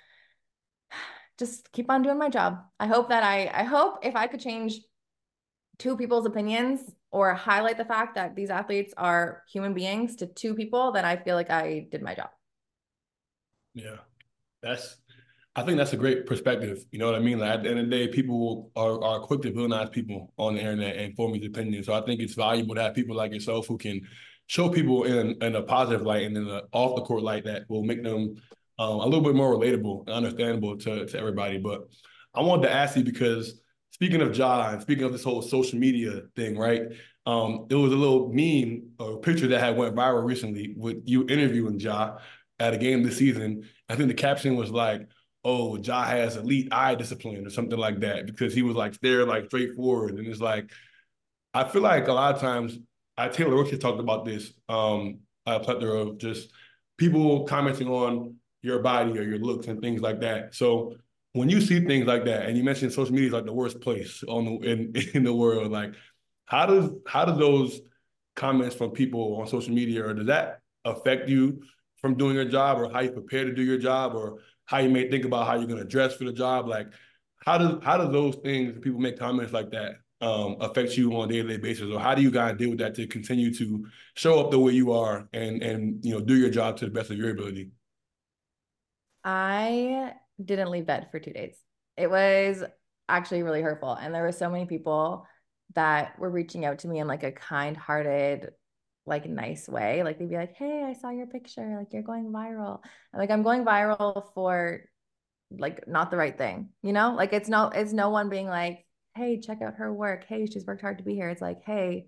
just 1.39 1.71
keep 1.71 1.89
on 1.89 2.03
doing 2.03 2.19
my 2.19 2.29
job. 2.29 2.59
I 2.79 2.85
hope 2.85 3.09
that 3.09 3.23
I 3.23 3.49
I 3.51 3.63
hope 3.63 4.05
if 4.05 4.15
I 4.15 4.27
could 4.27 4.39
change 4.39 4.79
two 5.79 5.97
people's 5.97 6.27
opinions 6.27 6.81
or 7.09 7.33
highlight 7.33 7.77
the 7.77 7.85
fact 7.85 8.13
that 8.15 8.35
these 8.35 8.51
athletes 8.51 8.93
are 8.97 9.41
human 9.51 9.73
beings 9.73 10.17
to 10.17 10.27
two 10.27 10.53
people, 10.53 10.91
then 10.91 11.05
I 11.05 11.15
feel 11.15 11.35
like 11.35 11.49
I 11.49 11.87
did 11.89 12.03
my 12.03 12.13
job. 12.13 12.29
Yeah. 13.73 13.97
That's 14.61 14.97
I 15.55 15.63
think 15.63 15.77
that's 15.77 15.93
a 15.93 15.97
great 15.97 16.25
perspective. 16.25 16.85
You 16.91 16.99
know 16.99 17.07
what 17.07 17.15
I 17.15 17.19
mean? 17.19 17.39
Like 17.39 17.49
at 17.51 17.63
the 17.63 17.69
end 17.69 17.79
of 17.79 17.89
the 17.89 17.91
day, 17.91 18.07
people 18.07 18.71
are, 18.75 19.03
are 19.03 19.19
quick 19.19 19.41
to 19.41 19.51
villainize 19.51 19.91
people 19.91 20.31
on 20.37 20.53
the 20.53 20.61
internet 20.61 20.95
and 20.95 21.15
form 21.15 21.33
these 21.33 21.47
opinions. 21.47 21.87
So 21.87 21.93
I 21.93 22.01
think 22.01 22.21
it's 22.21 22.35
valuable 22.35 22.75
to 22.75 22.83
have 22.83 22.93
people 22.93 23.15
like 23.15 23.33
yourself 23.33 23.67
who 23.67 23.77
can 23.77 24.01
show 24.47 24.69
people 24.69 25.03
in, 25.03 25.41
in 25.41 25.55
a 25.55 25.63
positive 25.63 26.05
light 26.05 26.23
and 26.23 26.37
in 26.37 26.47
an 26.47 26.61
off 26.71 26.95
the 26.95 27.01
court 27.01 27.23
light 27.23 27.45
that 27.45 27.63
will 27.67 27.83
make 27.83 28.03
them 28.03 28.35
um, 28.77 28.99
a 28.99 29.05
little 29.05 29.21
bit 29.21 29.35
more 29.35 29.53
relatable 29.53 30.01
and 30.07 30.15
understandable 30.15 30.77
to, 30.77 31.05
to 31.05 31.17
everybody. 31.17 31.57
But 31.57 31.89
I 32.33 32.41
wanted 32.41 32.63
to 32.63 32.73
ask 32.73 32.95
you 32.95 33.03
because 33.03 33.59
speaking 33.91 34.21
of 34.21 34.37
Ja 34.37 34.69
and 34.69 34.81
speaking 34.81 35.03
of 35.03 35.11
this 35.11 35.23
whole 35.23 35.41
social 35.41 35.77
media 35.77 36.21
thing, 36.35 36.57
right? 36.57 36.83
Um, 37.25 37.65
there 37.69 37.77
was 37.77 37.91
a 37.91 37.97
little 37.97 38.31
meme 38.31 38.91
or 38.97 39.19
picture 39.19 39.47
that 39.47 39.59
had 39.59 39.75
went 39.75 39.95
viral 39.95 40.23
recently 40.23 40.73
with 40.77 41.01
you 41.05 41.27
interviewing 41.27 41.79
Ja 41.79 42.17
at 42.59 42.73
a 42.73 42.77
game 42.77 43.03
this 43.03 43.17
season. 43.17 43.67
I 43.89 43.95
think 43.95 44.07
the 44.07 44.15
caption 44.15 44.55
was 44.55 44.71
like, 44.71 45.07
"Oh, 45.43 45.77
Ja 45.77 46.03
has 46.03 46.35
elite 46.35 46.69
eye 46.71 46.95
discipline" 46.95 47.45
or 47.45 47.49
something 47.49 47.77
like 47.77 47.99
that 48.01 48.25
because 48.25 48.53
he 48.53 48.61
was 48.61 48.75
like 48.75 48.99
there, 48.99 49.25
like 49.25 49.45
straightforward, 49.45 50.17
and 50.17 50.27
it's 50.27 50.41
like 50.41 50.71
I 51.53 51.63
feel 51.67 51.81
like 51.81 52.07
a 52.07 52.13
lot 52.13 52.35
of 52.35 52.41
times 52.41 52.77
I 53.17 53.29
Taylor 53.29 53.55
Rooks 53.55 53.77
talked 53.77 53.99
about 53.99 54.25
this 54.25 54.53
um, 54.67 55.19
a 55.45 55.59
plethora 55.59 56.01
of 56.01 56.17
just 56.17 56.51
people 56.97 57.45
commenting 57.45 57.87
on 57.87 58.35
your 58.61 58.79
body 58.79 59.17
or 59.17 59.23
your 59.23 59.39
looks 59.39 59.67
and 59.67 59.81
things 59.81 60.01
like 60.01 60.21
that. 60.21 60.53
So 60.53 60.95
when 61.33 61.49
you 61.49 61.61
see 61.61 61.79
things 61.85 62.07
like 62.07 62.25
that, 62.25 62.45
and 62.47 62.57
you 62.57 62.63
mentioned 62.63 62.93
social 62.93 63.13
media 63.13 63.27
is 63.27 63.33
like 63.33 63.45
the 63.45 63.53
worst 63.53 63.81
place 63.81 64.23
on 64.27 64.45
the 64.45 64.51
in, 64.71 64.93
in 65.13 65.23
the 65.23 65.33
world, 65.33 65.71
like 65.71 65.93
how 66.45 66.65
does 66.65 66.91
how 67.07 67.25
do 67.25 67.35
those 67.35 67.81
comments 68.35 68.75
from 68.75 68.91
people 68.91 69.39
on 69.39 69.47
social 69.47 69.73
media 69.73 70.05
or 70.05 70.13
does 70.13 70.27
that 70.27 70.59
affect 70.85 71.27
you 71.27 71.61
from 72.01 72.15
doing 72.15 72.35
your 72.35 72.45
job 72.45 72.79
or 72.79 72.89
how 72.89 73.01
you 73.01 73.11
prepare 73.11 73.43
to 73.43 73.53
do 73.53 73.61
your 73.61 73.77
job 73.77 74.15
or 74.15 74.37
how 74.69 74.77
you 74.77 74.89
may 74.89 75.09
think 75.09 75.25
about 75.25 75.47
how 75.47 75.55
you're 75.55 75.65
going 75.65 75.79
to 75.79 75.85
dress 75.85 76.15
for 76.15 76.25
the 76.25 76.33
job 76.33 76.67
like 76.67 76.87
how 77.45 77.57
does 77.57 77.83
how 77.83 77.97
do 77.97 78.11
those 78.11 78.35
things 78.35 78.77
people 78.81 78.99
make 78.99 79.17
comments 79.17 79.53
like 79.53 79.71
that 79.71 79.93
um, 80.21 80.57
affect 80.59 80.97
you 80.97 81.15
on 81.15 81.29
a 81.29 81.31
day-to-day 81.31 81.57
basis 81.57 81.89
or 81.91 81.99
how 81.99 82.13
do 82.13 82.21
you 82.21 82.29
guys 82.29 82.57
deal 82.57 82.69
with 82.69 82.79
that 82.79 82.93
to 82.95 83.07
continue 83.07 83.53
to 83.53 83.85
show 84.15 84.39
up 84.39 84.51
the 84.51 84.59
way 84.59 84.73
you 84.73 84.91
are 84.91 85.27
and 85.33 85.63
and 85.63 86.03
you 86.05 86.13
know 86.13 86.19
do 86.19 86.35
your 86.35 86.49
job 86.49 86.77
to 86.77 86.85
the 86.85 86.91
best 86.91 87.09
of 87.09 87.17
your 87.17 87.31
ability 87.31 87.71
I 89.23 90.13
didn't 90.43 90.71
leave 90.71 90.85
bed 90.85 91.07
for 91.11 91.19
two 91.19 91.33
days. 91.33 91.57
It 91.97 92.09
was 92.09 92.63
actually 93.07 93.43
really 93.43 93.61
hurtful. 93.61 93.93
And 93.93 94.13
there 94.13 94.23
were 94.23 94.31
so 94.31 94.49
many 94.49 94.65
people 94.65 95.25
that 95.75 96.17
were 96.17 96.29
reaching 96.29 96.65
out 96.65 96.79
to 96.79 96.87
me 96.87 96.99
in 96.99 97.07
like 97.07 97.23
a 97.23 97.31
kind 97.31 97.75
hearted, 97.75 98.51
like 99.09 99.27
nice 99.27 99.67
way. 99.67 100.03
Like 100.03 100.19
they'd 100.19 100.29
be 100.29 100.37
like, 100.37 100.55
Hey, 100.55 100.83
I 100.83 100.93
saw 100.93 101.09
your 101.09 101.27
picture. 101.27 101.75
Like 101.77 101.91
you're 101.91 102.03
going 102.03 102.31
viral. 102.31 102.79
I'm 103.13 103.19
like, 103.19 103.31
I'm 103.31 103.43
going 103.43 103.65
viral 103.65 104.33
for 104.33 104.81
like 105.51 105.87
not 105.87 106.11
the 106.11 106.17
right 106.17 106.37
thing, 106.37 106.69
you 106.81 106.93
know? 106.93 107.15
Like 107.15 107.33
it's 107.33 107.49
no, 107.49 107.67
it's 107.67 107.91
no 107.93 108.09
one 108.09 108.29
being 108.29 108.47
like, 108.47 108.85
Hey, 109.15 109.39
check 109.39 109.61
out 109.61 109.75
her 109.75 109.93
work. 109.93 110.25
Hey, 110.27 110.45
she's 110.45 110.65
worked 110.65 110.81
hard 110.81 110.99
to 110.99 111.03
be 111.03 111.15
here. 111.15 111.29
It's 111.29 111.41
like, 111.41 111.63
Hey, 111.65 112.07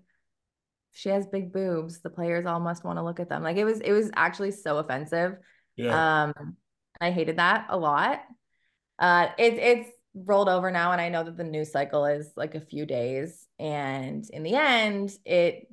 she 0.92 1.08
has 1.08 1.26
big 1.26 1.52
boobs. 1.52 2.00
The 2.00 2.10
players 2.10 2.46
all 2.46 2.60
must 2.60 2.84
want 2.84 2.98
to 2.98 3.02
look 3.02 3.20
at 3.20 3.28
them. 3.28 3.42
Like 3.42 3.56
it 3.56 3.64
was, 3.64 3.80
it 3.80 3.92
was 3.92 4.10
actually 4.14 4.52
so 4.52 4.78
offensive. 4.78 5.36
Yeah. 5.76 6.24
Um, 6.24 6.56
I 7.00 7.10
hated 7.10 7.38
that 7.38 7.66
a 7.68 7.76
lot. 7.76 8.20
Uh, 8.98 9.28
it's 9.38 9.58
it's 9.60 9.96
rolled 10.14 10.48
over 10.48 10.70
now 10.70 10.92
and 10.92 11.00
I 11.00 11.08
know 11.08 11.24
that 11.24 11.36
the 11.36 11.44
news 11.44 11.72
cycle 11.72 12.04
is 12.04 12.32
like 12.36 12.54
a 12.54 12.60
few 12.60 12.84
days 12.84 13.46
and 13.58 14.28
in 14.30 14.42
the 14.42 14.54
end 14.54 15.10
it 15.24 15.66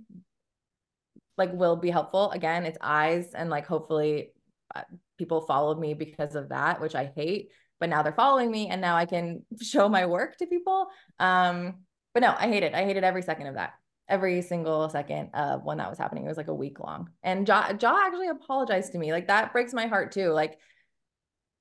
like 1.40 1.52
will 1.54 1.76
be 1.76 1.90
helpful. 1.90 2.30
Again 2.32 2.66
it's 2.66 2.78
eyes 2.82 3.34
and 3.34 3.50
like 3.50 3.66
hopefully 3.66 4.34
uh, 4.76 4.84
people 5.18 5.42
followed 5.42 5.80
me 5.80 5.96
because 5.96 6.36
of 6.36 6.50
that 6.50 6.80
which 6.80 6.94
I 6.94 7.12
hate 7.16 7.50
but 7.80 7.90
now 7.90 8.04
they're 8.04 8.14
following 8.14 8.52
me 8.52 8.68
and 8.68 8.82
now 8.82 8.96
I 8.96 9.06
can 9.06 9.44
show 9.62 9.90
my 9.90 10.06
work 10.06 10.38
to 10.38 10.46
people. 10.46 10.88
Um 11.20 11.78
but 12.14 12.22
no 12.22 12.36
I 12.38 12.48
hate 12.48 12.64
it. 12.64 12.76
I 12.76 12.84
hated 12.84 13.04
every 13.04 13.24
second 13.24 13.48
of 13.48 13.56
that. 13.56 13.74
Every 14.08 14.42
single 14.42 14.90
second 14.90 15.30
of 15.34 15.64
when 15.64 15.78
that 15.78 15.90
was 15.90 15.98
happening. 15.98 16.26
It 16.26 16.28
was 16.28 16.38
like 16.38 16.48
a 16.48 16.54
week 16.54 16.80
long. 16.80 17.10
And 17.24 17.48
Ja, 17.48 17.72
Ja 17.80 18.00
actually 18.06 18.28
apologized 18.28 18.92
to 18.92 19.00
me. 19.00 19.12
Like 19.12 19.28
that 19.28 19.54
breaks 19.54 19.74
my 19.74 19.88
heart 19.88 20.12
too. 20.12 20.30
Like 20.30 20.60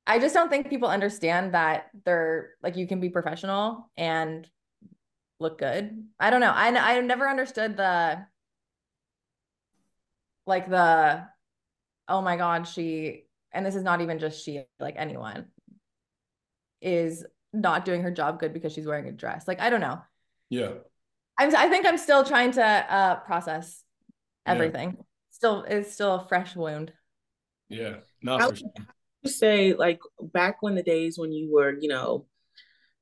I 0.06 0.18
just 0.18 0.34
don't 0.34 0.48
think 0.48 0.70
people 0.70 0.88
understand 0.88 1.52
that 1.52 1.90
they're 2.04 2.50
like 2.62 2.76
you 2.76 2.88
can 2.88 2.98
be 2.98 3.10
professional 3.10 3.90
and 3.96 4.48
look 5.38 5.58
good. 5.58 6.04
I 6.18 6.30
don't 6.30 6.40
know. 6.40 6.50
I 6.50 6.68
I 6.68 7.00
never 7.00 7.28
understood 7.28 7.76
the 7.76 8.24
like 10.48 10.68
the 10.68 11.24
oh 12.08 12.22
my 12.22 12.36
god, 12.36 12.66
she 12.66 13.24
and 13.52 13.64
this 13.64 13.76
is 13.76 13.82
not 13.82 14.00
even 14.00 14.18
just 14.18 14.44
she, 14.44 14.62
like 14.80 14.94
anyone 14.96 15.46
is 16.80 17.24
not 17.52 17.84
doing 17.84 18.02
her 18.02 18.10
job 18.10 18.40
good 18.40 18.52
because 18.52 18.72
she's 18.72 18.86
wearing 18.86 19.06
a 19.08 19.12
dress. 19.12 19.46
Like 19.46 19.60
I 19.60 19.70
don't 19.70 19.80
know. 19.80 20.00
Yeah. 20.50 20.72
I'm 21.38 21.54
I 21.54 21.68
think 21.68 21.86
I'm 21.86 21.98
still 21.98 22.24
trying 22.24 22.52
to 22.52 22.64
uh 22.64 23.16
process 23.20 23.84
everything. 24.46 24.94
Yeah. 24.96 25.02
Still 25.30 25.64
it's 25.68 25.92
still 25.92 26.14
a 26.16 26.26
fresh 26.26 26.56
wound. 26.56 26.92
Yeah. 27.68 27.96
Not 28.22 28.42
for 28.42 28.56
sure 28.56 28.70
say 29.26 29.74
like 29.74 30.00
back 30.20 30.62
when 30.62 30.74
the 30.74 30.82
days 30.82 31.18
when 31.18 31.32
you 31.32 31.52
were, 31.52 31.76
you 31.78 31.88
know, 31.88 32.26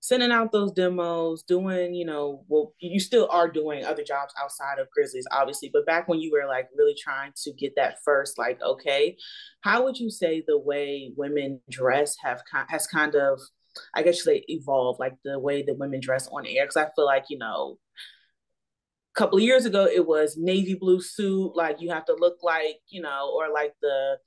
sending 0.07 0.30
out 0.30 0.52
those 0.52 0.70
demos, 0.70 1.42
doing, 1.42 1.92
you 1.92 2.07
know, 2.07 2.44
well, 2.46 2.72
you 2.78 3.00
still 3.00 3.28
are 3.32 3.50
doing 3.50 3.84
other 3.84 4.04
jobs 4.04 4.32
outside 4.40 4.78
of 4.78 4.88
Grizzlies, 4.92 5.26
obviously, 5.32 5.68
but 5.72 5.84
back 5.84 6.07
when 6.07 6.20
you 6.20 6.30
were 6.30 6.46
like 6.46 6.68
really 6.76 6.94
trying 6.96 7.32
to 7.42 7.52
get 7.54 7.72
that 7.74 7.96
first, 8.04 8.38
like, 8.38 8.62
okay, 8.62 9.16
how 9.62 9.82
would 9.82 9.98
you 9.98 10.09
say 10.09 10.44
the 10.46 10.61
way 10.61 11.12
women 11.16 11.61
dress 11.68 12.14
have 12.22 12.40
has 12.68 12.86
kind 12.86 13.16
of, 13.16 13.40
I 13.96 14.04
guess, 14.04 14.22
they 14.24 14.44
evolved, 14.46 15.00
like 15.00 15.14
the 15.24 15.40
way 15.40 15.62
that 15.62 15.76
women 15.76 15.98
dress 15.98 16.28
on 16.28 16.46
air? 16.46 16.66
Because 16.66 16.76
I 16.76 16.88
feel 16.94 17.04
like, 17.04 17.24
you 17.28 17.38
know, 17.38 17.76
a 19.12 19.18
couple 19.18 19.38
of 19.38 19.44
years 19.44 19.64
ago 19.64 19.88
it 19.92 20.07
was 20.07 20.36
navy 20.38 20.74
blue 20.74 21.00
suit, 21.00 21.57
like 21.57 21.80
you 21.80 21.90
have 21.90 22.04
to 22.04 22.14
look 22.14 22.36
like, 22.44 22.76
you 22.90 23.02
know, 23.02 23.34
or 23.36 23.52
like 23.52 23.72
the 23.82 24.18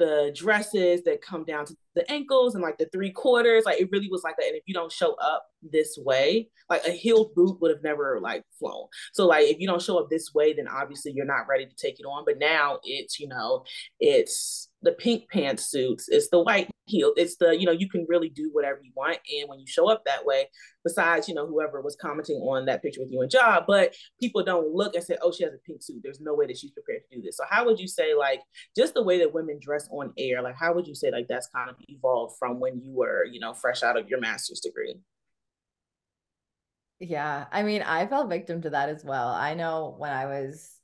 the 0.00 0.32
dresses 0.34 1.02
that 1.04 1.20
come 1.20 1.44
down 1.44 1.66
to 1.66 1.76
the 1.94 2.10
ankles 2.10 2.54
and 2.54 2.62
like 2.62 2.78
the 2.78 2.88
three 2.90 3.10
quarters. 3.10 3.64
Like 3.66 3.78
it 3.78 3.90
really 3.92 4.08
was 4.10 4.22
like 4.24 4.36
that. 4.38 4.46
And 4.46 4.56
if 4.56 4.62
you 4.64 4.72
don't 4.72 4.90
show 4.90 5.12
up 5.16 5.44
this 5.62 5.98
way, 5.98 6.48
like 6.70 6.82
a 6.86 6.90
heeled 6.90 7.34
boot 7.34 7.60
would 7.60 7.70
have 7.70 7.82
never 7.82 8.18
like 8.18 8.42
flown. 8.58 8.86
So 9.12 9.26
like 9.26 9.44
if 9.44 9.60
you 9.60 9.66
don't 9.66 9.82
show 9.82 9.98
up 9.98 10.08
this 10.08 10.32
way, 10.34 10.54
then 10.54 10.68
obviously 10.68 11.12
you're 11.12 11.26
not 11.26 11.46
ready 11.48 11.66
to 11.66 11.76
take 11.76 12.00
it 12.00 12.04
on. 12.04 12.24
But 12.24 12.38
now 12.38 12.78
it's, 12.82 13.20
you 13.20 13.28
know, 13.28 13.64
it's 14.00 14.70
the 14.80 14.92
pink 14.92 15.24
pantsuits, 15.32 16.04
it's 16.08 16.30
the 16.30 16.42
white 16.42 16.70
heel, 16.90 17.12
it's 17.16 17.36
the, 17.36 17.58
you 17.58 17.66
know, 17.66 17.72
you 17.72 17.88
can 17.88 18.06
really 18.08 18.28
do 18.28 18.50
whatever 18.52 18.80
you 18.82 18.92
want. 18.94 19.18
And 19.38 19.48
when 19.48 19.60
you 19.60 19.66
show 19.66 19.90
up 19.90 20.04
that 20.04 20.24
way, 20.24 20.48
besides, 20.84 21.28
you 21.28 21.34
know, 21.34 21.46
whoever 21.46 21.80
was 21.80 21.96
commenting 22.00 22.36
on 22.36 22.66
that 22.66 22.82
picture 22.82 23.00
with 23.00 23.10
you 23.10 23.20
and 23.22 23.32
Ja, 23.32 23.60
but 23.66 23.94
people 24.20 24.42
don't 24.42 24.74
look 24.74 24.94
and 24.94 25.04
say, 25.04 25.16
oh, 25.22 25.32
she 25.32 25.44
has 25.44 25.54
a 25.54 25.58
pink 25.58 25.82
suit. 25.82 26.00
There's 26.02 26.20
no 26.20 26.34
way 26.34 26.46
that 26.46 26.58
she's 26.58 26.72
prepared 26.72 27.02
to 27.10 27.16
do 27.16 27.22
this. 27.22 27.36
So 27.36 27.44
how 27.48 27.64
would 27.64 27.78
you 27.78 27.88
say 27.88 28.14
like 28.14 28.40
just 28.76 28.94
the 28.94 29.02
way 29.02 29.18
that 29.18 29.32
women 29.32 29.58
dress 29.60 29.88
on 29.90 30.12
air, 30.18 30.42
like 30.42 30.56
how 30.56 30.74
would 30.74 30.86
you 30.86 30.94
say 30.94 31.10
like 31.10 31.28
that's 31.28 31.48
kind 31.48 31.70
of 31.70 31.76
evolved 31.88 32.36
from 32.38 32.60
when 32.60 32.80
you 32.80 32.92
were, 32.92 33.24
you 33.24 33.40
know, 33.40 33.54
fresh 33.54 33.82
out 33.82 33.98
of 33.98 34.08
your 34.08 34.20
master's 34.20 34.60
degree? 34.60 34.96
Yeah. 36.98 37.46
I 37.50 37.62
mean, 37.62 37.82
I 37.82 38.06
fell 38.06 38.26
victim 38.26 38.60
to 38.62 38.70
that 38.70 38.90
as 38.90 39.04
well. 39.04 39.28
I 39.28 39.54
know 39.54 39.94
when 39.96 40.12
I 40.12 40.26
was 40.26 40.76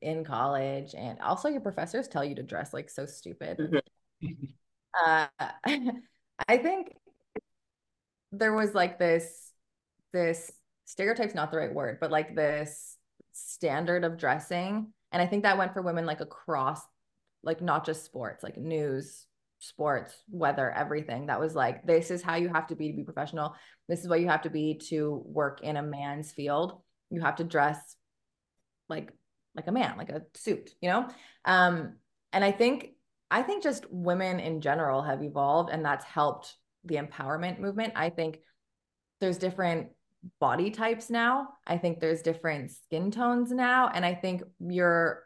in 0.00 0.24
college 0.24 0.94
and 0.96 1.18
also 1.20 1.48
your 1.48 1.60
professors 1.60 2.08
tell 2.08 2.24
you 2.24 2.34
to 2.34 2.42
dress 2.42 2.72
like 2.72 2.90
so 2.90 3.06
stupid 3.06 3.58
mm-hmm. 3.58 4.28
uh, 5.04 5.26
i 6.48 6.56
think 6.56 6.94
there 8.32 8.54
was 8.54 8.74
like 8.74 8.98
this 8.98 9.52
this 10.12 10.50
stereotype's 10.84 11.34
not 11.34 11.50
the 11.50 11.56
right 11.56 11.74
word 11.74 11.98
but 12.00 12.10
like 12.10 12.34
this 12.34 12.96
standard 13.32 14.04
of 14.04 14.18
dressing 14.18 14.92
and 15.12 15.22
i 15.22 15.26
think 15.26 15.42
that 15.42 15.58
went 15.58 15.72
for 15.72 15.82
women 15.82 16.06
like 16.06 16.20
across 16.20 16.80
like 17.42 17.60
not 17.60 17.84
just 17.84 18.04
sports 18.04 18.42
like 18.42 18.56
news 18.56 19.26
sports 19.62 20.12
weather 20.28 20.70
everything. 20.70 21.26
That 21.26 21.40
was 21.40 21.54
like 21.54 21.86
this 21.86 22.10
is 22.10 22.20
how 22.20 22.34
you 22.34 22.48
have 22.48 22.66
to 22.66 22.76
be 22.76 22.90
to 22.90 22.96
be 22.96 23.04
professional. 23.04 23.54
This 23.88 24.00
is 24.00 24.08
what 24.08 24.20
you 24.20 24.28
have 24.28 24.42
to 24.42 24.50
be 24.50 24.80
to 24.88 25.22
work 25.24 25.60
in 25.62 25.76
a 25.76 25.82
man's 25.82 26.32
field. 26.32 26.80
You 27.10 27.20
have 27.20 27.36
to 27.36 27.44
dress 27.44 27.78
like 28.88 29.12
like 29.54 29.68
a 29.68 29.72
man, 29.72 29.96
like 29.96 30.08
a 30.08 30.22
suit, 30.34 30.70
you 30.80 30.88
know? 30.88 31.08
Um, 31.44 31.96
and 32.32 32.44
I 32.44 32.50
think 32.50 32.90
I 33.32 33.42
think 33.42 33.62
just 33.62 33.90
women 33.90 34.38
in 34.38 34.60
general 34.60 35.02
have 35.02 35.22
evolved 35.22 35.70
and 35.70 35.82
that's 35.82 36.04
helped 36.04 36.54
the 36.84 36.96
empowerment 36.96 37.58
movement. 37.58 37.94
I 37.96 38.10
think 38.10 38.40
there's 39.20 39.38
different 39.38 39.88
body 40.38 40.70
types 40.70 41.08
now. 41.08 41.48
I 41.66 41.78
think 41.78 41.98
there's 41.98 42.20
different 42.20 42.70
skin 42.70 43.10
tones 43.10 43.50
now. 43.50 43.90
And 43.92 44.04
I 44.04 44.14
think 44.14 44.42
you're 44.60 45.24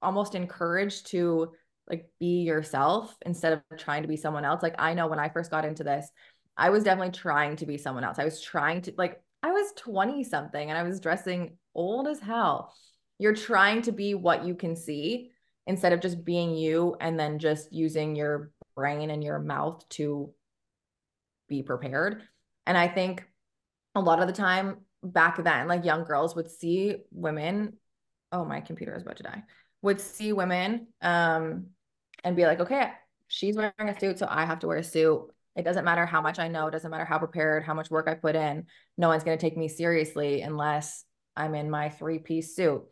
almost 0.00 0.36
encouraged 0.36 1.08
to 1.08 1.52
like 1.90 2.08
be 2.20 2.42
yourself 2.42 3.16
instead 3.26 3.52
of 3.52 3.62
trying 3.76 4.02
to 4.02 4.08
be 4.08 4.16
someone 4.16 4.44
else. 4.44 4.62
Like 4.62 4.76
I 4.78 4.94
know 4.94 5.08
when 5.08 5.18
I 5.18 5.28
first 5.28 5.50
got 5.50 5.64
into 5.64 5.82
this, 5.82 6.08
I 6.56 6.70
was 6.70 6.84
definitely 6.84 7.12
trying 7.12 7.56
to 7.56 7.66
be 7.66 7.76
someone 7.76 8.04
else. 8.04 8.20
I 8.20 8.24
was 8.24 8.40
trying 8.40 8.82
to 8.82 8.94
like 8.96 9.20
I 9.42 9.50
was 9.50 9.72
20 9.76 10.22
something 10.22 10.70
and 10.70 10.78
I 10.78 10.84
was 10.84 11.00
dressing 11.00 11.56
old 11.74 12.06
as 12.06 12.20
hell 12.20 12.72
you're 13.18 13.34
trying 13.34 13.82
to 13.82 13.92
be 13.92 14.14
what 14.14 14.44
you 14.44 14.54
can 14.54 14.76
see 14.76 15.30
instead 15.68 15.92
of 15.92 16.00
just 16.00 16.24
being 16.24 16.56
you 16.56 16.96
and 16.98 17.20
then 17.20 17.38
just 17.38 17.72
using 17.72 18.16
your 18.16 18.50
brain 18.74 19.10
and 19.10 19.22
your 19.22 19.38
mouth 19.38 19.86
to 19.90 20.32
be 21.46 21.62
prepared. 21.62 22.22
And 22.66 22.76
I 22.76 22.88
think 22.88 23.24
a 23.94 24.00
lot 24.00 24.20
of 24.20 24.26
the 24.26 24.32
time 24.32 24.78
back 25.02 25.42
then, 25.44 25.68
like 25.68 25.84
young 25.84 26.04
girls 26.04 26.34
would 26.34 26.50
see 26.50 26.96
women, 27.12 27.74
oh, 28.32 28.46
my 28.46 28.62
computer 28.62 28.96
is 28.96 29.02
about 29.02 29.18
to 29.18 29.22
die, 29.22 29.42
would 29.82 30.00
see 30.00 30.32
women 30.32 30.88
um, 31.02 31.66
and 32.24 32.34
be 32.34 32.46
like, 32.46 32.60
okay, 32.60 32.90
she's 33.28 33.54
wearing 33.54 33.72
a 33.78 34.00
suit, 34.00 34.18
so 34.18 34.26
I 34.28 34.46
have 34.46 34.60
to 34.60 34.66
wear 34.66 34.78
a 34.78 34.84
suit. 34.84 35.28
It 35.54 35.64
doesn't 35.64 35.84
matter 35.84 36.06
how 36.06 36.22
much 36.22 36.38
I 36.38 36.48
know, 36.48 36.68
it 36.68 36.70
doesn't 36.70 36.90
matter 36.90 37.04
how 37.04 37.18
prepared, 37.18 37.64
how 37.64 37.74
much 37.74 37.90
work 37.90 38.08
I 38.08 38.14
put 38.14 38.36
in. 38.36 38.66
No 38.96 39.08
one's 39.08 39.24
going 39.24 39.36
to 39.36 39.40
take 39.40 39.56
me 39.56 39.68
seriously 39.68 40.40
unless 40.40 41.04
I'm 41.36 41.54
in 41.54 41.68
my 41.68 41.90
three 41.90 42.20
piece 42.20 42.56
suit. 42.56 42.84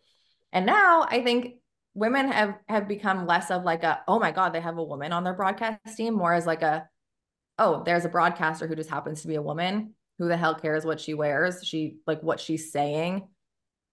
And 0.52 0.66
now 0.66 1.06
I 1.08 1.22
think 1.22 1.54
women 1.96 2.30
have 2.30 2.58
have 2.68 2.86
become 2.86 3.26
less 3.26 3.50
of 3.50 3.64
like 3.64 3.82
a 3.82 4.02
oh 4.06 4.18
my 4.18 4.30
god 4.30 4.52
they 4.52 4.60
have 4.60 4.76
a 4.76 4.84
woman 4.84 5.12
on 5.12 5.24
their 5.24 5.32
broadcast 5.32 5.80
team 5.96 6.12
more 6.14 6.34
as 6.34 6.46
like 6.46 6.60
a 6.60 6.86
oh 7.58 7.82
there's 7.84 8.04
a 8.04 8.10
broadcaster 8.10 8.66
who 8.66 8.76
just 8.76 8.90
happens 8.90 9.22
to 9.22 9.28
be 9.28 9.34
a 9.34 9.42
woman. 9.42 9.94
Who 10.18 10.28
the 10.28 10.36
hell 10.36 10.54
cares 10.54 10.84
what 10.84 11.00
she 11.00 11.14
wears? 11.14 11.64
She 11.64 11.96
like 12.06 12.22
what 12.22 12.38
she's 12.38 12.70
saying 12.70 13.26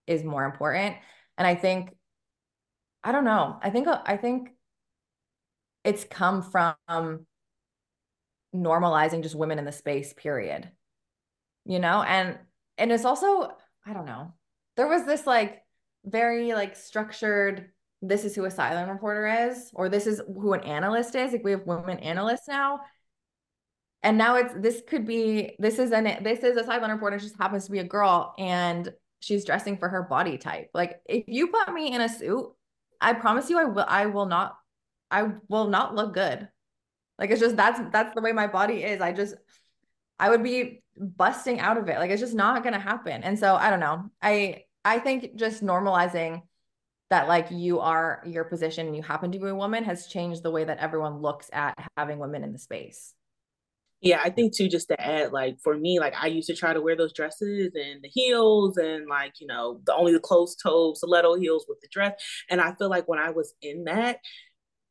is 0.05 0.23
more 0.23 0.43
important. 0.43 0.97
And 1.37 1.47
i 1.47 1.55
think 1.55 1.95
i 3.03 3.13
don't 3.13 3.25
know. 3.25 3.57
I 3.61 3.69
think 3.69 3.87
uh, 3.87 4.01
i 4.05 4.17
think 4.17 4.49
it's 5.85 6.03
come 6.03 6.41
from 6.41 7.25
normalizing 8.53 9.23
just 9.23 9.35
women 9.35 9.59
in 9.59 9.65
the 9.65 9.71
space 9.71 10.13
period. 10.13 10.69
You 11.65 11.79
know? 11.79 12.03
And 12.03 12.37
and 12.77 12.91
it's 12.91 13.05
also 13.05 13.55
i 13.85 13.93
don't 13.93 14.05
know. 14.05 14.33
There 14.75 14.87
was 14.87 15.05
this 15.05 15.25
like 15.25 15.61
very 16.05 16.53
like 16.53 16.75
structured 16.75 17.69
this 18.03 18.25
is 18.25 18.35
who 18.35 18.43
a 18.43 18.51
sideline 18.51 18.89
reporter 18.89 19.49
is 19.49 19.71
or 19.73 19.87
this 19.87 20.05
is 20.05 20.21
who 20.27 20.53
an 20.53 20.61
analyst 20.61 21.15
is. 21.15 21.31
Like 21.31 21.43
we 21.43 21.51
have 21.51 21.65
women 21.65 21.99
analysts 21.99 22.49
now. 22.49 22.81
And 24.03 24.17
now 24.17 24.35
it's 24.35 24.53
this 24.57 24.81
could 24.85 25.07
be 25.07 25.55
this 25.59 25.79
is 25.79 25.93
an 25.93 26.21
this 26.21 26.39
is 26.39 26.57
a 26.57 26.65
sideline 26.65 26.91
reporter 26.91 27.17
just 27.17 27.37
happens 27.37 27.65
to 27.65 27.71
be 27.71 27.79
a 27.79 27.85
girl 27.85 28.35
and 28.37 28.91
she's 29.21 29.45
dressing 29.45 29.77
for 29.77 29.87
her 29.87 30.03
body 30.03 30.37
type. 30.37 30.69
Like 30.73 30.99
if 31.05 31.23
you 31.27 31.47
put 31.47 31.73
me 31.73 31.93
in 31.93 32.01
a 32.01 32.09
suit 32.09 32.51
i 32.99 33.13
promise 33.13 33.49
you 33.49 33.59
i 33.59 33.65
will 33.65 33.85
i 33.87 34.05
will 34.05 34.25
not 34.25 34.57
i 35.09 35.29
will 35.47 35.69
not 35.69 35.95
look 35.95 36.13
good. 36.13 36.49
Like 37.17 37.31
it's 37.31 37.39
just 37.39 37.55
that's 37.55 37.79
that's 37.93 38.13
the 38.13 38.21
way 38.21 38.33
my 38.33 38.47
body 38.47 38.83
is. 38.83 38.99
I 38.99 39.13
just 39.13 39.35
i 40.19 40.29
would 40.29 40.43
be 40.43 40.83
busting 40.97 41.61
out 41.61 41.77
of 41.77 41.87
it. 41.87 41.99
Like 41.99 42.11
it's 42.11 42.21
just 42.21 42.35
not 42.35 42.65
gonna 42.65 42.79
happen. 42.79 43.23
And 43.23 43.39
so 43.39 43.55
i 43.55 43.69
don't 43.69 43.79
know. 43.79 44.09
I 44.21 44.65
I 44.83 44.99
think 44.99 45.35
just 45.35 45.63
normalizing 45.63 46.41
that 47.13 47.27
like 47.27 47.51
you 47.51 47.79
are 47.79 48.23
your 48.25 48.43
position 48.43 48.87
and 48.87 48.95
you 48.95 49.03
happen 49.03 49.31
to 49.31 49.37
be 49.37 49.47
a 49.47 49.53
woman 49.53 49.83
has 49.83 50.07
changed 50.07 50.41
the 50.41 50.49
way 50.49 50.63
that 50.63 50.79
everyone 50.79 51.21
looks 51.21 51.47
at 51.53 51.77
having 51.95 52.17
women 52.17 52.43
in 52.43 52.51
the 52.51 52.57
space. 52.57 53.13
Yeah, 54.01 54.19
I 54.25 54.31
think 54.31 54.55
too, 54.57 54.67
just 54.67 54.87
to 54.87 54.99
add, 54.99 55.31
like 55.31 55.57
for 55.63 55.77
me, 55.77 55.99
like 55.99 56.15
I 56.19 56.25
used 56.25 56.47
to 56.47 56.55
try 56.55 56.73
to 56.73 56.81
wear 56.81 56.95
those 56.97 57.13
dresses 57.13 57.71
and 57.75 58.01
the 58.01 58.09
heels 58.11 58.77
and 58.77 59.05
like, 59.07 59.33
you 59.39 59.45
know, 59.45 59.79
the 59.85 59.93
only 59.93 60.11
the 60.11 60.19
closed 60.19 60.59
toe 60.61 60.95
stiletto 60.95 61.35
heels 61.35 61.67
with 61.69 61.79
the 61.81 61.87
dress. 61.91 62.13
And 62.49 62.59
I 62.59 62.73
feel 62.73 62.89
like 62.89 63.07
when 63.07 63.19
I 63.19 63.29
was 63.29 63.53
in 63.61 63.83
that, 63.83 64.17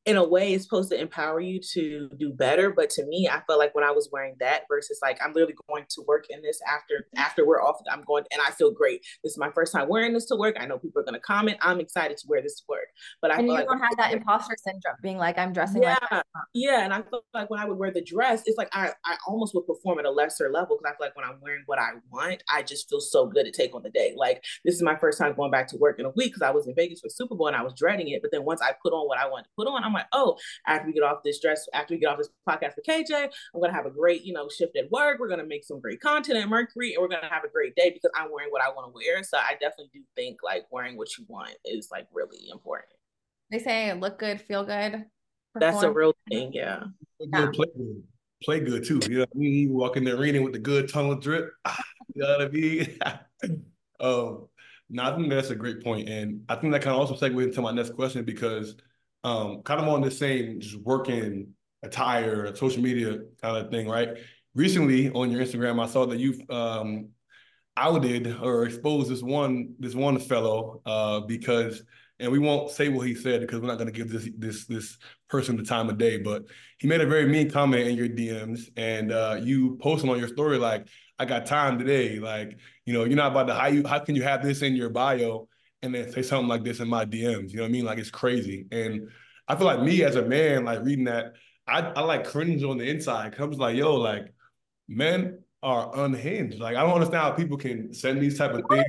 in 0.06 0.16
a 0.16 0.26
way 0.26 0.52
it's 0.52 0.64
supposed 0.64 0.90
to 0.90 1.00
empower 1.00 1.40
you 1.40 1.60
to 1.60 2.08
do 2.18 2.32
better 2.32 2.70
but 2.70 2.90
to 2.90 3.04
me 3.06 3.28
i 3.30 3.40
felt 3.46 3.58
like 3.58 3.74
when 3.74 3.84
i 3.84 3.90
was 3.90 4.08
wearing 4.12 4.34
that 4.40 4.62
versus 4.68 4.98
like 5.02 5.18
i'm 5.24 5.32
literally 5.32 5.54
going 5.68 5.84
to 5.88 6.02
work 6.06 6.24
in 6.30 6.42
this 6.42 6.60
after 6.68 7.06
after 7.16 7.46
we're 7.46 7.62
off 7.62 7.76
i'm 7.90 8.02
going 8.02 8.24
and 8.32 8.40
i 8.46 8.50
feel 8.50 8.72
great. 8.72 9.00
This 9.22 9.32
is 9.32 9.38
my 9.38 9.50
first 9.50 9.72
time 9.72 9.88
wearing 9.88 10.12
this 10.12 10.26
to 10.26 10.36
work. 10.36 10.56
I 10.58 10.66
know 10.66 10.78
people 10.78 11.00
are 11.00 11.04
going 11.04 11.14
to 11.14 11.20
comment. 11.20 11.58
I'm 11.60 11.80
excited 11.80 12.16
to 12.18 12.24
wear 12.28 12.42
this 12.42 12.56
to 12.60 12.62
work. 12.68 12.88
But 13.20 13.30
i 13.30 13.38
and 13.38 13.46
you 13.46 13.54
like 13.54 13.66
don't 13.66 13.80
have 13.80 13.96
that 13.96 14.12
imposter 14.12 14.56
syndrome 14.62 14.96
being 15.02 15.18
like 15.18 15.38
i'm 15.38 15.52
dressing 15.52 15.82
yeah 15.82 15.96
like 16.10 16.24
yeah 16.54 16.84
and 16.84 16.92
i 16.92 17.02
feel 17.02 17.22
like 17.34 17.50
when 17.50 17.60
i 17.60 17.64
would 17.64 17.78
wear 17.78 17.90
the 17.90 18.02
dress 18.02 18.42
it's 18.46 18.58
like 18.58 18.68
i 18.72 18.90
i 19.04 19.16
almost 19.26 19.54
would 19.54 19.66
perform 19.66 19.98
at 19.98 20.04
a 20.04 20.10
lesser 20.10 20.50
level 20.52 20.76
because 20.76 20.92
i 20.92 20.96
feel 20.96 21.06
like 21.06 21.16
when 21.16 21.24
i'm 21.24 21.40
wearing 21.40 21.62
what 21.66 21.78
i 21.78 21.90
want 22.10 22.42
i 22.50 22.62
just 22.62 22.88
feel 22.88 23.00
so 23.00 23.26
good 23.26 23.44
to 23.44 23.52
take 23.52 23.74
on 23.74 23.82
the 23.82 23.90
day. 23.90 24.14
Like 24.16 24.42
this 24.64 24.74
is 24.74 24.82
my 24.82 24.96
first 24.96 25.18
time 25.18 25.34
going 25.34 25.50
back 25.50 25.68
to 25.68 25.76
work 25.76 25.98
in 25.98 26.06
a 26.06 26.10
week 26.10 26.32
because 26.32 26.42
i 26.42 26.50
was 26.50 26.66
in 26.66 26.74
vegas 26.74 27.00
for 27.00 27.08
super 27.08 27.34
bowl 27.34 27.48
and 27.48 27.56
i 27.56 27.62
was 27.62 27.74
dreading 27.74 28.08
it 28.08 28.22
but 28.22 28.30
then 28.32 28.44
once 28.44 28.60
i 28.62 28.72
put 28.82 28.92
on 28.92 29.06
what 29.06 29.18
i 29.18 29.26
wanted 29.26 29.44
to 29.44 29.50
put 29.56 29.66
on 29.66 29.82
i'm 29.82 29.91
like 29.94 30.06
oh 30.12 30.36
after 30.66 30.86
we 30.86 30.92
get 30.92 31.02
off 31.02 31.22
this 31.24 31.40
dress, 31.40 31.68
after 31.74 31.94
we 31.94 32.00
get 32.00 32.08
off 32.08 32.18
this 32.18 32.28
podcast 32.48 32.76
with 32.76 32.86
KJ, 32.86 33.28
I'm 33.54 33.60
gonna 33.60 33.72
have 33.72 33.86
a 33.86 33.90
great, 33.90 34.24
you 34.24 34.32
know, 34.32 34.48
shift 34.48 34.76
at 34.76 34.90
work. 34.90 35.18
We're 35.18 35.28
gonna 35.28 35.46
make 35.46 35.64
some 35.64 35.80
great 35.80 36.00
content 36.00 36.38
at 36.38 36.48
Mercury, 36.48 36.94
and 36.94 37.02
we're 37.02 37.08
gonna 37.08 37.28
have 37.28 37.44
a 37.44 37.48
great 37.48 37.74
day 37.74 37.90
because 37.90 38.10
I'm 38.14 38.30
wearing 38.32 38.50
what 38.50 38.62
I 38.62 38.68
want 38.68 38.88
to 38.88 38.92
wear. 38.94 39.22
So 39.22 39.38
I 39.38 39.52
definitely 39.52 39.90
do 39.92 40.00
think 40.16 40.38
like 40.42 40.66
wearing 40.70 40.96
what 40.96 41.16
you 41.18 41.24
want 41.28 41.54
is 41.64 41.88
like 41.90 42.06
really 42.12 42.48
important. 42.50 42.92
They 43.50 43.58
say 43.58 43.92
look 43.94 44.18
good, 44.18 44.40
feel 44.40 44.64
good. 44.64 45.04
That's 45.54 45.82
a 45.82 45.90
real 45.90 46.14
thing, 46.30 46.52
yeah. 46.54 46.84
yeah. 47.20 47.50
Play 47.52 47.66
good, 47.76 48.02
play 48.42 48.60
good 48.60 48.84
too. 48.84 49.00
You 49.02 49.18
know 49.18 49.20
what 49.20 49.28
I 49.34 49.38
mean? 49.38 49.54
You 49.54 49.72
walk 49.74 49.96
in 49.96 50.04
the 50.04 50.16
arena 50.16 50.40
with 50.40 50.54
the 50.54 50.58
good 50.58 50.88
tunnel 50.88 51.16
drip. 51.16 51.50
you 52.14 52.22
know 52.22 52.38
what 52.38 52.40
I 52.40 52.48
mean? 52.48 52.98
um, 54.00 54.48
no, 54.88 55.02
I 55.02 55.16
think 55.16 55.30
that's 55.30 55.50
a 55.50 55.54
great 55.54 55.82
point, 55.82 56.08
and 56.08 56.44
I 56.48 56.56
think 56.56 56.72
that 56.72 56.82
kind 56.82 56.94
of 56.94 57.00
also 57.00 57.14
segues 57.14 57.44
into 57.44 57.62
my 57.62 57.72
next 57.72 57.94
question 57.94 58.24
because 58.24 58.76
um, 59.24 59.62
kind 59.62 59.80
of 59.80 59.88
on 59.88 60.00
the 60.00 60.10
same 60.10 60.60
just 60.60 60.78
working 60.80 61.54
attire, 61.82 62.54
social 62.54 62.82
media 62.82 63.18
kind 63.40 63.56
of 63.56 63.70
thing, 63.70 63.88
right? 63.88 64.18
Recently 64.54 65.10
on 65.10 65.30
your 65.30 65.42
Instagram, 65.42 65.82
I 65.82 65.86
saw 65.86 66.06
that 66.06 66.18
you've 66.18 66.48
um, 66.50 67.08
outed 67.76 68.36
or 68.42 68.64
exposed 68.64 69.10
this 69.10 69.22
one 69.22 69.74
this 69.78 69.94
one 69.94 70.18
fellow 70.18 70.82
uh, 70.84 71.20
because, 71.20 71.82
and 72.18 72.30
we 72.30 72.38
won't 72.38 72.70
say 72.70 72.88
what 72.88 73.06
he 73.06 73.14
said 73.14 73.40
because 73.40 73.60
we're 73.60 73.68
not 73.68 73.78
going 73.78 73.90
to 73.90 73.98
give 73.98 74.10
this 74.10 74.28
this 74.36 74.66
this 74.66 74.98
person 75.28 75.56
the 75.56 75.62
time 75.62 75.88
of 75.88 75.98
day, 75.98 76.18
but 76.18 76.44
he 76.78 76.86
made 76.86 77.00
a 77.00 77.06
very 77.06 77.26
mean 77.26 77.50
comment 77.50 77.88
in 77.88 77.96
your 77.96 78.08
DMs, 78.08 78.68
and 78.76 79.10
uh, 79.10 79.38
you 79.42 79.78
posted 79.80 80.10
on 80.10 80.18
your 80.18 80.28
story 80.28 80.58
like, 80.58 80.86
"I 81.18 81.24
got 81.24 81.46
time 81.46 81.78
today," 81.78 82.18
like 82.18 82.58
you 82.84 82.92
know, 82.92 83.04
you're 83.04 83.16
not 83.16 83.32
about 83.32 83.46
to 83.46 83.54
how 83.54 83.68
you 83.68 83.86
how 83.86 84.00
can 84.00 84.14
you 84.14 84.22
have 84.22 84.42
this 84.42 84.62
in 84.62 84.76
your 84.76 84.90
bio 84.90 85.48
and 85.82 85.94
then 85.94 86.10
say 86.12 86.22
something 86.22 86.48
like 86.48 86.64
this 86.64 86.80
in 86.80 86.88
my 86.88 87.04
DMs. 87.04 87.50
You 87.50 87.56
know 87.56 87.62
what 87.62 87.68
I 87.68 87.72
mean? 87.72 87.84
Like 87.84 87.98
it's 87.98 88.10
crazy. 88.10 88.66
And 88.70 89.08
I 89.48 89.56
feel 89.56 89.66
like 89.66 89.80
me 89.80 90.04
as 90.04 90.16
a 90.16 90.22
man, 90.22 90.64
like 90.64 90.84
reading 90.84 91.04
that, 91.04 91.34
I, 91.66 91.80
I 91.80 92.00
like 92.02 92.24
cringe 92.24 92.62
on 92.62 92.78
the 92.78 92.88
inside. 92.88 93.34
Comes 93.34 93.58
like, 93.58 93.76
yo, 93.76 93.96
like 93.96 94.32
men 94.88 95.40
are 95.62 96.04
unhinged. 96.04 96.58
Like 96.58 96.76
I 96.76 96.82
don't 96.82 96.94
understand 96.94 97.22
how 97.22 97.32
people 97.32 97.56
can 97.56 97.92
send 97.92 98.20
these 98.20 98.38
type 98.38 98.52
of 98.52 98.62
things. 98.70 98.84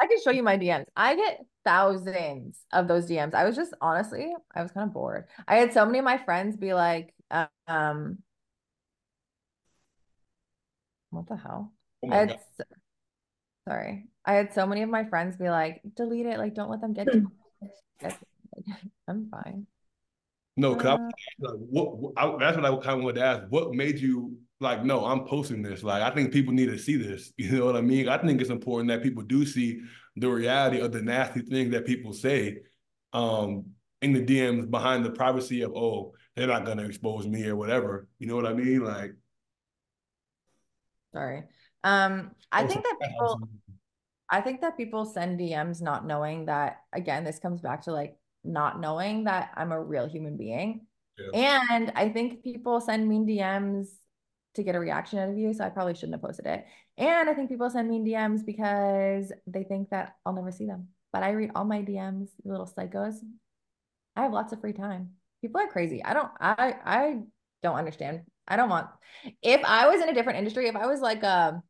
I 0.00 0.06
can 0.06 0.20
show 0.22 0.30
you 0.30 0.42
my 0.42 0.56
DMs. 0.56 0.86
I 0.96 1.16
get 1.16 1.40
thousands 1.64 2.60
of 2.72 2.88
those 2.88 3.06
DMs. 3.06 3.34
I 3.34 3.44
was 3.44 3.56
just 3.56 3.74
honestly, 3.80 4.32
I 4.54 4.62
was 4.62 4.70
kind 4.70 4.86
of 4.86 4.94
bored. 4.94 5.26
I 5.46 5.56
had 5.56 5.72
so 5.72 5.84
many 5.84 5.98
of 5.98 6.04
my 6.04 6.18
friends 6.18 6.56
be 6.56 6.72
like, 6.72 7.14
um, 7.66 8.18
what 11.10 11.26
the 11.26 11.36
hell? 11.36 11.72
Oh 12.04 12.12
I 12.12 12.16
had, 12.16 12.38
sorry. 13.66 14.06
I 14.28 14.34
had 14.34 14.52
so 14.52 14.66
many 14.66 14.82
of 14.82 14.90
my 14.90 15.04
friends 15.04 15.38
be 15.38 15.48
like, 15.48 15.80
delete 15.96 16.26
it. 16.26 16.38
Like, 16.38 16.54
don't 16.54 16.70
let 16.70 16.82
them 16.82 16.92
get 16.92 17.12
you. 17.14 17.32
I'm 19.08 19.30
fine. 19.30 19.66
No, 20.54 20.74
because 20.74 20.98
uh, 20.98 21.08
like, 21.40 21.54
what, 21.70 22.12
I, 22.18 22.36
that's 22.38 22.58
what 22.58 22.66
I 22.66 22.76
kind 22.76 22.98
of 22.98 23.04
wanted 23.04 23.20
to 23.20 23.24
ask. 23.24 23.44
What 23.48 23.72
made 23.72 23.98
you 23.98 24.36
like, 24.60 24.84
no, 24.84 25.06
I'm 25.06 25.24
posting 25.24 25.62
this? 25.62 25.82
Like, 25.82 26.02
I 26.02 26.10
think 26.14 26.30
people 26.30 26.52
need 26.52 26.68
to 26.68 26.78
see 26.78 26.96
this. 26.96 27.32
You 27.38 27.52
know 27.52 27.64
what 27.64 27.76
I 27.76 27.80
mean? 27.80 28.06
I 28.06 28.18
think 28.18 28.42
it's 28.42 28.50
important 28.50 28.90
that 28.90 29.02
people 29.02 29.22
do 29.22 29.46
see 29.46 29.80
the 30.16 30.28
reality 30.28 30.80
of 30.80 30.92
the 30.92 31.00
nasty 31.00 31.40
things 31.40 31.70
that 31.72 31.86
people 31.86 32.12
say 32.12 32.58
um, 33.14 33.64
in 34.02 34.12
the 34.12 34.22
DMs 34.22 34.70
behind 34.70 35.06
the 35.06 35.10
privacy 35.10 35.62
of, 35.62 35.72
oh, 35.74 36.12
they're 36.36 36.48
not 36.48 36.66
going 36.66 36.78
to 36.78 36.84
expose 36.84 37.26
me 37.26 37.46
or 37.46 37.56
whatever. 37.56 38.08
You 38.18 38.26
know 38.26 38.36
what 38.36 38.46
I 38.46 38.52
mean? 38.52 38.84
Like, 38.84 39.12
sorry. 41.14 41.44
Um, 41.82 42.32
I 42.52 42.66
think 42.66 42.82
that 42.82 42.96
people, 43.00 43.48
I 44.30 44.40
think 44.40 44.60
that 44.60 44.76
people 44.76 45.04
send 45.04 45.40
DMs 45.40 45.80
not 45.80 46.06
knowing 46.06 46.46
that, 46.46 46.82
again, 46.92 47.24
this 47.24 47.38
comes 47.38 47.60
back 47.60 47.82
to 47.82 47.92
like 47.92 48.16
not 48.44 48.80
knowing 48.80 49.24
that 49.24 49.50
I'm 49.56 49.72
a 49.72 49.82
real 49.82 50.06
human 50.06 50.36
being. 50.36 50.86
Yeah. 51.32 51.60
And 51.70 51.92
I 51.96 52.08
think 52.10 52.42
people 52.42 52.80
send 52.80 53.08
mean 53.08 53.26
DMs 53.26 53.88
to 54.54 54.62
get 54.62 54.74
a 54.74 54.80
reaction 54.80 55.18
out 55.18 55.30
of 55.30 55.38
you. 55.38 55.52
So 55.54 55.64
I 55.64 55.70
probably 55.70 55.94
shouldn't 55.94 56.14
have 56.14 56.22
posted 56.22 56.46
it. 56.46 56.66
And 56.96 57.28
I 57.28 57.34
think 57.34 57.48
people 57.48 57.70
send 57.70 57.88
mean 57.88 58.04
DMs 58.04 58.44
because 58.44 59.32
they 59.46 59.64
think 59.64 59.90
that 59.90 60.14
I'll 60.26 60.32
never 60.32 60.50
see 60.50 60.66
them. 60.66 60.88
But 61.12 61.22
I 61.22 61.30
read 61.30 61.52
all 61.54 61.64
my 61.64 61.82
DMs, 61.82 62.28
you 62.44 62.50
little 62.50 62.66
psychos. 62.66 63.14
I 64.16 64.22
have 64.22 64.32
lots 64.32 64.52
of 64.52 64.60
free 64.60 64.72
time. 64.72 65.10
People 65.40 65.60
are 65.60 65.68
crazy. 65.68 66.04
I 66.04 66.12
don't 66.12 66.30
I 66.40 66.74
I 66.84 67.20
don't 67.62 67.76
understand. 67.76 68.22
I 68.46 68.56
don't 68.56 68.68
want 68.68 68.88
if 69.42 69.64
I 69.64 69.88
was 69.88 70.02
in 70.02 70.08
a 70.08 70.14
different 70.14 70.38
industry, 70.38 70.66
if 70.66 70.76
I 70.76 70.86
was 70.86 71.00
like 71.00 71.22
a 71.22 71.62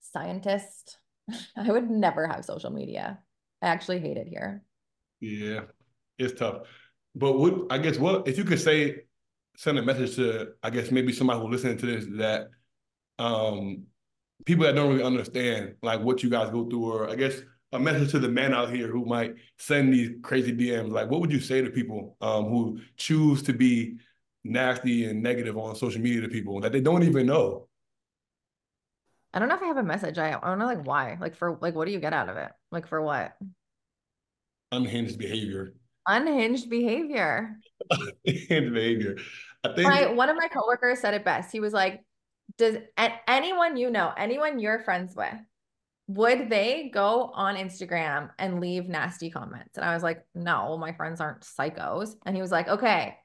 scientist, 0.00 0.98
I 1.56 1.70
would 1.70 1.90
never 1.90 2.26
have 2.26 2.44
social 2.44 2.70
media. 2.70 3.18
I 3.62 3.68
actually 3.68 4.00
hate 4.00 4.16
it 4.16 4.28
here. 4.28 4.62
Yeah, 5.20 5.62
it's 6.18 6.38
tough. 6.38 6.66
But 7.14 7.38
what 7.38 7.66
I 7.70 7.78
guess 7.78 7.98
what 7.98 8.28
if 8.28 8.36
you 8.36 8.44
could 8.44 8.60
say 8.60 9.02
send 9.56 9.78
a 9.78 9.82
message 9.82 10.16
to 10.16 10.52
I 10.62 10.70
guess 10.70 10.90
maybe 10.90 11.12
somebody 11.12 11.40
who's 11.40 11.50
listening 11.50 11.78
to 11.78 11.86
this 11.86 12.06
that 12.18 12.48
um 13.18 13.84
people 14.44 14.64
that 14.64 14.74
don't 14.74 14.90
really 14.90 15.04
understand 15.04 15.76
like 15.82 16.00
what 16.00 16.22
you 16.22 16.30
guys 16.30 16.50
go 16.50 16.68
through 16.68 16.92
or 16.92 17.08
I 17.08 17.14
guess 17.14 17.40
a 17.72 17.78
message 17.78 18.10
to 18.12 18.18
the 18.18 18.28
men 18.28 18.52
out 18.52 18.70
here 18.70 18.88
who 18.88 19.04
might 19.04 19.34
send 19.58 19.92
these 19.92 20.10
crazy 20.22 20.52
DMs 20.52 20.90
like 20.90 21.10
what 21.10 21.20
would 21.20 21.32
you 21.32 21.40
say 21.40 21.60
to 21.62 21.70
people 21.70 22.16
um 22.20 22.46
who 22.46 22.80
choose 22.96 23.42
to 23.44 23.52
be 23.52 23.96
nasty 24.42 25.06
and 25.06 25.22
negative 25.22 25.56
on 25.56 25.74
social 25.76 26.02
media 26.02 26.20
to 26.20 26.28
people 26.28 26.60
that 26.60 26.72
they 26.72 26.80
don't 26.80 27.04
even 27.04 27.26
know 27.26 27.68
I 29.34 29.40
don't 29.40 29.48
know 29.48 29.56
if 29.56 29.62
I 29.62 29.66
have 29.66 29.76
a 29.76 29.82
message. 29.82 30.16
I, 30.16 30.38
I 30.40 30.48
don't 30.48 30.58
know 30.58 30.66
like 30.66 30.86
why. 30.86 31.18
Like 31.20 31.34
for 31.36 31.58
like 31.60 31.74
what 31.74 31.86
do 31.86 31.92
you 31.92 32.00
get 32.00 32.14
out 32.14 32.30
of 32.30 32.36
it? 32.36 32.50
Like 32.70 32.86
for 32.86 33.02
what? 33.02 33.34
unhinged 34.74 35.18
behavior. 35.18 35.74
Unhinged 36.06 36.68
behavior. 36.68 37.58
unhinged 38.26 38.74
behavior. 38.74 39.16
I 39.64 39.74
think 39.74 39.88
my, 39.88 40.06
one 40.12 40.28
of 40.28 40.36
my 40.36 40.48
coworkers 40.48 41.00
said 41.00 41.14
it 41.14 41.24
best. 41.24 41.50
He 41.50 41.60
was 41.60 41.72
like, 41.72 42.02
"Does 42.58 42.76
anyone 43.26 43.76
you 43.76 43.90
know, 43.90 44.12
anyone 44.16 44.58
you're 44.58 44.80
friends 44.80 45.14
with, 45.16 45.34
would 46.08 46.50
they 46.50 46.90
go 46.92 47.30
on 47.34 47.56
Instagram 47.56 48.30
and 48.38 48.60
leave 48.60 48.88
nasty 48.88 49.30
comments?" 49.30 49.76
And 49.76 49.84
I 49.84 49.94
was 49.94 50.02
like, 50.02 50.24
"No, 50.34 50.76
my 50.76 50.92
friends 50.92 51.20
aren't 51.20 51.40
psychos." 51.40 52.14
And 52.26 52.36
he 52.36 52.42
was 52.42 52.50
like, 52.52 52.68
"Okay." 52.68 53.16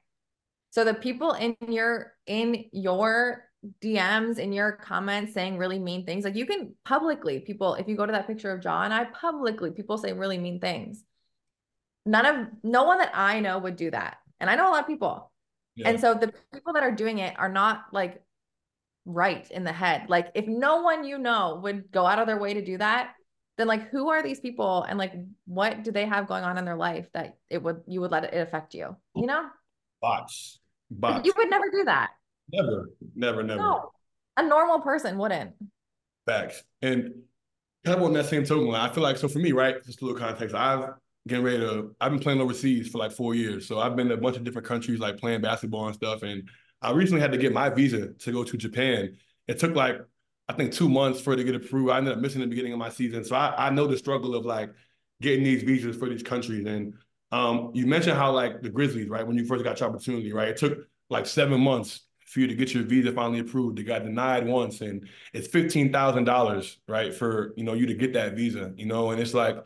So 0.70 0.84
the 0.84 0.94
people 0.94 1.32
in 1.32 1.56
your 1.68 2.14
in 2.26 2.64
your 2.72 3.44
DMs 3.82 4.38
in 4.38 4.52
your 4.52 4.72
comments 4.72 5.34
saying 5.34 5.58
really 5.58 5.78
mean 5.78 6.06
things. 6.06 6.24
Like 6.24 6.36
you 6.36 6.46
can 6.46 6.74
publicly, 6.84 7.40
people, 7.40 7.74
if 7.74 7.88
you 7.88 7.96
go 7.96 8.06
to 8.06 8.12
that 8.12 8.26
picture 8.26 8.50
of 8.50 8.64
Ja, 8.64 8.80
I 8.80 9.04
publicly, 9.04 9.70
people 9.70 9.98
say 9.98 10.12
really 10.12 10.38
mean 10.38 10.60
things 10.60 11.04
none 12.06 12.26
of 12.26 12.48
no 12.62 12.84
one 12.84 12.98
that 12.98 13.12
I 13.14 13.40
know 13.40 13.58
would 13.58 13.76
do 13.76 13.90
that. 13.90 14.18
And 14.38 14.48
I 14.48 14.56
know 14.56 14.68
a 14.68 14.72
lot 14.72 14.80
of 14.80 14.86
people. 14.86 15.30
Yeah. 15.76 15.88
And 15.88 16.00
so 16.00 16.14
the 16.14 16.32
people 16.52 16.72
that 16.74 16.82
are 16.82 16.92
doing 16.92 17.18
it 17.18 17.38
are 17.38 17.48
not 17.48 17.84
like 17.92 18.22
right 19.04 19.48
in 19.50 19.64
the 19.64 19.72
head. 19.72 20.06
Like 20.08 20.30
if 20.34 20.46
no 20.46 20.82
one 20.82 21.04
you 21.04 21.18
know 21.18 21.60
would 21.62 21.90
go 21.90 22.06
out 22.06 22.18
of 22.18 22.26
their 22.26 22.38
way 22.38 22.54
to 22.54 22.64
do 22.64 22.78
that, 22.78 23.14
then 23.58 23.66
like 23.66 23.88
who 23.90 24.08
are 24.08 24.22
these 24.22 24.40
people 24.40 24.84
and 24.88 24.98
like 24.98 25.12
what 25.46 25.84
do 25.84 25.92
they 25.92 26.06
have 26.06 26.26
going 26.26 26.44
on 26.44 26.56
in 26.56 26.64
their 26.64 26.76
life 26.76 27.06
that 27.12 27.36
it 27.50 27.62
would 27.62 27.82
you 27.86 28.00
would 28.00 28.10
let 28.10 28.24
it 28.24 28.34
affect 28.34 28.74
you? 28.74 28.96
You 29.14 29.26
know? 29.26 29.46
Bots. 30.00 30.58
Bots. 30.90 31.26
You 31.26 31.32
would 31.36 31.50
never 31.50 31.70
do 31.70 31.84
that. 31.84 32.10
Never, 32.52 32.90
never, 33.14 33.42
never. 33.42 33.60
No. 33.60 33.90
A 34.36 34.42
normal 34.42 34.80
person 34.80 35.18
wouldn't. 35.18 35.52
Facts. 36.26 36.62
And 36.82 37.12
kind 37.84 37.98
of 37.98 38.02
on 38.02 38.12
that 38.14 38.26
same 38.26 38.44
token, 38.44 38.74
I 38.74 38.92
feel 38.92 39.02
like 39.02 39.16
so 39.16 39.28
for 39.28 39.38
me, 39.38 39.52
right? 39.52 39.84
Just 39.84 40.02
a 40.02 40.04
little 40.04 40.18
context. 40.18 40.54
I've 40.54 40.90
getting 41.26 41.44
ready 41.44 41.58
to. 41.58 41.94
I've 42.00 42.10
been 42.10 42.20
playing 42.20 42.40
overseas 42.40 42.88
for 42.88 42.98
like 42.98 43.12
four 43.12 43.34
years, 43.34 43.66
so 43.66 43.78
I've 43.78 43.96
been 43.96 44.08
to 44.08 44.14
a 44.14 44.18
bunch 44.18 44.36
of 44.36 44.44
different 44.44 44.66
countries, 44.66 45.00
like 45.00 45.18
playing 45.18 45.40
basketball 45.40 45.86
and 45.86 45.94
stuff. 45.94 46.22
And 46.22 46.48
I 46.82 46.92
recently 46.92 47.20
had 47.20 47.32
to 47.32 47.38
get 47.38 47.52
my 47.52 47.68
visa 47.68 48.08
to 48.12 48.32
go 48.32 48.44
to 48.44 48.56
Japan. 48.56 49.16
It 49.46 49.58
took 49.58 49.74
like 49.74 50.00
I 50.48 50.52
think 50.52 50.72
two 50.72 50.88
months 50.88 51.20
for 51.20 51.34
it 51.34 51.36
to 51.36 51.44
get 51.44 51.54
approved. 51.54 51.90
I 51.90 51.98
ended 51.98 52.14
up 52.14 52.20
missing 52.20 52.40
the 52.40 52.46
beginning 52.46 52.72
of 52.72 52.78
my 52.78 52.88
season, 52.88 53.24
so 53.24 53.36
I, 53.36 53.66
I 53.66 53.70
know 53.70 53.86
the 53.86 53.96
struggle 53.96 54.34
of 54.34 54.44
like 54.44 54.70
getting 55.20 55.44
these 55.44 55.62
visas 55.62 55.96
for 55.96 56.08
these 56.08 56.22
countries. 56.22 56.66
And 56.66 56.94
um, 57.30 57.70
you 57.74 57.86
mentioned 57.86 58.16
how 58.16 58.32
like 58.32 58.62
the 58.62 58.70
Grizzlies, 58.70 59.08
right? 59.08 59.26
When 59.26 59.36
you 59.36 59.44
first 59.44 59.64
got 59.64 59.78
your 59.80 59.88
opportunity, 59.88 60.32
right? 60.32 60.48
It 60.48 60.56
took 60.56 60.78
like 61.08 61.26
seven 61.26 61.60
months 61.60 62.00
for 62.30 62.40
you 62.40 62.46
to 62.46 62.54
get 62.54 62.72
your 62.72 62.84
visa 62.84 63.12
finally 63.12 63.40
approved. 63.40 63.78
It 63.78 63.84
got 63.84 64.04
denied 64.04 64.46
once, 64.46 64.80
and 64.80 65.08
it's 65.32 65.48
fifteen 65.48 65.92
thousand 65.92 66.24
dollars, 66.24 66.78
right, 66.88 67.12
for 67.12 67.52
you 67.56 67.64
know 67.64 67.74
you 67.74 67.86
to 67.86 67.94
get 67.94 68.12
that 68.14 68.34
visa. 68.34 68.72
You 68.76 68.86
know, 68.86 69.10
and 69.10 69.20
it's 69.20 69.34
like 69.34 69.56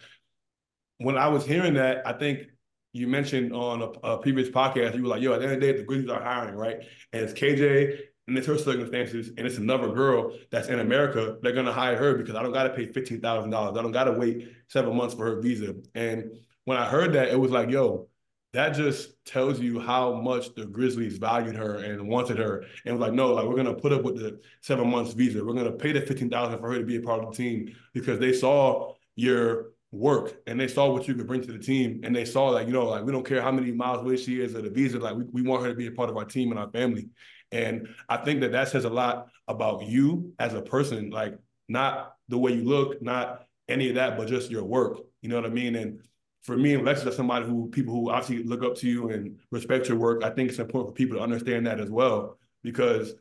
when 0.98 1.18
I 1.18 1.28
was 1.28 1.44
hearing 1.44 1.74
that, 1.74 2.06
I 2.06 2.14
think 2.14 2.48
you 2.92 3.06
mentioned 3.06 3.52
on 3.52 3.82
a, 3.82 3.86
a, 4.06 4.18
previous 4.18 4.48
podcast, 4.48 4.94
you 4.94 5.02
were 5.02 5.08
like, 5.08 5.20
yo, 5.20 5.32
at 5.34 5.40
the 5.40 5.46
end 5.46 5.54
of 5.54 5.60
the 5.60 5.66
day, 5.66 5.76
the 5.76 5.84
Grizzlies 5.84 6.10
are 6.10 6.22
hiring, 6.22 6.54
right? 6.54 6.76
And 7.12 7.22
it's 7.22 7.32
KJ 7.32 7.98
and 8.26 8.38
it's 8.38 8.46
her 8.46 8.56
circumstances, 8.56 9.28
and 9.36 9.46
it's 9.46 9.58
another 9.58 9.92
girl 9.92 10.34
that's 10.50 10.68
in 10.68 10.80
America, 10.80 11.36
they're 11.42 11.52
gonna 11.52 11.72
hire 11.72 11.96
her 11.96 12.16
because 12.16 12.34
I 12.34 12.42
don't 12.42 12.52
gotta 12.52 12.70
pay 12.70 12.90
fifteen 12.90 13.20
thousand 13.20 13.50
dollars. 13.50 13.76
I 13.76 13.82
don't 13.82 13.92
gotta 13.92 14.12
wait 14.12 14.48
seven 14.68 14.96
months 14.96 15.14
for 15.14 15.26
her 15.26 15.40
visa. 15.40 15.74
And 15.94 16.30
when 16.64 16.78
I 16.78 16.86
heard 16.86 17.12
that, 17.12 17.28
it 17.28 17.38
was 17.38 17.50
like, 17.50 17.68
yo, 17.68 18.08
that 18.54 18.70
just 18.70 19.24
tells 19.24 19.60
you 19.60 19.78
how 19.78 20.14
much 20.14 20.54
the 20.54 20.64
Grizzlies 20.64 21.18
valued 21.18 21.56
her 21.56 21.76
and 21.76 22.08
wanted 22.08 22.38
her. 22.38 22.64
And 22.84 22.98
was 22.98 23.00
like, 23.00 23.12
no, 23.12 23.32
like 23.34 23.46
we're 23.46 23.56
gonna 23.56 23.74
put 23.74 23.92
up 23.92 24.02
with 24.02 24.16
the 24.16 24.40
seven 24.62 24.90
months 24.90 25.12
visa. 25.12 25.44
We're 25.44 25.54
gonna 25.54 25.72
pay 25.72 25.92
the 25.92 26.00
fifteen 26.00 26.30
thousand 26.30 26.58
for 26.60 26.70
her 26.72 26.78
to 26.78 26.84
be 26.84 26.96
a 26.96 27.02
part 27.02 27.22
of 27.22 27.30
the 27.30 27.36
team 27.36 27.74
because 27.92 28.18
they 28.18 28.32
saw 28.32 28.94
your 29.16 29.72
work 29.92 30.42
and 30.48 30.58
they 30.58 30.66
saw 30.66 30.90
what 30.90 31.06
you 31.06 31.14
could 31.14 31.28
bring 31.28 31.40
to 31.40 31.52
the 31.52 31.58
team 31.58 32.00
and 32.02 32.16
they 32.16 32.24
saw 32.24 32.46
like 32.46 32.66
you 32.66 32.72
know 32.72 32.84
like 32.84 33.04
we 33.04 33.12
don't 33.12 33.24
care 33.24 33.40
how 33.40 33.52
many 33.52 33.70
miles 33.70 34.00
away 34.00 34.16
she 34.16 34.40
is 34.40 34.52
or 34.52 34.60
the 34.60 34.68
visa 34.68 34.98
like 34.98 35.14
we, 35.14 35.22
we 35.30 35.42
want 35.42 35.62
her 35.62 35.68
to 35.68 35.74
be 35.76 35.86
a 35.86 35.92
part 35.92 36.10
of 36.10 36.16
our 36.16 36.24
team 36.24 36.50
and 36.50 36.58
our 36.58 36.68
family 36.70 37.08
and 37.54 37.88
I 38.08 38.16
think 38.16 38.40
that 38.40 38.52
that 38.52 38.68
says 38.68 38.84
a 38.84 38.90
lot 38.90 39.28
about 39.46 39.86
you 39.86 40.32
as 40.40 40.54
a 40.54 40.60
person, 40.60 41.10
like 41.10 41.38
not 41.68 42.16
the 42.28 42.36
way 42.36 42.52
you 42.52 42.64
look, 42.64 43.00
not 43.00 43.46
any 43.68 43.88
of 43.88 43.94
that, 43.94 44.18
but 44.18 44.26
just 44.26 44.50
your 44.50 44.64
work. 44.64 44.98
You 45.22 45.28
know 45.28 45.36
what 45.36 45.46
I 45.46 45.50
mean? 45.50 45.76
And 45.76 46.00
for 46.44 46.56
me, 46.56 46.74
and 46.74 46.82
Alexis, 46.82 47.06
as 47.06 47.16
somebody 47.16 47.46
who 47.46 47.68
people 47.70 47.94
who 47.94 48.10
obviously 48.10 48.44
look 48.44 48.62
up 48.62 48.76
to 48.76 48.88
you 48.88 49.08
and 49.08 49.38
respect 49.50 49.88
your 49.88 49.98
work, 49.98 50.22
I 50.22 50.30
think 50.30 50.50
it's 50.50 50.58
important 50.58 50.90
for 50.90 50.96
people 50.96 51.16
to 51.16 51.22
understand 51.22 51.66
that 51.66 51.80
as 51.80 51.90
well 51.90 52.38
because 52.62 53.14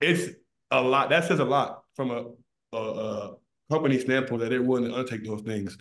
it's 0.00 0.34
a 0.70 0.80
lot. 0.80 1.10
That 1.10 1.24
says 1.24 1.40
a 1.40 1.44
lot 1.44 1.82
from 1.94 2.10
a, 2.10 2.24
a, 2.72 2.78
a 2.78 3.34
company 3.70 3.98
standpoint 3.98 4.42
that 4.42 4.50
they're 4.50 4.62
willing 4.62 4.90
to 4.90 4.94
undertake 4.96 5.24
those 5.24 5.42
things 5.42 5.76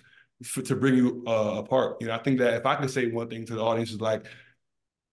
to 0.65 0.75
bring 0.75 0.95
you 0.95 1.23
uh, 1.27 1.55
apart. 1.57 1.97
You 2.01 2.07
know, 2.07 2.13
I 2.13 2.17
think 2.17 2.39
that 2.39 2.55
if 2.55 2.65
I 2.65 2.75
could 2.75 2.89
say 2.89 3.07
one 3.07 3.29
thing 3.29 3.45
to 3.45 3.55
the 3.55 3.61
audience 3.61 3.91
is 3.91 4.01
like, 4.01 4.25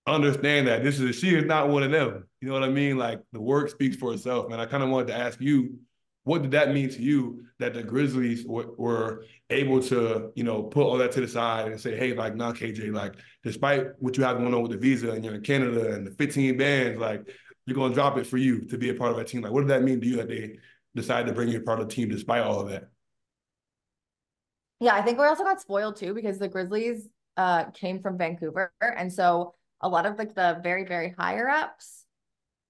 understand 0.07 0.67
that 0.67 0.83
this 0.83 0.99
is 0.99 1.17
she 1.17 1.35
is 1.35 1.45
not 1.45 1.69
one 1.69 1.83
of 1.83 1.91
them. 1.91 2.27
You 2.41 2.49
know 2.49 2.55
what 2.55 2.65
I 2.65 2.71
mean? 2.71 2.99
Like 2.99 3.21
the 3.33 3.41
work 3.41 3.69
speaks 3.71 3.97
for 3.97 4.13
itself. 4.13 4.49
Man, 4.49 4.59
I 4.59 4.67
kind 4.67 4.83
of 4.83 4.89
wanted 4.89 5.09
to 5.09 5.17
ask 5.17 5.41
you, 5.41 5.79
what 6.25 6.43
did 6.43 6.53
that 6.53 6.73
mean 6.73 6.89
to 6.91 7.03
you 7.03 7.45
that 7.59 7.75
the 7.75 7.83
Grizzlies 7.83 8.45
w- 8.45 8.75
were 8.79 9.25
able 9.51 9.83
to, 9.83 10.31
you 10.35 10.45
know, 10.45 10.63
put 10.63 10.85
all 10.85 10.97
that 10.99 11.13
to 11.13 11.21
the 11.21 11.29
side 11.29 11.71
and 11.71 11.81
say, 11.81 11.97
hey, 11.97 12.15
like, 12.15 12.37
nah, 12.37 12.53
KJ, 12.53 12.93
like, 12.93 13.15
despite 13.43 13.87
what 13.99 14.17
you 14.17 14.25
have 14.25 14.39
going 14.39 14.55
on 14.55 14.63
with 14.63 14.71
the 14.71 14.79
visa 14.79 15.11
and 15.11 15.25
you're 15.25 15.35
in 15.35 15.43
Canada 15.43 15.95
and 15.95 16.07
the 16.07 16.13
15 16.13 16.57
bands, 16.57 17.01
like, 17.01 17.29
you're 17.67 17.77
gonna 17.77 17.95
drop 17.95 18.19
it 18.19 18.27
for 18.27 18.37
you 18.37 18.63
to 18.67 18.79
be 18.79 18.91
a 18.91 18.95
part 18.95 19.11
of 19.11 19.17
that 19.17 19.27
team. 19.27 19.43
Like, 19.43 19.53
what 19.53 19.61
did 19.61 19.71
that 19.71 19.83
mean 19.83 20.01
to 20.01 20.07
you 20.07 20.17
that 20.17 20.29
they 20.29 20.59
decided 20.95 21.27
to 21.27 21.33
bring 21.33 21.49
you 21.49 21.59
a 21.59 21.63
part 21.63 21.81
of 21.81 21.89
the 21.89 21.95
team 21.95 22.09
despite 22.09 22.43
all 22.43 22.61
of 22.61 22.69
that? 22.71 22.89
Yeah, 24.81 24.95
I 24.95 25.03
think 25.03 25.19
we 25.19 25.27
also 25.27 25.45
got 25.45 25.61
spoiled 25.61 25.97
too 25.97 26.15
because 26.15 26.39
the 26.39 26.49
Grizzlies 26.49 27.09
uh, 27.37 27.65
came 27.71 28.01
from 28.01 28.19
Vancouver, 28.19 28.73
and 28.81 29.13
so 29.13 29.55
a 29.81 29.89
lot 29.89 30.07
of 30.07 30.19
like 30.19 30.35
the 30.35 30.61
very, 30.63 30.85
very 30.85 31.15
higher 31.19 31.49
ups 31.49 32.02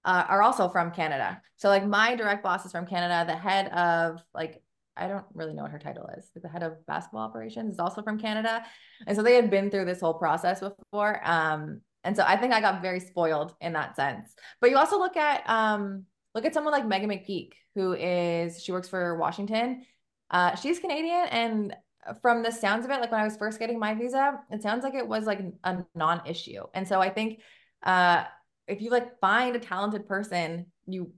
uh, 0.05 0.25
are 0.27 0.41
also 0.41 0.69
from 0.69 0.91
Canada. 0.91 1.41
So 1.55 1.69
like 1.69 1.85
my 1.85 2.15
direct 2.15 2.43
boss 2.43 2.65
is 2.65 2.71
from 2.71 2.85
Canada. 2.85 3.31
The 3.31 3.37
head 3.37 3.69
of 3.69 4.21
like, 4.33 4.61
I 4.95 5.07
don't 5.07 5.25
really 5.33 5.53
know 5.53 5.63
what 5.63 5.71
her 5.71 5.79
title 5.79 6.09
is. 6.17 6.29
The 6.35 6.49
head 6.49 6.63
of 6.63 6.85
basketball 6.85 7.21
operations 7.21 7.73
is 7.73 7.79
also 7.79 8.03
from 8.03 8.19
Canada. 8.19 8.63
And 9.07 9.15
so 9.15 9.23
they 9.23 9.35
had 9.35 9.49
been 9.49 9.71
through 9.71 9.85
this 9.85 10.01
whole 10.01 10.13
process 10.15 10.59
before. 10.59 11.19
Um, 11.23 11.81
and 12.03 12.15
so 12.15 12.23
I 12.27 12.35
think 12.35 12.53
I 12.53 12.61
got 12.61 12.81
very 12.81 12.99
spoiled 12.99 13.55
in 13.61 13.73
that 13.73 13.95
sense. 13.95 14.35
But 14.59 14.69
you 14.69 14.77
also 14.77 14.99
look 14.99 15.15
at 15.15 15.49
um, 15.49 16.03
look 16.35 16.45
at 16.45 16.53
someone 16.53 16.73
like 16.73 16.83
Meghan 16.83 17.07
McPeak, 17.07 17.51
who 17.75 17.93
is 17.93 18.61
she 18.61 18.71
works 18.71 18.89
for 18.89 19.17
Washington. 19.17 19.85
Uh, 20.29 20.55
she's 20.55 20.79
Canadian, 20.79 21.27
and 21.29 21.75
from 22.21 22.43
the 22.43 22.51
sounds 22.51 22.85
of 22.85 22.91
it, 22.91 22.99
like 22.99 23.11
when 23.11 23.21
I 23.21 23.23
was 23.23 23.37
first 23.37 23.59
getting 23.59 23.79
my 23.79 23.93
visa, 23.93 24.39
it 24.51 24.61
sounds 24.61 24.83
like 24.83 24.95
it 24.95 25.07
was 25.07 25.25
like 25.25 25.39
a 25.63 25.85
non-issue. 25.95 26.63
And 26.73 26.87
so 26.87 26.99
I 26.99 27.09
think 27.09 27.39
uh, 27.83 28.25
if 28.67 28.81
you 28.81 28.89
like 28.89 29.19
find 29.19 29.55
a 29.55 29.59
talented 29.59 30.07
person, 30.07 30.67
you 30.87 31.11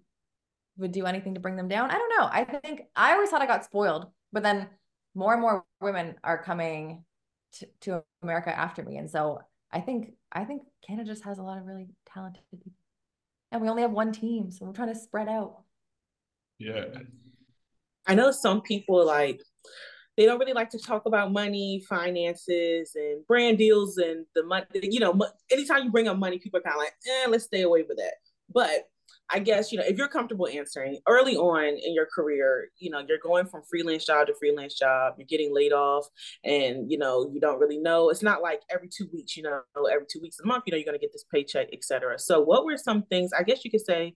would 0.77 0.91
do 0.91 1.05
anything 1.05 1.35
to 1.35 1.39
bring 1.39 1.55
them 1.55 1.67
down. 1.67 1.89
I 1.89 1.97
don't 1.97 2.13
know. 2.17 2.27
I 2.31 2.43
think 2.43 2.83
I 2.95 3.13
always 3.13 3.29
thought 3.29 3.41
I 3.41 3.47
got 3.47 3.63
spoiled, 3.63 4.07
but 4.33 4.43
then 4.43 4.67
more 5.13 5.33
and 5.33 5.41
more 5.41 5.63
women 5.79 6.15
are 6.23 6.43
coming 6.43 7.03
to, 7.53 7.67
to 7.81 8.03
America 8.21 8.57
after 8.57 8.83
me. 8.83 8.97
And 8.97 9.09
so 9.09 9.39
I 9.71 9.81
think 9.81 10.13
I 10.31 10.43
think 10.43 10.63
Canada 10.85 11.09
just 11.09 11.23
has 11.23 11.37
a 11.37 11.43
lot 11.43 11.57
of 11.57 11.65
really 11.65 11.87
talented 12.13 12.43
people. 12.51 12.71
And 13.51 13.61
we 13.61 13.69
only 13.69 13.83
have 13.83 13.91
one 13.91 14.11
team, 14.11 14.51
so 14.51 14.65
we're 14.65 14.73
trying 14.73 14.93
to 14.93 14.99
spread 14.99 15.29
out. 15.29 15.61
Yeah. 16.59 16.85
I 18.07 18.15
know 18.15 18.31
some 18.31 18.61
people 18.61 19.05
like 19.05 19.41
they 20.17 20.25
don't 20.25 20.39
really 20.39 20.53
like 20.53 20.69
to 20.71 20.79
talk 20.79 21.05
about 21.05 21.31
money, 21.31 21.83
finances, 21.87 22.91
and 22.95 23.25
brand 23.27 23.57
deals 23.57 23.97
and 23.97 24.25
the 24.35 24.43
money. 24.43 24.65
You 24.73 24.99
know, 24.99 25.19
anytime 25.51 25.83
you 25.83 25.91
bring 25.91 26.07
up 26.07 26.17
money, 26.17 26.39
people 26.39 26.59
are 26.59 26.63
kind 26.63 26.75
of 26.75 26.79
like, 26.79 26.93
eh, 27.07 27.27
let's 27.29 27.45
stay 27.45 27.61
away 27.61 27.83
with 27.87 27.97
that. 27.97 28.13
But 28.53 28.87
I 29.29 29.39
guess, 29.39 29.71
you 29.71 29.77
know, 29.79 29.83
if 29.85 29.97
you're 29.97 30.07
comfortable 30.07 30.47
answering 30.47 30.99
early 31.07 31.35
on 31.35 31.63
in 31.65 31.93
your 31.93 32.05
career, 32.05 32.69
you 32.77 32.91
know, 32.91 33.03
you're 33.07 33.17
going 33.17 33.47
from 33.47 33.63
freelance 33.67 34.05
job 34.05 34.27
to 34.27 34.35
freelance 34.35 34.77
job, 34.77 35.15
you're 35.17 35.25
getting 35.25 35.53
laid 35.53 35.73
off, 35.73 36.05
and, 36.43 36.91
you 36.91 36.97
know, 36.97 37.29
you 37.33 37.39
don't 37.39 37.59
really 37.59 37.79
know. 37.79 38.09
It's 38.09 38.21
not 38.21 38.43
like 38.43 38.61
every 38.69 38.87
two 38.87 39.07
weeks, 39.11 39.35
you 39.35 39.43
know, 39.43 39.61
every 39.91 40.05
two 40.09 40.19
weeks 40.21 40.39
a 40.39 40.45
month, 40.45 40.65
you 40.67 40.71
know, 40.71 40.77
you're 40.77 40.85
going 40.85 40.97
to 40.97 41.01
get 41.01 41.11
this 41.11 41.25
paycheck, 41.33 41.69
etc. 41.73 42.19
So, 42.19 42.39
what 42.39 42.65
were 42.65 42.77
some 42.77 43.03
things, 43.03 43.31
I 43.33 43.41
guess 43.41 43.65
you 43.65 43.71
could 43.71 43.85
say, 43.85 44.15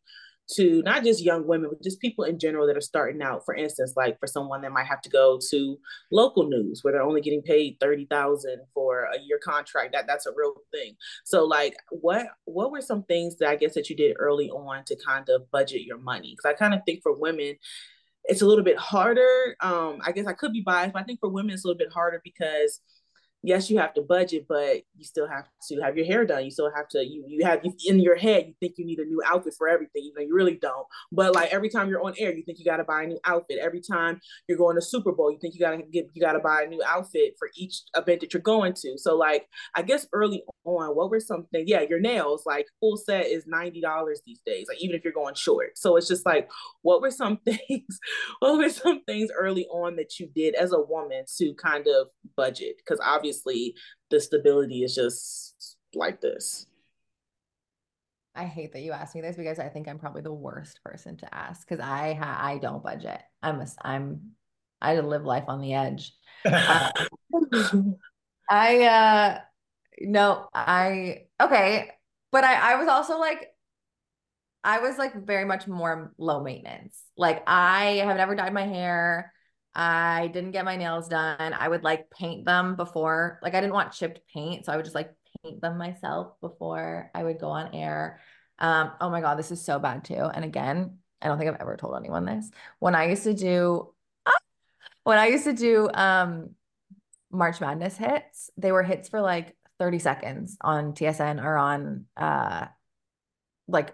to 0.56 0.82
not 0.84 1.04
just 1.04 1.24
young 1.24 1.46
women, 1.46 1.70
but 1.70 1.84
just 1.84 2.00
people 2.00 2.24
in 2.24 2.40
general 2.40 2.66
that 2.68 2.78
are 2.78 2.82
starting 2.82 3.22
out. 3.22 3.46
For 3.46 3.56
instance, 3.56 3.94
like 3.96 4.20
for 4.20 4.28
someone 4.28 4.62
that 4.62 4.72
might 4.72 4.88
have 4.88 5.02
to 5.02 5.10
go 5.10 5.40
to 5.52 5.78
local 6.12 6.48
news 6.48 6.80
where 6.82 6.94
they're 6.94 7.04
only 7.04 7.22
getting 7.22 7.42
paid 7.42 7.78
thirty 7.80 8.06
thousand 8.06 8.62
for 8.74 9.04
a 9.16 9.20
year 9.20 9.40
contract. 9.44 9.94
That 9.94 10.08
that's 10.08 10.26
a 10.26 10.34
real 10.36 10.54
thing. 10.72 10.96
So, 11.24 11.46
like, 11.46 11.76
what 11.92 12.28
what 12.46 12.72
were 12.72 12.82
some 12.82 13.04
things 13.04 13.38
that 13.38 13.50
I 13.50 13.56
guess 13.56 13.76
that 13.76 13.90
you 13.90 13.96
did 13.96 14.16
early 14.20 14.50
on 14.50 14.84
to 14.86 14.98
kind 15.06 15.28
of 15.30 15.50
budget 15.52 15.82
your 15.84 16.00
money? 16.00 16.36
Because 16.36 16.50
I 16.50 16.58
kind 16.58 16.74
of 16.74 16.82
think 16.86 17.02
for 17.04 17.18
women. 17.18 17.56
It's 18.26 18.42
a 18.42 18.46
little 18.46 18.66
bit 18.66 18.78
harder. 18.78 19.56
Um, 19.62 20.02
I 20.06 20.12
guess 20.12 20.28
I 20.28 20.34
could 20.34 20.52
be 20.52 20.62
biased, 20.62 20.94
but 20.94 21.02
I 21.02 21.06
think 21.06 21.20
for 21.20 21.30
women 21.30 21.52
it's 21.52 21.64
a 21.64 21.68
little 21.68 21.80
bit 21.80 21.92
harder 21.92 22.22
because 22.24 22.82
yes, 23.44 23.70
you 23.70 23.78
have 23.80 23.94
to 23.94 24.02
budget, 24.02 24.46
but 24.48 24.82
you 24.96 25.04
still 25.04 25.28
have 25.28 25.46
to 25.68 25.80
have 25.82 25.96
your 25.96 26.06
hair 26.06 26.26
done. 26.26 26.44
You 26.44 26.52
still 26.52 26.72
have 26.76 26.88
to 26.90 27.06
you 27.06 27.24
you 27.28 27.46
have 27.46 27.62
in 27.86 28.00
your 28.00 28.16
head 28.16 28.46
you 28.48 28.54
think 28.60 28.78
you 28.78 28.86
need 28.86 29.00
a 29.00 29.06
new 29.06 29.22
outfit 29.26 29.54
for 29.58 29.68
everything. 29.68 30.04
You 30.04 30.14
know 30.16 30.22
you 30.22 30.36
really 30.36 30.56
don't. 30.56 30.86
But 31.12 31.34
like 31.34 31.54
every 31.54 31.70
time 31.70 31.90
you're 31.90 32.04
on 32.04 32.14
air, 32.18 32.34
you 32.34 32.44
think 32.44 32.60
you 32.60 32.66
got 32.66 32.78
to 32.78 32.84
buy 32.84 33.04
a 33.04 33.08
new 33.08 33.20
outfit. 33.26 33.60
Every 33.62 33.82
time 33.82 34.20
you're 34.48 34.58
going 34.58 34.76
to 34.76 34.82
Super 34.82 35.12
Bowl, 35.12 35.32
you 35.32 35.40
think 35.40 35.54
you 35.54 35.60
got 35.60 35.72
to 35.72 35.84
get 35.84 36.10
you 36.14 36.22
got 36.22 36.34
to 36.34 36.40
buy 36.40 36.64
a 36.64 36.68
new 36.68 36.82
outfit 36.86 37.36
for 37.40 37.50
each 37.56 37.82
event 37.96 38.22
that 38.22 38.34
you're 38.34 38.42
going 38.42 38.74
to. 38.82 38.98
So 38.98 39.16
like 39.16 39.48
I 39.76 39.84
guess 39.84 40.08
early 40.14 40.44
on, 40.66 40.96
what 40.96 41.10
were 41.10 41.20
some 41.20 41.46
things? 41.52 41.70
Yeah, 41.70 41.82
your 41.82 42.00
nails 42.00 42.44
like 42.46 42.68
full 42.80 42.98
set 42.98 43.28
is 43.28 43.46
ninety 43.48 43.82
dollars 43.82 44.22
these 44.26 44.42
days. 44.46 44.68
Like 44.68 44.82
even 44.82 44.96
if 44.96 45.04
you're 45.04 45.14
going 45.14 45.36
short. 45.36 45.78
So 45.78 45.96
it's 45.96 46.08
just 46.08 46.26
like 46.26 46.50
what 46.82 47.02
were 47.02 47.12
some 47.12 47.38
things? 47.46 48.00
what 48.40 48.58
were 48.58 48.70
some 48.70 49.02
things 49.06 49.30
early 49.38 49.66
on 49.68 49.96
that 49.96 50.20
you 50.20 50.28
did 50.36 50.56
as 50.56 50.74
a 50.74 50.80
woman 50.80 51.24
to 51.38 51.54
kind 51.56 51.88
of 51.88 52.08
budget? 52.36 52.76
Because 52.78 53.00
obviously 53.04 53.29
obviously 53.30 53.76
the 54.10 54.20
stability 54.20 54.84
is 54.84 54.96
just 54.96 55.78
like 55.94 56.22
this. 56.22 56.66
I 58.36 58.46
hate 58.46 58.74
that 58.74 58.82
you 58.82 58.92
asked 58.92 59.16
me 59.16 59.22
this 59.22 59.36
because 59.36 59.60
I 59.60 59.70
think 59.70 59.88
I'm 59.88 60.00
probably 60.00 60.22
the 60.22 60.34
worst 60.34 60.80
person 60.84 61.18
to 61.18 61.36
ask 61.36 61.68
because 61.68 61.84
I 61.84 62.14
ha- 62.14 62.40
I 62.42 62.58
don't 62.58 62.84
budget. 62.84 63.22
I'm 63.42 63.62
a, 63.62 63.68
I'm 63.84 64.32
I 64.82 65.00
live 65.00 65.26
life 65.26 65.46
on 65.48 65.62
the 65.62 65.74
edge. 65.74 66.14
uh, 66.46 66.90
I 68.50 68.86
uh 68.86 69.40
no 70.02 70.48
I 70.54 71.26
okay, 71.42 71.92
but 72.32 72.44
I 72.44 72.74
I 72.74 72.76
was 72.76 72.88
also 72.88 73.20
like 73.20 73.48
I 74.64 74.80
was 74.80 74.98
like 74.98 75.26
very 75.26 75.46
much 75.46 75.68
more 75.68 76.14
low 76.18 76.44
maintenance. 76.44 77.02
Like 77.18 77.44
I 77.48 78.04
have 78.06 78.18
never 78.18 78.36
dyed 78.36 78.54
my 78.54 78.66
hair. 78.66 79.34
I 79.76 80.28
didn't 80.28 80.52
get 80.52 80.66
my 80.66 80.76
nails 80.76 81.08
done. 81.08 81.54
I 81.54 81.68
would 81.68 81.84
like 81.84 82.10
paint 82.10 82.46
them 82.46 82.76
before, 82.76 83.40
like 83.42 83.54
I 83.54 83.62
didn't 83.62 83.74
want 83.74 83.94
chipped 83.94 84.22
paint, 84.34 84.66
so 84.66 84.74
I 84.74 84.76
would 84.76 84.86
just 84.86 84.96
like 84.96 85.14
paint 85.44 85.62
them 85.62 85.78
myself 85.78 86.40
before 86.42 87.12
I 87.14 87.24
would 87.24 87.40
go 87.40 87.50
on 87.50 87.74
air. 87.74 88.20
Um, 88.58 88.92
oh 89.00 89.10
my 89.10 89.22
god, 89.22 89.38
this 89.38 89.52
is 89.52 89.64
so 89.64 89.80
bad 89.80 90.04
too. 90.04 90.16
And 90.16 90.44
again, 90.44 90.98
I 91.22 91.28
don't 91.28 91.38
think 91.38 91.50
I've 91.50 91.62
ever 91.62 91.78
told 91.78 91.96
anyone 91.98 92.26
this. 92.26 92.50
When 92.80 92.96
I 92.96 93.10
used 93.10 93.24
to 93.24 93.34
do, 93.34 93.94
when 95.04 95.18
I 95.18 95.28
used 95.28 95.46
to 95.46 95.54
do 95.54 95.90
um, 95.94 96.56
March 97.32 97.62
Madness 97.62 97.98
hits, 97.98 98.50
they 98.58 98.72
were 98.72 98.84
hits 98.84 99.10
for 99.10 99.22
like 99.22 99.56
30 99.80 100.00
seconds 100.00 100.58
on 100.62 100.94
TSN 100.94 101.44
or 101.44 101.58
on 101.58 102.06
uh, 102.18 102.66
like 103.68 103.94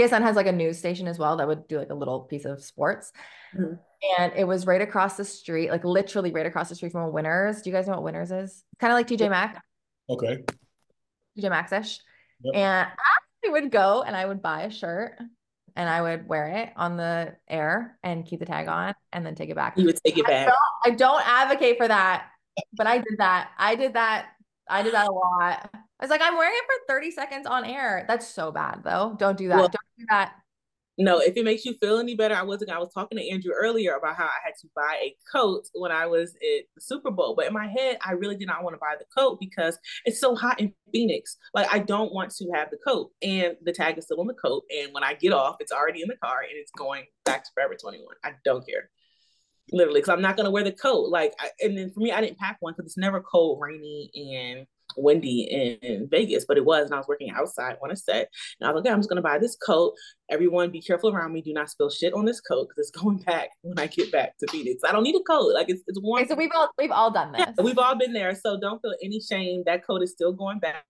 TSN 0.00 0.22
has 0.22 0.36
like 0.36 0.46
a 0.46 0.52
news 0.52 0.78
station 0.78 1.06
as 1.06 1.18
well 1.18 1.36
that 1.36 1.46
would 1.46 1.68
do 1.68 1.78
like 1.78 1.90
a 1.90 1.94
little 1.94 2.20
piece 2.20 2.44
of 2.44 2.62
sports. 2.62 3.12
Mm-hmm. 3.54 3.74
And 4.18 4.32
it 4.34 4.44
was 4.44 4.66
right 4.66 4.80
across 4.80 5.16
the 5.16 5.24
street, 5.24 5.70
like 5.70 5.84
literally 5.84 6.32
right 6.32 6.46
across 6.46 6.68
the 6.70 6.74
street 6.74 6.92
from 6.92 7.02
a 7.02 7.10
Winners. 7.10 7.62
Do 7.62 7.70
you 7.70 7.76
guys 7.76 7.86
know 7.86 7.94
what 7.94 8.04
Winners 8.04 8.30
is? 8.30 8.64
Kind 8.78 8.92
of 8.92 8.96
like 8.96 9.06
TJ 9.06 9.28
Maxx. 9.28 9.60
Okay. 10.08 10.44
TJ 11.38 11.50
Maxx-ish. 11.50 11.98
Yep. 12.42 12.54
And 12.54 12.88
I 13.44 13.50
would 13.50 13.70
go 13.70 14.02
and 14.02 14.16
I 14.16 14.24
would 14.24 14.40
buy 14.40 14.62
a 14.62 14.70
shirt 14.70 15.18
and 15.76 15.88
I 15.88 16.00
would 16.00 16.26
wear 16.26 16.48
it 16.48 16.72
on 16.76 16.96
the 16.96 17.36
air 17.48 17.98
and 18.02 18.24
keep 18.24 18.40
the 18.40 18.46
tag 18.46 18.68
on 18.68 18.94
and 19.12 19.24
then 19.24 19.34
take 19.34 19.50
it 19.50 19.56
back. 19.56 19.76
You 19.76 19.86
would 19.86 20.00
take 20.04 20.16
it 20.16 20.26
back. 20.26 20.48
I 20.84 20.90
don't, 20.90 20.94
I 20.94 20.96
don't 20.96 21.28
advocate 21.28 21.76
for 21.76 21.86
that, 21.86 22.26
but 22.72 22.86
I 22.86 22.98
did 22.98 23.18
that. 23.18 23.50
I 23.58 23.74
did 23.74 23.94
that 23.94 24.28
I 24.70 24.82
did 24.82 24.94
that 24.94 25.08
a 25.08 25.12
lot. 25.12 25.70
I 25.74 25.78
was 26.04 26.10
like, 26.10 26.22
I'm 26.22 26.36
wearing 26.36 26.54
it 26.56 26.64
for 26.64 26.94
30 26.94 27.10
seconds 27.10 27.46
on 27.46 27.64
air. 27.64 28.04
That's 28.08 28.26
so 28.26 28.50
bad 28.52 28.82
though. 28.84 29.16
Don't 29.18 29.36
do 29.36 29.48
that. 29.48 29.56
Well- 29.56 29.68
Don't 29.68 29.98
do 29.98 30.06
that. 30.10 30.34
No, 30.98 31.18
if 31.18 31.34
it 31.34 31.46
makes 31.46 31.64
you 31.64 31.74
feel 31.80 31.98
any 31.98 32.14
better, 32.14 32.34
I 32.34 32.42
wasn't. 32.42 32.70
I 32.70 32.78
was 32.78 32.92
talking 32.92 33.16
to 33.16 33.30
Andrew 33.30 33.52
earlier 33.58 33.94
about 33.94 34.16
how 34.16 34.24
I 34.26 34.38
had 34.44 34.52
to 34.60 34.68
buy 34.76 34.98
a 35.02 35.16
coat 35.32 35.62
when 35.72 35.90
I 35.90 36.04
was 36.04 36.32
at 36.34 36.64
the 36.74 36.80
Super 36.80 37.10
Bowl, 37.10 37.34
but 37.34 37.46
in 37.46 37.54
my 37.54 37.68
head, 37.68 37.96
I 38.04 38.12
really 38.12 38.36
did 38.36 38.48
not 38.48 38.62
want 38.62 38.74
to 38.74 38.78
buy 38.78 38.96
the 38.98 39.06
coat 39.16 39.38
because 39.40 39.78
it's 40.04 40.20
so 40.20 40.34
hot 40.34 40.60
in 40.60 40.74
Phoenix. 40.92 41.38
Like 41.54 41.72
I 41.72 41.78
don't 41.78 42.12
want 42.12 42.32
to 42.32 42.50
have 42.54 42.68
the 42.70 42.76
coat, 42.86 43.12
and 43.22 43.56
the 43.62 43.72
tag 43.72 43.96
is 43.96 44.04
still 44.04 44.20
on 44.20 44.26
the 44.26 44.34
coat. 44.34 44.64
And 44.78 44.92
when 44.92 45.02
I 45.02 45.14
get 45.14 45.32
off, 45.32 45.56
it's 45.60 45.72
already 45.72 46.02
in 46.02 46.08
the 46.08 46.16
car 46.22 46.40
and 46.40 46.50
it's 46.52 46.72
going 46.76 47.04
back 47.24 47.44
to 47.44 47.50
Forever 47.54 47.76
Twenty 47.80 47.98
One. 48.04 48.16
I 48.22 48.32
don't 48.44 48.66
care, 48.66 48.90
literally, 49.72 50.00
because 50.00 50.12
I'm 50.12 50.22
not 50.22 50.36
gonna 50.36 50.50
wear 50.50 50.64
the 50.64 50.72
coat. 50.72 51.08
Like, 51.08 51.34
I, 51.38 51.50
and 51.60 51.76
then 51.76 51.90
for 51.90 52.00
me, 52.00 52.12
I 52.12 52.20
didn't 52.20 52.38
pack 52.38 52.56
one 52.60 52.72
because 52.74 52.86
it's 52.86 52.98
never 52.98 53.20
cold, 53.20 53.60
rainy, 53.60 54.10
and 54.14 54.66
windy 54.96 55.42
in, 55.42 55.88
in 55.88 56.08
Vegas, 56.08 56.44
but 56.46 56.56
it 56.56 56.64
was, 56.64 56.86
and 56.86 56.94
I 56.94 56.98
was 56.98 57.06
working 57.06 57.30
outside 57.30 57.76
on 57.82 57.92
a 57.92 57.96
set. 57.96 58.28
And 58.60 58.68
I 58.68 58.72
was 58.72 58.80
like, 58.80 58.86
okay, 58.86 58.92
I'm 58.92 58.98
just 58.98 59.08
gonna 59.08 59.22
buy 59.22 59.38
this 59.38 59.56
coat. 59.56 59.94
Everyone, 60.28 60.70
be 60.70 60.80
careful 60.80 61.10
around 61.14 61.32
me. 61.32 61.42
Do 61.42 61.52
not 61.52 61.70
spill 61.70 61.90
shit 61.90 62.12
on 62.12 62.24
this 62.24 62.40
coat 62.40 62.68
because 62.68 62.88
it's 62.88 63.00
going 63.00 63.18
back 63.26 63.50
when 63.62 63.78
I 63.78 63.86
get 63.86 64.10
back 64.10 64.36
to 64.38 64.46
Phoenix. 64.50 64.82
I 64.86 64.92
don't 64.92 65.04
need 65.04 65.14
a 65.16 65.22
coat. 65.22 65.52
Like 65.54 65.68
it's 65.68 65.82
it's 65.86 66.00
warm. 66.00 66.22
Okay, 66.22 66.28
so 66.28 66.34
we've 66.34 66.50
all 66.54 66.68
we've 66.78 66.90
all 66.90 67.10
done 67.10 67.32
this. 67.32 67.46
Yeah, 67.56 67.64
we've 67.64 67.78
all 67.78 67.96
been 67.96 68.12
there, 68.12 68.34
so 68.34 68.58
don't 68.60 68.80
feel 68.82 68.94
any 69.02 69.20
shame. 69.20 69.62
That 69.66 69.86
coat 69.86 70.02
is 70.02 70.12
still 70.12 70.32
going 70.32 70.58
back, 70.58 70.84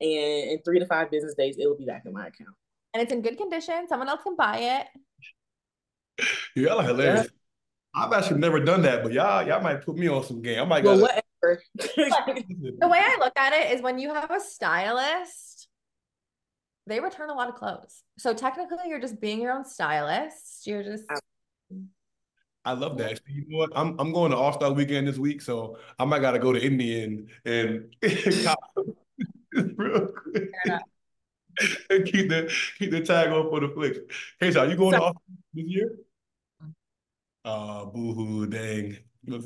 and 0.00 0.10
in 0.10 0.58
three 0.64 0.78
to 0.78 0.86
five 0.86 1.10
business 1.10 1.34
days, 1.34 1.56
it 1.58 1.66
will 1.66 1.78
be 1.78 1.86
back 1.86 2.02
in 2.06 2.12
my 2.12 2.26
account. 2.26 2.54
and 2.92 3.02
it's 3.02 3.12
in 3.12 3.22
good 3.22 3.38
condition. 3.38 3.86
Someone 3.88 4.08
else 4.08 4.22
can 4.22 4.36
buy 4.36 4.58
it. 4.58 4.86
Y'all 6.54 6.80
are 6.80 6.82
hilarious. 6.84 7.28
I've 7.94 8.12
actually 8.12 8.38
never 8.40 8.60
done 8.60 8.82
that, 8.82 9.02
but 9.02 9.12
y'all 9.12 9.46
y'all 9.46 9.60
might 9.62 9.84
put 9.84 9.96
me 9.96 10.08
on 10.08 10.24
some 10.24 10.40
game. 10.42 10.60
I 10.60 10.64
might 10.64 10.84
Well, 10.84 10.96
go. 10.96 11.02
whatever. 11.02 11.22
The 11.82 12.86
way 12.88 12.98
I 12.98 13.16
look 13.18 13.32
at 13.36 13.52
it 13.54 13.72
is 13.74 13.80
when 13.82 13.98
you 13.98 14.12
have 14.12 14.30
a 14.30 14.38
stylist, 14.40 15.68
they 16.86 17.00
return 17.00 17.30
a 17.30 17.34
lot 17.34 17.48
of 17.48 17.54
clothes. 17.54 18.02
So 18.18 18.34
technically, 18.34 18.78
you're 18.88 19.00
just 19.00 19.20
being 19.20 19.40
your 19.40 19.52
own 19.52 19.64
stylist. 19.64 20.66
You're 20.66 20.82
just 20.82 21.04
I 22.66 22.72
love 22.72 22.98
that. 22.98 23.16
So 23.16 23.22
you 23.28 23.44
know 23.48 23.58
what? 23.58 23.70
I'm 23.74 23.98
I'm 23.98 24.12
going 24.12 24.32
to 24.32 24.36
All 24.36 24.52
Star 24.52 24.70
Weekend 24.72 25.08
this 25.08 25.16
week, 25.18 25.40
so 25.40 25.78
I 25.98 26.04
might 26.04 26.20
gotta 26.20 26.38
go 26.38 26.52
to 26.52 26.60
Indian 26.62 27.28
and 27.46 27.94
and 28.02 28.54
real 29.78 30.08
quick. 30.08 30.50
and 31.90 32.04
keep 32.04 32.28
the 32.28 32.52
keep 32.78 32.90
the 32.90 33.00
tag 33.00 33.30
on 33.30 33.48
for 33.48 33.60
the 33.60 33.68
flicks. 33.68 33.98
Hey, 34.38 34.50
so 34.52 34.60
are 34.60 34.66
you 34.66 34.76
going 34.76 34.92
to 34.92 35.00
All 35.00 35.12
Star 35.12 35.22
this 35.54 35.64
year? 35.66 35.90
Uh, 37.44 37.86
boo-hoo, 37.86 38.46
dang. 38.46 38.98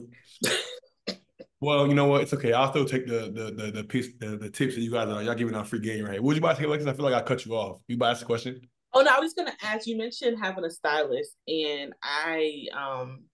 Well, 1.65 1.89
you 1.89 1.95
know 1.95 2.05
what? 2.05 2.21
It's 2.21 2.35
okay. 2.35 2.53
I'll 2.53 2.69
still 2.71 2.85
take 2.85 3.07
the 3.07 3.31
the 3.33 3.51
the 3.51 3.71
the 3.73 3.85
piece 3.85 4.09
the, 4.21 4.37
the 4.37 4.51
tips 4.51 4.75
that 4.75 4.83
you 4.83 4.91
guys 4.91 5.09
are 5.09 5.23
y'all 5.23 5.35
giving 5.35 5.55
out 5.55 5.67
free 5.67 5.81
game 5.81 6.05
right. 6.05 6.21
What 6.23 6.27
would 6.27 6.37
you 6.37 6.43
about 6.43 6.57
to 6.57 6.63
say, 6.63 6.65
Alexis? 6.65 6.87
I 6.87 6.93
feel 6.93 7.07
like 7.07 7.15
I 7.15 7.23
cut 7.23 7.47
you 7.47 7.55
off. 7.55 7.81
You 7.89 7.97
about 7.97 8.07
to 8.07 8.11
ask 8.11 8.23
a 8.23 8.27
question? 8.27 8.61
Oh 8.93 9.01
no, 9.01 9.11
I 9.11 9.19
was 9.19 9.33
gonna 9.33 9.57
ask. 9.63 9.87
You 9.87 9.97
mentioned 9.97 10.37
having 10.39 10.65
a 10.67 10.71
stylist, 10.71 11.37
and 11.49 11.95
I 12.03 12.67
um, 12.77 13.25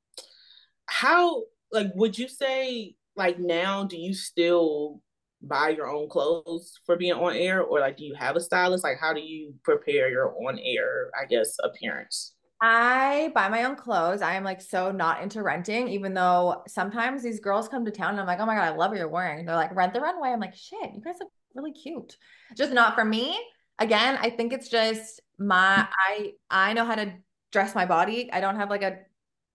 how 0.86 1.42
like 1.72 1.88
would 1.96 2.16
you 2.16 2.28
say 2.28 2.94
like 3.16 3.40
now? 3.40 3.82
Do 3.82 3.96
you 3.96 4.14
still 4.14 5.02
buy 5.42 5.70
your 5.70 5.88
own 5.88 6.08
clothes 6.08 6.78
for 6.86 6.96
being 6.96 7.14
on 7.14 7.34
air, 7.34 7.60
or 7.62 7.80
like 7.80 7.96
do 7.96 8.04
you 8.04 8.14
have 8.14 8.36
a 8.36 8.40
stylist? 8.40 8.84
Like 8.84 8.98
how 9.00 9.12
do 9.12 9.20
you 9.20 9.54
prepare 9.64 10.08
your 10.08 10.32
on 10.46 10.56
air? 10.62 11.10
I 11.20 11.26
guess 11.26 11.56
appearance. 11.64 12.34
I 12.60 13.32
buy 13.34 13.48
my 13.48 13.64
own 13.64 13.76
clothes. 13.76 14.20
I 14.20 14.34
am 14.34 14.44
like 14.44 14.60
so 14.60 14.92
not 14.92 15.22
into 15.22 15.42
renting, 15.42 15.88
even 15.88 16.12
though 16.12 16.62
sometimes 16.68 17.22
these 17.22 17.40
girls 17.40 17.68
come 17.68 17.86
to 17.86 17.90
town 17.90 18.10
and 18.10 18.20
I'm 18.20 18.26
like, 18.26 18.38
oh 18.38 18.46
my 18.46 18.54
God, 18.54 18.64
I 18.64 18.76
love 18.76 18.90
what 18.90 18.98
you're 18.98 19.08
wearing. 19.08 19.46
They're 19.46 19.56
like, 19.56 19.74
rent 19.74 19.94
the 19.94 20.00
runway. 20.00 20.28
I'm 20.30 20.40
like, 20.40 20.54
shit, 20.54 20.90
you 20.94 21.00
guys 21.00 21.16
look 21.20 21.30
really 21.54 21.72
cute. 21.72 22.16
Just 22.56 22.72
not 22.72 22.94
for 22.94 23.04
me. 23.04 23.38
Again, 23.78 24.18
I 24.20 24.28
think 24.28 24.52
it's 24.52 24.68
just 24.68 25.20
my 25.38 25.88
I 26.08 26.32
I 26.50 26.74
know 26.74 26.84
how 26.84 26.96
to 26.96 27.14
dress 27.50 27.74
my 27.74 27.86
body. 27.86 28.30
I 28.30 28.40
don't 28.40 28.56
have 28.56 28.68
like 28.68 28.82
a 28.82 28.98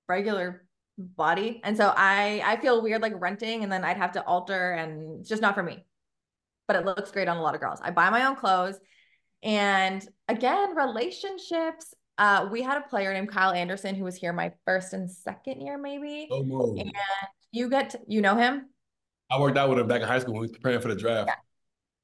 regular 0.10 0.66
body. 0.97 1.62
And 1.64 1.78
so 1.78 1.93
I 1.95 2.41
I 2.43 2.58
feel 2.58 2.82
weird 2.82 3.03
like 3.03 3.14
renting 3.22 3.62
and 3.64 3.72
then 3.72 3.84
I'd 3.84 3.97
have 3.97 4.14
to 4.14 4.26
alter 4.26 4.72
and 4.72 5.20
it's 5.20 5.30
just 5.30 5.43
not 5.43 5.53
for 5.53 5.64
me. 5.64 5.86
But 6.68 6.78
it 6.78 6.86
looks 6.86 7.12
great 7.12 7.28
on 7.28 7.38
a 7.38 7.41
lot 7.41 7.53
of 7.53 7.62
girls. 7.62 7.80
I 7.84 7.91
buy 7.91 8.10
my 8.10 8.26
own 8.26 8.36
clothes. 8.36 8.80
And 9.43 10.06
again, 10.28 10.76
relationships. 10.76 11.93
Uh, 12.18 12.47
we 12.51 12.61
had 12.61 12.78
a 12.78 12.88
player 12.88 13.13
named 13.13 13.30
Kyle 13.30 13.51
Anderson 13.51 13.95
who 13.95 14.03
was 14.03 14.16
here 14.16 14.32
my 14.32 14.51
first 14.66 14.93
and 14.93 15.09
second 15.09 15.61
year, 15.61 15.78
maybe. 15.78 16.28
Oh 16.32 16.41
no. 16.41 16.76
And 16.80 16.91
you 17.51 17.70
get 17.70 17.91
to, 17.91 17.99
you 18.07 18.22
know 18.22 18.36
him. 18.36 18.70
I 19.30 19.39
worked 19.39 19.57
out 19.57 19.70
with 19.70 19.80
him 19.80 19.88
back 19.88 20.01
in 20.01 20.07
high 20.07 20.20
school 20.20 20.34
when 20.34 20.41
we 20.41 20.47
was 20.47 20.51
preparing 20.51 20.80
for 20.80 20.88
the 20.88 20.95
draft. 20.95 21.28
Yeah. 21.28 21.36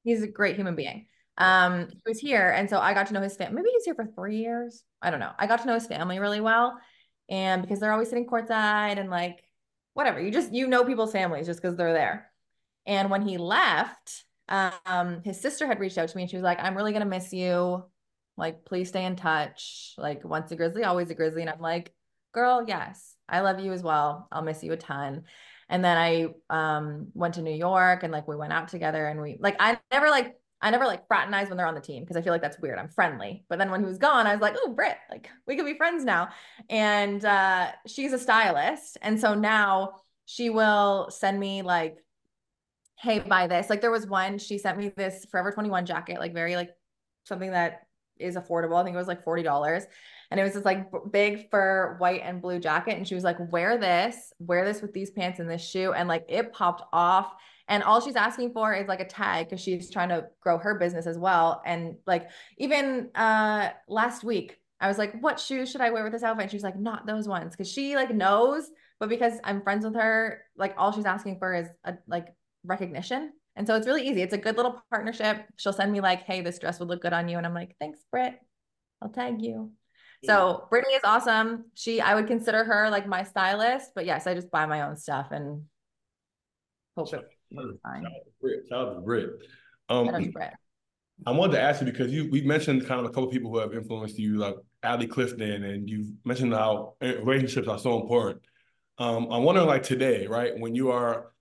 He's 0.03 0.23
a 0.23 0.27
great 0.27 0.55
human 0.55 0.75
being. 0.75 1.05
Um, 1.37 1.87
he 1.89 2.01
was 2.05 2.19
here, 2.19 2.49
and 2.49 2.69
so 2.69 2.79
I 2.79 2.93
got 2.93 3.07
to 3.07 3.13
know 3.13 3.21
his 3.21 3.35
family. 3.35 3.55
Maybe 3.55 3.69
he's 3.73 3.85
here 3.85 3.95
for 3.95 4.05
three 4.05 4.37
years. 4.37 4.83
I 5.01 5.11
don't 5.11 5.19
know. 5.19 5.31
I 5.37 5.47
got 5.47 5.61
to 5.61 5.67
know 5.67 5.75
his 5.75 5.87
family 5.87 6.19
really 6.19 6.41
well, 6.41 6.77
and 7.29 7.61
because 7.61 7.79
they're 7.79 7.91
always 7.91 8.09
sitting 8.09 8.27
courtside 8.27 8.99
and 8.99 9.09
like 9.09 9.43
whatever, 9.93 10.19
you 10.19 10.31
just 10.31 10.53
you 10.53 10.67
know 10.67 10.83
people's 10.83 11.11
families 11.11 11.45
just 11.45 11.61
because 11.61 11.77
they're 11.77 11.93
there. 11.93 12.31
And 12.85 13.09
when 13.09 13.21
he 13.21 13.37
left, 13.37 14.25
um, 14.49 15.21
his 15.23 15.39
sister 15.39 15.67
had 15.67 15.79
reached 15.79 15.97
out 15.97 16.09
to 16.09 16.17
me 16.17 16.23
and 16.23 16.29
she 16.29 16.37
was 16.37 16.43
like, 16.43 16.59
"I'm 16.59 16.75
really 16.75 16.93
gonna 16.93 17.05
miss 17.05 17.31
you. 17.31 17.85
Like, 18.37 18.65
please 18.65 18.89
stay 18.89 19.05
in 19.05 19.15
touch. 19.15 19.93
Like, 19.97 20.23
once 20.23 20.51
a 20.51 20.55
Grizzly, 20.55 20.83
always 20.83 21.09
a 21.09 21.15
Grizzly." 21.15 21.41
And 21.41 21.49
I'm 21.49 21.61
like, 21.61 21.93
"Girl, 22.33 22.65
yes, 22.67 23.15
I 23.29 23.41
love 23.41 23.59
you 23.59 23.71
as 23.73 23.83
well. 23.83 24.27
I'll 24.31 24.41
miss 24.41 24.63
you 24.63 24.71
a 24.73 24.77
ton." 24.77 25.23
And 25.69 25.83
then 25.83 25.97
I 25.97 26.27
um 26.49 27.07
went 27.13 27.35
to 27.35 27.41
New 27.41 27.55
York 27.55 28.03
and 28.03 28.11
like 28.11 28.27
we 28.27 28.35
went 28.35 28.53
out 28.53 28.67
together 28.67 29.07
and 29.07 29.21
we 29.21 29.37
like 29.39 29.55
I 29.59 29.79
never 29.91 30.09
like 30.09 30.35
I 30.61 30.69
never 30.69 30.85
like 30.85 31.07
fraternize 31.07 31.47
when 31.47 31.57
they're 31.57 31.67
on 31.67 31.75
the 31.75 31.81
team 31.81 32.03
because 32.03 32.15
I 32.15 32.21
feel 32.21 32.33
like 32.33 32.41
that's 32.41 32.59
weird. 32.59 32.77
I'm 32.77 32.89
friendly. 32.89 33.43
But 33.49 33.57
then 33.57 33.71
when 33.71 33.81
he 33.81 33.87
was 33.87 33.97
gone, 33.97 34.27
I 34.27 34.33
was 34.33 34.41
like, 34.41 34.55
oh, 34.63 34.73
Britt, 34.73 34.97
like 35.09 35.29
we 35.47 35.55
could 35.55 35.65
be 35.65 35.73
friends 35.73 36.05
now. 36.05 36.29
And 36.69 37.23
uh, 37.25 37.71
she's 37.87 38.13
a 38.13 38.19
stylist. 38.19 38.97
And 39.01 39.19
so 39.19 39.33
now 39.33 39.93
she 40.25 40.49
will 40.51 41.09
send 41.09 41.39
me 41.39 41.63
like, 41.63 41.97
hey, 42.99 43.19
buy 43.19 43.47
this. 43.47 43.71
Like 43.71 43.81
there 43.81 43.91
was 43.91 44.05
one, 44.05 44.37
she 44.37 44.59
sent 44.59 44.77
me 44.77 44.91
this 44.95 45.25
Forever 45.31 45.51
21 45.51 45.87
jacket, 45.87 46.19
like 46.19 46.33
very 46.33 46.55
like 46.55 46.69
something 47.23 47.51
that 47.51 47.87
is 48.21 48.35
affordable. 48.35 48.79
I 48.79 48.83
think 48.83 48.93
it 48.93 48.99
was 48.99 49.07
like 49.07 49.25
$40. 49.25 49.85
And 50.31 50.39
it 50.39 50.43
was 50.43 50.53
this 50.53 50.65
like 50.65 50.89
big 51.11 51.49
fur 51.51 51.95
white 51.97 52.21
and 52.23 52.41
blue 52.41 52.59
jacket. 52.59 52.97
And 52.97 53.07
she 53.07 53.15
was 53.15 53.23
like, 53.23 53.37
wear 53.51 53.77
this, 53.77 54.33
wear 54.39 54.63
this 54.65 54.81
with 54.81 54.93
these 54.93 55.11
pants 55.11 55.39
and 55.39 55.49
this 55.49 55.67
shoe. 55.67 55.91
And 55.91 56.07
like 56.07 56.25
it 56.29 56.53
popped 56.53 56.83
off. 56.93 57.33
And 57.67 57.83
all 57.83 58.01
she's 58.01 58.15
asking 58.15 58.53
for 58.53 58.73
is 58.73 58.87
like 58.87 59.01
a 59.01 59.05
tag 59.05 59.47
because 59.49 59.61
she's 59.61 59.89
trying 59.89 60.09
to 60.09 60.27
grow 60.41 60.57
her 60.57 60.75
business 60.75 61.05
as 61.05 61.17
well. 61.17 61.61
And 61.65 61.95
like 62.07 62.29
even 62.57 63.09
uh 63.13 63.69
last 63.89 64.23
week, 64.23 64.57
I 64.79 64.87
was 64.87 64.97
like, 64.97 65.19
what 65.21 65.39
shoes 65.39 65.69
should 65.69 65.81
I 65.81 65.91
wear 65.91 66.03
with 66.03 66.13
this 66.13 66.23
outfit? 66.23 66.43
And 66.43 66.51
she's 66.51 66.63
like, 66.63 66.79
not 66.79 67.05
those 67.05 67.27
ones. 67.27 67.55
Cause 67.55 67.69
she 67.69 67.95
like 67.95 68.13
knows, 68.13 68.69
but 68.99 69.09
because 69.09 69.33
I'm 69.43 69.61
friends 69.61 69.85
with 69.85 69.95
her, 69.95 70.43
like 70.55 70.73
all 70.77 70.91
she's 70.91 71.05
asking 71.05 71.39
for 71.39 71.53
is 71.53 71.67
a 71.83 71.95
like 72.07 72.27
recognition. 72.63 73.33
And 73.55 73.67
so 73.67 73.75
it's 73.75 73.87
really 73.87 74.07
easy. 74.07 74.21
It's 74.21 74.33
a 74.33 74.37
good 74.37 74.55
little 74.57 74.81
partnership. 74.89 75.45
She'll 75.57 75.73
send 75.73 75.91
me 75.91 75.99
like, 75.99 76.23
hey, 76.23 76.41
this 76.41 76.59
dress 76.59 76.79
would 76.79 76.87
look 76.87 77.01
good 77.01 77.13
on 77.13 77.27
you. 77.27 77.37
And 77.37 77.45
I'm 77.45 77.53
like, 77.53 77.75
thanks, 77.79 77.99
Britt. 78.11 78.35
I'll 79.01 79.09
tag 79.09 79.41
you. 79.41 79.71
So 80.23 80.67
Brittany 80.69 80.93
is 80.93 81.01
awesome. 81.03 81.65
She, 81.73 81.99
I 81.99 82.13
would 82.13 82.27
consider 82.27 82.63
her 82.63 82.89
like 82.91 83.07
my 83.07 83.23
stylist, 83.23 83.91
but 83.95 84.05
yes, 84.05 84.27
I 84.27 84.35
just 84.35 84.51
buy 84.51 84.67
my 84.67 84.83
own 84.83 84.95
stuff 84.95 85.29
and 85.31 85.63
hope 86.95 87.11
it 87.11 87.23
looks 87.51 87.79
fine. 87.81 88.03
Shout 88.03 88.11
out 88.11 88.25
to 88.25 88.31
Britt. 88.39 88.59
Shout 88.69 88.87
out 88.87 88.93
to 88.93 89.01
Britt. 89.01 89.29
Shout 89.89 90.07
out 90.07 90.11
to 90.11 90.15
Um, 90.15 90.31
Britt. 90.31 90.53
I 91.25 91.31
wanted 91.31 91.53
to 91.53 91.61
ask 91.61 91.81
you 91.81 91.85
because 91.85 92.11
you 92.11 92.29
we 92.31 92.41
mentioned 92.41 92.85
kind 92.87 92.99
of 92.99 93.05
a 93.05 93.09
couple 93.09 93.25
of 93.25 93.31
people 93.31 93.51
who 93.51 93.57
have 93.57 93.73
influenced 93.73 94.17
you, 94.17 94.37
like 94.37 94.55
Allie 94.81 95.07
Clifton, 95.07 95.63
and 95.63 95.89
you 95.89 96.13
mentioned 96.25 96.53
how 96.53 96.95
eh, 97.01 97.13
relationships 97.13 97.67
are 97.67 97.77
so 97.77 97.99
important. 97.99 98.41
Um, 98.97 99.27
I'm 99.31 99.43
wondering, 99.43 99.67
like 99.67 99.83
today, 99.83 100.27
right, 100.27 100.57
when 100.57 100.73
you 100.75 100.91
are 100.91 101.31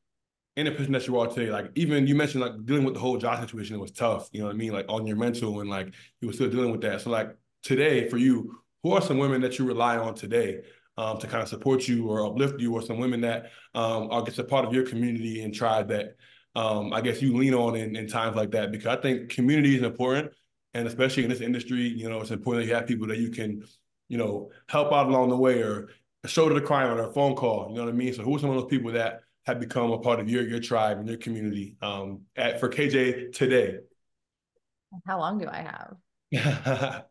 in 0.61 0.67
a 0.67 0.71
position 0.71 0.93
that 0.93 1.07
you 1.07 1.19
are 1.19 1.27
today, 1.27 1.51
like 1.51 1.71
even 1.75 2.07
you 2.07 2.15
mentioned 2.15 2.43
like 2.43 2.65
dealing 2.67 2.85
with 2.85 2.95
the 2.95 3.01
whole 3.01 3.19
Ja 3.19 3.41
situation, 3.41 3.77
it 3.77 3.81
was 3.81 3.93
tough. 3.93 4.29
You 4.33 4.41
know 4.41 4.47
what 4.47 4.55
I 4.55 4.59
mean, 4.59 4.73
like 4.73 4.87
on 4.89 5.07
your 5.07 5.17
mental, 5.17 5.61
and 5.61 5.71
like 5.71 5.95
you 6.21 6.29
were 6.29 6.35
still 6.35 6.51
dealing 6.51 6.71
with 6.71 6.83
that. 6.83 7.01
So 7.01 7.11
like 7.11 7.35
today, 7.63 8.09
for 8.09 8.19
you, 8.19 8.61
who 8.83 8.93
are 8.93 9.01
some 9.01 9.19
women 9.19 9.41
that 9.41 9.59
you 9.59 9.65
rely 9.65 9.97
on 9.97 10.15
today 10.15 10.61
um, 10.97 11.19
to 11.19 11.27
kind 11.27 11.43
of 11.43 11.49
support 11.49 11.89
you 11.89 12.09
or 12.09 12.27
uplift 12.27 12.61
you, 12.61 12.75
or 12.75 12.83
some 12.83 12.99
women 12.99 13.23
that 13.23 13.51
um, 13.75 14.09
are 14.11 14.23
just 14.23 14.39
a 14.39 14.45
part 14.45 14.65
of 14.65 14.75
your 14.75 14.87
community 14.87 15.43
and 15.43 15.55
tribe 15.55 15.89
that 15.89 16.17
um, 16.55 16.93
I 16.93 17.01
guess 17.01 17.23
you 17.23 17.37
lean 17.37 17.55
on 17.55 17.75
in, 17.77 17.97
in 17.97 18.07
times 18.07 18.37
like 18.37 18.51
that 18.51 18.71
because 18.71 18.87
I 18.87 19.01
think 19.01 19.31
community 19.31 19.77
is 19.77 19.83
important, 19.83 20.33
and 20.75 20.87
especially 20.87 21.25
in 21.25 21.31
this 21.31 21.41
industry, 21.41 21.83
you 21.83 22.09
know, 22.09 22.21
it's 22.21 22.31
important 22.31 22.65
that 22.65 22.69
you 22.69 22.75
have 22.75 22.87
people 22.87 23.07
that 23.07 23.19
you 23.19 23.31
can, 23.31 23.65
you 24.09 24.19
know, 24.19 24.51
help 24.69 24.93
out 24.93 25.09
along 25.09 25.31
the 25.31 25.37
way 25.37 25.63
or 25.63 25.89
shoulder 26.27 26.61
to 26.61 26.67
cry 26.67 26.85
on 26.85 26.99
or 26.99 27.09
a 27.09 27.13
phone 27.13 27.35
call. 27.35 27.69
You 27.71 27.77
know 27.77 27.85
what 27.85 27.95
I 27.95 27.97
mean? 27.97 28.13
So 28.13 28.23
who 28.23 28.37
are 28.37 28.39
some 28.39 28.51
of 28.51 28.57
those 28.57 28.71
people 28.71 28.93
that 28.93 29.21
have 29.47 29.61
become 29.61 29.93
a 29.93 29.99
part 29.99 30.21
of 30.21 30.29
your 30.29 30.43
your 30.47 30.61
tribe 30.61 30.99
and 30.99 31.09
your 31.09 31.19
community 31.19 31.77
um, 31.83 32.23
at 32.37 32.61
for 32.61 32.69
KJ 32.69 33.33
today? 33.33 33.79
How 35.07 35.19
long 35.19 35.39
do 35.39 35.49
I 35.49 35.95
have? 36.33 37.05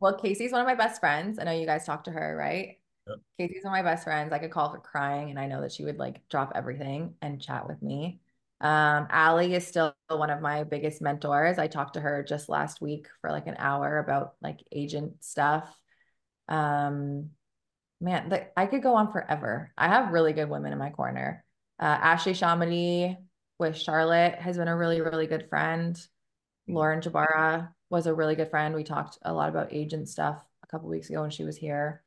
Well, 0.00 0.18
Casey's 0.18 0.52
one 0.52 0.60
of 0.60 0.66
my 0.66 0.74
best 0.74 1.00
friends. 1.00 1.38
I 1.38 1.44
know 1.44 1.52
you 1.52 1.66
guys 1.66 1.86
talked 1.86 2.04
to 2.04 2.10
her, 2.10 2.36
right? 2.36 2.78
Yep. 3.06 3.18
Casey's 3.38 3.64
one 3.64 3.78
of 3.78 3.84
my 3.84 3.90
best 3.90 4.04
friends. 4.04 4.32
I 4.32 4.38
could 4.38 4.50
call 4.50 4.68
her 4.70 4.78
crying, 4.78 5.30
and 5.30 5.38
I 5.38 5.46
know 5.46 5.62
that 5.62 5.72
she 5.72 5.84
would 5.84 5.98
like 5.98 6.28
drop 6.28 6.52
everything 6.54 7.14
and 7.22 7.40
chat 7.40 7.66
with 7.66 7.82
me. 7.82 8.20
Um, 8.60 9.06
Allie 9.10 9.54
is 9.54 9.66
still 9.66 9.94
one 10.08 10.30
of 10.30 10.40
my 10.40 10.64
biggest 10.64 11.00
mentors. 11.00 11.58
I 11.58 11.66
talked 11.66 11.94
to 11.94 12.00
her 12.00 12.22
just 12.22 12.48
last 12.48 12.80
week 12.80 13.08
for 13.20 13.30
like 13.30 13.46
an 13.46 13.56
hour 13.58 13.98
about 13.98 14.34
like 14.42 14.60
agent 14.72 15.24
stuff. 15.24 15.78
Um, 16.48 17.30
man, 18.00 18.28
the, 18.28 18.46
I 18.58 18.66
could 18.66 18.82
go 18.82 18.94
on 18.94 19.12
forever. 19.12 19.72
I 19.76 19.88
have 19.88 20.12
really 20.12 20.32
good 20.32 20.50
women 20.50 20.72
in 20.72 20.78
my 20.78 20.90
corner. 20.90 21.44
Uh, 21.80 21.84
Ashley 21.84 22.32
ShahAhmadi 22.32 23.16
with 23.58 23.76
Charlotte 23.76 24.36
has 24.36 24.56
been 24.56 24.68
a 24.68 24.76
really, 24.76 25.00
really 25.00 25.26
good 25.26 25.48
friend. 25.48 25.98
Lauren 26.68 27.00
Jbara 27.00 27.70
was 27.90 28.06
a 28.06 28.14
really 28.14 28.34
good 28.34 28.50
friend. 28.50 28.74
We 28.74 28.84
talked 28.84 29.18
a 29.22 29.32
lot 29.32 29.48
about 29.48 29.72
agent 29.72 30.08
stuff 30.08 30.42
a 30.62 30.66
couple 30.66 30.88
weeks 30.88 31.08
ago 31.08 31.22
when 31.22 31.30
she 31.30 31.44
was 31.44 31.56
here. 31.56 32.02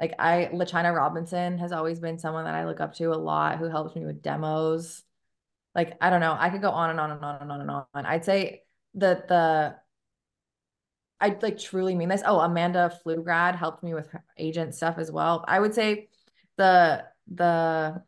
Like 0.00 0.14
I, 0.18 0.48
LaChina 0.52 0.94
Robinson 0.94 1.58
has 1.58 1.72
always 1.72 2.00
been 2.00 2.18
someone 2.18 2.44
that 2.44 2.54
I 2.54 2.64
look 2.64 2.80
up 2.80 2.94
to 2.94 3.12
a 3.12 3.16
lot, 3.16 3.58
who 3.58 3.68
helps 3.68 3.94
me 3.94 4.06
with 4.06 4.22
demos. 4.22 5.02
Like 5.74 5.96
I 6.00 6.10
don't 6.10 6.20
know, 6.20 6.36
I 6.38 6.48
could 6.48 6.62
go 6.62 6.70
on 6.70 6.90
and 6.90 6.98
on 6.98 7.10
and 7.10 7.24
on 7.24 7.42
and 7.42 7.52
on 7.52 7.60
and 7.60 7.70
on. 7.70 7.84
I'd 7.94 8.24
say 8.24 8.62
the 8.94 9.22
the 9.28 9.76
I 11.20 11.36
like 11.42 11.58
truly 11.58 11.94
mean 11.94 12.08
this. 12.08 12.22
Oh, 12.24 12.40
Amanda 12.40 12.92
Flugrad 13.04 13.54
helped 13.56 13.82
me 13.82 13.94
with 13.94 14.08
agent 14.38 14.74
stuff 14.74 14.96
as 14.98 15.10
well. 15.12 15.44
I 15.46 15.60
would 15.60 15.74
say 15.74 16.08
the 16.56 17.04
the 17.32 18.02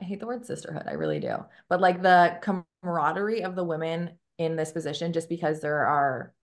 I 0.00 0.04
hate 0.04 0.20
the 0.20 0.26
word 0.26 0.44
sisterhood. 0.44 0.84
I 0.86 0.92
really 0.92 1.20
do. 1.20 1.36
But 1.68 1.80
like 1.80 2.02
the 2.02 2.38
camaraderie 2.82 3.42
of 3.42 3.54
the 3.54 3.64
women 3.64 4.18
in 4.38 4.56
this 4.56 4.72
position, 4.72 5.12
just 5.12 5.28
because 5.28 5.60
there 5.60 5.86
are 5.86 6.34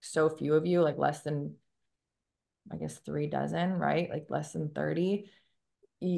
so 0.00 0.28
few 0.28 0.54
of 0.54 0.66
you, 0.66 0.82
like 0.82 0.98
less 0.98 1.22
than, 1.22 1.54
I 2.70 2.76
guess, 2.76 2.98
three 2.98 3.26
dozen, 3.26 3.72
right? 3.74 4.10
Like 4.10 4.26
less 4.28 4.52
than 4.52 4.70
30. 4.70 5.30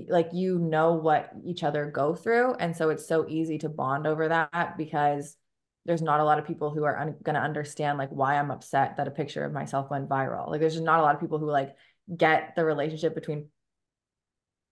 like 0.09 0.31
you 0.33 0.59
know 0.59 0.95
what 0.95 1.31
each 1.45 1.63
other 1.63 1.87
go 1.87 2.15
through. 2.15 2.55
And 2.55 2.77
so 2.77 2.91
it's 2.91 3.07
so 3.07 3.27
easy 3.29 3.59
to 3.59 3.69
bond 3.69 4.07
over 4.07 4.29
that 4.29 4.77
because 4.77 5.37
there's 5.85 6.03
not 6.03 6.21
a 6.21 6.25
lot 6.25 6.39
of 6.39 6.47
people 6.47 6.71
who 6.71 6.85
are 6.85 6.99
un- 6.99 7.17
going 7.23 7.35
to 7.35 7.41
understand 7.41 7.99
like 7.99 8.11
why 8.11 8.37
I'm 8.37 8.51
upset 8.51 8.97
that 8.97 9.09
a 9.09 9.11
picture 9.11 9.45
of 9.45 9.53
myself 9.53 9.91
went 9.91 10.09
viral. 10.09 10.49
Like 10.49 10.61
there's 10.61 10.75
just 10.75 10.85
not 10.85 11.01
a 11.01 11.03
lot 11.03 11.15
of 11.15 11.21
people 11.21 11.39
who 11.39 11.51
like 11.51 11.75
get 12.17 12.55
the 12.57 12.65
relationship 12.65 13.15
between 13.15 13.49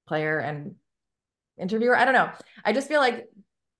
player 0.06 0.38
and 0.38 0.76
interviewer. 1.58 1.96
I 1.96 2.04
don't 2.04 2.14
know. 2.14 2.30
I 2.64 2.72
just 2.72 2.88
feel 2.88 3.00
like 3.00 3.28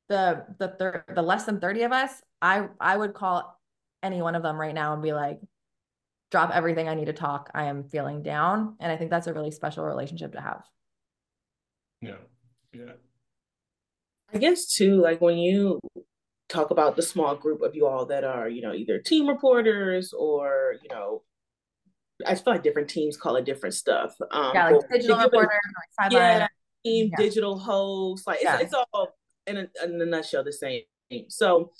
the 0.09 0.45
the 0.59 0.69
third 0.69 1.05
the 1.15 1.23
less 1.23 1.45
than 1.45 1.61
30 1.61 1.83
of 1.83 1.93
us, 1.93 2.21
I 2.43 2.69
I 2.81 2.97
would 2.97 3.15
call 3.15 3.59
any 4.03 4.23
one 4.23 4.35
of 4.35 4.43
them 4.43 4.61
right 4.61 4.75
now 4.75 4.93
and 4.93 5.03
be 5.03 5.13
like, 5.13 5.41
drop 6.31 6.51
everything 6.53 6.89
I 6.89 6.95
need 6.95 7.07
to 7.07 7.13
talk. 7.13 7.51
I 7.55 7.65
am 7.65 7.85
feeling 7.85 8.23
down. 8.23 8.77
And 8.81 8.91
I 8.91 8.97
think 8.97 9.11
that's 9.11 9.27
a 9.27 9.35
really 9.35 9.51
special 9.51 9.85
relationship 9.85 10.33
to 10.33 10.41
have. 10.41 10.63
Yeah. 12.01 12.17
Yeah. 12.73 12.93
I 14.33 14.39
guess 14.39 14.73
too, 14.73 15.01
like 15.01 15.21
when 15.21 15.39
you 15.39 15.81
talk 16.51 16.71
about 16.71 16.97
the 16.97 17.03
small 17.03 17.35
group 17.37 17.63
of 17.63 17.75
you 17.75 17.87
all 17.87 18.05
that 18.07 18.25
are, 18.25 18.49
you 18.49 18.61
know, 18.61 18.75
either 18.75 18.99
team 18.99 19.29
reporters 19.29 20.13
or, 20.13 20.75
you 20.83 20.89
know, 20.91 21.23
I 22.27 22.35
feel 22.35 22.55
like 22.55 22.63
different 22.63 22.91
teams 22.91 23.17
call 23.17 23.37
it 23.37 23.45
different 23.45 23.75
stuff. 23.75 24.15
Um, 24.31 24.53
yeah, 24.55 24.71
like 24.71 24.89
digital 24.91 25.19
reporters, 25.19 25.51
like 25.99 26.13
yeah, 26.13 26.47
team 26.85 27.11
yeah. 27.11 27.17
digital 27.17 27.59
hosts, 27.59 28.27
like 28.27 28.41
yeah. 28.43 28.57
it's, 28.57 28.65
it's, 28.65 28.85
all 28.93 29.17
in 29.47 29.57
a, 29.57 29.69
in 29.85 30.01
a 30.01 30.07
nutshell 30.07 30.45
the 30.45 30.53
same. 30.53 30.83
So, 31.29 31.73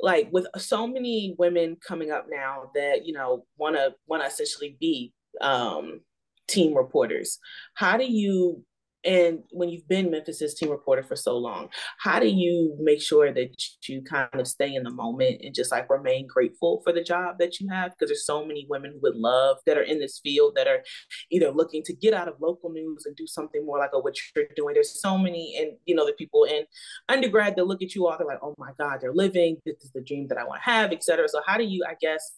like 0.00 0.28
with 0.32 0.46
so 0.56 0.86
many 0.86 1.34
women 1.38 1.76
coming 1.86 2.10
up 2.10 2.26
now 2.28 2.70
that 2.74 3.06
you 3.06 3.12
know 3.12 3.44
want 3.56 3.76
to 3.76 3.94
want 4.06 4.22
to 4.22 4.28
essentially 4.28 4.76
be 4.80 5.12
um, 5.40 6.00
team 6.48 6.76
reporters, 6.76 7.38
how 7.74 7.96
do 7.96 8.04
you 8.04 8.64
and 9.04 9.40
when 9.50 9.68
you've 9.68 9.86
been 9.86 10.10
Memphis's 10.10 10.54
team 10.54 10.70
reporter 10.70 11.02
for 11.02 11.14
so 11.14 11.36
long, 11.36 11.68
how 11.98 12.18
do 12.18 12.26
you 12.26 12.76
make 12.80 13.00
sure 13.00 13.32
that 13.32 13.50
you 13.86 14.02
kind 14.02 14.28
of 14.34 14.46
stay 14.46 14.74
in 14.74 14.82
the 14.82 14.90
moment 14.90 15.40
and 15.42 15.54
just 15.54 15.70
like 15.70 15.88
remain 15.88 16.26
grateful 16.26 16.80
for 16.82 16.92
the 16.92 17.02
job 17.02 17.38
that 17.38 17.60
you 17.60 17.68
have? 17.68 17.92
Because 17.92 18.10
there's 18.10 18.26
so 18.26 18.44
many 18.44 18.66
women 18.68 18.92
who 18.92 19.00
would 19.02 19.16
love 19.16 19.58
that 19.66 19.78
are 19.78 19.82
in 19.82 20.00
this 20.00 20.18
field 20.22 20.54
that 20.56 20.66
are 20.66 20.82
either 21.30 21.50
looking 21.50 21.82
to 21.84 21.94
get 21.94 22.12
out 22.12 22.28
of 22.28 22.34
local 22.40 22.70
news 22.70 23.06
and 23.06 23.14
do 23.14 23.26
something 23.26 23.64
more 23.64 23.78
like 23.78 23.90
a, 23.94 24.00
what 24.00 24.16
you're 24.34 24.46
doing. 24.56 24.74
There's 24.74 25.00
so 25.00 25.16
many, 25.16 25.56
and 25.58 25.72
you 25.84 25.94
know, 25.94 26.04
the 26.04 26.12
people 26.14 26.44
in 26.44 26.64
undergrad 27.08 27.54
that 27.56 27.66
look 27.66 27.82
at 27.82 27.94
you 27.94 28.06
all, 28.06 28.16
they're 28.18 28.26
like, 28.26 28.40
oh 28.42 28.54
my 28.58 28.72
God, 28.78 28.98
they're 29.00 29.14
living. 29.14 29.58
This 29.64 29.76
is 29.82 29.92
the 29.92 30.02
dream 30.02 30.26
that 30.28 30.38
I 30.38 30.44
want 30.44 30.62
to 30.62 30.70
have, 30.70 30.92
etc. 30.92 31.28
So 31.28 31.40
how 31.46 31.56
do 31.56 31.64
you, 31.64 31.84
I 31.88 31.94
guess, 32.00 32.32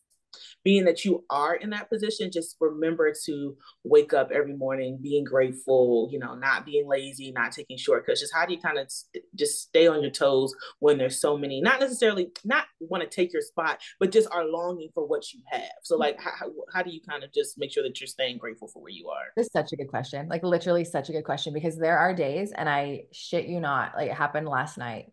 being 0.64 0.84
that 0.84 1.04
you 1.04 1.24
are 1.30 1.54
in 1.54 1.70
that 1.70 1.88
position, 1.88 2.30
just 2.30 2.56
remember 2.60 3.12
to 3.26 3.56
wake 3.84 4.12
up 4.12 4.30
every 4.32 4.54
morning 4.54 4.98
being 5.00 5.24
grateful, 5.24 6.08
you 6.12 6.18
know, 6.18 6.34
not 6.34 6.64
being 6.64 6.86
lazy, 6.86 7.32
not 7.32 7.52
taking 7.52 7.78
shortcuts. 7.78 8.20
Just 8.20 8.34
how 8.34 8.46
do 8.46 8.52
you 8.52 8.60
kind 8.60 8.78
of 8.78 8.90
just 9.34 9.62
stay 9.62 9.86
on 9.86 10.02
your 10.02 10.10
toes 10.10 10.54
when 10.78 10.98
there's 10.98 11.20
so 11.20 11.36
many, 11.36 11.60
not 11.60 11.80
necessarily 11.80 12.28
not 12.44 12.64
want 12.80 13.02
to 13.02 13.08
take 13.08 13.32
your 13.32 13.42
spot, 13.42 13.80
but 13.98 14.12
just 14.12 14.28
are 14.30 14.44
longing 14.44 14.90
for 14.94 15.06
what 15.06 15.32
you 15.32 15.40
have. 15.50 15.62
So 15.82 15.96
like, 15.96 16.20
how, 16.20 16.50
how 16.72 16.82
do 16.82 16.90
you 16.90 17.00
kind 17.08 17.24
of 17.24 17.32
just 17.32 17.58
make 17.58 17.72
sure 17.72 17.82
that 17.82 18.00
you're 18.00 18.06
staying 18.08 18.38
grateful 18.38 18.68
for 18.68 18.82
where 18.82 18.92
you 18.92 19.08
are? 19.08 19.24
This 19.36 19.48
such 19.52 19.72
a 19.72 19.76
good 19.76 19.88
question. 19.88 20.28
Like 20.28 20.42
literally 20.42 20.84
such 20.84 21.08
a 21.08 21.12
good 21.12 21.24
question 21.24 21.54
because 21.54 21.78
there 21.78 21.98
are 21.98 22.14
days 22.14 22.52
and 22.52 22.68
I 22.68 23.04
shit 23.12 23.46
you 23.46 23.60
not, 23.60 23.94
like 23.96 24.10
it 24.10 24.14
happened 24.16 24.48
last 24.48 24.78
night. 24.78 25.06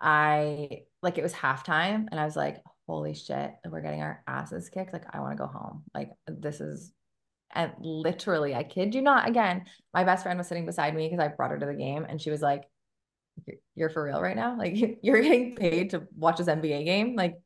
I 0.00 0.82
like 1.02 1.18
it 1.18 1.22
was 1.22 1.32
halftime 1.32 2.06
and 2.10 2.20
I 2.20 2.24
was 2.24 2.36
like, 2.36 2.62
holy 2.86 3.14
shit, 3.14 3.52
we're 3.68 3.80
getting 3.80 4.02
our 4.02 4.22
asses 4.26 4.68
kicked. 4.68 4.92
Like, 4.92 5.04
I 5.14 5.20
want 5.20 5.32
to 5.32 5.42
go 5.42 5.46
home. 5.46 5.84
Like, 5.94 6.10
this 6.26 6.60
is, 6.60 6.92
and 7.54 7.72
literally, 7.80 8.54
I 8.54 8.62
kid 8.64 8.94
you 8.94 9.02
not, 9.02 9.28
again, 9.28 9.64
my 9.92 10.04
best 10.04 10.22
friend 10.22 10.38
was 10.38 10.48
sitting 10.48 10.66
beside 10.66 10.94
me 10.94 11.08
because 11.08 11.24
I 11.24 11.28
brought 11.28 11.50
her 11.50 11.58
to 11.58 11.66
the 11.66 11.74
game 11.74 12.04
and 12.08 12.20
she 12.20 12.30
was 12.30 12.42
like, 12.42 12.64
You're 13.74 13.90
for 13.90 14.04
real 14.04 14.20
right 14.20 14.36
now? 14.36 14.56
Like, 14.58 14.76
you're 15.02 15.22
getting 15.22 15.56
paid 15.56 15.90
to 15.90 16.06
watch 16.16 16.38
this 16.38 16.48
NBA 16.48 16.84
game? 16.84 17.16
Like, 17.16 17.36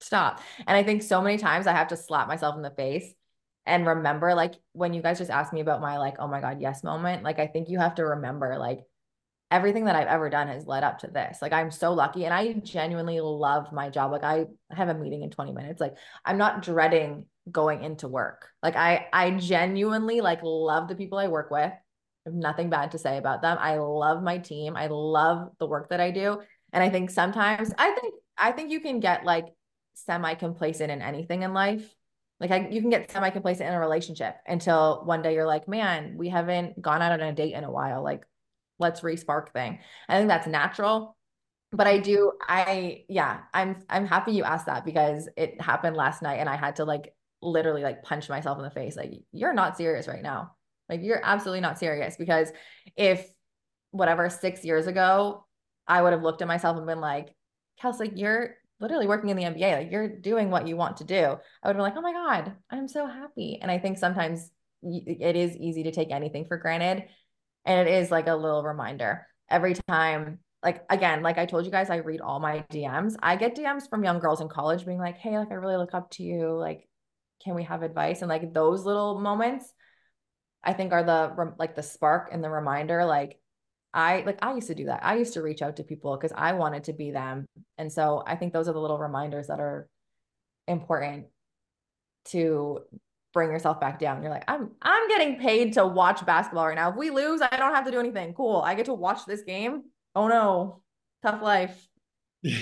stop. 0.00 0.40
And 0.66 0.76
I 0.76 0.82
think 0.82 1.02
so 1.02 1.22
many 1.22 1.38
times 1.38 1.66
I 1.66 1.72
have 1.72 1.88
to 1.88 1.96
slap 1.96 2.28
myself 2.28 2.56
in 2.56 2.62
the 2.62 2.70
face 2.70 3.14
and 3.66 3.86
remember, 3.86 4.34
like, 4.34 4.54
when 4.72 4.92
you 4.92 5.00
guys 5.00 5.18
just 5.18 5.30
asked 5.30 5.52
me 5.52 5.60
about 5.60 5.80
my, 5.80 5.98
like, 5.98 6.16
oh 6.18 6.28
my 6.28 6.40
God, 6.40 6.60
yes 6.60 6.84
moment, 6.84 7.22
like, 7.22 7.38
I 7.38 7.46
think 7.46 7.68
you 7.68 7.78
have 7.78 7.94
to 7.94 8.04
remember, 8.04 8.58
like, 8.58 8.80
everything 9.54 9.84
that 9.84 9.94
I've 9.94 10.08
ever 10.08 10.28
done 10.28 10.48
has 10.48 10.66
led 10.66 10.82
up 10.82 10.98
to 10.98 11.06
this. 11.06 11.38
Like 11.40 11.52
I'm 11.52 11.70
so 11.70 11.92
lucky 11.92 12.24
and 12.24 12.34
I 12.34 12.54
genuinely 12.54 13.20
love 13.20 13.72
my 13.72 13.88
job. 13.88 14.10
Like 14.10 14.24
I 14.24 14.46
have 14.70 14.88
a 14.88 14.94
meeting 14.94 15.22
in 15.22 15.30
20 15.30 15.52
minutes. 15.52 15.80
Like 15.80 15.94
I'm 16.24 16.38
not 16.38 16.62
dreading 16.62 17.26
going 17.48 17.84
into 17.84 18.08
work. 18.08 18.48
Like 18.64 18.74
I 18.74 19.06
I 19.12 19.30
genuinely 19.30 20.20
like 20.20 20.40
love 20.42 20.88
the 20.88 20.96
people 20.96 21.18
I 21.18 21.28
work 21.28 21.52
with. 21.52 21.70
I 21.70 22.26
have 22.26 22.34
nothing 22.34 22.68
bad 22.68 22.90
to 22.92 22.98
say 22.98 23.16
about 23.16 23.42
them. 23.42 23.56
I 23.60 23.76
love 23.76 24.24
my 24.24 24.38
team. 24.38 24.76
I 24.76 24.88
love 24.88 25.52
the 25.60 25.66
work 25.66 25.90
that 25.90 26.00
I 26.00 26.10
do. 26.10 26.40
And 26.72 26.82
I 26.82 26.90
think 26.90 27.10
sometimes 27.10 27.72
I 27.78 27.92
think 27.92 28.14
I 28.36 28.50
think 28.50 28.72
you 28.72 28.80
can 28.80 28.98
get 28.98 29.24
like 29.24 29.46
semi 29.94 30.34
complacent 30.34 30.90
in 30.90 31.00
anything 31.00 31.42
in 31.42 31.54
life. 31.54 31.88
Like 32.40 32.50
I, 32.50 32.68
you 32.68 32.80
can 32.80 32.90
get 32.90 33.08
semi 33.08 33.30
complacent 33.30 33.68
in 33.68 33.74
a 33.74 33.78
relationship 33.78 34.34
until 34.48 35.04
one 35.04 35.22
day 35.22 35.34
you're 35.34 35.46
like, 35.46 35.68
man, 35.68 36.14
we 36.16 36.28
haven't 36.28 36.82
gone 36.82 37.02
out 37.02 37.12
on 37.12 37.20
a 37.20 37.32
date 37.32 37.54
in 37.54 37.62
a 37.62 37.70
while. 37.70 38.02
Like 38.02 38.24
let's 38.78 39.00
respark 39.00 39.50
thing. 39.50 39.78
I 40.08 40.18
think 40.18 40.28
that's 40.28 40.46
natural. 40.46 41.16
But 41.72 41.86
I 41.88 41.98
do, 41.98 42.32
I 42.40 43.04
yeah, 43.08 43.40
I'm 43.52 43.82
I'm 43.88 44.06
happy 44.06 44.32
you 44.32 44.44
asked 44.44 44.66
that 44.66 44.84
because 44.84 45.28
it 45.36 45.60
happened 45.60 45.96
last 45.96 46.22
night 46.22 46.36
and 46.36 46.48
I 46.48 46.56
had 46.56 46.76
to 46.76 46.84
like 46.84 47.12
literally 47.42 47.82
like 47.82 48.02
punch 48.02 48.28
myself 48.28 48.58
in 48.58 48.64
the 48.64 48.70
face. 48.70 48.96
Like, 48.96 49.12
you're 49.32 49.52
not 49.52 49.76
serious 49.76 50.06
right 50.06 50.22
now. 50.22 50.52
Like 50.88 51.00
you're 51.02 51.20
absolutely 51.22 51.60
not 51.60 51.78
serious 51.78 52.16
because 52.16 52.52
if 52.96 53.26
whatever 53.90 54.28
six 54.28 54.64
years 54.64 54.86
ago, 54.86 55.46
I 55.86 56.02
would 56.02 56.12
have 56.12 56.22
looked 56.22 56.42
at 56.42 56.48
myself 56.48 56.76
and 56.76 56.86
been 56.86 57.00
like, 57.00 57.34
Kels, 57.82 57.98
like 57.98 58.12
you're 58.16 58.56
literally 58.80 59.06
working 59.06 59.30
in 59.30 59.36
the 59.36 59.44
NBA, 59.44 59.78
like 59.78 59.90
you're 59.90 60.08
doing 60.08 60.50
what 60.50 60.66
you 60.68 60.76
want 60.76 60.98
to 60.98 61.04
do. 61.04 61.16
I 61.16 61.24
would 61.24 61.36
have 61.36 61.76
been 61.76 61.82
like, 61.82 61.96
oh 61.96 62.00
my 62.02 62.12
God, 62.12 62.52
I'm 62.70 62.88
so 62.88 63.06
happy. 63.06 63.58
And 63.60 63.70
I 63.70 63.78
think 63.78 63.98
sometimes 63.98 64.50
it 64.82 65.36
is 65.36 65.56
easy 65.56 65.84
to 65.84 65.92
take 65.92 66.10
anything 66.10 66.44
for 66.46 66.58
granted. 66.58 67.04
And 67.64 67.88
it 67.88 67.92
is 67.92 68.10
like 68.10 68.26
a 68.26 68.34
little 68.34 68.62
reminder 68.62 69.26
every 69.48 69.74
time. 69.74 70.40
Like 70.62 70.84
again, 70.88 71.22
like 71.22 71.38
I 71.38 71.46
told 71.46 71.64
you 71.66 71.70
guys, 71.70 71.90
I 71.90 71.96
read 71.96 72.20
all 72.20 72.40
my 72.40 72.64
DMs. 72.72 73.16
I 73.22 73.36
get 73.36 73.56
DMs 73.56 73.88
from 73.88 74.04
young 74.04 74.18
girls 74.18 74.40
in 74.40 74.48
college 74.48 74.86
being 74.86 74.98
like, 74.98 75.18
hey, 75.18 75.38
like 75.38 75.50
I 75.50 75.54
really 75.54 75.76
look 75.76 75.94
up 75.94 76.10
to 76.12 76.22
you. 76.22 76.52
Like, 76.52 76.88
can 77.42 77.54
we 77.54 77.64
have 77.64 77.82
advice? 77.82 78.22
And 78.22 78.28
like 78.28 78.54
those 78.54 78.84
little 78.84 79.20
moments, 79.20 79.72
I 80.62 80.72
think 80.72 80.92
are 80.92 81.02
the 81.02 81.54
like 81.58 81.74
the 81.74 81.82
spark 81.82 82.30
and 82.32 82.42
the 82.42 82.50
reminder. 82.50 83.04
Like 83.04 83.38
I 83.92 84.22
like 84.26 84.38
I 84.42 84.54
used 84.54 84.68
to 84.68 84.74
do 84.74 84.86
that. 84.86 85.04
I 85.04 85.16
used 85.16 85.34
to 85.34 85.42
reach 85.42 85.62
out 85.62 85.76
to 85.76 85.84
people 85.84 86.16
because 86.16 86.32
I 86.34 86.54
wanted 86.54 86.84
to 86.84 86.92
be 86.92 87.10
them. 87.10 87.46
And 87.78 87.92
so 87.92 88.22
I 88.26 88.36
think 88.36 88.52
those 88.52 88.68
are 88.68 88.72
the 88.72 88.80
little 88.80 88.98
reminders 88.98 89.48
that 89.48 89.60
are 89.60 89.88
important 90.66 91.26
to 92.26 92.80
bring 93.34 93.50
yourself 93.50 93.80
back 93.80 93.98
down. 93.98 94.22
You're 94.22 94.30
like, 94.30 94.44
I'm 94.48 94.70
I'm 94.80 95.08
getting 95.08 95.38
paid 95.38 95.74
to 95.74 95.86
watch 95.86 96.24
basketball 96.24 96.68
right 96.68 96.76
now. 96.76 96.90
If 96.90 96.96
we 96.96 97.10
lose, 97.10 97.42
I 97.42 97.54
don't 97.56 97.74
have 97.74 97.84
to 97.84 97.90
do 97.90 98.00
anything. 98.00 98.32
Cool. 98.32 98.62
I 98.64 98.74
get 98.74 98.86
to 98.86 98.94
watch 98.94 99.26
this 99.26 99.42
game. 99.42 99.82
Oh 100.14 100.28
no. 100.28 100.82
Tough 101.22 101.42
life. 101.42 101.86
yeah. 102.42 102.56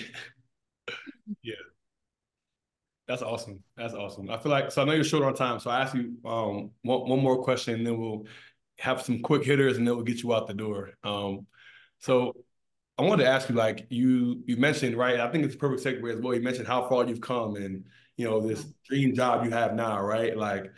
That's 3.06 3.22
awesome. 3.22 3.62
That's 3.76 3.94
awesome. 3.94 4.30
I 4.30 4.38
feel 4.38 4.50
like 4.50 4.72
so 4.72 4.82
I 4.82 4.84
know 4.86 4.92
you're 4.92 5.04
short 5.04 5.24
on 5.24 5.34
time. 5.34 5.60
So 5.60 5.70
I 5.70 5.82
ask 5.82 5.94
you 5.94 6.16
um 6.24 6.70
one, 6.82 7.08
one 7.08 7.20
more 7.20 7.42
question 7.42 7.74
and 7.74 7.86
then 7.86 7.98
we'll 7.98 8.24
have 8.78 9.02
some 9.02 9.20
quick 9.20 9.44
hitters 9.44 9.76
and 9.76 9.86
then 9.86 9.94
we'll 9.94 10.04
get 10.04 10.22
you 10.22 10.34
out 10.34 10.48
the 10.48 10.54
door. 10.54 10.92
Um 11.04 11.46
so 11.98 12.34
I 12.98 13.02
wanted 13.02 13.24
to 13.24 13.30
ask 13.30 13.48
you, 13.48 13.54
like 13.54 13.86
you 13.90 14.42
you 14.46 14.56
mentioned, 14.56 14.96
right? 14.96 15.20
I 15.20 15.30
think 15.30 15.44
it's 15.44 15.54
a 15.54 15.58
perfect 15.58 15.84
segue 15.84 16.12
as 16.12 16.20
well. 16.20 16.34
You 16.34 16.40
mentioned 16.40 16.66
how 16.66 16.88
far 16.88 17.04
you've 17.04 17.20
come 17.20 17.56
and 17.56 17.84
you 18.22 18.30
know 18.30 18.40
this 18.40 18.64
dream 18.88 19.14
job 19.16 19.44
you 19.44 19.50
have 19.50 19.74
now, 19.74 20.00
right? 20.00 20.36
Like 20.36 20.70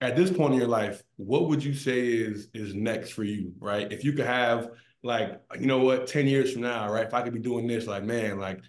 at 0.00 0.14
this 0.14 0.30
point 0.30 0.54
in 0.54 0.60
your 0.60 0.68
life, 0.68 1.02
what 1.16 1.48
would 1.48 1.64
you 1.64 1.74
say 1.74 2.06
is 2.06 2.48
is 2.54 2.72
next 2.72 3.10
for 3.10 3.24
you, 3.24 3.52
right? 3.58 3.92
If 3.92 4.04
you 4.04 4.12
could 4.12 4.26
have 4.26 4.70
like, 5.02 5.40
you 5.58 5.66
know 5.66 5.78
what, 5.78 6.06
10 6.06 6.28
years 6.28 6.52
from 6.52 6.62
now, 6.62 6.88
right? 6.88 7.04
If 7.06 7.14
I 7.14 7.22
could 7.22 7.34
be 7.34 7.40
doing 7.40 7.66
this, 7.66 7.86
like, 7.88 8.04
man, 8.04 8.38
like, 8.38 8.60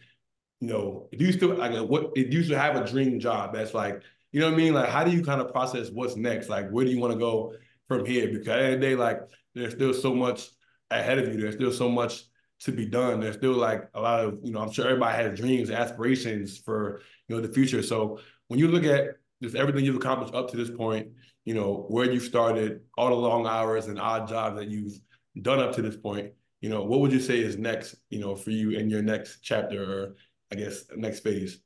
you 0.59 0.69
know, 0.69 1.07
if 1.11 1.21
you 1.21 1.31
still 1.31 1.53
like 1.53 1.73
what 1.87 2.13
if 2.15 2.33
you 2.33 2.43
still 2.43 2.57
have 2.57 2.75
a 2.75 2.87
dream 2.87 3.19
job 3.19 3.53
that's 3.53 3.75
like, 3.75 4.01
you 4.31 4.39
know 4.39 4.47
what 4.47 4.55
I 4.55 4.57
mean? 4.57 4.73
Like, 4.73 4.89
how 4.89 5.03
do 5.03 5.11
you 5.11 5.23
kind 5.23 5.39
of 5.39 5.51
process 5.51 5.91
what's 5.91 6.15
next? 6.15 6.49
Like, 6.49 6.71
where 6.71 6.83
do 6.83 6.89
you 6.89 6.99
want 6.99 7.13
to 7.13 7.19
go 7.19 7.53
from 7.87 8.07
here? 8.07 8.27
Because 8.27 8.47
at 8.47 8.57
the 8.57 8.63
end 8.63 8.73
of 8.73 8.81
the 8.81 8.87
day, 8.87 8.95
like, 8.95 9.21
there's 9.53 9.73
still 9.73 9.93
so 9.93 10.15
much 10.15 10.49
ahead 10.89 11.19
of 11.19 11.27
you. 11.31 11.41
There's 11.41 11.55
still 11.55 11.71
so 11.71 11.89
much 11.89 12.23
to 12.61 12.71
be 12.71 12.85
done. 12.85 13.19
There's 13.19 13.35
still 13.35 13.53
like 13.53 13.89
a 13.93 14.01
lot 14.01 14.25
of, 14.25 14.39
you 14.43 14.51
know, 14.51 14.59
I'm 14.59 14.71
sure 14.71 14.85
everybody 14.85 15.15
has 15.15 15.39
dreams, 15.39 15.69
aspirations 15.69 16.57
for, 16.57 17.01
you 17.27 17.35
know, 17.35 17.41
the 17.41 17.53
future. 17.53 17.83
So 17.83 18.19
when 18.47 18.59
you 18.59 18.67
look 18.67 18.83
at 18.83 19.17
just 19.41 19.55
everything 19.55 19.85
you've 19.85 19.95
accomplished 19.95 20.33
up 20.33 20.49
to 20.51 20.57
this 20.57 20.69
point, 20.69 21.09
you 21.45 21.53
know, 21.53 21.85
where 21.89 22.11
you 22.11 22.19
started, 22.19 22.81
all 22.97 23.09
the 23.09 23.15
long 23.15 23.45
hours 23.45 23.87
and 23.87 23.99
odd 23.99 24.27
jobs 24.27 24.57
that 24.57 24.69
you've 24.69 24.93
done 25.41 25.59
up 25.59 25.75
to 25.75 25.81
this 25.81 25.95
point, 25.95 26.31
you 26.61 26.69
know, 26.69 26.83
what 26.83 26.99
would 27.01 27.11
you 27.11 27.19
say 27.19 27.39
is 27.39 27.57
next, 27.57 27.95
you 28.09 28.19
know, 28.19 28.35
for 28.35 28.49
you 28.49 28.71
in 28.71 28.89
your 28.89 29.03
next 29.03 29.41
chapter 29.41 29.83
or 29.83 30.15
I 30.51 30.55
guess 30.55 30.85
next 30.95 31.19
phase? 31.19 31.59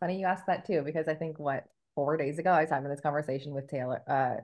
Funny 0.00 0.20
you 0.20 0.26
asked 0.26 0.46
that 0.46 0.66
too, 0.66 0.82
because 0.84 1.08
I 1.08 1.14
think 1.14 1.38
what 1.38 1.64
four 1.94 2.18
days 2.18 2.38
ago 2.38 2.50
I 2.50 2.60
was 2.60 2.70
having 2.70 2.90
this 2.90 3.00
conversation 3.00 3.54
with 3.54 3.68
Taylor, 3.68 4.02
uh, 4.06 4.42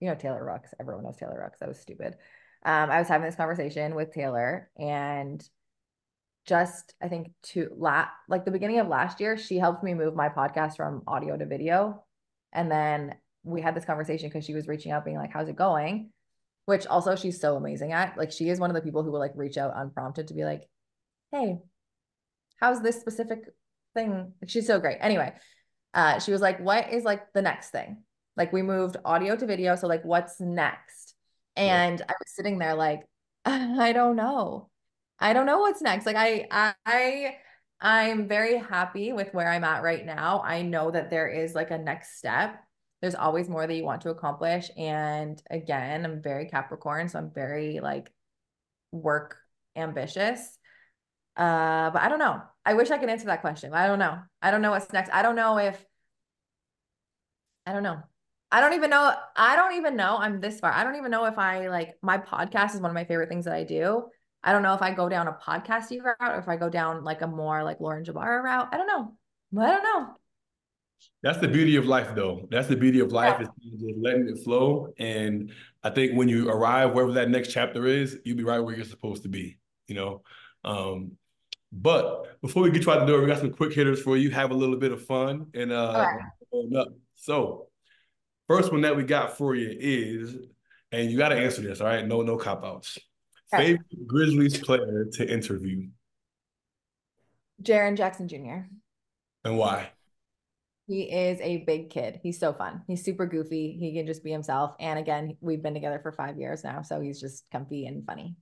you 0.00 0.08
know, 0.08 0.16
Taylor 0.16 0.44
Rooks. 0.44 0.74
Everyone 0.80 1.04
knows 1.04 1.16
Taylor 1.16 1.40
Rooks. 1.40 1.60
That 1.60 1.68
was 1.68 1.78
stupid. 1.78 2.16
Um, 2.64 2.90
I 2.90 2.98
was 2.98 3.08
having 3.08 3.26
this 3.26 3.36
conversation 3.36 3.94
with 3.94 4.12
Taylor 4.12 4.70
and 4.76 5.42
just 6.48 6.94
I 7.02 7.08
think 7.08 7.30
to 7.42 7.68
la 7.76 8.06
like 8.28 8.44
the 8.44 8.50
beginning 8.50 8.80
of 8.80 8.88
last 8.88 9.20
year, 9.20 9.36
she 9.36 9.58
helped 9.58 9.84
me 9.84 9.94
move 9.94 10.16
my 10.16 10.30
podcast 10.30 10.76
from 10.76 11.02
audio 11.06 11.36
to 11.36 11.46
video. 11.46 12.04
And 12.52 12.70
then 12.70 13.14
we 13.44 13.60
had 13.60 13.76
this 13.76 13.84
conversation 13.84 14.28
because 14.28 14.46
she 14.46 14.54
was 14.54 14.66
reaching 14.66 14.90
out, 14.90 15.04
being 15.04 15.18
like, 15.18 15.32
How's 15.32 15.48
it 15.48 15.56
going? 15.56 16.10
Which 16.64 16.86
also 16.86 17.16
she's 17.16 17.40
so 17.40 17.56
amazing 17.56 17.92
at. 17.92 18.16
Like 18.16 18.32
she 18.32 18.48
is 18.48 18.58
one 18.58 18.70
of 18.70 18.74
the 18.74 18.82
people 18.82 19.02
who 19.02 19.12
will 19.12 19.20
like 19.20 19.32
reach 19.34 19.58
out 19.58 19.72
unprompted 19.76 20.28
to 20.28 20.34
be 20.34 20.44
like, 20.44 20.64
Hey, 21.30 21.58
how's 22.60 22.80
this 22.80 22.98
specific 22.98 23.40
thing? 23.94 24.32
She's 24.46 24.66
so 24.66 24.80
great. 24.80 24.98
Anyway, 25.00 25.34
uh, 25.92 26.18
she 26.18 26.32
was 26.32 26.40
like, 26.40 26.58
What 26.60 26.92
is 26.92 27.04
like 27.04 27.32
the 27.34 27.42
next 27.42 27.70
thing? 27.70 28.02
Like 28.38 28.52
we 28.52 28.62
moved 28.62 28.96
audio 29.04 29.36
to 29.36 29.46
video. 29.46 29.76
So 29.76 29.86
like 29.86 30.04
what's 30.04 30.40
next? 30.40 31.14
And 31.58 31.98
yeah. 31.98 32.06
I 32.08 32.12
was 32.12 32.34
sitting 32.34 32.58
there 32.58 32.74
like, 32.74 33.02
I 33.44 33.92
don't 33.92 34.16
know. 34.16 34.70
I 35.18 35.32
don't 35.32 35.46
know 35.46 35.58
what's 35.58 35.82
next. 35.82 36.06
Like 36.06 36.16
I 36.16 36.46
I 36.86 37.36
I'm 37.80 38.28
very 38.28 38.58
happy 38.58 39.12
with 39.12 39.34
where 39.34 39.50
I'm 39.50 39.64
at 39.64 39.82
right 39.82 40.04
now. 40.04 40.42
I 40.44 40.62
know 40.62 40.90
that 40.90 41.10
there 41.10 41.28
is 41.28 41.54
like 41.54 41.70
a 41.70 41.78
next 41.78 42.18
step. 42.18 42.56
There's 43.00 43.14
always 43.14 43.48
more 43.48 43.66
that 43.66 43.74
you 43.74 43.84
want 43.84 44.02
to 44.02 44.10
accomplish. 44.10 44.70
And 44.76 45.40
again, 45.50 46.04
I'm 46.04 46.22
very 46.22 46.46
Capricorn, 46.46 47.08
so 47.08 47.18
I'm 47.18 47.30
very 47.32 47.80
like 47.80 48.12
work 48.92 49.36
ambitious. 49.76 50.58
Uh, 51.36 51.90
but 51.90 52.02
I 52.02 52.08
don't 52.08 52.18
know. 52.18 52.42
I 52.64 52.74
wish 52.74 52.90
I 52.90 52.98
could 52.98 53.10
answer 53.10 53.26
that 53.26 53.40
question. 53.42 53.72
I 53.74 53.86
don't 53.86 54.00
know. 54.00 54.18
I 54.42 54.50
don't 54.50 54.62
know 54.62 54.72
what's 54.72 54.92
next. 54.92 55.10
I 55.12 55.22
don't 55.22 55.36
know 55.36 55.58
if 55.58 55.84
I 57.66 57.72
don't 57.72 57.82
know. 57.82 58.02
I 58.50 58.60
don't 58.60 58.74
even 58.74 58.90
know. 58.90 59.14
I 59.36 59.56
don't 59.56 59.74
even 59.74 59.96
know. 59.96 60.16
I'm 60.18 60.40
this 60.40 60.60
far. 60.60 60.72
I 60.72 60.82
don't 60.84 60.96
even 60.96 61.10
know 61.10 61.26
if 61.26 61.38
I 61.38 61.68
like 61.68 61.96
my 62.02 62.18
podcast 62.18 62.74
is 62.74 62.80
one 62.80 62.90
of 62.90 62.94
my 62.94 63.04
favorite 63.04 63.28
things 63.28 63.44
that 63.44 63.54
I 63.54 63.64
do. 63.64 64.04
I 64.42 64.52
don't 64.52 64.62
know 64.62 64.74
if 64.74 64.82
I 64.82 64.92
go 64.92 65.08
down 65.08 65.28
a 65.28 65.32
podcasty 65.32 66.02
route 66.02 66.16
or 66.20 66.38
if 66.38 66.48
I 66.48 66.56
go 66.56 66.70
down 66.70 67.04
like 67.04 67.22
a 67.22 67.26
more 67.26 67.62
like 67.62 67.80
Lauren 67.80 68.04
Jbara 68.04 68.42
route. 68.42 68.68
I 68.72 68.76
don't 68.76 68.86
know. 68.86 69.14
I 69.62 69.70
don't 69.70 69.82
know. 69.82 70.14
That's 71.22 71.38
the 71.38 71.48
beauty 71.48 71.76
of 71.76 71.86
life, 71.86 72.14
though. 72.14 72.46
That's 72.50 72.68
the 72.68 72.76
beauty 72.76 73.00
of 73.00 73.12
life 73.12 73.36
yeah. 73.40 73.46
is 73.46 73.80
just 73.80 73.98
letting 74.00 74.28
it 74.28 74.42
flow. 74.44 74.92
And 74.98 75.52
I 75.82 75.90
think 75.90 76.16
when 76.16 76.28
you 76.28 76.48
arrive 76.48 76.92
wherever 76.92 77.12
that 77.12 77.30
next 77.30 77.52
chapter 77.52 77.86
is, 77.86 78.18
you'll 78.24 78.36
be 78.36 78.44
right 78.44 78.60
where 78.60 78.74
you're 78.74 78.84
supposed 78.84 79.24
to 79.24 79.28
be. 79.28 79.58
You 79.86 79.94
know. 79.94 80.22
Um, 80.64 81.12
but 81.72 82.40
before 82.40 82.62
we 82.62 82.70
get 82.70 82.84
you 82.84 82.92
out 82.92 83.00
the 83.00 83.06
door, 83.06 83.20
we 83.20 83.26
got 83.26 83.38
some 83.38 83.52
quick 83.52 83.74
hitters 83.74 84.00
for 84.00 84.16
you. 84.16 84.30
Have 84.30 84.50
a 84.50 84.54
little 84.54 84.76
bit 84.76 84.92
of 84.92 85.04
fun 85.04 85.48
and 85.54 85.72
uh, 85.72 86.06
right. 86.52 86.76
up. 86.76 86.88
So, 87.14 87.67
first 88.48 88.72
one 88.72 88.80
that 88.80 88.96
we 88.96 89.04
got 89.04 89.36
for 89.36 89.54
you 89.54 89.76
is, 89.78 90.34
and 90.90 91.10
you 91.10 91.16
got 91.16 91.28
to 91.28 91.36
answer 91.36 91.62
this. 91.62 91.80
All 91.80 91.86
right, 91.86 92.06
no, 92.06 92.22
no 92.22 92.36
cop 92.36 92.64
outs. 92.64 92.98
Favorite 93.50 94.06
Grizzlies 94.06 94.58
player 94.58 95.06
to 95.12 95.30
interview? 95.30 95.88
Jaren 97.62 97.96
Jackson 97.96 98.28
Jr. 98.28 98.66
And 99.44 99.56
why? 99.56 99.90
He 100.86 101.02
is 101.02 101.38
a 101.40 101.58
big 101.58 101.90
kid. 101.90 102.20
He's 102.22 102.38
so 102.38 102.52
fun. 102.52 102.82
He's 102.86 103.04
super 103.04 103.26
goofy. 103.26 103.76
He 103.78 103.94
can 103.94 104.06
just 104.06 104.24
be 104.24 104.30
himself. 104.30 104.74
And 104.80 104.98
again, 104.98 105.36
we've 105.40 105.62
been 105.62 105.74
together 105.74 106.00
for 106.02 106.12
five 106.12 106.38
years 106.38 106.64
now, 106.64 106.82
so 106.82 107.00
he's 107.00 107.20
just 107.20 107.44
comfy 107.50 107.86
and 107.86 108.04
funny. 108.06 108.36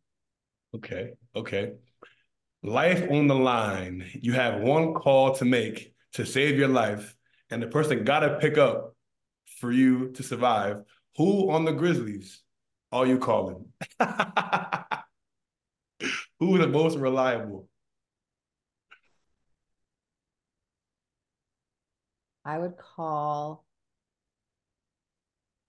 Okay. 0.75 1.15
Okay. 1.35 1.73
Life 2.63 3.11
on 3.11 3.27
the 3.27 3.35
line. 3.35 4.05
You 4.13 4.33
have 4.33 4.61
one 4.61 4.95
call 4.95 5.35
to 5.37 5.45
make 5.45 5.95
to 6.13 6.25
save 6.25 6.57
your 6.57 6.69
life, 6.69 7.17
and 7.51 7.63
the 7.63 7.67
person 7.67 8.05
got 8.05 8.21
to 8.21 8.39
pick 8.39 8.59
up 8.59 8.96
for 9.57 9.73
you 9.73 10.13
to 10.13 10.23
survive. 10.23 10.83
Who 11.17 11.51
on 11.51 11.65
the 11.65 11.73
Grizzlies 11.73 12.43
are 12.93 13.07
you 13.07 13.19
calling? 13.19 13.73
Who 16.39 16.59
the 16.59 16.69
most 16.69 16.99
reliable? 16.99 17.69
I 22.45 22.59
would 22.59 22.77
call. 22.77 23.65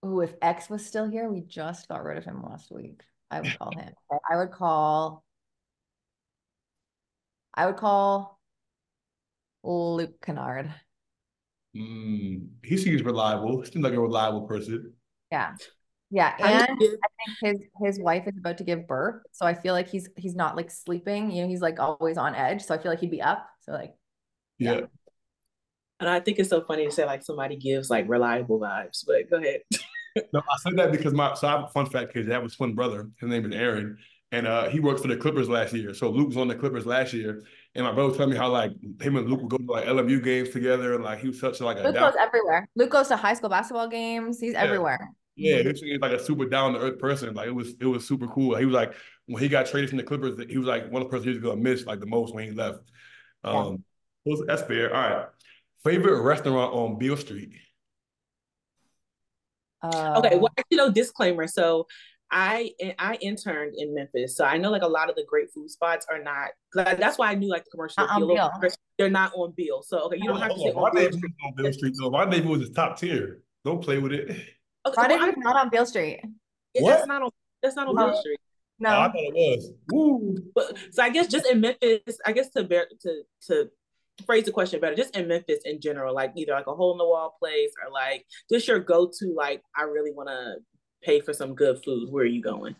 Oh, 0.03 0.19
if 0.19 0.33
X 0.41 0.69
was 0.69 0.85
still 0.85 1.09
here, 1.09 1.27
we 1.29 1.41
just 1.41 1.87
got 1.87 2.03
rid 2.03 2.17
of 2.17 2.25
him 2.25 2.43
last 2.43 2.71
week. 2.71 3.01
I 3.31 3.41
would 3.41 3.57
call 3.57 3.71
him. 3.71 3.93
I 4.29 4.37
would 4.37 4.51
call. 4.51 5.23
I 7.53 7.65
would 7.65 7.77
call 7.77 8.39
Luke 9.63 10.21
Kennard. 10.21 10.71
Mm, 11.77 12.47
he 12.63 12.77
seems 12.77 13.03
reliable. 13.03 13.63
Seems 13.65 13.83
like 13.83 13.93
a 13.93 13.99
reliable 13.99 14.41
person. 14.41 14.93
Yeah. 15.31 15.53
Yeah, 16.09 16.33
and 16.39 16.63
I 16.63 16.65
think 16.67 16.99
his 17.41 17.57
his 17.83 17.99
wife 17.99 18.27
is 18.27 18.37
about 18.37 18.59
to 18.59 18.63
give 18.63 18.87
birth, 18.87 19.23
so 19.33 19.45
I 19.45 19.53
feel 19.53 19.73
like 19.73 19.89
he's 19.89 20.07
he's 20.15 20.35
not 20.35 20.55
like 20.55 20.71
sleeping. 20.71 21.31
You 21.31 21.41
know, 21.41 21.49
he's 21.49 21.59
like 21.59 21.81
always 21.81 22.17
on 22.17 22.33
edge. 22.33 22.63
So 22.63 22.73
I 22.73 22.77
feel 22.77 22.91
like 22.91 23.01
he'd 23.01 23.11
be 23.11 23.21
up. 23.21 23.45
So 23.63 23.73
like, 23.73 23.93
yeah. 24.57 24.73
yeah. 24.73 24.81
And 25.99 26.09
I 26.09 26.21
think 26.21 26.39
it's 26.39 26.49
so 26.49 26.61
funny 26.61 26.85
to 26.85 26.91
say 26.91 27.05
like 27.05 27.23
somebody 27.23 27.57
gives 27.57 27.89
like 27.89 28.07
reliable 28.07 28.57
vibes. 28.57 29.03
But 29.05 29.29
go 29.29 29.37
ahead. 29.37 29.61
no, 30.33 30.39
I 30.39 30.57
said 30.59 30.77
that 30.77 30.93
because 30.93 31.13
my 31.13 31.33
so 31.33 31.47
I 31.47 31.51
have 31.51 31.63
a 31.63 31.67
fun 31.67 31.87
fact 31.87 32.13
because 32.13 32.29
I 32.29 32.33
have 32.33 32.45
a 32.45 32.49
twin 32.49 32.73
brother. 32.73 33.09
His 33.19 33.29
name 33.29 33.45
is 33.45 33.53
Aaron, 33.53 33.97
and 34.31 34.47
uh, 34.47 34.69
he 34.69 34.79
worked 34.79 35.01
for 35.01 35.09
the 35.09 35.17
Clippers 35.17 35.49
last 35.49 35.73
year. 35.73 35.93
So 35.93 36.09
Luke 36.09 36.29
was 36.29 36.37
on 36.37 36.47
the 36.47 36.55
Clippers 36.55 36.85
last 36.85 37.11
year, 37.11 37.43
and 37.77 37.85
my 37.85 37.91
brother 37.91 38.17
told 38.17 38.31
me 38.31 38.35
how 38.35 38.49
like 38.49 38.71
him 38.99 39.17
and 39.17 39.29
Luke 39.29 39.41
would 39.41 39.51
go 39.51 39.57
to 39.57 39.71
like 39.71 39.85
LMU 39.85 40.23
games 40.23 40.49
together, 40.49 40.95
and 40.95 41.03
like 41.03 41.19
he 41.19 41.27
was 41.27 41.39
such 41.39 41.61
like 41.61 41.77
a 41.77 41.83
Luke 41.83 41.95
goes 41.95 42.15
everywhere. 42.19 42.67
Luke 42.75 42.89
goes 42.89 43.07
to 43.09 43.15
high 43.15 43.35
school 43.35 43.49
basketball 43.49 43.87
games. 43.87 44.39
He's 44.39 44.53
yeah. 44.53 44.63
everywhere. 44.63 45.11
Yeah, 45.35 45.61
he 45.61 45.67
was 45.67 45.83
like 46.01 46.11
a 46.13 46.19
super 46.19 46.45
down 46.45 46.73
to 46.73 46.79
earth 46.79 46.97
person. 46.97 47.35
Like 47.35 47.47
it 47.47 47.51
was, 47.51 47.75
it 47.79 47.85
was 47.85 48.07
super 48.07 48.25
cool. 48.27 48.55
He 48.55 48.65
was 48.65 48.73
like 48.73 48.95
when 49.27 49.43
he 49.43 49.47
got 49.47 49.67
traded 49.67 49.91
from 49.91 49.99
the 49.99 50.03
Clippers, 50.03 50.43
he 50.49 50.57
was 50.57 50.67
like 50.67 50.91
one 50.91 51.03
of 51.03 51.07
the 51.07 51.11
person 51.11 51.27
he 51.27 51.33
was 51.35 51.43
gonna 51.43 51.61
miss 51.61 51.85
like 51.85 51.99
the 51.99 52.07
most 52.07 52.33
when 52.33 52.45
he 52.45 52.51
left. 52.51 52.79
Um, 53.43 53.83
yeah. 54.25 54.35
that's 54.47 54.63
fair. 54.63 54.95
All 54.95 55.01
right, 55.01 55.27
favorite 55.83 56.23
restaurant 56.23 56.73
on 56.73 56.97
Beale 56.97 57.15
Street. 57.15 57.51
Uh, 59.83 60.15
okay, 60.17 60.37
well, 60.39 60.49
actually, 60.57 60.77
no 60.77 60.91
disclaimer. 60.91 61.45
So 61.45 61.85
I 62.31 62.71
I 62.99 63.17
interned 63.21 63.75
in 63.77 63.93
Memphis, 63.93 64.35
so 64.35 64.43
I 64.45 64.57
know 64.57 64.69
like 64.69 64.81
a 64.81 64.87
lot 64.87 65.09
of 65.09 65.15
the 65.15 65.23
great 65.27 65.51
food 65.53 65.69
spots 65.69 66.05
are 66.11 66.21
not. 66.21 66.49
That's 66.73 67.17
why 67.17 67.31
I 67.31 67.35
knew 67.35 67.49
like 67.49 67.63
the 67.63 67.71
commercial. 67.71 68.03
Uh-uh, 68.03 68.19
Beale. 68.19 68.51
They're 68.97 69.09
not 69.09 69.31
on 69.35 69.53
Beale, 69.55 69.83
so 69.83 69.99
okay, 70.05 70.17
you 70.17 70.25
don't 70.25 70.41
have 70.41 70.53
to 70.53 70.59
say 70.59 70.69
on 70.69 70.95
Beale 70.95 71.11
Street. 71.11 71.31
on 71.45 71.53
Beale 71.55 71.73
Street 71.73 71.93
though. 71.99 72.09
My 72.09 72.25
neighborhood 72.25 72.61
is 72.63 72.71
top 72.71 72.99
tier. 72.99 73.41
Don't 73.63 73.81
play 73.81 73.97
with 73.99 74.13
it. 74.13 74.35
Okay, 74.87 75.17
well, 75.17 75.33
not 75.39 75.57
on 75.57 75.69
Beale 75.69 75.85
Street. 75.85 76.21
what? 76.79 76.91
That's 76.91 77.07
not 77.07 77.21
on. 77.21 77.29
That's 77.61 77.75
not 77.75 77.89
on 77.89 77.95
no. 77.95 78.05
Beale 78.07 78.21
Street. 78.21 78.39
No, 78.79 78.89
oh, 78.89 78.99
I 79.01 79.05
thought 79.07 79.15
it 79.15 79.33
was. 79.33 79.71
Woo. 79.91 80.37
But, 80.55 80.77
so 80.91 81.03
I 81.03 81.09
guess 81.09 81.27
just 81.27 81.45
in 81.45 81.59
Memphis, 81.59 82.19
I 82.25 82.31
guess 82.31 82.49
to 82.51 82.63
bear 82.63 82.87
to 83.01 83.23
to 83.47 83.69
phrase 84.25 84.45
the 84.45 84.51
question 84.51 84.79
better, 84.79 84.95
just 84.95 85.15
in 85.15 85.27
Memphis 85.27 85.59
in 85.65 85.81
general, 85.81 86.13
like 86.13 86.31
either 86.35 86.53
like 86.53 86.67
a 86.67 86.73
hole 86.73 86.93
in 86.93 86.97
the 86.97 87.05
wall 87.05 87.35
place 87.39 87.71
or 87.83 87.91
like 87.91 88.25
just 88.49 88.67
your 88.67 88.79
go 88.79 89.11
to, 89.19 89.33
like 89.35 89.61
I 89.75 89.83
really 89.83 90.11
want 90.11 90.29
to 90.29 90.55
pay 91.01 91.21
for 91.21 91.33
some 91.33 91.55
good 91.55 91.83
food. 91.83 92.11
Where 92.11 92.23
are 92.23 92.27
you 92.27 92.41
going? 92.41 92.75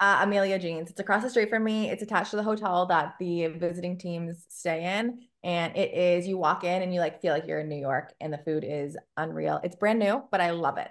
Uh, 0.00 0.18
Amelia 0.22 0.58
Jeans. 0.58 0.90
It's 0.90 0.98
across 0.98 1.22
the 1.22 1.30
street 1.30 1.48
from 1.48 1.62
me. 1.62 1.88
It's 1.88 2.02
attached 2.02 2.30
to 2.32 2.36
the 2.36 2.42
hotel 2.42 2.86
that 2.86 3.14
the 3.20 3.46
visiting 3.46 3.96
teams 3.96 4.44
stay 4.48 4.98
in. 4.98 5.20
And 5.44 5.76
it 5.76 5.94
is, 5.94 6.26
you 6.26 6.38
walk 6.38 6.64
in 6.64 6.82
and 6.82 6.92
you 6.92 7.00
like 7.00 7.20
feel 7.20 7.32
like 7.32 7.46
you're 7.46 7.60
in 7.60 7.68
New 7.68 7.80
York 7.80 8.12
and 8.20 8.32
the 8.32 8.38
food 8.38 8.64
is 8.66 8.96
unreal. 9.16 9.60
It's 9.62 9.76
brand 9.76 9.98
new, 9.98 10.22
but 10.30 10.40
I 10.40 10.50
love 10.50 10.78
it. 10.78 10.88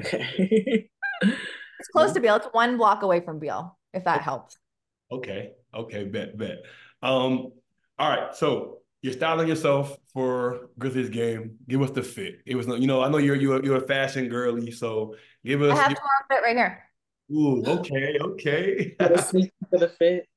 Okay. 0.00 0.88
it's 1.22 1.88
close 1.92 2.12
to 2.12 2.20
Beale. 2.20 2.36
It's 2.36 2.46
one 2.52 2.76
block 2.76 3.02
away 3.02 3.20
from 3.20 3.38
Beale. 3.38 3.76
if 3.92 4.04
that 4.04 4.22
helps. 4.22 4.56
Okay. 5.10 5.52
Okay. 5.74 6.04
Bet. 6.04 6.38
Bet. 6.38 6.58
Um. 7.02 7.52
All 7.98 8.10
right. 8.10 8.34
So 8.34 8.78
you're 9.02 9.12
styling 9.12 9.48
yourself 9.48 9.96
for 10.12 10.70
Grizzlies 10.78 11.08
game. 11.08 11.56
Give 11.68 11.82
us 11.82 11.90
the 11.90 12.02
fit. 12.02 12.40
It 12.46 12.56
was, 12.56 12.66
you 12.66 12.86
know, 12.86 13.02
I 13.02 13.08
know 13.08 13.18
you're 13.18 13.36
you're 13.36 13.64
you're 13.64 13.76
a 13.76 13.86
fashion 13.86 14.28
girly, 14.28 14.70
so 14.70 15.14
give 15.48 15.62
us. 15.62 15.72
I 15.72 15.82
have 15.82 15.88
give, 15.88 15.98
tomorrow 15.98 16.24
fit 16.30 16.42
right 16.42 16.56
here. 16.56 16.84
ooh. 17.32 17.64
Okay. 17.64 18.18
Okay. 18.20 18.96
Sneak 19.16 19.52
for 19.70 19.78
the 19.78 19.88
fit. 19.88 20.28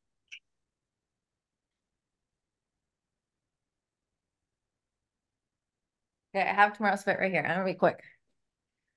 Okay, 6.33 6.47
I 6.47 6.53
have 6.53 6.73
tomorrow's 6.77 7.03
fit 7.03 7.19
right 7.19 7.31
here. 7.31 7.41
I'm 7.41 7.55
gonna 7.55 7.65
be 7.65 7.73
quick. 7.73 8.01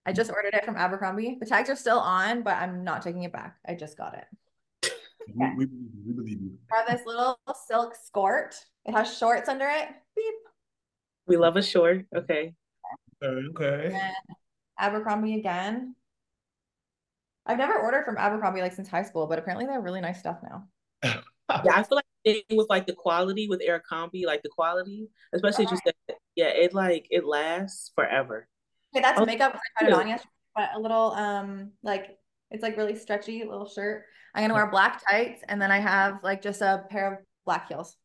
I 0.06 0.12
just 0.12 0.30
ordered 0.30 0.54
it 0.54 0.64
from 0.64 0.76
Abercrombie. 0.76 1.38
The 1.40 1.46
tags 1.46 1.68
are 1.68 1.76
still 1.76 1.98
on, 1.98 2.42
but 2.42 2.56
I'm 2.56 2.84
not 2.84 3.02
taking 3.02 3.24
it 3.24 3.32
back. 3.32 3.56
I 3.66 3.74
just 3.74 3.96
got 3.96 4.14
it. 4.14 4.92
we, 5.34 5.48
we, 5.56 5.66
we 6.06 6.12
believe 6.12 6.40
you. 6.40 6.52
I 6.72 6.76
have 6.76 6.86
this 6.86 7.06
little 7.06 7.38
silk 7.66 7.94
skirt. 8.04 8.54
It 8.84 8.92
has 8.92 9.16
shorts 9.16 9.48
under 9.48 9.66
it. 9.66 9.88
Beep. 10.14 10.34
We 11.26 11.36
love 11.36 11.56
a 11.56 11.62
short. 11.62 12.04
Okay. 12.14 12.54
Okay. 13.22 13.48
Okay. 13.50 14.00
Abercrombie 14.78 15.38
again. 15.38 15.94
I've 17.47 17.59
never 17.59 17.74
ordered 17.78 18.05
from 18.05 18.16
Abercrombie 18.16 18.61
like 18.61 18.72
since 18.72 18.88
high 18.88 19.03
school, 19.03 19.26
but 19.26 19.38
apparently 19.38 19.66
they 19.66 19.72
have 19.72 19.84
really 19.84 20.01
nice 20.01 20.18
stuff 20.18 20.38
now. 20.42 20.64
Yeah, 21.64 21.72
I 21.74 21.82
feel 21.82 21.97
like 21.97 22.05
it 22.24 22.45
was 22.51 22.66
like 22.70 22.86
the 22.86 22.95
quality 22.95 23.49
with 23.49 23.61
Abercrombie, 23.62 24.24
like 24.26 24.42
the 24.42 24.49
quality, 24.49 25.09
especially 25.34 25.66
as 25.66 25.70
you 25.72 25.78
said, 25.84 25.95
yeah, 26.36 26.47
it 26.49 26.74
like 26.74 27.07
it 27.11 27.24
lasts 27.26 27.92
forever. 27.95 28.49
Okay, 28.95 29.03
that's 29.03 29.20
Oh, 29.20 29.26
makeup. 29.26 29.53
'cause 29.53 29.61
I 29.78 29.82
tried 29.84 29.88
it 29.90 29.95
on 29.95 30.09
yesterday, 30.09 30.30
but 30.57 30.70
a 30.74 30.78
little 30.80 31.12
um 31.12 31.72
like 31.82 32.18
it's 32.51 32.62
like 32.62 32.76
really 32.76 32.95
stretchy 32.97 33.45
little 33.45 33.68
shirt. 33.68 34.07
I'm 34.34 34.42
gonna 34.42 34.55
wear 34.55 34.66
black 34.70 35.03
tights 35.09 35.42
and 35.49 35.61
then 35.61 35.70
I 35.70 35.78
have 35.78 36.22
like 36.22 36.40
just 36.42 36.62
a 36.62 36.86
pair 36.90 37.12
of 37.12 37.18
black 37.45 37.68
heels. 37.68 37.97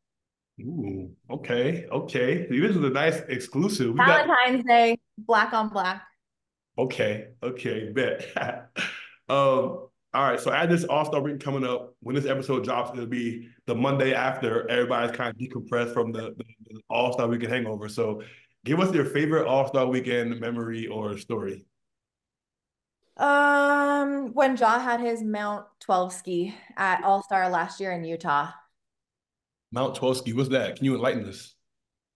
Ooh. 0.62 1.16
Okay. 1.30 1.86
Okay. 1.90 2.48
See, 2.50 2.60
This 2.60 2.76
is 2.76 2.84
a 2.84 2.90
nice 2.90 3.20
exclusive. 3.30 3.94
We 3.94 4.00
got. 4.00 4.26
Valentine's 4.26 4.66
Day, 4.66 4.98
black 5.18 5.54
on 5.54 5.70
black. 5.70 6.04
Okay. 6.78 7.30
Okay. 7.42 7.92
Bet. 7.92 8.26
um. 9.30 9.86
All 10.12 10.28
right. 10.28 10.40
So 10.40 10.52
at 10.52 10.70
this 10.70 10.86
All 10.86 11.06
Star 11.06 11.22
week 11.22 11.40
coming 11.40 11.64
up, 11.64 11.96
when 12.00 12.16
this 12.16 12.26
episode 12.26 12.64
drops, 12.64 12.92
it'll 12.94 13.06
be 13.06 13.48
the 13.68 13.76
Monday 13.76 14.14
after 14.14 14.68
everybody's 14.68 15.16
kind 15.16 15.30
of 15.30 15.38
decompressed 15.38 15.94
from 15.94 16.12
the, 16.12 16.34
the, 16.36 16.44
the 16.66 16.82
All 16.90 17.14
Star 17.14 17.28
weekend 17.28 17.54
hangover. 17.54 17.88
So, 17.88 18.24
give 18.66 18.80
us 18.80 18.92
your 18.94 19.06
favorite 19.06 19.46
All 19.46 19.68
Star 19.68 19.86
weekend 19.86 20.40
memory 20.40 20.88
or 20.88 21.16
story. 21.18 21.66
Um, 23.18 24.34
when 24.34 24.56
Ja 24.56 24.80
had 24.80 25.02
his 25.02 25.22
Mount 25.22 25.66
12 25.82 26.14
ski 26.14 26.56
at 26.78 27.04
All 27.04 27.22
Star 27.22 27.50
last 27.50 27.80
year 27.80 27.92
in 27.92 28.04
Utah. 28.04 28.50
Mount 29.72 29.96
Twelski. 29.96 30.34
What's 30.34 30.50
that? 30.50 30.78
Can 30.78 30.86
you 30.86 30.96
enlighten 30.96 31.26
us? 31.26 31.54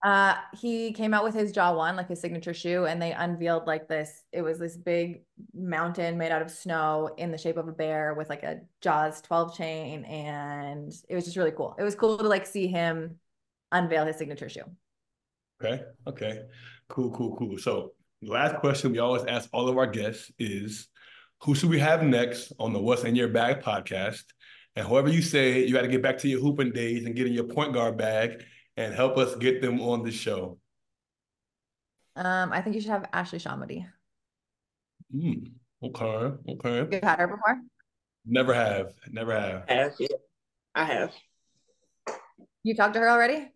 Uh, 0.03 0.35
he 0.59 0.91
came 0.91 1.13
out 1.13 1.23
with 1.23 1.33
his 1.33 1.55
Ja 1.55 1.73
One, 1.73 1.95
like 1.95 2.09
his 2.09 2.19
signature 2.19 2.53
shoe, 2.53 2.85
and 2.85 3.01
they 3.01 3.13
unveiled 3.13 3.67
like 3.67 3.87
this. 3.87 4.23
It 4.33 4.41
was 4.41 4.59
this 4.59 4.75
big 4.75 5.21
mountain 5.53 6.17
made 6.17 6.31
out 6.31 6.41
of 6.41 6.51
snow 6.51 7.15
in 7.17 7.31
the 7.31 7.37
shape 7.37 7.55
of 7.55 7.69
a 7.69 7.71
bear 7.71 8.13
with 8.13 8.29
like 8.29 8.43
a 8.43 8.59
Ja's 8.81 9.21
12 9.21 9.55
chain, 9.55 10.03
and 10.03 10.91
it 11.07 11.15
was 11.15 11.23
just 11.23 11.37
really 11.37 11.51
cool. 11.51 11.73
It 11.79 11.83
was 11.83 11.95
cool 11.95 12.17
to 12.17 12.27
like 12.27 12.45
see 12.45 12.67
him 12.67 13.17
unveil 13.71 14.05
his 14.05 14.17
signature 14.17 14.49
shoe. 14.49 14.65
Okay. 15.63 15.83
Okay. 16.05 16.41
Cool. 16.89 17.11
Cool. 17.11 17.37
Cool. 17.37 17.57
So, 17.57 17.93
the 18.21 18.31
last 18.31 18.57
question 18.57 18.91
we 18.91 18.99
always 18.99 19.23
ask 19.23 19.49
all 19.53 19.69
of 19.69 19.77
our 19.77 19.87
guests 19.87 20.29
is, 20.37 20.89
who 21.43 21.55
should 21.55 21.69
we 21.69 21.79
have 21.79 22.03
next 22.03 22.51
on 22.59 22.73
the 22.73 22.79
What's 22.79 23.05
in 23.05 23.15
Your 23.15 23.29
Bag 23.29 23.61
podcast? 23.61 24.23
And 24.75 24.85
whoever 24.85 25.07
you 25.07 25.21
say, 25.21 25.65
you 25.65 25.71
got 25.71 25.83
to 25.83 25.87
get 25.87 26.01
back 26.01 26.17
to 26.19 26.27
your 26.27 26.41
hooping 26.41 26.73
days 26.73 27.05
and 27.05 27.15
get 27.15 27.27
in 27.27 27.33
your 27.33 27.43
point 27.45 27.73
guard 27.73 27.97
bag 27.97 28.43
and 28.77 28.93
help 28.93 29.17
us 29.17 29.35
get 29.35 29.61
them 29.61 29.81
on 29.81 30.03
the 30.03 30.11
show. 30.11 30.57
Um, 32.15 32.51
I 32.51 32.61
think 32.61 32.75
you 32.75 32.81
should 32.81 32.91
have 32.91 33.09
Ashley 33.13 33.39
ShahAhmadi. 33.39 33.85
Hmm. 35.11 35.33
Okay. 35.83 36.31
Okay. 36.49 36.87
You've 36.91 37.03
had 37.03 37.19
her 37.19 37.27
before? 37.27 37.59
Never 38.25 38.53
have. 38.53 38.93
Never 39.11 39.33
have. 39.33 39.63
I 39.67 39.73
have, 39.73 39.93
yeah. 39.99 40.07
I 40.75 40.83
have. 40.85 41.11
You 42.63 42.75
talked 42.75 42.93
to 42.93 42.99
her 42.99 43.09
already? 43.09 43.49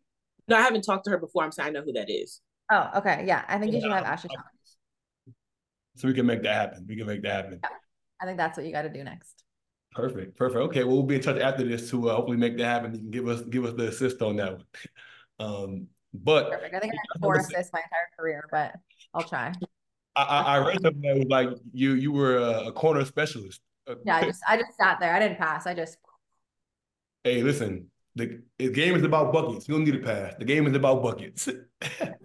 No, 0.48 0.58
I 0.58 0.62
haven't 0.62 0.82
talked 0.82 1.06
to 1.06 1.12
her 1.12 1.18
before. 1.18 1.44
I'm 1.44 1.52
saying 1.52 1.70
I 1.70 1.72
know 1.72 1.84
who 1.84 1.94
that 1.94 2.10
is. 2.10 2.42
Oh, 2.72 2.90
okay. 2.98 3.24
Yeah, 3.26 3.44
I 3.48 3.58
think 3.60 3.74
you 3.74 3.82
should 3.82 3.92
have 3.92 4.04
Ashley 4.04 4.30
ShahAhmadi. 4.30 5.34
So 5.96 6.08
we 6.08 6.14
can 6.14 6.26
make 6.26 6.44
that 6.44 6.54
happen. 6.54 6.86
We 6.88 6.96
can 6.96 7.08
make 7.08 7.24
that 7.24 7.46
happen. 7.46 7.60
Yeah. 7.64 7.70
I 8.22 8.26
think 8.26 8.38
that's 8.38 8.58
what 8.58 8.66
you 8.66 8.72
got 8.72 8.84
to 8.84 8.90
do 8.90 9.04
next. 9.04 9.44
Perfect. 9.94 10.38
Perfect. 10.38 10.62
Okay. 10.62 10.84
Well, 10.84 10.98
we'll 10.98 11.04
be 11.04 11.16
in 11.16 11.22
touch 11.22 11.40
after 11.40 11.64
this 11.64 11.90
to 11.90 12.10
uh, 12.10 12.16
hopefully 12.16 12.38
make 12.38 12.58
that 12.58 12.66
happen. 12.66 12.94
You 12.94 13.00
can 13.00 13.10
give 13.10 13.28
us 13.28 13.42
give 13.42 13.66
us 13.66 13.74
the 13.74 13.88
assist 13.88 14.22
on 14.22 14.36
that 14.38 14.54
one. 14.54 14.66
Um, 15.40 15.88
but 16.14 16.50
Perfect. 16.50 16.76
I 16.76 16.80
think 16.80 16.94
I 16.94 17.20
four 17.20 17.36
assists 17.36 17.72
my 17.74 17.80
entire 17.80 18.10
career, 18.18 18.44
but 18.52 18.74
I'll 19.14 19.24
try. 19.24 19.54
I, 20.16 20.24
I, 20.24 20.42
I 20.42 20.68
read 20.68 20.82
something 20.82 21.02
that 21.02 21.18
was 21.18 21.28
like 21.28 21.50
you 21.74 21.94
you 21.94 22.12
were 22.12 22.38
a, 22.38 22.68
a 22.68 22.72
corner 22.72 23.06
specialist. 23.06 23.62
Uh, 23.88 23.96
Yeah, 24.04 24.18
I 24.18 24.26
just 24.26 24.42
I 24.48 24.58
just 24.58 24.76
sat 24.78 25.00
there. 25.00 25.14
I 25.14 25.20
didn't 25.20 25.38
pass. 25.38 25.68
I 25.68 25.74
just 25.74 25.98
Hey, 27.28 27.44
listen, 27.44 27.92
the, 28.16 28.42
the 28.58 28.70
game 28.70 28.96
is 28.96 29.04
about 29.04 29.34
buckets. 29.34 29.68
You 29.68 29.74
don't 29.76 29.84
need 29.84 29.96
a 29.96 30.00
pass. 30.00 30.34
The 30.40 30.46
game 30.46 30.66
is 30.66 30.74
about 30.74 31.04
buckets. 31.04 31.50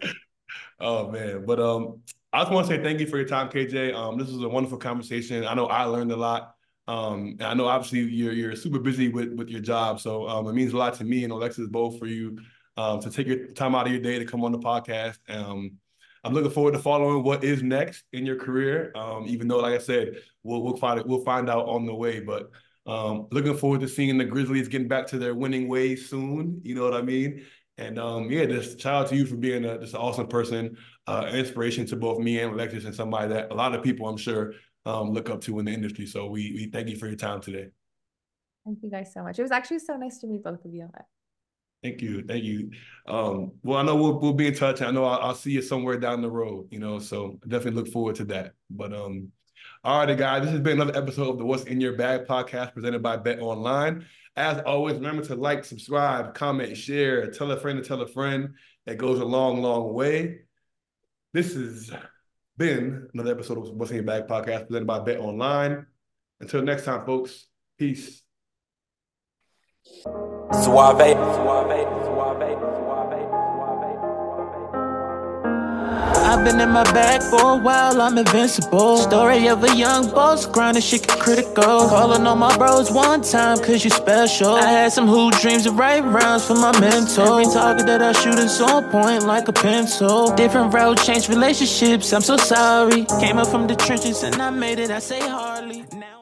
oh 0.81 1.11
man, 1.11 1.45
but 1.45 1.59
um, 1.59 2.03
I 2.33 2.43
just 2.43 2.53
want 2.53 2.69
to 2.69 2.75
say 2.77 2.83
thank 2.83 3.01
you 3.01 3.09
for 3.09 3.17
your 3.17 3.27
time, 3.27 3.49
KJ. 3.49 3.95
Um, 3.95 4.17
this 4.17 4.29
was 4.29 4.43
a 4.43 4.49
wonderful 4.49 4.79
conversation. 4.79 5.45
I 5.45 5.55
know 5.55 5.67
I 5.67 5.85
learned 5.85 6.13
a 6.13 6.17
lot. 6.17 6.55
Um, 6.87 7.37
and 7.39 7.43
I 7.43 7.55
know 7.55 7.67
obviously 7.67 8.01
you're 8.01 8.33
you're 8.33 8.55
super 8.55 8.79
busy 8.79 9.09
with 9.09 9.33
with 9.33 9.49
your 9.49 9.61
job, 9.61 10.01
so 10.01 10.29
um, 10.29 10.47
it 10.47 10.53
means 10.53 10.73
a 10.73 10.77
lot 10.77 10.95
to 10.95 11.05
me 11.05 11.25
and 11.25 11.33
Alexis 11.33 11.69
both 11.69 11.99
for 11.99 12.07
you 12.07 12.39
um 12.77 13.01
to 13.01 13.11
take 13.11 13.27
your 13.27 13.47
time 13.49 13.75
out 13.75 13.87
of 13.87 13.93
your 13.93 14.01
day 14.01 14.19
to 14.19 14.25
come 14.25 14.45
on 14.45 14.53
the 14.53 14.59
podcast. 14.59 15.19
Um, 15.29 15.79
I'm 16.25 16.33
looking 16.33 16.51
forward 16.51 16.73
to 16.73 16.79
following 16.79 17.25
what 17.25 17.43
is 17.43 17.63
next 17.63 18.05
in 18.13 18.25
your 18.25 18.37
career. 18.37 18.93
Um, 18.95 19.25
even 19.27 19.49
though, 19.49 19.59
like 19.59 19.75
I 19.75 19.79
said, 19.79 20.17
we'll 20.43 20.63
we'll 20.63 20.77
find 20.77 21.01
it, 21.01 21.07
we'll 21.07 21.25
find 21.25 21.51
out 21.51 21.67
on 21.67 21.85
the 21.85 21.95
way. 21.95 22.21
But 22.21 22.51
um, 22.87 23.27
looking 23.31 23.57
forward 23.57 23.81
to 23.81 23.89
seeing 23.89 24.19
the 24.19 24.25
Grizzlies 24.25 24.69
getting 24.69 24.89
back 24.89 25.07
to 25.09 25.19
their 25.19 25.35
winning 25.35 25.69
ways 25.69 26.09
soon. 26.09 26.61
You 26.63 26.75
know 26.75 26.85
what 26.85 26.95
I 26.95 27.03
mean? 27.03 27.45
And 27.79 27.99
um, 27.99 28.31
yeah, 28.31 28.45
just 28.45 28.81
shout 28.81 29.05
out 29.05 29.09
to 29.09 29.17
you 29.17 29.27
for 29.27 29.37
being 29.37 29.65
a, 29.65 29.79
just 29.79 29.95
an 29.95 30.01
awesome 30.01 30.29
person, 30.29 30.77
uh, 31.07 31.31
inspiration 31.33 31.87
to 31.87 31.97
both 31.97 32.19
me 32.19 32.39
and 32.39 32.53
Alexis, 32.53 32.85
and 32.85 32.95
somebody 32.95 33.33
that 33.33 33.51
a 33.51 33.55
lot 33.55 33.75
of 33.75 33.83
people, 33.83 34.09
I'm 34.09 34.17
sure, 34.17 34.55
um, 34.85 35.11
look 35.11 35.31
up 35.31 35.41
to 35.43 35.59
in 35.59 35.65
the 35.65 35.73
industry. 35.73 36.07
So 36.07 36.27
we 36.27 36.53
we 36.55 36.71
thank 36.71 36.89
you 36.89 36.97
for 36.97 37.07
your 37.07 37.17
time 37.17 37.41
today. 37.41 37.69
thank 38.65 38.79
you 38.83 38.91
guys 38.91 39.13
so 39.13 39.23
much. 39.23 39.39
It 39.39 39.43
was 39.43 39.51
actually 39.51 39.81
so 39.81 39.97
nice 39.97 40.19
to 40.19 40.27
meet 40.27 40.45
both 40.45 40.65
of 40.65 40.73
you. 40.73 40.89
Thank 41.83 42.01
you, 42.01 42.23
thank 42.23 42.45
you. 42.45 42.71
Um, 43.07 43.53
well, 43.65 43.79
I 43.79 43.83
know 43.83 43.97
we'll 43.97 44.21
we'll 44.21 44.33
be 44.35 44.47
in 44.47 44.55
touch. 44.55 44.83
I 44.83 44.93
know 44.93 45.05
I'll, 45.05 45.21
I'll 45.21 45.35
see 45.35 45.51
you 45.51 45.63
somewhere 45.63 45.99
down 45.99 46.23
the 46.23 46.31
road. 46.31 46.69
You 46.71 46.79
know, 46.79 47.01
so 47.01 47.41
definitely 47.49 47.83
look 47.83 47.93
forward 47.93 48.15
to 48.17 48.25
that. 48.27 48.55
But 48.71 48.93
um, 48.93 49.33
all 49.83 50.07
right, 50.07 50.17
guys, 50.17 50.43
this 50.43 50.53
has 50.53 50.61
been 50.61 50.81
another 50.81 50.97
episode 50.97 51.29
of 51.31 51.39
the 51.39 51.45
What's 51.45 51.65
in 51.65 51.81
Your 51.81 51.95
Bag 51.97 52.27
podcast 52.27 52.73
presented 52.73 53.03
by 53.03 53.17
BetOnline. 53.17 54.05
As 54.37 54.61
always, 54.61 54.95
remember 54.95 55.25
to 55.25 55.35
like, 55.35 55.65
subscribe, 55.65 56.35
comment, 56.35 56.77
share, 56.77 57.31
tell 57.33 57.51
a 57.51 57.57
friend 57.59 57.83
to 57.83 57.87
tell 57.87 58.01
a 58.01 58.07
friend. 58.07 58.55
It 58.87 58.97
goes 58.97 59.19
a 59.19 59.25
long, 59.25 59.61
long 59.61 59.93
way. 59.93 60.43
This 61.33 61.55
has 61.55 61.91
been 62.57 63.09
another 63.13 63.33
episode 63.33 63.59
of 63.59 63.75
What's 63.75 63.91
in 63.91 63.97
Your 63.97 64.05
Bag 64.05 64.29
podcast 64.29 64.69
presented 64.69 64.87
by 64.87 65.01
BetOnline. 65.01 65.87
Until 66.41 66.63
next 66.63 66.85
time, 66.85 67.05
folks. 67.05 67.47
Peace. 67.77 68.22
Suave, 69.85 70.63
suave, 70.63 71.17
suave, 71.35 71.93
I've 76.25 76.45
been 76.45 76.61
in 76.61 76.71
my 76.71 76.85
bag 76.93 77.23
for 77.23 77.53
a 77.53 77.57
while, 77.57 78.01
I'm 78.01 78.17
invincible. 78.17 78.99
Story 78.99 79.49
of 79.49 79.65
a 79.65 79.75
young 79.75 80.11
boss, 80.11 80.47
grinding 80.47 80.83
shit 80.83 81.07
get 81.07 81.19
critical. 81.19 81.89
Calling 81.89 82.27
on 82.27 82.39
my 82.39 82.57
bros 82.57 82.91
one 82.91 83.23
time, 83.23 83.59
cause 83.59 83.83
you 83.83 83.91
special. 83.91 84.55
I 84.55 84.71
had 84.71 84.93
some 84.93 85.09
hoop 85.09 85.35
dreams 85.41 85.67
of 85.67 85.77
right 85.79 86.05
rounds 86.05 86.47
for 86.47 86.55
my 86.55 86.79
mentor. 86.79 87.41
Every 87.41 87.53
target 87.53 87.87
that 87.87 88.03
I 88.03 88.13
shoot 88.13 88.39
is 88.39 88.61
on 88.61 88.91
point 88.91 89.25
like 89.25 89.49
a 89.49 89.53
pencil. 89.53 90.35
Different 90.35 90.73
road, 90.73 90.99
changed 90.99 91.29
relationships, 91.29 92.13
I'm 92.13 92.23
so 92.23 92.37
sorry. 92.37 93.05
Came 93.21 93.39
up 93.39 93.49
from 93.49 93.67
the 93.67 93.75
trenches 93.75 94.23
and 94.23 94.41
I 94.41 94.51
made 94.51 94.79
it, 94.79 94.91
I 94.91 95.01
say 95.01 95.21
hardly. 95.21 95.85
Now 95.93 96.22